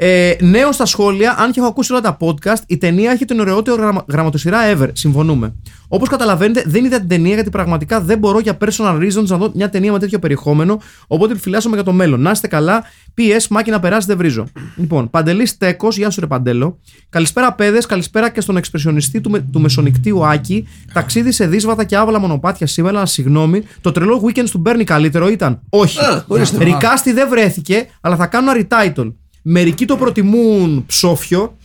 Ε, 0.00 0.34
νέο 0.40 0.72
στα 0.72 0.86
σχόλια, 0.86 1.36
αν 1.38 1.50
και 1.52 1.60
έχω 1.60 1.68
ακούσει 1.68 1.92
όλα 1.92 2.00
τα 2.00 2.16
podcast, 2.20 2.56
η 2.66 2.76
ταινία 2.78 3.10
έχει 3.10 3.24
την 3.24 3.40
ωραιότερο 3.40 3.76
γραμμα- 3.76 4.04
γραμματοσυρά 4.08 4.58
ever. 4.76 4.88
Συμφωνούμε. 4.92 5.54
Όπως 5.88 6.08
καταλαβαίνετε, 6.08 6.62
δεν 6.66 6.84
είδα 6.84 6.98
την 6.98 7.08
ταινία 7.08 7.34
γιατί 7.34 7.50
πραγματικά 7.50 8.00
δεν 8.00 8.18
μπορώ 8.18 8.38
για 8.38 8.56
personal 8.60 8.94
reasons 9.00 9.24
να 9.26 9.36
δω 9.36 9.50
μια 9.54 9.68
ταινία 9.70 9.92
με 9.92 9.98
τέτοιο 9.98 10.18
περιεχόμενο. 10.18 10.80
Οπότε 11.06 11.32
επιφυλάσσομαι 11.32 11.74
για 11.74 11.84
το 11.84 11.92
μέλλον. 11.92 12.20
Να 12.20 12.30
είστε 12.30 12.46
καλά. 12.48 12.84
PS, 13.18 13.46
μάκι 13.50 13.70
να 13.70 13.80
περάσει, 13.80 14.06
δεν 14.06 14.16
βρίζω. 14.16 14.46
Λοιπόν, 14.76 15.10
Παντελής 15.10 15.56
Τέκος, 15.56 15.96
γεια 15.96 16.10
σου 16.10 16.20
ρε 16.20 16.26
Παντέλο. 16.26 16.78
Καλησπέρα, 17.08 17.52
παιδες, 17.52 17.86
καλησπέρα 17.86 18.30
και 18.30 18.40
στον 18.40 18.56
εξπρεσιονιστή 18.56 19.20
του, 19.20 19.30
με, 19.30 19.38
του 19.52 19.60
Μεσονικτίου 19.60 20.26
Άκη. 20.26 20.68
Ταξίδι 20.92 21.32
σε 21.32 21.46
δύσβατα 21.46 21.84
και 21.84 21.96
άβαλα 21.96 22.18
μονοπάτια 22.18 22.66
σήμερα, 22.66 22.96
αλλά 22.96 23.06
συγγνώμη. 23.06 23.62
Το 23.80 23.92
τρελό 23.92 24.22
weekend 24.26 24.48
του 24.50 24.58
Μπέρνι 24.58 24.84
καλύτερο 24.84 25.28
ήταν. 25.28 25.60
Όχι. 25.68 25.98
Α, 26.04 26.24
ορίστε. 26.26 26.64
Ρικάστη 26.64 27.12
δεν 27.12 27.28
βρέθηκε, 27.28 27.86
αλλά 28.00 28.16
θα 28.16 28.26
κάνω 28.26 28.50
ένα 28.50 28.66
retitle. 28.70 29.12
Μερικοί 29.42 29.84
το 29.84 29.96
προτιμούν 29.96 30.84
ψόφιο. 30.86 31.56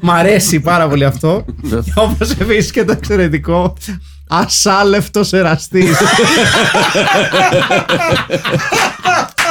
Μ' 0.00 0.10
αρέσει 0.10 0.60
πάρα 0.60 0.88
πολύ 0.88 1.04
αυτό. 1.04 1.44
και 1.68 1.92
όπως 1.94 2.30
επίση 2.30 2.72
και 2.72 2.84
το 2.84 2.92
εξαιρετικό. 2.92 3.74
Ασάλευτο 4.28 5.20
εραστή. 5.30 5.84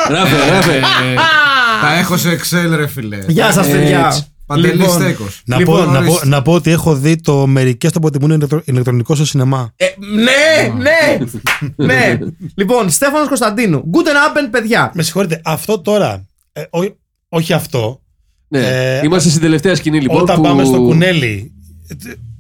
Γράφε, 0.10 0.36
γράφε. 0.46 0.76
Ε, 0.76 0.82
Τα 1.82 1.94
έχω 2.00 2.18
σε 2.18 2.30
Excel, 2.40 2.72
ρε 2.76 2.88
φιλέ. 2.88 3.18
Γεια 3.28 3.52
σας, 3.52 3.68
παιδιά. 3.68 4.06
Έτσι. 4.06 4.26
Παντελής 4.46 4.80
Λοιπόν, 4.80 4.94
Στέκος. 5.02 5.42
Να, 5.46 5.58
Λοιπόν, 5.58 5.86
πω, 5.86 5.92
να, 5.92 6.00
πω, 6.00 6.06
ορίστε. 6.12 6.28
να 6.28 6.42
πω 6.42 6.54
ότι 6.54 6.72
έχω 6.72 6.96
δει 6.96 7.22
το 7.22 7.48
μερικές 7.48 7.92
το 7.92 8.00
προτιμούν 8.00 8.32
ηλεκτρο- 8.32 8.62
ηλεκτρονικό 8.68 9.16
στο 9.16 9.26
σινεμά. 9.26 9.72
ε, 9.76 9.86
ναι, 10.14 10.74
ναι, 10.84 11.18
ναι. 11.76 12.18
Λοιπόν, 12.56 12.90
Στέφανος 12.90 13.28
Κωνσταντίνου. 13.28 13.84
Guten 13.94 14.38
Abend, 14.38 14.48
παιδιά. 14.52 14.92
Με 14.94 15.04
συγχωρείτε, 15.04 15.42
αυτό 15.44 15.80
τώρα. 15.82 16.26
ε, 16.54 16.62
ό- 16.70 16.96
όχι 17.34 17.54
αυτό. 17.54 18.02
Ναι. 18.48 18.60
Ε, 18.60 19.02
Είμαστε 19.04 19.30
στην 19.30 19.42
τελευταία 19.42 19.76
σκηνή 19.76 20.02
λοιπόν. 20.02 20.22
όταν 20.22 20.36
που... 20.36 20.42
πάμε 20.42 20.64
στο 20.64 20.78
κουνέλι, 20.78 21.52
ε, 21.88 21.96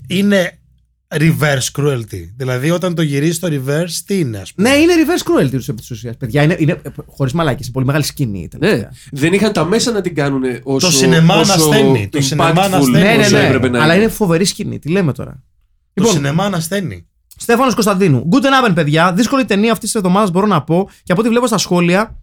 είναι 0.07 0.59
reverse 1.15 1.79
cruelty. 1.81 2.29
Δηλαδή, 2.37 2.71
όταν 2.71 2.95
το 2.95 3.01
γυρίζει 3.01 3.33
στο 3.33 3.47
reverse, 3.51 3.91
τι 4.05 4.19
είναι, 4.19 4.37
ας 4.37 4.53
πούμε; 4.53 4.69
Ναι, 4.69 4.75
είναι 4.75 4.93
reverse 4.93 5.43
cruelty 5.43 5.49
τους 5.51 5.67
επί 5.67 5.79
της 5.79 5.91
ουσίας, 5.91 6.17
παιδιά. 6.17 6.43
Είναι, 6.43 6.55
είναι 6.59 6.81
χωρίς 7.05 7.33
μαλάκι, 7.33 7.63
σε 7.63 7.71
πολύ 7.71 7.85
μεγάλη 7.85 8.03
σκηνή. 8.03 8.39
η 8.39 8.41
Ναι. 8.41 8.47
τελευταία. 8.47 8.91
Δεν 9.11 9.33
είχαν 9.33 9.53
τα 9.53 9.65
μέσα 9.65 9.91
να 9.91 10.01
την 10.01 10.15
κάνουν 10.15 10.43
όσο. 10.63 10.87
Το 10.87 10.93
σινεμά 10.93 11.35
όσο 11.35 11.51
ανασθένει, 11.51 12.09
το 12.11 12.21
σινεμά 12.21 12.51
impactful 12.53 12.61
ανασθένει. 12.63 13.03
Ναι, 13.03 13.15
ναι, 13.15 13.23
όσο 13.23 13.37
ναι. 13.37 13.45
έπρεπε 13.45 13.69
να 13.69 13.83
Αλλά 13.83 13.95
είναι 13.95 14.07
φοβερή 14.07 14.45
σκηνή. 14.45 14.79
Τι 14.79 14.89
λέμε 14.89 15.13
τώρα. 15.13 15.31
Το 15.31 15.39
Λοιπόν, 15.93 16.13
σινεμά 16.13 16.45
ανασθένει. 16.45 17.05
Στέφανος 17.37 17.73
Κωνσταντίνου. 17.73 18.29
Guten 18.31 18.69
Abend, 18.69 18.73
παιδιά. 18.75 19.13
Δύσκολη 19.13 19.45
ταινία 19.45 19.71
αυτή 19.71 19.85
της 19.85 19.95
εβδομάδας 19.95 20.31
μπορώ 20.31 20.47
να 20.47 20.63
πω. 20.63 20.89
Και 21.03 21.11
από 21.11 21.21
ό,τι 21.21 21.29
βλέπω 21.29 21.47
στα 21.47 21.57
σχόλια, 21.57 22.20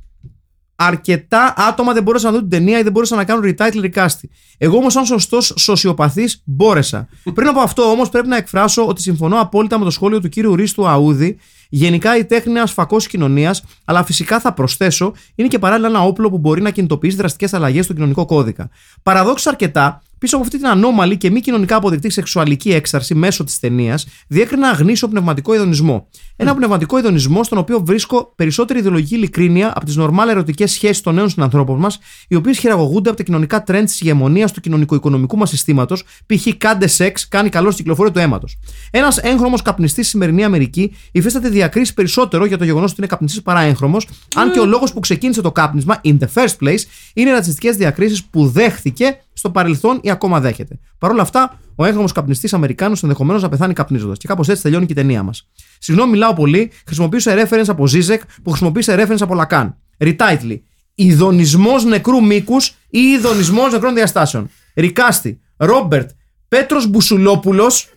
αρκετά 0.81 1.55
άτομα 1.57 1.93
δεν 1.93 2.03
μπόρεσαν 2.03 2.33
να 2.33 2.39
δουν 2.39 2.49
την 2.49 2.59
ταινία 2.59 2.79
ή 2.79 2.83
δεν 2.83 2.93
μπόρεσαν 2.93 3.19
να 3.19 3.25
κάνουν 3.25 3.45
retitle 3.45 3.91
recast. 3.93 4.19
Εγώ 4.59 4.77
όμως, 4.77 4.93
σαν 4.93 5.05
σωστός 5.05 5.55
σοσιοπαθής, 5.57 6.43
μπόρεσα. 6.45 7.09
Πριν 7.35 7.49
από 7.49 7.61
αυτό 7.61 7.83
όμως, 7.83 8.09
πρέπει 8.09 8.29
να 8.29 8.37
εκφράσω 8.37 8.87
ότι 8.87 9.01
συμφωνώ 9.01 9.41
απόλυτα 9.41 9.79
με 9.79 9.85
το 9.85 9.91
σχόλιο 9.91 10.21
του 10.21 10.29
κύριου 10.29 10.55
Ρίστου 10.55 10.89
Αούδη. 10.89 11.39
Γενικά 11.69 12.17
η 12.17 12.25
τέχνη 12.25 12.51
είναι 12.51 12.59
ένας 12.59 12.73
φακός 12.73 13.07
κοινωνίας, 13.07 13.65
αλλά 13.85 14.05
φυσικά 14.05 14.41
θα 14.41 14.53
προσθέσω, 14.53 15.13
είναι 15.35 15.49
και 15.49 15.59
παράλληλα 15.59 15.89
ένα 15.89 16.01
όπλο 16.01 16.31
που 16.31 16.39
μπορεί 16.39 16.63
να 16.63 16.71
κινητοποιήσει 16.71 17.17
δραστικές 17.17 17.55
αλλαγές 17.55 17.85
στο 17.85 17.95
κοινωνικό 17.95 18.25
κώδικα. 18.25 18.71
Παραδόξω 19.03 19.51
αρκετά, 19.51 20.03
πίσω 20.19 20.37
από 20.37 20.45
αυτή 20.45 20.57
την 20.57 20.67
ανώμαλη 20.67 21.17
και 21.17 21.31
μη 21.31 21.41
κοινωνικά 21.41 21.77
αποδεκτή 21.77 22.11
σεξουαλική 22.11 22.73
έκσταρση 22.73 23.15
μέσω 23.15 23.45
της 23.45 23.59
ταινίας, 23.59 24.07
διέκρινα 24.29 24.69
ένα 24.69 24.77
γνήσιο 24.77 25.09
πνευματικό 25.09 25.55
ειδονισμό. 25.55 26.09
Ένα 26.41 26.55
πνευματικό 26.55 26.99
ειδονισμό 26.99 27.45
στον 27.45 27.59
οποίο 27.59 27.81
βρίσκω 27.85 28.33
περισσότερη 28.37 28.79
ιδεολογική 28.79 29.15
ειλικρίνεια 29.15 29.73
από 29.75 29.85
τις 29.85 29.97
νορμάλ 29.97 30.29
ερωτικές 30.29 30.73
σχέσεις 30.73 31.01
των 31.01 31.15
νέων 31.15 31.29
συνανθρώπων 31.29 31.79
μας, 31.79 31.99
οι 32.29 32.35
οποίες 32.35 32.59
χειραγωγούνται 32.59 33.09
από 33.09 33.19
τα 33.19 33.25
κοινωνικά 33.25 33.63
τρέντ 33.63 33.85
της 33.85 34.01
ηγεμονίας 34.01 34.53
του 34.53 34.61
κοινωνικο-οικονομικού 34.61 35.37
μας 35.37 35.49
συστήματος, 35.49 36.05
π.χ. 36.27 36.47
κάντε 36.59 36.87
σεξ, 36.87 37.29
κάνει 37.29 37.49
καλό 37.49 37.71
στην 37.71 37.77
κυκλοφορία 37.83 38.13
του 38.13 38.19
αίματος. 38.19 38.59
Ένας 38.91 39.19
έγχρωμος 39.19 39.63
καπνιστής 39.63 40.07
στη 40.07 40.17
σημερινή 40.17 40.45
Αμερική 40.45 40.95
υφίσταται 41.13 41.49
διακρίσεις 41.49 41.95
περισσότερο 41.95 42.45
για 42.45 42.59
το 42.59 42.65
γεγονός 42.65 42.91
ότι 42.91 43.01
είναι 43.01 43.09
καπνιστής 43.09 43.43
παρά 43.43 43.61
έγχρωμος, 43.61 44.09
αν 44.35 44.53
και 44.53 44.61
ο 44.61 44.67
λόγος 44.67 44.93
που 44.93 45.01
ξεκίνησε 45.01 45.41
το 45.41 45.53
κάπνισμα, 45.53 46.01
in 46.05 46.17
the 46.19 46.27
first 46.35 46.57
place, 46.65 46.81
είναι 47.15 47.31
ρατσιστικές 47.31 47.77
διακρίσεις 47.77 48.25
που 48.25 48.49
δέχθηκε 48.49 49.23
στο 49.33 49.51
παρελθόν 49.51 49.99
ή 50.03 50.11
ακόμα 50.11 50.41
δέχεται. 50.41 50.79
Παρ' 50.99 51.11
όλα 51.11 51.23
αυτά, 51.23 51.59
ο 51.75 51.85
έγχρωμος 51.85 52.13
καπνιστής 52.13 52.55
Αμερικάνος 52.55 53.03
ενδεχομένως 53.03 53.43
να 53.43 53.49
πεθάνει 53.49 53.73
καπνίζοντας. 53.73 54.19
Και 54.19 54.27
κάπως 54.27 54.49
έτσι 54.49 54.63
τελειώνει 54.63 54.87
και 54.87 54.93
η 54.93 54.95
ταινία 54.95 55.23
μας. 55.23 55.49
Συγγνώμη, 55.79 56.11
μιλάω 56.11 56.33
πολύ. 56.33 56.71
Χρησιμοποίησα 56.87 57.35
reference 57.37 57.69
από 57.69 57.87
Ζίζεκ 57.87 58.23
που 58.43 58.51
χρησιμοποίησε 58.51 58.95
reference 58.99 59.21
από 59.21 59.35
Λακάν. 59.35 59.77
Retitle. 59.99 60.61
Ιδονισμό 60.95 61.79
νεκρού 61.79 62.25
μήκους 62.25 62.75
ή 62.91 62.99
ιδονισμό 62.99 63.69
νεκρών 63.69 63.95
διαστάσεων. 63.95 64.51
Ρικάστη. 64.75 65.41
Ρόμπερτ. 65.57 66.11
Πέτρος 66.49 66.87
Μπουσουλόπουλος. 66.87 67.89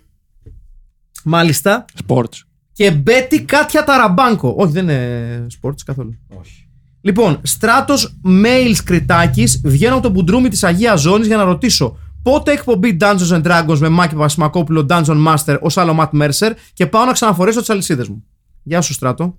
Μάλιστα. 1.24 1.86
Sports. 2.08 2.40
Και 2.72 2.92
Μπέτι 2.92 3.42
Κάτια 3.42 3.84
Ταραμπάνκο. 3.84 4.54
Όχι, 4.58 4.72
δεν 4.72 4.84
είναι 4.84 5.48
sports 5.62 5.82
καθόλου. 5.86 6.18
Όχι. 6.40 6.66
Λοιπόν, 7.02 7.40
στράτος 7.44 8.18
Μέιλς 8.22 8.84
Κριτάκης, 8.84 9.62
βγαίνω 9.64 9.94
από 9.94 10.04
το 10.04 10.10
μπουντρούμι 10.10 10.50
της 10.50 10.64
Αγίας 10.64 11.02
Ζώνης 11.02 11.28
για 11.28 11.38
να 11.38 11.44
ρωτήσω 11.44 11.98
πότε 12.24 12.52
εκπομπή 12.52 12.98
Dungeons 13.02 13.42
and 13.42 13.44
Dragons 13.44 13.78
με 13.78 13.90
Μάκη 13.90 14.16
Πασμακόπουλο 14.16 14.86
Dungeon 14.90 15.28
Master 15.28 15.58
ως 15.62 15.78
άλλο 15.78 15.94
Ματ 15.94 16.14
Μέρσερ 16.14 16.54
και 16.74 16.86
πάω 16.88 17.06
να 17.06 17.12
ξαναφορέσω 17.12 17.60
τις 17.60 17.70
αλυσίδες 17.70 18.08
μου. 18.08 18.24
Γεια 18.64 18.82
σου, 18.82 18.94
στράτο. 18.94 19.38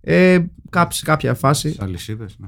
Ε, 0.00 0.38
κάποια, 0.70 1.00
κάποια 1.04 1.34
φάση. 1.34 1.76
Αλυσίδες, 1.80 2.36
ναι. 2.38 2.46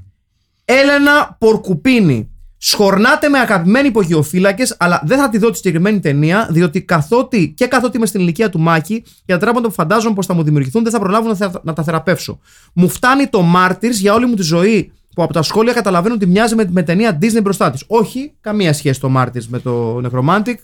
Έλενα 0.65 1.37
Πορκουπίνη. 1.39 2.31
Σχορνάτε 2.63 3.29
με 3.29 3.39
αγαπημένοι 3.39 3.89
υπογειοφύλακε, 3.89 4.63
αλλά 4.79 5.03
δεν 5.05 5.19
θα 5.19 5.29
τη 5.29 5.39
δω 5.39 5.51
τη 5.51 5.57
συγκεκριμένη 5.57 6.01
ταινία, 6.01 6.49
διότι 6.51 6.83
καθότι 6.83 7.53
και 7.57 7.67
καθότι 7.67 7.97
είμαι 7.97 8.07
στην 8.07 8.21
ηλικία 8.21 8.51
του 8.51 8.61
Μάκη, 8.61 9.05
για 9.25 9.35
τα 9.35 9.41
τραύματα 9.41 9.69
που 9.69 9.75
φαντάζομαι 9.75 10.15
πως 10.15 10.27
θα 10.27 10.35
μου 10.35 10.43
δημιουργηθούν 10.43 10.83
δεν 10.83 10.93
θα 10.93 10.99
προλάβω 10.99 11.29
να, 11.29 11.35
θε- 11.35 11.65
να 11.65 11.73
τα 11.73 11.83
θεραπεύσω. 11.83 12.39
Μου 12.73 12.89
φτάνει 12.89 13.27
το 13.27 13.43
Μάρτυρς 13.43 13.99
για 13.99 14.15
όλη 14.15 14.27
μου 14.27 14.35
τη 14.35 14.43
ζωή, 14.43 14.93
που 15.15 15.23
από 15.23 15.33
τα 15.33 15.43
σχόλια 15.43 15.73
καταλαβαίνω 15.73 16.15
ότι 16.15 16.27
μοιάζει 16.27 16.55
με, 16.55 16.65
με 16.71 16.83
ταινία 16.83 17.19
Disney 17.23 17.41
μπροστά 17.43 17.71
της. 17.71 17.85
Όχι, 17.87 18.33
καμία 18.41 18.73
σχέση 18.73 19.01
το 19.01 19.09
Μάρτυρς 19.09 19.49
με 19.49 19.59
το 19.59 19.97
Necromantic, 20.05 20.55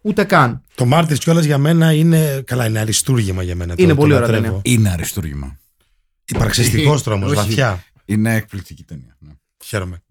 ούτε 0.00 0.24
καν. 0.24 0.62
Το 0.74 0.84
Μάρτυρς 0.84 1.20
κιόλας 1.20 1.44
για 1.44 1.58
μένα 1.58 1.92
είναι. 1.92 2.42
Καλά, 2.46 2.66
είναι 2.66 2.78
αριστούργημα 2.78 3.42
για 3.42 3.54
μένα. 3.56 3.74
Είναι 3.76 3.88
το, 3.88 3.94
πολύ 3.94 4.12
το 4.12 4.16
ωραία 4.16 4.30
λατρεύω. 4.30 4.60
Είναι 4.64 4.88
αριστούργημα. 4.90 5.58
Υπαρξιστικό 6.24 7.00
τρόμος, 7.04 7.26
Όχι. 7.30 7.36
βαθιά. 7.36 7.84
Είναι 8.04 8.34
εκπληκτική 8.34 8.82
ταινία. 8.82 9.16
ναι. 9.18 9.32
Χαίρομαι. 9.64 10.02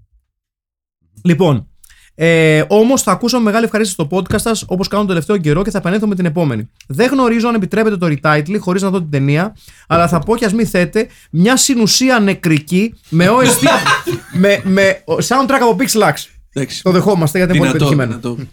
Λοιπόν, 1.23 1.67
ε, 2.15 2.63
Όμως 2.67 3.01
θα 3.01 3.11
ακούσω 3.11 3.37
με 3.37 3.43
μεγάλη 3.43 3.65
ευχαρίστηση 3.65 4.01
στο 4.01 4.17
podcast 4.17 4.39
σας 4.39 4.63
όπως 4.67 4.87
κάνω 4.87 4.99
τον 5.01 5.09
τελευταίο 5.11 5.37
καιρό 5.37 5.63
και 5.63 5.71
θα 5.71 5.77
επανέλθω 5.77 6.07
με 6.07 6.15
την 6.15 6.25
επόμενη. 6.25 6.69
Δεν 6.87 7.09
γνωρίζω 7.11 7.47
αν 7.47 7.55
επιτρέπετε 7.55 7.97
το 7.97 8.07
retitle 8.09 8.55
χωρίς 8.59 8.81
να 8.81 8.89
δω 8.89 8.97
την 8.97 9.09
ταινία, 9.09 9.55
αλλά 9.87 10.07
θα 10.07 10.19
πω 10.19 10.35
κι 10.37 10.45
ας 10.45 10.53
μη 10.53 10.65
θέτε 10.65 11.07
μια 11.31 11.57
συνουσία 11.57 12.19
νεκρική 12.19 12.93
με 13.09 13.27
OST. 13.29 13.67
με, 14.41 14.61
με 14.63 15.03
soundtrack 15.07 15.59
από 15.61 15.75
Pixelax. 15.79 16.13
Εντάξει. 16.53 16.83
Το 16.83 16.91
δεχόμαστε 16.91 17.37
γιατί 17.37 17.57
είναι 17.57 17.65
πολύ 17.67 17.77
Δυνατό, 17.77 17.95
πετυχημένο. 17.95 18.19
δυνατό. 18.21 18.51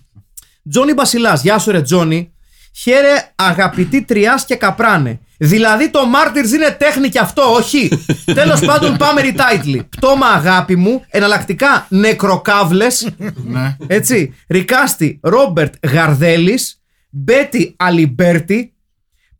Τζόνι 0.70 0.92
Μπασιλάς, 0.92 1.42
γεια 1.42 1.58
σου 1.58 1.70
ρε 1.70 1.82
Τζόνι. 1.82 2.32
Χαίρε 2.74 3.32
αγαπητοί 3.34 4.02
τριάς 4.02 4.44
και 4.44 4.54
καπράνε. 4.54 5.20
Δηλαδή 5.44 5.90
το 5.90 6.00
Martyrs 6.00 6.52
είναι 6.52 6.76
τέχνη 6.78 7.08
και 7.08 7.18
αυτό, 7.18 7.42
όχι. 7.52 8.04
Τέλος 8.34 8.60
πάντων, 8.60 8.96
πάμε 8.96 9.20
retitle. 9.24 9.80
Πτώμα 9.88 10.26
αγάπη 10.26 10.76
μου, 10.76 11.04
εναλλακτικά 11.10 11.86
νεκροκάβλες. 11.88 13.08
Ναι. 13.44 13.76
Έτσι. 13.86 14.34
Recast 14.48 15.20
Ρόμπερτ 15.22 15.74
Γαρδέλης. 15.92 16.80
Μπέτι 17.10 17.74
Αλιμπέρτη. 17.78 18.72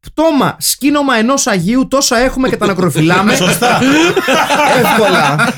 Πτώμα 0.01 0.57
σκήνομα 0.59 1.17
ενός 1.17 1.47
Αγίου, 1.47 1.89
τόσα 1.89 2.19
έχουμε 2.19 2.49
και 2.49 2.57
τα 2.57 2.67
νεκροφυλάμε. 2.67 3.35
Σωστά. 3.45 3.81
Εύκολα. 4.83 5.55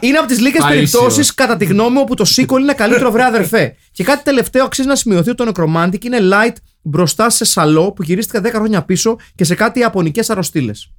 είναι 0.00 0.18
από 0.18 0.26
τις 0.26 0.40
λίγες 0.40 0.62
Παΐσιο. 0.62 0.68
περιπτώσεις, 0.68 1.34
κατά 1.34 1.56
τη 1.56 1.64
γνώμη 1.64 1.90
μου, 1.90 2.00
όπου 2.02 2.14
το 2.14 2.24
sequel 2.36 2.58
είναι 2.60 2.72
καλύτερο, 2.72 3.10
βρε 3.10 3.24
αδερφέ. 3.24 3.76
Και 3.92 4.04
κάτι 4.04 4.22
τελευταίο 4.22 4.64
αξίζει 4.64 4.88
να 4.88 4.96
σημειωθεί 4.96 5.30
ότι 5.30 5.44
το 5.44 5.52
Nekromantik 5.54 6.04
είναι 6.04 6.18
light 6.32 6.54
μπροστά 6.86 7.30
σε 7.30 7.44
σαλό 7.44 7.92
που 7.92 8.02
γυρίστηκα 8.02 8.40
10 8.40 8.50
χρόνια 8.54 8.82
πίσω 8.82 9.16
και 9.34 9.44
σε 9.44 9.54
κάτι 9.54 9.78
ιαπωνικές 9.80 10.30
αρρωστήλες. 10.30 10.92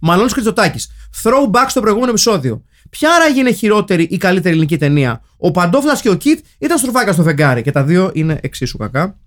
Μανώλης 0.00 0.32
Κριτσωτάκης. 0.32 0.78
Throwback 1.22 1.66
στο 1.68 1.80
προηγούμενο 1.80 2.10
επεισόδιο. 2.10 2.64
Ποια 2.90 3.14
άραγε 3.14 3.40
είναι 3.40 3.52
χειρότερη 3.52 4.02
ή 4.02 4.16
καλύτερη 4.16 4.54
ελληνική 4.54 4.78
ταινία; 4.78 5.22
Ο 5.36 5.50
Παντόφλας 5.50 6.00
και 6.00 6.08
ο 6.08 6.14
Κιτ 6.14 6.44
ή 6.58 6.66
τα 6.66 6.76
στροφάκια 6.76 7.12
στο 7.12 7.22
φεγγάρι; 7.22 7.62
Και 7.62 7.70
τα 7.70 7.84
δύο 7.84 8.10
είναι 8.14 8.38
εξίσου 8.42 8.78
κακά. 8.78 9.18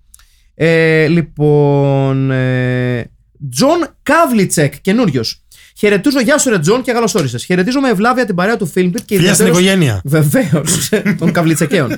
Ε, 0.54 1.06
λοιπόν. 1.06 2.30
Ε, 2.30 3.10
Τζον 3.50 3.88
Καβλιτσεκ, 4.02 4.80
καινούριος. 4.80 5.43
Χαιρετίζω, 5.76 6.20
γεια 6.20 6.38
σου, 6.38 6.50
ρε 6.50 6.58
Τζον, 6.58 6.82
και 6.82 6.92
καλώς 6.92 7.14
όρισες. 7.14 7.44
Χαιρετίζω 7.44 7.80
με 7.80 7.88
ευλάβεια 7.88 8.24
την 8.24 8.34
παρέα 8.34 8.56
του 8.56 8.72
Filmbit 8.74 9.00
και 9.04 9.16
Φιλιά 9.16 9.34
στην 9.34 9.46
ιδιαίτερως- 9.46 9.58
οικογένεια. 9.58 10.00
Βεβαίως. 10.04 10.88
των 11.18 11.32
καβλιτσεκαίων. 11.32 11.90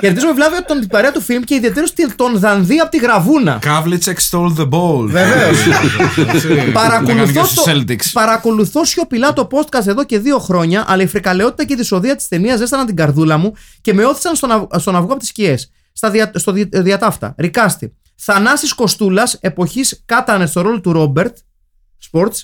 Χαιρετίζω 0.00 0.26
με 0.26 0.32
ευλάβεια 0.32 0.64
τον 0.64 0.78
την 0.80 0.88
παρέα 0.88 1.12
του 1.12 1.22
Film 1.28 1.42
και 1.44 1.54
ιδιαίτερως 1.54 1.92
τον 2.16 2.38
Δανδύ 2.38 2.78
από 2.78 2.90
τη 2.90 2.98
Γραβούνα. 2.98 3.58
Καβλίτσεκ 3.60 4.18
stole 4.30 4.52
the 4.58 4.68
ball. 4.68 5.04
Βεβαίως. 5.06 5.56
Παρακολουθώ, 6.72 7.44
στους 7.44 7.62
το, 7.64 7.70
Celtics. 7.70 8.10
παρακολουθώ 8.12 8.84
σιωπηλά 8.84 9.32
το 9.32 9.48
podcast 9.50 9.86
εδώ 9.86 10.04
και 10.04 10.18
δύο 10.18 10.38
χρόνια, 10.38 10.84
αλλά 10.88 11.02
η 11.02 11.06
φρικαλαιότητα 11.06 11.64
και 11.64 11.72
η 11.72 11.76
δυσοδεία 11.76 12.16
της 12.16 12.28
ταινίας 12.28 12.58
ζέσταναν 12.58 12.86
την 12.86 12.96
καρδούλα 12.96 13.36
μου 13.36 13.52
και 13.80 13.94
με 13.94 14.04
όθησαν 14.04 14.34
στον, 14.36 14.50
αυ- 14.50 14.78
στον 14.78 14.96
αυγό 14.96 15.10
από 15.10 15.18
τις 15.18 15.28
σκιές. 15.28 15.70
Δια, 16.10 16.30
στο 16.34 16.52
δι, 16.52 16.68
διατάφτα. 16.72 17.34
Ρικάστη. 17.38 17.92
Θανάσης 18.20 18.72
Κοστούλας, 18.72 19.38
εποχής 19.40 20.02
κάτανε 20.04 20.46
στο 20.46 20.60
ρόλο 20.60 20.80
του 20.80 20.92
Ρόμπερτ 20.92 21.36
Sports. 22.12 22.42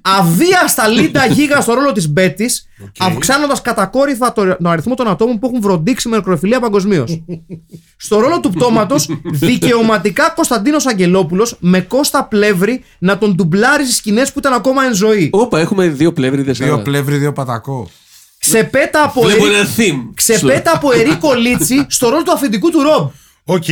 Αβίαστα 0.00 0.88
Λίντα 0.88 1.26
Γίγα 1.26 1.60
στο 1.60 1.74
ρόλο 1.74 1.92
της 1.92 2.08
Μπέτης, 2.08 2.66
αυξάνοντας 2.98 3.60
κατακόρυφα 3.62 4.32
το- 4.32 4.56
τον 4.56 4.66
αριθμό 4.66 4.94
των 4.94 5.08
ατόμων 5.08 5.38
που 5.38 5.46
έχουν 5.46 5.60
φλερτάρει 5.60 6.08
με 6.08 6.16
νεκροφιλία 6.16 6.60
παγκοσμίως. 6.60 7.22
στο 8.06 8.20
ρόλο 8.20 8.40
του 8.40 8.50
πτώματος, 8.50 9.08
δικαιωματικά 9.24 10.30
Κωνσταντίνος 10.34 10.86
Αγγελόπουλος 10.86 11.56
με 11.60 11.80
Κώστα 11.80 12.24
Πλεύρη 12.24 12.84
να 12.98 13.18
τον 13.18 13.34
ντουμπλάρει 13.34 13.84
στις 13.84 13.96
σκηνές 13.96 14.32
που 14.32 14.38
ήταν 14.38 14.52
ακόμα 14.52 14.84
εν 14.84 14.94
ζωή. 14.94 15.28
Όπα, 15.32 15.60
έχουμε 15.60 15.88
δύο 15.88 16.12
Πλεύρηδες. 16.12 16.52
Δύο 16.52 16.82
Πλεύρη, 16.82 17.16
δύο 17.16 17.32
πατακό. 17.32 17.90
Ξεπέτα 18.38 19.02
από, 19.02 19.20
Βλέπω 19.22 19.46
ερή... 19.46 19.54
ένα 19.54 19.68
theme. 19.76 20.10
Ξεπέτα 20.14 20.72
από 20.74 20.92
Ερίκο 20.92 21.34
Λίτσι 21.34 21.86
στο 21.88 22.08
ρόλο 22.08 22.22
του 22.22 22.32
αφεντικού 22.32 22.70
του 22.70 22.82
Ρομπ. 22.82 23.08
Οκ. 23.44 23.64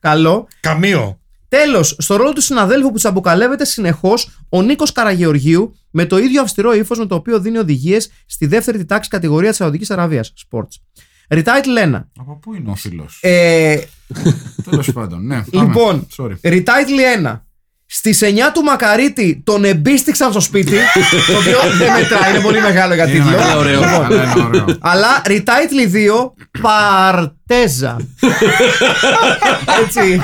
Καλό. 0.00 0.48
Καμίο. 0.60 1.17
Τέλος, 1.48 1.96
στο 1.98 2.16
ρόλο 2.16 2.32
του 2.32 2.40
συναδέλφου 2.40 2.90
που 2.90 2.96
τσαμπουκαλεύεται 2.98 3.64
συνεχώς, 3.64 4.40
ο 4.48 4.62
Νίκος 4.62 4.92
Καραγεωργίου 4.92 5.74
με 5.90 6.06
το 6.06 6.18
ίδιο 6.18 6.40
αυστηρό 6.42 6.72
ύφος 6.74 6.98
με 6.98 7.06
το 7.06 7.14
οποίο 7.14 7.40
δίνει 7.40 7.58
οδηγίες 7.58 8.10
στη 8.26 8.46
δεύτερη 8.46 8.84
τάξη 8.84 9.10
κατηγορία 9.10 9.48
της 9.48 9.58
Σαουδικής 9.58 9.90
Αραβίας. 9.90 10.32
Sports. 10.50 11.02
Retitle 11.28 11.94
1. 11.94 12.04
Από 12.18 12.38
πού 12.42 12.54
είναι 12.54 12.70
ο 12.70 12.74
φίλος; 12.74 13.18
Ε, 13.22 13.80
Τέλος 14.70 14.92
πάντων, 14.92 15.26
ναι. 15.26 15.42
πάμε. 15.50 15.66
λοιπόν, 15.66 16.06
Sorry. 16.16 16.34
Retitle 16.42 17.24
1. 17.24 17.40
Στις 17.90 18.20
9 18.22 18.26
του 18.54 18.62
Μακαρίτη 18.62 19.42
τον 19.44 19.64
εμπίστηξαν 19.64 20.30
στο 20.30 20.40
σπίτι. 20.40 20.76
το 21.26 21.36
οποίο 21.38 21.58
δεν 21.78 21.92
μετράει, 21.92 22.30
είναι 22.30 22.40
πολύ 22.40 22.60
μεγάλο 22.60 22.94
για 22.94 23.04
Είναι 23.08 23.12
τίτλο. 23.12 23.30
μεγάλο, 23.30 23.58
ωραίο. 23.60 23.82
αλλά 23.82 24.22
είναι 24.22 24.42
ωραίο. 24.46 24.64
Αλλά 24.80 25.22
Retitle 25.26 25.92
2, 25.92 26.32
Παρτέζα. 26.60 27.96
Έτσι. 29.82 30.20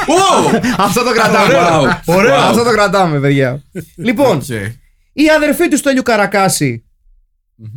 Αυτό 0.78 1.03
το 1.05 1.12
κρατάμε. 1.12 1.55
Wow. 1.55 2.01
Ωραίο. 2.05 2.35
Αυτό 2.35 2.62
το 2.65 2.70
κρατάμε, 2.70 3.20
παιδιά. 3.20 3.62
λοιπόν, 3.97 4.36
Οκ. 4.36 4.49
η 5.12 5.28
αδερφή 5.36 5.69
του 5.69 5.77
Στέλιου 5.77 6.03
Καρακάση, 6.03 6.85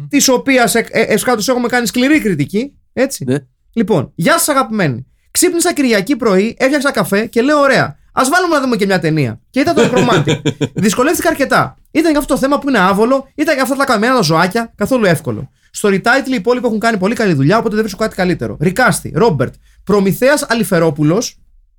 της 0.09 0.27
οποίας 0.29 0.75
ευκάτω 0.91 1.43
έχουμε 1.47 1.67
κάνει 1.67 1.87
σκληρή 1.87 2.19
κριτική. 2.19 2.71
Έτσι. 2.93 3.23
Ναι. 3.27 3.35
Λοιπόν, 3.73 4.11
γεια 4.15 4.31
σας 4.37 4.47
αγαπημένοι. 4.49 5.05
Ξύπνησα 5.31 5.73
Κυριακή 5.73 6.15
πρωί, 6.15 6.55
έφτιαξα 6.59 6.91
καφέ 6.91 7.25
και 7.25 7.41
λέω: 7.41 7.59
Ωραία, 7.59 7.97
ας 8.17 8.29
βάλουμε 8.29 8.55
να 8.55 8.61
δούμε 8.61 8.75
και 8.75 8.85
μια 8.85 8.99
ταινία. 8.99 9.39
Και 9.49 9.59
ήταν 9.59 9.75
το 9.75 9.81
Necromantic. 9.81 10.37
Δυσκολεύτηκα 10.73 11.29
αρκετά. 11.29 11.77
Ήταν 11.91 12.11
και 12.11 12.17
αυτό 12.17 12.33
το 12.33 12.39
θέμα 12.39 12.59
που 12.59 12.69
είναι 12.69 12.79
άβολο, 12.79 13.27
ήταν 13.35 13.55
και 13.55 13.61
αυτά 13.61 13.75
τα 13.75 13.85
καμένα 13.85 14.15
τα 14.15 14.21
ζωάκια, 14.21 14.73
καθόλου 14.75 15.05
εύκολο. 15.05 15.49
Στο 15.71 15.89
retitle 15.89 16.31
οι 16.31 16.35
υπόλοιποι 16.35 16.65
έχουν 16.65 16.79
κάνει 16.79 16.97
πολύ 16.97 17.15
καλή 17.15 17.33
δουλειά, 17.33 17.57
οπότε 17.57 17.73
δεν 17.73 17.83
βρίσκω 17.83 18.03
κάτι 18.03 18.15
καλύτερο. 18.15 18.57
Ρικάστη, 18.59 19.11
Ρόμπερτ, 19.15 19.53
Προμηθέας 19.83 20.45
Αλιφερόπουλος 20.49 21.37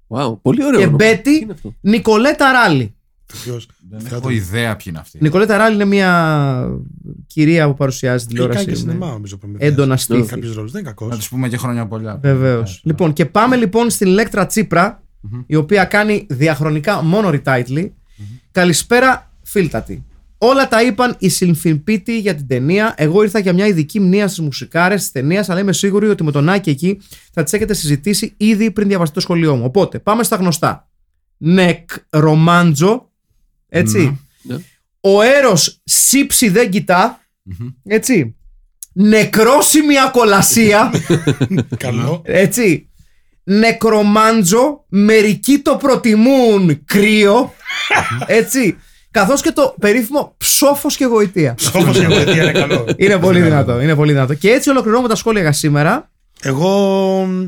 Wow, 0.08 0.38
πολύ 0.42 0.64
ωραίο. 0.64 0.78
και 0.80 0.86
όνομα. 0.86 0.98
Τι 0.98 1.04
Μπέτι 1.04 1.30
είναι 1.42 1.52
αυτό; 1.52 1.74
Νικολέτα 1.80 2.52
Ράλι. 2.52 2.94
Ποιος; 3.42 3.68
Δεν 3.90 4.00
έχω 4.12 4.30
ιδέα 4.30 4.76
ποιοι 4.76 4.86
είναι 4.88 4.98
αυτοί. 4.98 5.18
Νικολέτα 5.20 5.56
Ράλι 5.56 5.74
είναι 5.74 5.84
μια 5.84 6.68
κυρία 7.26 7.66
που 7.66 7.74
παρουσιάζει 7.74 8.26
Έχει 8.28 8.34
κάνει 8.36 8.48
τηλεόραση. 8.48 8.64
και 8.64 8.70
με 8.70 8.76
σινεμά, 8.92 9.12
νομίζω. 9.12 9.36
προμηθείας. 9.36 9.70
Έντονα 9.70 9.92
Έχει 9.94 10.02
στήθη. 10.02 10.28
κάποιους 10.28 10.54
ρόλους. 10.54 10.72
Δεν 10.72 10.80
είναι 10.80 10.90
κακός. 10.90 11.08
Να 11.08 11.16
τους 11.16 11.28
πούμε 11.28 11.48
και 11.48 11.56
χρόνια 11.56 11.86
πολλά. 11.86 12.18
Βεβαίως. 12.22 12.80
Ναι. 12.84 12.90
Λοιπόν, 12.92 13.12
και 13.12 13.26
πάμε 13.26 13.56
λοιπόν 13.56 13.90
στην 13.90 14.06
Ηλέκτρα 14.06 14.46
Τσίπρα, 14.46 15.02
η 15.46 15.54
οποία 15.54 15.84
κάνει 15.84 16.26
διαχρονικά 16.28 17.02
μόνο 17.02 17.30
retitle. 17.32 17.90
Καλησπέρα, 18.52 19.32
φίλτατη. 19.42 20.04
Όλα 20.38 20.68
τα 20.68 20.82
είπαν 20.82 21.16
οι 21.18 21.28
Συμφιμπίτοι 21.28 22.18
για 22.18 22.34
την 22.34 22.46
ταινία. 22.46 22.94
Εγώ 22.96 23.22
ήρθα 23.22 23.38
για 23.38 23.52
μια 23.52 23.66
ειδική 23.66 24.00
μνήμα 24.00 24.26
στις 24.26 24.40
μουσικάρες 24.40 25.00
της 25.00 25.12
ταινίας, 25.12 25.48
αλλά 25.48 25.60
είμαι 25.60 25.72
σίγουρη 25.72 26.08
ότι 26.08 26.22
με 26.24 26.32
τον 26.32 26.48
Άκη 26.48 26.70
εκεί 26.70 27.00
θα 27.32 27.42
τις 27.42 27.52
έχετε 27.52 27.74
συζητήσει 27.74 28.34
ήδη 28.36 28.70
πριν 28.70 28.88
διαβαστεί 28.88 29.14
το 29.14 29.20
σχολείο 29.20 29.56
μου. 29.56 29.64
Οπότε, 29.64 29.98
πάμε 29.98 30.22
στα 30.22 30.36
γνωστά. 30.36 30.88
Νεκ 31.36 31.90
Ρομάντζο. 32.10 33.10
Έτσι. 33.68 34.20
Ναι. 34.42 34.56
Ο 35.00 35.22
έρος 35.22 35.80
σύψη 35.84 36.48
δεν 36.48 36.70
κοιτά. 36.70 37.20
Έτσι. 37.84 38.36
Νεκρόσιμη 38.92 39.98
ακολασία. 40.00 40.92
Καλό. 41.76 42.22
Έτσι. 42.24 42.87
Νεκρομάντζο, 43.50 44.84
μερικοί 44.88 45.58
το 45.58 45.76
προτιμούν 45.76 46.84
κρύο. 46.84 47.54
Έτσι. 48.26 48.76
Καθώς 49.10 49.40
και 49.40 49.50
το 49.52 49.74
περίφημο 49.80 50.34
ψόφος 50.36 50.96
και 50.96 51.04
γοητεία. 51.04 51.54
Όπως 51.74 51.98
η 52.00 52.04
γοητεία 52.04 52.42
είναι 52.42 52.52
καλό. 52.52 52.94
είναι 52.96 53.18
πολύ 53.18 53.40
δυνατό. 53.40 53.80
Είναι 53.80 53.94
πολύ 53.94 54.12
δυνατό. 54.12 54.34
Και 54.34 54.50
έτσι 54.50 54.70
ολοκληρώνουμε 54.70 55.08
τα 55.08 55.14
σχόλια 55.14 55.40
για 55.40 55.52
σήμερα. 55.52 56.10
Εγώ 56.42 56.68
μ, 57.24 57.46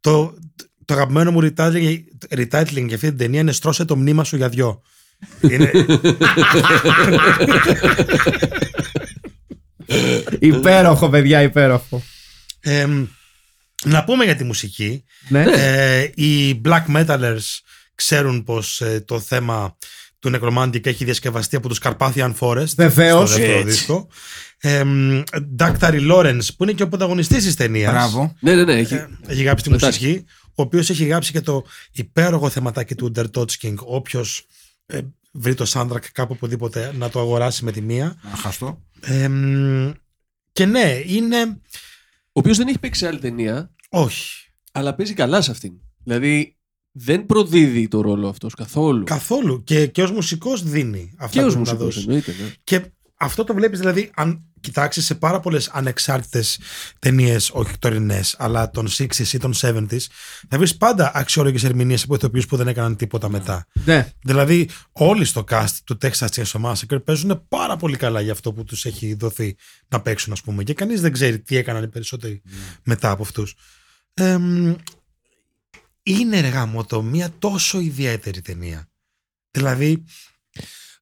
το, 0.00 0.34
το 0.84 0.94
αγαπημένο 0.94 1.30
μου 1.30 1.40
retitling, 1.42 1.98
retitling 2.36 2.86
για 2.86 2.94
αυτή 2.94 3.08
την 3.08 3.16
ταινία 3.16 3.40
είναι 3.40 3.52
«Στρώσε 3.52 3.84
το 3.84 3.96
μνήμα 3.96 4.24
σου 4.24 4.36
για 4.36 4.48
δυο». 4.48 4.82
Είναι, 5.40 5.70
υπέροχο, 10.38 11.08
παιδιά, 11.08 11.42
υπέροχο. 11.42 12.02
ε, 12.60 12.86
να 13.84 14.04
πούμε 14.04 14.24
για 14.24 14.36
τη 14.36 14.44
μουσική. 14.44 15.04
Ναι. 15.28 15.44
Ε, 15.48 16.10
οι 16.14 16.60
black 16.64 16.84
metalers 16.96 17.58
ξέρουν 17.94 18.44
πως 18.44 18.80
ε, 18.80 19.00
το 19.06 19.20
θέμα 19.20 19.76
του 20.18 20.30
Necromantic 20.34 20.86
έχει 20.86 21.04
διασκευαστεί 21.04 21.56
από 21.56 21.68
τους 21.68 21.78
Carpathian 21.82 22.34
Forest 22.38 22.74
Βεβαίως. 22.76 23.30
στο 23.30 23.38
δεύτερο 23.38 23.58
Έτσι. 23.58 23.70
δίσκο. 23.70 24.08
Ε, 24.58 24.82
Dr. 25.58 26.10
Lawrence 26.10 26.46
που 26.56 26.62
είναι 26.62 26.72
και 26.72 26.82
ο 26.82 26.88
πρωταγωνιστής 26.88 27.44
της 27.44 27.54
ταινίας 27.54 27.92
Μπράβο. 27.92 28.34
Ναι, 28.40 28.54
ναι, 28.54 28.64
ναι. 28.64 28.74
Έχει... 28.74 28.94
Ε, 28.94 29.08
έχει 29.26 29.42
γράψει 29.42 29.64
τη 29.64 29.68
Συμμετάσχει. 29.70 30.06
μουσική, 30.06 30.24
ο 30.54 30.62
οποίος 30.62 30.90
έχει 30.90 31.04
γράψει 31.04 31.32
και 31.32 31.40
το 31.40 31.64
υπέροχο 31.92 32.48
θεματάκι 32.48 32.94
του 32.94 33.12
Under 33.16 33.44
King. 33.62 33.74
Όποιος 33.76 34.46
ε, 34.86 34.98
βρει 35.32 35.54
το 35.54 35.70
soundtrack 35.74 36.04
κάπου 36.12 36.32
οπουδήποτε 36.36 36.92
να 36.98 37.08
το 37.10 37.20
αγοράσει 37.20 37.64
με 37.64 37.72
τη 37.72 37.80
μία. 37.80 38.16
Αχαστό. 38.32 38.82
Ε, 39.00 39.28
μ, 39.28 39.90
και 40.52 40.66
ναι, 40.66 41.00
είναι. 41.06 41.60
Ο 42.36 42.38
οποίος 42.38 42.56
δεν 42.56 42.68
έχει 42.68 42.78
παίξει 42.78 43.00
σε 43.00 43.06
άλλη 43.06 43.18
ταινία, 43.18 43.74
Όχι. 43.90 44.50
αλλά 44.72 44.94
παίζει 44.94 45.14
καλά 45.14 45.40
σε 45.40 45.50
αυτήν. 45.50 45.72
Δηλαδή 46.04 46.56
δεν 46.92 47.26
προδίδει 47.26 47.88
το 47.88 48.00
ρόλο 48.00 48.28
αυτός 48.28 48.54
καθόλου. 48.54 49.04
Καθόλου. 49.04 49.64
Και, 49.64 49.86
και 49.86 50.02
ως 50.02 50.10
μουσικός 50.10 50.62
δίνει 50.62 51.14
αυτά 51.18 51.40
Και 51.40 51.46
ως 51.46 51.54
που 51.54 51.58
μπορεί 51.60 51.68
να 51.68 51.74
μουσικός 51.74 51.94
δώσει. 51.94 52.06
εννοείται. 52.06 52.32
Ναι. 52.42 52.52
Και 52.64 52.92
αυτό 53.16 53.44
το 53.44 53.54
βλέπεις 53.54 53.78
δηλαδή, 53.78 54.10
αν 54.14 54.44
κοιτάξεις 54.60 55.04
σε 55.04 55.14
πάρα 55.14 55.40
πολλές 55.40 55.68
ανεξάρτητες 55.68 56.58
ταινίες, 56.98 57.50
όχι 57.52 57.78
τωρινές, 57.78 58.34
αλλά 58.38 58.70
των 58.70 58.88
60s 58.88 59.32
ή 59.32 59.38
των 59.38 59.54
70s, 59.60 60.06
θα 60.48 60.58
βρεις 60.58 60.76
πάντα 60.76 61.10
αξιόλογες 61.14 61.64
ερμηνείες 61.64 62.02
από 62.02 62.14
ηθοποιούς 62.14 62.46
που 62.46 62.56
δεν 62.56 62.68
έκαναν 62.68 62.96
τίποτα 62.96 63.28
μετά. 63.28 63.66
ναι. 63.84 64.12
Δηλαδή, 64.22 64.68
όλοι 64.92 65.24
στο 65.24 65.44
cast 65.50 65.74
του 65.84 65.98
Texas 66.02 66.26
Chainsaw 66.28 66.60
Massacre 66.60 67.04
παίζουν 67.04 67.44
πάρα 67.48 67.76
πολύ 67.76 67.96
καλά 67.96 68.20
για 68.20 68.32
αυτό 68.32 68.52
που 68.52 68.64
τους 68.64 68.84
έχει 68.84 69.14
δοθεί 69.14 69.56
να 69.88 70.00
παίξουν, 70.00 70.32
ας 70.32 70.40
πούμε. 70.42 70.62
Και 70.62 70.74
κανείς 70.74 71.00
δεν 71.00 71.12
ξέρει 71.12 71.40
τι 71.40 71.56
έκαναν 71.56 71.82
οι 71.82 71.88
περισσότεροι 71.88 72.42
μετά 72.82 73.10
από 73.10 73.22
αυτούς. 73.22 73.54
είναι 76.02 76.40
ρε 76.40 76.48
γάμο 76.48 76.84
το 76.84 77.02
μια 77.02 77.30
τόσο 77.38 77.80
ιδιαίτερη 77.80 78.40
ταινία. 78.40 78.88
Δηλαδή, 79.50 80.04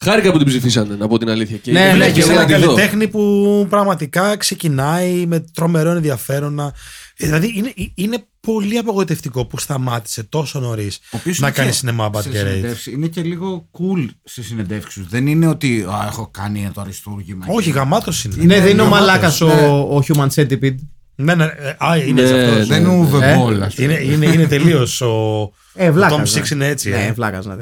Χάρηκα 0.01 0.31
που 0.33 0.39
την 0.39 0.47
ψηφίσανε, 0.47 0.95
να 0.95 1.09
πω 1.09 1.19
την 1.19 1.29
αλήθεια. 1.31 1.57
Και 1.57 1.73
Ναι, 1.73 1.81
και 1.81 1.87
ναι, 1.87 1.93
βλέπει 1.95 2.13
και 2.13 2.21
θέλω 2.23 2.33
ένα 2.33 2.41
να 2.41 2.47
τη 2.47 2.63
δω. 2.63 2.67
καλλιτέχνη 2.75 3.09
που 3.09 3.67
πραγματικά 3.71 4.37
ξεκινάει 4.37 5.27
με 5.27 5.45
τρομερό 5.55 5.91
ενδιαφέρον. 5.91 6.55
να- 6.55 6.73
Δηλαδή, 7.17 7.53
είναι, 7.57 7.73
είναι 7.95 8.17
πολύ 8.41 8.79
απογοητευτικό 8.79 9.47
που 9.47 9.59
σταμάτησε 9.59 10.23
τόσο 10.23 10.61
νωρίς 10.61 10.97
Ο 11.13 11.17
οποίος 11.17 11.39
να 11.39 11.47
είναι 11.47 11.57
κάνει 11.57 11.69
και 11.71 11.75
σινεμά 11.77 12.11
Bad 12.13 12.21
σε 12.23 12.29
Gerate. 12.29 12.33
συνεντεύξεις. 12.37 12.87
Είναι 12.93 13.07
και 13.07 13.23
λίγο 13.23 13.69
cool 13.73 14.09
στι 14.25 14.43
συνεντεύξεις 14.43 14.95
τους. 15.03 15.11
Δεν 15.11 15.27
είναι 15.27 15.47
ότι 15.47 15.83
«Α, 15.89 16.07
έχω 16.07 16.29
κάνει 16.33 16.71
το 16.75 16.81
αριστούργημα. 16.81 17.45
Όχι, 17.49 17.71
και- 17.71 17.79
γαμάτος 17.79 18.25
είναι. 18.25 18.35
Ναι, 18.45 18.61
δεν 18.61 18.71
είναι 18.71 18.81
ο 18.81 18.85
γαμάτος. 18.85 19.07
μαλάκας 19.07 19.41
ναι. 19.41 19.53
ο, 19.53 19.97
ο 19.97 20.03
Human 20.09 20.29
Centipede. 20.35 20.75
Ναι, 21.17 21.35
ναι, 21.35 21.45
ε, 21.45 21.75
α, 21.79 21.97
είναι 21.97 22.23
Ναι, 22.23 22.29
έτσι 22.29 22.41
αυτός. 22.51 22.67
Δεν 22.67 22.85
είναι 22.85 22.97
Ναι. 22.97 23.09
Uwe 23.13 23.21
Ε. 23.23 23.37
Boll, 23.37 23.61
ας 23.61 23.75
πούμε. 23.75 23.93
Είναι, 23.93 24.13
είναι, 24.13 24.27
είναι 24.27 24.47
τελείως 24.47 25.01
ο. 25.01 25.51
Ε, 25.75 25.91
βλάκα. 25.91 26.23
Tom 26.25 26.39
Six 26.39 26.51
είναι 26.51 26.67
έτσι, 26.69 26.91
Ναι, 26.91 27.05
ε. 27.07 27.13
βλάκας 27.13 27.47
να 27.47 27.57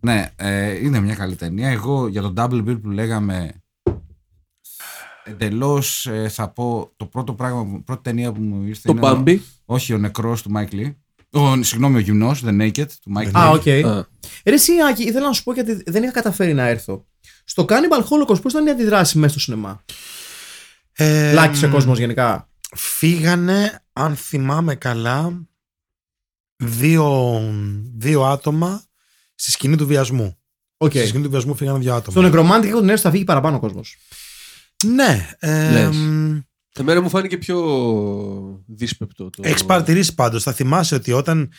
Ναι. 0.00 0.30
την 0.36 0.46
Ναι, 0.46 0.50
ε, 0.50 0.84
είναι 0.84 1.00
μια 1.00 1.14
καλή 1.14 1.34
ταινία. 1.36 1.68
Εγώ 1.68 2.08
για 2.08 2.22
τον 2.22 2.34
Double 2.36 2.68
Bill 2.68 2.80
που 2.82 2.90
λέγαμε 2.90 3.52
εντελώς 5.24 6.08
θα 6.28 6.48
πω 6.48 6.92
το 6.96 7.06
πρώτο 7.06 7.34
πράγμα, 7.34 7.64
που- 7.66 7.84
πρώτη 7.84 8.02
ταινία 8.02 8.32
που 8.32 8.40
μου 8.40 8.66
ήρθε 8.66 8.80
Το 8.88 8.92
είναι 8.96 9.06
ο- 9.06 9.10
Μπάμπι. 9.14 9.42
όχι 9.64 9.92
ο 9.94 9.98
νεκρός 9.98 10.42
του 10.42 10.50
Mike 10.56 10.72
Lee. 10.74 10.94
Ο, 11.32 11.62
συγγνώμη, 11.62 11.96
ο 11.96 11.98
γυμνός, 11.98 12.42
The 12.44 12.60
Naked 12.60 12.86
του 13.02 13.12
Mike 13.16 13.30
Α, 13.32 13.50
Lee. 13.50 13.54
οκ. 13.54 13.66
Α. 13.86 14.06
Ρε 14.44 14.54
εσύ, 14.54 14.72
Άκη, 14.90 15.02
ήθελα 15.02 15.26
να 15.26 15.32
σου 15.32 15.42
πω 15.42 15.52
γιατί 15.52 15.82
δεν 15.86 16.02
είχα 16.02 16.12
καταφέρει 16.12 16.54
να 16.54 16.66
έρθω. 16.66 17.06
Στο 17.44 17.64
Cannibal 17.68 18.00
Holocaust, 18.02 18.42
πώς 18.42 18.52
ήταν 18.52 18.66
η 18.66 18.70
αντίδραση 18.70 19.18
μέσα 19.18 19.30
στο 19.32 19.40
σινεμά; 19.40 19.84
Ε, 20.92 21.32
Λάκησε 21.32 21.68
κόσμος 21.68 21.98
γενικά. 21.98 22.48
Φύγανε, 22.76 23.82
αν 23.92 24.16
θυμάμαι 24.16 24.74
καλά, 24.74 25.46
δύο, 26.56 27.40
δύο 27.96 28.24
άτομα 28.24 28.82
στη 29.40 29.50
σκηνή 29.50 29.76
του 29.76 29.86
βιασμού. 29.86 30.38
Οκ. 30.76 30.90
Στη 30.90 31.06
σκηνή 31.06 31.22
του 31.24 31.30
βιασμού 31.30 31.54
φύγανε 31.54 31.78
δύο 31.78 31.94
άτομα. 31.94 32.28
Στο 32.28 32.38
Nekromantik 32.38 32.64
έχω 32.66 32.78
την 32.78 32.88
αίσθηση 32.88 33.02
θα 33.02 33.10
φύγει 33.10 33.24
παραπάνω 33.24 33.56
ο 33.56 33.60
κόσμος. 33.60 33.96
Ναι. 34.86 35.28
Ε, 35.38 35.70
Λες. 35.70 35.96
Εμένα 36.78 37.00
μου 37.00 37.08
φάνηκε 37.08 37.36
πιο 37.36 37.58
δύσπεπτο. 38.66 39.30
Το... 39.30 39.42
Έχει 39.44 39.66
παρατηρήσει 39.66 40.14
πάντως, 40.14 40.42
θα 40.42 40.52
θυμάσαι 40.52 40.94
ότι 40.94 41.12
όταν 41.12 41.52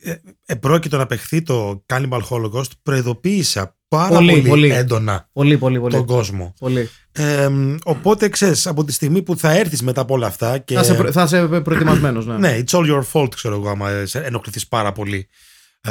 ε, 0.00 0.14
επρόκειτο 0.46 0.96
να 0.96 1.06
παιχθεί 1.06 1.42
το 1.42 1.84
Cannibal 1.92 2.20
Holocaust, 2.30 2.70
προειδοποίησα 2.82 3.76
πάρα 3.88 4.08
Πολύ, 4.16 4.30
πολύ, 4.32 4.48
πολύ. 4.48 4.70
έντονα 4.70 5.28
Πολύ, 5.32 5.58
πολύ, 5.58 5.80
πολύ. 5.80 5.94
τον 5.94 6.06
κόσμο. 6.06 6.54
πολύ. 6.58 6.88
Ε, 7.12 7.48
οπότε 7.84 8.28
ξέρεις, 8.28 8.66
από 8.66 8.84
τη 8.84 8.92
στιγμή 8.92 9.22
που 9.22 9.36
θα 9.36 9.52
έρθεις 9.52 9.82
μετά 9.82 10.00
από 10.00 10.14
όλα 10.14 10.26
αυτά 10.26 10.58
και. 10.58 10.74
Θα 10.74 10.80
είσαι, 10.80 10.94
προ- 10.94 11.12
θα 11.12 11.22
είσαι 11.22 11.46
προετοιμασμένος. 11.46 12.26
Ναι. 12.26 12.36
Ναι, 12.38 12.62
it's 12.66 12.78
all 12.78 12.86
your 12.92 13.02
fault, 13.12 13.34
ξέρω 13.34 13.54
εγώ, 13.54 13.68
άμα 13.68 14.06
σε 14.06 14.18
ενοχληθείς 14.18 14.68
πάρα 14.68 14.92
πολύ 14.92 15.16
ε, 15.16 15.26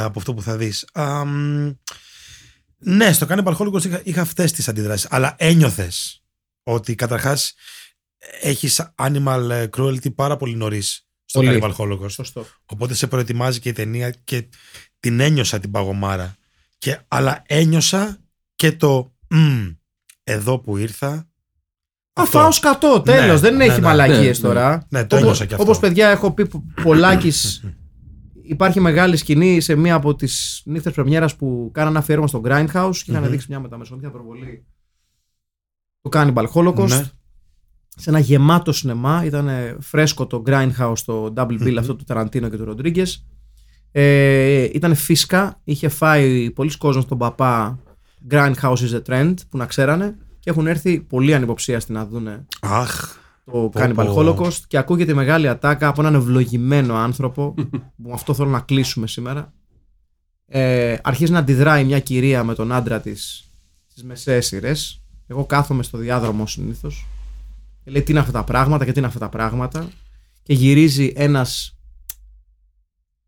από 0.04 0.18
αυτό 0.18 0.34
που 0.34 0.42
θα 0.42 0.56
δεις. 0.56 0.88
ναι, 2.76 3.12
στο 3.12 3.26
Cannibal 3.28 3.56
Holocaust 3.56 3.84
είχα, 3.84 4.00
είχα 4.04 4.20
αυτές 4.20 4.52
τις 4.52 4.68
αντιδράσεις. 4.68 5.06
Αλλά 5.10 5.34
ένιωθες 5.38 6.22
ότι 6.62 6.94
καταρχάς 6.94 7.54
έχεις 8.40 8.92
animal 8.96 9.48
ε, 9.50 9.66
cruelty 9.76 10.14
πάρα 10.14 10.36
πολύ 10.36 10.54
νωρίς 10.56 11.06
στο 11.24 11.40
Πολύ. 11.40 11.60
Cannibal 11.62 11.72
Holocaust. 11.76 12.10
Σωστό. 12.10 12.46
Οπότε 12.66 12.94
σε 12.94 13.06
προετοιμάζει 13.06 13.60
και 13.60 13.68
η 13.68 13.72
ταινία 13.72 14.10
και 14.10 14.48
την 15.00 15.20
ένιωσα 15.20 15.58
την 15.58 15.70
παγωμάρα. 15.70 16.36
Και, 16.78 16.98
αλλά 17.08 17.42
ένιωσα 17.46 18.18
και 18.56 18.72
το 18.72 19.14
«Μμ, 19.28 19.66
εδώ 20.24 20.58
που 20.58 20.76
ήρθα. 20.76 21.28
αυτό». 22.12 22.38
Αφάω 22.38 22.52
σκατό, 22.52 23.00
τέλος. 23.00 23.40
Ναι, 23.40 23.48
δεν 23.48 23.56
ναι, 23.56 23.64
έχει 23.64 23.80
ναι. 23.80 23.86
μαλακίες 23.86 24.40
Ναι, 24.40 24.48
ναι. 24.48 24.54
τώρα. 24.54 24.86
Ναι, 24.88 25.04
το 25.04 25.16
ένιωσα 25.16 25.44
και 25.44 25.54
αυτό. 25.54 25.64
Όπως 25.64 25.78
παιδιά, 25.78 26.08
έχω 26.08 26.32
πει 26.32 26.48
πολλάκις. 26.82 27.64
Υπάρχει 28.48 28.80
μεγάλη 28.80 29.16
σκηνή 29.16 29.60
σε 29.60 29.74
μία 29.74 29.94
από 29.94 30.14
τις 30.14 30.62
νύχτες 30.64 30.92
Πρεμιέρας 30.92 31.36
που 31.36 31.70
κάνανε 31.74 31.98
αφιέρωμα 31.98 32.26
στο 32.26 32.40
Grindhouse 32.44 32.96
και 33.04 33.10
είχαν 33.10 33.22
Μμμ. 33.22 33.30
δείξει 33.30 33.46
μια 33.48 33.60
μεταμεσονύχια 33.60 34.10
προβολή 34.10 34.66
του 36.00 36.10
Cannibal 36.12 36.46
Holocaust. 36.54 36.88
Ναι. 36.88 37.02
Σε 37.98 38.10
ένα 38.10 38.18
γεμάτο 38.18 38.72
σινεμά. 38.72 39.24
Ήταν 39.24 39.76
φρέσκο 39.80 40.26
το 40.26 40.42
Grindhouse, 40.46 40.98
το 41.04 41.32
Double 41.36 41.60
Bill 41.62 41.70
Μμμ. 41.70 41.78
αυτό 41.78 41.94
του 41.96 42.04
Ταραντίνο 42.04 42.48
και 42.48 42.56
του 42.56 42.64
Ροντρίγκες. 42.64 43.26
Ε, 43.90 44.68
ήταν 44.72 44.94
φίσκα. 44.94 45.60
Είχε 45.64 45.88
φάει 45.88 46.50
πολλοί 46.50 46.76
κόσμος 46.76 47.06
τον 47.06 47.18
παπά 47.18 47.78
Grindhouse 48.30 48.76
is 48.76 49.00
a 49.00 49.02
trend 49.06 49.34
που 49.48 49.56
να 49.56 49.66
ξέρανε. 49.66 50.16
Και 50.38 50.50
έχουν 50.50 50.66
έρθει 50.66 51.00
πολύ 51.00 51.34
ανυποψίαστοι 51.34 51.92
να 51.92 52.06
δούνε 52.06 52.46
Αχ. 52.60 53.16
Το 53.52 53.52
Πω, 53.52 53.70
Cannibal 53.74 53.94
πω. 53.94 54.14
Holocaust 54.16 54.58
και 54.66 54.78
ακούγεται 54.78 55.14
μεγάλη 55.14 55.48
ατάκα 55.48 55.88
από 55.88 56.00
έναν 56.00 56.14
ευλογημένο 56.14 56.94
άνθρωπο 56.94 57.52
που 57.52 57.68
με 57.96 58.12
αυτό 58.12 58.34
θέλω 58.34 58.50
να 58.50 58.60
κλείσουμε 58.60 59.06
σήμερα 59.06 59.52
ε, 60.46 60.96
αρχίζει 61.02 61.32
να 61.32 61.38
αντιδράει 61.38 61.84
μια 61.84 62.00
κυρία 62.00 62.44
με 62.44 62.54
τον 62.54 62.72
άντρα 62.72 63.00
της 63.00 63.50
στις 63.86 64.04
μεσαίες 64.04 64.46
σειρές 64.46 65.02
εγώ 65.26 65.44
κάθομαι 65.44 65.82
στο 65.82 65.98
διάδρομο 65.98 66.46
συνήθως. 66.46 67.06
και 67.84 67.90
λέει 67.90 68.02
τι 68.02 68.10
είναι 68.10 68.20
αυτά 68.20 68.32
τα 68.32 68.44
πράγματα 68.44 68.84
και 68.84 68.92
τι 68.92 68.98
είναι 68.98 69.06
αυτά 69.06 69.18
τα 69.20 69.28
πράγματα 69.28 69.88
και 70.42 70.52
γυρίζει 70.54 71.12
ένας 71.16 71.76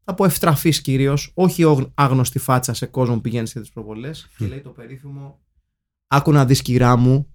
θα 0.05 0.15
πω 0.15 0.25
ευτραφής 0.25 0.81
κυρίως 0.81 1.31
όχι 1.35 1.65
όγ- 1.65 1.87
άγνωστη 1.95 2.39
φάτσα 2.39 2.75
σε 2.75 2.87
κόσμο 2.87 3.15
που 3.15 3.21
πηγαίνει 3.21 3.47
σε 3.47 3.61
τις 3.61 3.71
προβολές 3.71 4.29
και 4.39 4.47
λέει 4.47 4.61
το 4.61 4.71
περίφημο 4.71 5.39
άκου 6.07 6.33
να 6.33 6.45
δεις 6.45 6.63
κυρά 6.63 6.97
μου 6.97 7.27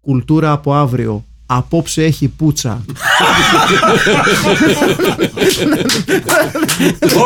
Κουλτούρα 0.00 0.52
από 0.52 0.74
αύριο. 0.74 1.24
Απόψε 1.56 2.02
έχει 2.04 2.28
πούτσα. 2.28 2.84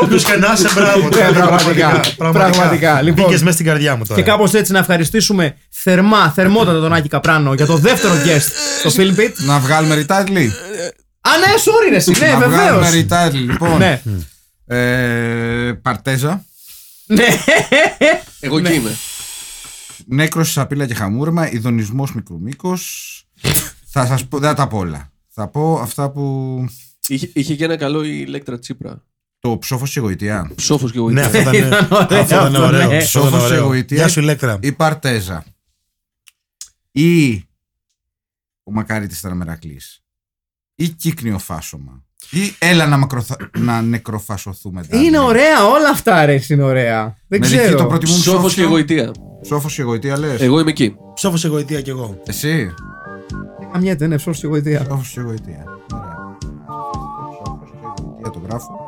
Όποιος 0.02 0.24
και 0.24 0.36
να 0.36 0.52
είσαι, 0.54 0.68
μπράβο. 0.74 1.08
Ναι, 1.08 1.32
πραγματικά, 1.32 2.00
πραγματικά. 2.16 3.02
Λοιπόν. 3.02 3.24
Μπήκες 3.24 3.40
μέσα 3.40 3.52
στην 3.52 3.66
καρδιά 3.66 3.96
μου 3.96 4.04
τώρα. 4.04 4.20
Και 4.20 4.26
κάπως 4.26 4.54
έτσι 4.54 4.72
να 4.72 4.78
ευχαριστήσουμε 4.78 5.56
θερμά, 5.70 6.30
θερμότατα 6.30 6.80
τον 6.80 6.92
Άκη 6.92 7.08
Καπράνο 7.08 7.54
για 7.54 7.66
το 7.66 7.76
δεύτερο 7.76 8.14
guest 8.14 8.48
στο 8.78 9.02
Filmpit. 9.02 9.32
Να 9.46 9.58
βγάλουμε 9.58 9.94
retitle. 10.08 10.48
Α, 11.20 11.30
ναι, 11.38 11.52
sorry 11.64 11.90
ρε, 11.90 11.96
εσύ, 11.96 12.10
ναι, 12.20 12.26
να 12.28 12.38
βεβαίως. 12.38 12.60
βγάλουμε 12.60 13.06
retitle. 13.08 13.32
Λοιπόν, 13.32 13.76
Ναι, 13.78 14.02
ε, 14.66 15.72
Παρτέζα, 15.82 16.44
ναι. 17.06 17.24
Εγώ 18.40 18.58
εκεί 18.58 18.72
είμαι. 18.74 18.96
Νέκρος, 20.08 20.50
Σαπίλα 20.52 20.86
και 20.86 20.94
Χαμούρμα, 20.94 21.50
Ιδονισμός 21.52 22.12
μικρού 22.14 22.40
μήκος. 22.40 23.10
Θα 24.00 24.06
σας 24.06 24.26
πω, 24.26 24.38
δεν 24.38 24.48
θα 24.48 24.54
τα 24.54 24.66
πω 24.68 24.78
όλα. 24.78 25.10
Θα 25.28 25.48
πω 25.48 25.78
αυτά 25.80 26.10
που... 26.10 26.64
Είχε, 27.08 27.30
είχε 27.34 27.54
και 27.54 27.64
ένα 27.64 27.76
καλό 27.76 28.04
η 28.04 28.24
Ηλέκτρα 28.26 28.58
Τσίπρα. 28.58 29.02
Το 29.38 29.58
ψόφος 29.58 29.92
και 29.92 30.00
γοητεία. 30.00 30.50
Ψόφος 30.54 30.92
και 30.92 30.98
εγώ. 30.98 31.10
Ναι, 31.10 31.20
αυτό 31.22 31.38
ήταν, 31.40 31.54
Ήταν 31.64 31.88
ωραίο 31.90 31.98
αυτό 32.00 32.14
ήταν 32.16 32.46
αυτό, 32.46 32.62
ωραίο. 32.66 32.70
ναι. 32.70 32.76
Αυτό 32.76 32.94
ήταν 32.94 32.98
Ψόφος 32.98 33.42
ωραίο. 33.44 33.58
εγωιτεία. 33.58 33.96
Γεια 33.96 34.08
σου, 34.08 34.20
Ηλέκτρα. 34.20 34.58
Η 34.62 34.72
Παρτέζα. 34.72 35.44
Ή 36.92 37.34
ο 38.62 38.72
Μακάριτης 38.72 39.20
Τραμερακλής. 39.20 40.02
Ή 40.74 40.88
Κύκνιο 40.88 41.38
Φάσομα. 41.38 42.04
Ή 42.30 42.54
έλα 42.58 42.86
να, 42.86 42.96
μακροθα... 42.96 43.36
να 43.58 43.82
νεκροφασωθούμε. 43.82 44.86
Είναι 44.90 45.18
ωραία, 45.18 45.66
όλα 45.66 45.88
αυτά 45.88 46.24
ρε, 46.24 46.40
είναι 46.48 46.62
ωραία. 46.62 47.16
Δεν 47.28 47.40
Μερικοί 47.40 47.58
ξέρω. 47.58 47.78
το 47.78 47.86
προτιμούν 47.86 48.20
Ψόφος 48.20 48.40
ψόφιο; 48.40 48.62
και 48.62 48.68
εγωιτεία. 48.68 49.12
Ψόφος 49.42 49.74
και 49.74 49.82
γοητεία 49.82 50.18
λες. 50.18 50.40
Εγώ 50.40 50.60
είμαι 50.60 50.70
εκεί. 50.70 50.96
Ψόφος 51.14 51.44
εγωιτεία 51.44 51.80
κι 51.80 51.90
εγώ. 51.90 52.20
Εσύ. 52.26 52.74
Καμιέται, 53.76 54.06
ναι, 54.06 54.16
ψόφος 54.16 54.40
και 54.40 54.46
γοητεία. 54.46 54.82
Ψόφος 54.82 55.10
και 55.10 55.20
γοητεία. 55.20 55.64
Ωραία. 55.94 56.36
Ψόφος 57.42 57.70
και 57.70 58.02
γοητεία 58.02 58.30
το 58.30 58.40
γράφω. 58.46 58.86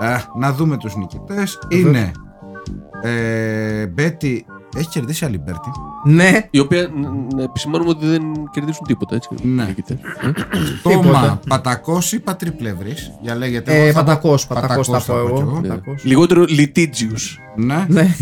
Ε, 0.00 0.16
να 0.38 0.52
δούμε 0.52 0.76
τους 0.76 0.96
νικητές. 0.96 1.58
Είναι 1.68 2.12
ε, 3.02 3.86
Μπέτι. 3.86 4.46
Έχει 4.76 4.88
κερδίσει 4.88 5.24
άλλη 5.24 5.38
Μπέρτι. 5.38 5.70
Ναι, 6.04 6.48
Η 6.50 6.58
οποία 6.58 6.82
ν- 6.94 7.34
να 7.34 7.42
επισημάνουμε 7.42 7.90
ότι 7.90 8.06
δεν 8.06 8.22
κερδίζουν 8.52 8.82
τίποτα, 8.86 9.14
έτσι. 9.14 9.28
Ναι. 9.42 9.64
νικητές. 9.64 9.96
Ε. 10.20 10.32
Τόμα 10.82 11.40
Πατακός 11.48 12.12
ή 12.12 12.20
Πατρίπλευρης. 12.20 13.10
Για 13.22 13.34
λέγεται. 13.34 13.74
ε, 13.74 13.82
εγώ 13.88 13.92
θα 13.92 14.04
πω 14.04 14.04
πατακός, 14.04 14.46
πατακός 14.46 14.86
θα 14.88 14.92
πω 14.92 15.00
θα 15.00 15.12
πω 15.12 15.26
κι 15.34 15.40
εγώ. 15.40 15.50
εγώ. 15.50 15.60
Πατακός. 15.60 16.04
Λιγότερο 16.04 16.44
litigious. 16.48 17.22
Ναι. 17.56 17.84
Ναι. 17.88 18.14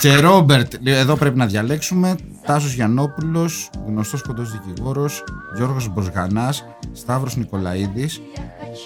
Και 0.00 0.16
Ρόμπερτ, 0.16 0.74
εδώ 0.84 1.16
πρέπει 1.16 1.36
να 1.38 1.46
διαλέξουμε. 1.46 2.14
Τάσος 2.46 2.72
Γιαννόπουλος, 2.72 3.70
γνωστός 3.86 4.22
κοντός 4.22 4.52
δικηγόρος, 4.52 5.24
Γιώργος 5.56 5.88
Μποσγανάς, 5.92 6.64
Σταύρος 6.92 7.36
Νικολαίδης, 7.36 8.20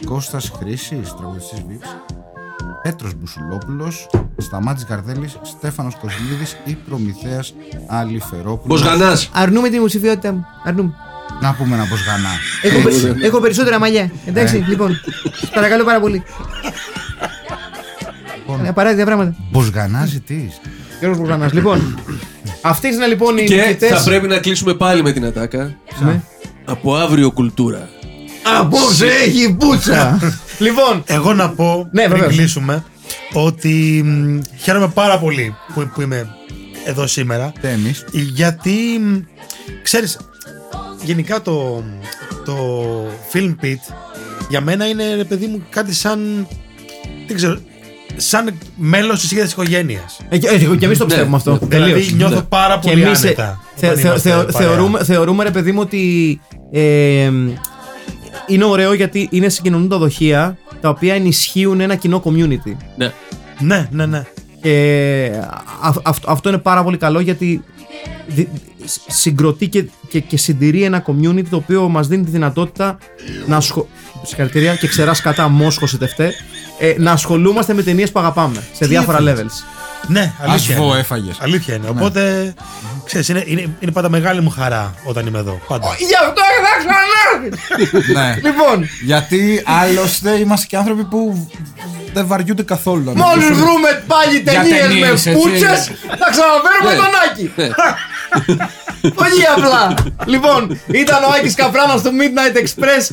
Κώστας 0.05 0.53
Χρήσης, 0.59 1.15
τραγουδιστής 1.17 1.63
Βίψ, 1.69 1.89
Πέτρος 2.83 3.13
Μπουσουλόπουλος, 3.15 4.07
Σταμάτης 4.37 4.85
Γαρδέλης, 4.89 5.39
Στέφανος 5.43 5.95
Κοσμίδης 6.01 6.57
ή 6.65 6.77
Προμηθέας 6.89 7.55
Αλιφερόπουλος. 7.89 8.83
Μποσγανά. 8.83 9.19
Αρνούμε 9.33 9.69
την 9.69 9.77
υποψηφιότητά 9.77 10.33
μου. 10.33 10.45
Αρνούμε. 10.65 10.95
Να 11.41 11.55
πούμε 11.55 11.75
ένα 11.75 11.87
Μποσγανά. 11.87 12.29
Έχω, 12.63 12.81
περι- 12.81 13.25
έχω 13.25 13.41
περισσότερα 13.41 13.79
μαλλιά. 13.79 14.11
Εντάξει, 14.27 14.65
λοιπόν. 14.69 15.01
Παρακαλώ 15.55 15.85
πάρα 15.85 16.01
πολύ. 16.01 16.23
Είναι 18.59 18.69
απαραίτητα 18.69 19.05
πράγματα. 19.05 19.35
Μποσγανά 19.51 20.05
ζητείς. 20.07 20.61
Γιώργος 20.99 21.19
Μπουργανάς. 21.21 21.53
Λοιπόν, 21.53 21.99
αυτοί 22.63 22.89
είναι 22.89 23.07
λοιπόν 23.07 23.37
οι 23.39 23.45
Και 23.45 23.55
νικητές. 23.55 23.91
θα 23.91 24.03
πρέπει 24.05 24.27
να 24.29 24.39
κλείσουμε 24.39 24.75
πάλι 24.75 25.03
με 25.03 25.13
την 25.13 25.25
ατάκα. 25.25 25.75
Ναι. 26.05 26.21
Από 26.65 26.95
αύριο 26.97 27.31
κουλτούρα. 27.31 27.89
Απόψε 28.61 29.07
έχει 29.07 29.55
πούτσα. 29.59 30.19
Λοιπόν, 30.59 31.03
Εγώ 31.07 31.35
να 31.35 31.51
πω, 31.51 31.89
Ναι, 31.93 32.03
πριν 32.03 32.15
βεβαίως. 32.17 32.37
κλείσουμε, 32.37 32.85
ότι 33.33 34.03
μ, 34.05 34.39
χαίρομαι 34.63 34.89
πάρα 34.89 35.19
πολύ 35.19 35.55
που, 35.75 35.91
που 35.95 36.01
είμαι 36.01 36.29
εδώ 36.87 37.07
σήμερα. 37.07 37.53
Και 37.61 37.69
εμείς; 37.69 38.05
Γιατί, 38.13 38.71
μ, 39.01 39.17
ξέρεις, 39.83 40.19
γενικά 41.05 41.43
το, 41.43 41.85
το 42.45 42.57
Film 43.33 43.55
Pit 43.65 43.95
για 44.49 44.61
μένα 44.61 44.89
είναι, 44.89 45.15
ρε 45.15 45.25
παιδί 45.25 45.47
μου, 45.47 45.63
κάτι 45.71 45.95
σαν, 45.95 46.47
δεν 47.27 47.37
ξέρω, 47.37 47.59
σαν 48.17 48.59
μέλος 48.77 49.21
της 49.21 49.31
ίδιας 49.31 49.45
της 49.45 49.53
οικογένειας. 49.53 50.21
Ε, 50.29 50.39
και, 50.39 50.49
ε, 50.49 50.77
και 50.77 50.85
εμείς 50.85 50.99
το 50.99 51.05
πιστεύουμε 51.07 51.37
αυτό. 51.37 51.51
ναι. 51.53 51.59
Τελείως. 51.59 51.89
Δηλαδή 51.89 52.13
νιώθω 52.13 52.35
Ναι. 52.35 52.41
πάρα 52.43 52.79
Και 52.79 52.89
πολύ 52.91 53.03
εμείς, 53.03 53.23
ε, 53.25 53.27
άνετα. 53.27 53.61
θε- 53.77 53.91
όταν 53.91 54.03
θε- 54.03 54.05
είμαστε 54.11 54.31
θε- 54.31 54.53
παρέα. 54.53 54.69
θεωρούμε, 54.69 55.05
θεωρούμε, 55.05 55.45
ρε 55.45 55.51
παιδί 55.51 55.73
μου, 55.73 55.81
ότι 55.81 56.41
ε, 56.73 57.31
είναι 58.49 58.65
ωραίο 58.65 58.93
γιατί 58.93 59.29
είναι 59.31 59.49
συγκοινωνούντα 59.49 59.99
δοχεία 59.99 60.57
τα 60.81 60.89
οποία 60.89 61.15
ενισχύουν 61.15 61.81
ένα 61.81 61.95
κοινό 61.95 62.23
community. 62.25 62.73
Ναι. 62.97 63.13
Ναι, 63.61 63.89
ναι, 63.91 64.07
ναι. 64.07 64.25
Και 64.63 65.31
α- 65.81 65.93
αυ- 66.03 66.29
αυτό 66.29 66.49
είναι 66.49 66.59
πάρα 66.59 66.83
πολύ 66.83 66.97
καλό 66.97 67.21
γιατί 67.21 67.63
δι- 68.27 68.49
σ- 68.85 69.01
συγκροτεί 69.07 69.69
και, 69.69 69.85
και, 70.09 70.21
και 70.21 70.37
συντηρεί 70.37 70.83
ένα 70.83 71.05
community 71.07 71.45
το 71.51 71.57
οποίο 71.57 71.89
μας 71.89 72.07
δίνει 72.09 72.25
τη 72.25 72.31
δυνατότητα 72.31 72.99
να 73.47 73.57
ασχολ... 73.57 73.83
Συγχαρητήρια 74.23 74.75
και 74.77 74.87
ξεράς 74.87 75.21
κατά 75.21 75.49
μόσχος 75.49 75.99
τευτέ 75.99 76.33
ε, 76.79 76.95
να 76.99 77.13
ασχολούμαστε 77.13 77.75
με 77.75 77.83
ταινίες 77.83 78.11
που 78.13 78.19
αγαπάμε 78.21 78.63
σε 78.73 78.87
διάφορα 78.87 79.21
ήθελες. 79.21 79.43
levels. 79.43 79.78
Ναι, 80.07 80.33
αλήθεια. 80.43 80.75
Ασβό 80.75 80.89
είναι. 80.91 80.99
έφαγες. 80.99 81.37
Αλήθεια 81.41 81.75
είναι. 81.75 81.89
Οπότε, 81.89 82.55
ξέρεις, 83.05 83.29
είναι, 83.29 83.43
είναι, 83.47 83.69
είναι 83.81 83.91
πάντα 83.93 84.09
μεγάλη 84.09 84.41
μου 84.41 84.51
χαρά 84.51 84.95
όταν 85.05 85.27
είμαι 85.27 85.39
εδώ. 85.39 85.61
Πάντα. 85.69 85.87
Γι' 85.99 86.15
αυτό 86.27 86.41
θα 86.65 86.73
ξανάρθεις! 86.79 88.09
ναι. 88.17 88.49
λοιπόν, 88.51 88.89
Γιατί 89.03 89.63
άλλωστε 89.67 90.31
είμαστε 90.39 90.67
και 90.67 90.77
άνθρωποι 90.77 91.05
που 91.05 91.49
δεν 92.13 92.27
βαριούνται 92.27 92.63
καθόλου. 92.63 93.05
να 93.05 93.13
μόλις 93.13 93.45
ακούσουν- 93.45 93.55
βρούμε 93.65 94.03
πάλι 94.07 94.37
Για 94.39 94.53
ταινίες 94.53 94.83
με 94.83 94.89
ταινίες, 94.89 95.27
έτσι. 95.27 95.31
πούτσες 95.33 95.91
θα 96.21 96.29
ξαναφέρουμε 96.31 96.91
Ναι. 96.91 96.97
τον 96.97 97.13
Άκη. 97.31 97.53
Ναι. 97.57 97.69
Πολύ 99.21 99.45
απλά. 99.57 99.95
λοιπόν, 100.25 100.81
ήταν 100.91 101.23
ο 101.25 101.27
Άκης 101.39 101.55
Καπράνας 101.55 102.01
στο 102.01 102.11
Midnight 102.21 102.57
Express. 102.57 103.05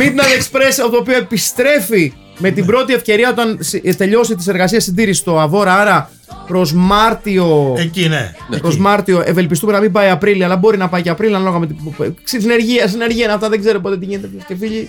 Midnight 0.00 0.32
Express, 0.40 0.74
το 0.90 0.96
οποίο 0.96 1.16
επιστρέφει 1.16 2.12
με 2.38 2.50
την 2.50 2.66
πρώτη 2.66 2.92
ευκαιρία 2.92 3.30
όταν 3.30 3.58
συ- 3.60 3.96
τελειώσει 3.96 4.34
τις 4.34 4.46
εργασίες 4.46 4.84
συντήρησης 4.84 5.18
στο 5.22 5.38
Αβόρα. 5.40 5.74
Άρα 5.80 6.10
προς 6.46 6.72
Μάρτιο. 6.72 7.74
Εκεί, 7.78 8.08
ναι. 8.08 8.34
Προ 8.58 8.68
Εκεί. 8.68 8.80
Μάρτιο 8.80 9.22
ευελπιστούμε 9.26 9.72
να 9.72 9.80
μην 9.80 9.92
πάει 9.92 10.08
Απρίλιο, 10.08 10.44
αλλά 10.44 10.56
μπορεί 10.56 10.76
να 10.76 10.88
πάει 10.88 11.02
και 11.02 11.10
Απρίλιο 11.10 11.36
ανάλογα 11.36 11.58
με 11.58 11.66
την. 11.66 11.76
Συνεργεία, 12.24 12.88
συνεργεία 12.88 13.24
είναι 13.24 13.32
αυτά, 13.32 13.48
δεν 13.48 13.60
ξέρω 13.60 13.80
πότε 13.80 13.98
τι 13.98 14.04
γίνεται 14.04 14.28
φίλες 14.28 14.44
και 14.46 14.54
φίλοι. 14.56 14.88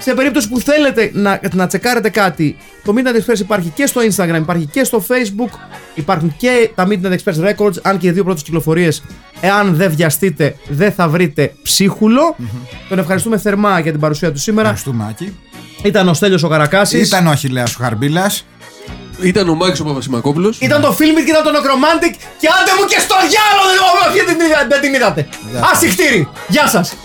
Σε 0.00 0.14
περίπτωση 0.14 0.48
που 0.48 0.60
θέλετε 0.60 1.10
να, 1.14 1.40
να 1.52 1.66
τσεκάρετε 1.66 2.08
κάτι, 2.08 2.56
το 2.84 2.94
Midnight 2.96 3.32
Express 3.32 3.38
υπάρχει 3.38 3.68
και 3.74 3.86
στο 3.86 4.00
Instagram, 4.10 4.36
υπάρχει 4.40 4.66
και 4.66 4.84
στο 4.84 5.04
Facebook, 5.08 5.58
υπάρχουν 5.94 6.34
και 6.38 6.70
τα 6.74 6.86
Midnight 6.90 7.16
Express 7.24 7.48
Records, 7.50 7.74
αν 7.82 7.98
και 7.98 8.06
οι 8.06 8.10
δύο 8.10 8.24
πρώτες 8.24 8.42
κυκλοφορίες, 8.42 9.02
εάν 9.40 9.74
δεν 9.74 9.90
βιαστείτε, 9.96 10.54
δεν 10.68 10.92
θα 10.92 11.08
βρείτε 11.08 11.52
ψίχουλο. 11.62 12.36
Τον 12.88 12.98
ευχαριστούμε 12.98 13.38
θερμά 13.38 13.80
για 13.80 13.90
την 13.90 14.00
παρουσία 14.00 14.32
του 14.32 14.38
σήμερα. 14.38 14.68
Ευχαριστούμε, 14.68 15.06
Άκη. 15.10 15.36
Ήταν 15.82 16.08
ο 16.08 16.14
Στέλιος 16.14 16.42
ο 16.42 16.48
Καρακάσης. 16.48 17.08
Ήταν 17.08 17.26
ο 17.26 17.30
Αχιλέας 17.30 17.74
ο 17.74 17.78
Χαρμπίλας. 17.82 18.46
Ήταν 19.20 19.48
ο 19.48 19.54
Μάκης 19.54 19.80
ο 19.80 19.84
Παπασημακόπουλος. 19.84 20.58
Ήταν 20.60 20.80
το 20.80 20.88
Filmit 20.88 21.24
και 21.24 21.30
ήταν 21.30 21.42
το 21.42 21.50
Necromantic 21.50 22.14
και 22.40 22.48
άντε 22.60 22.70
μου 22.78 22.86
και 22.88 22.98
στο 23.00 23.14
διάλογο 23.28 23.86
δεν 24.14 24.26
την, 24.26 24.68
δεν 24.68 24.80
την 24.80 24.94
είδατε. 24.94 25.28
Γεια 25.50 25.68
Ασυχτήρι. 25.72 26.28
Γεια 26.48 26.66
σας. 26.68 26.96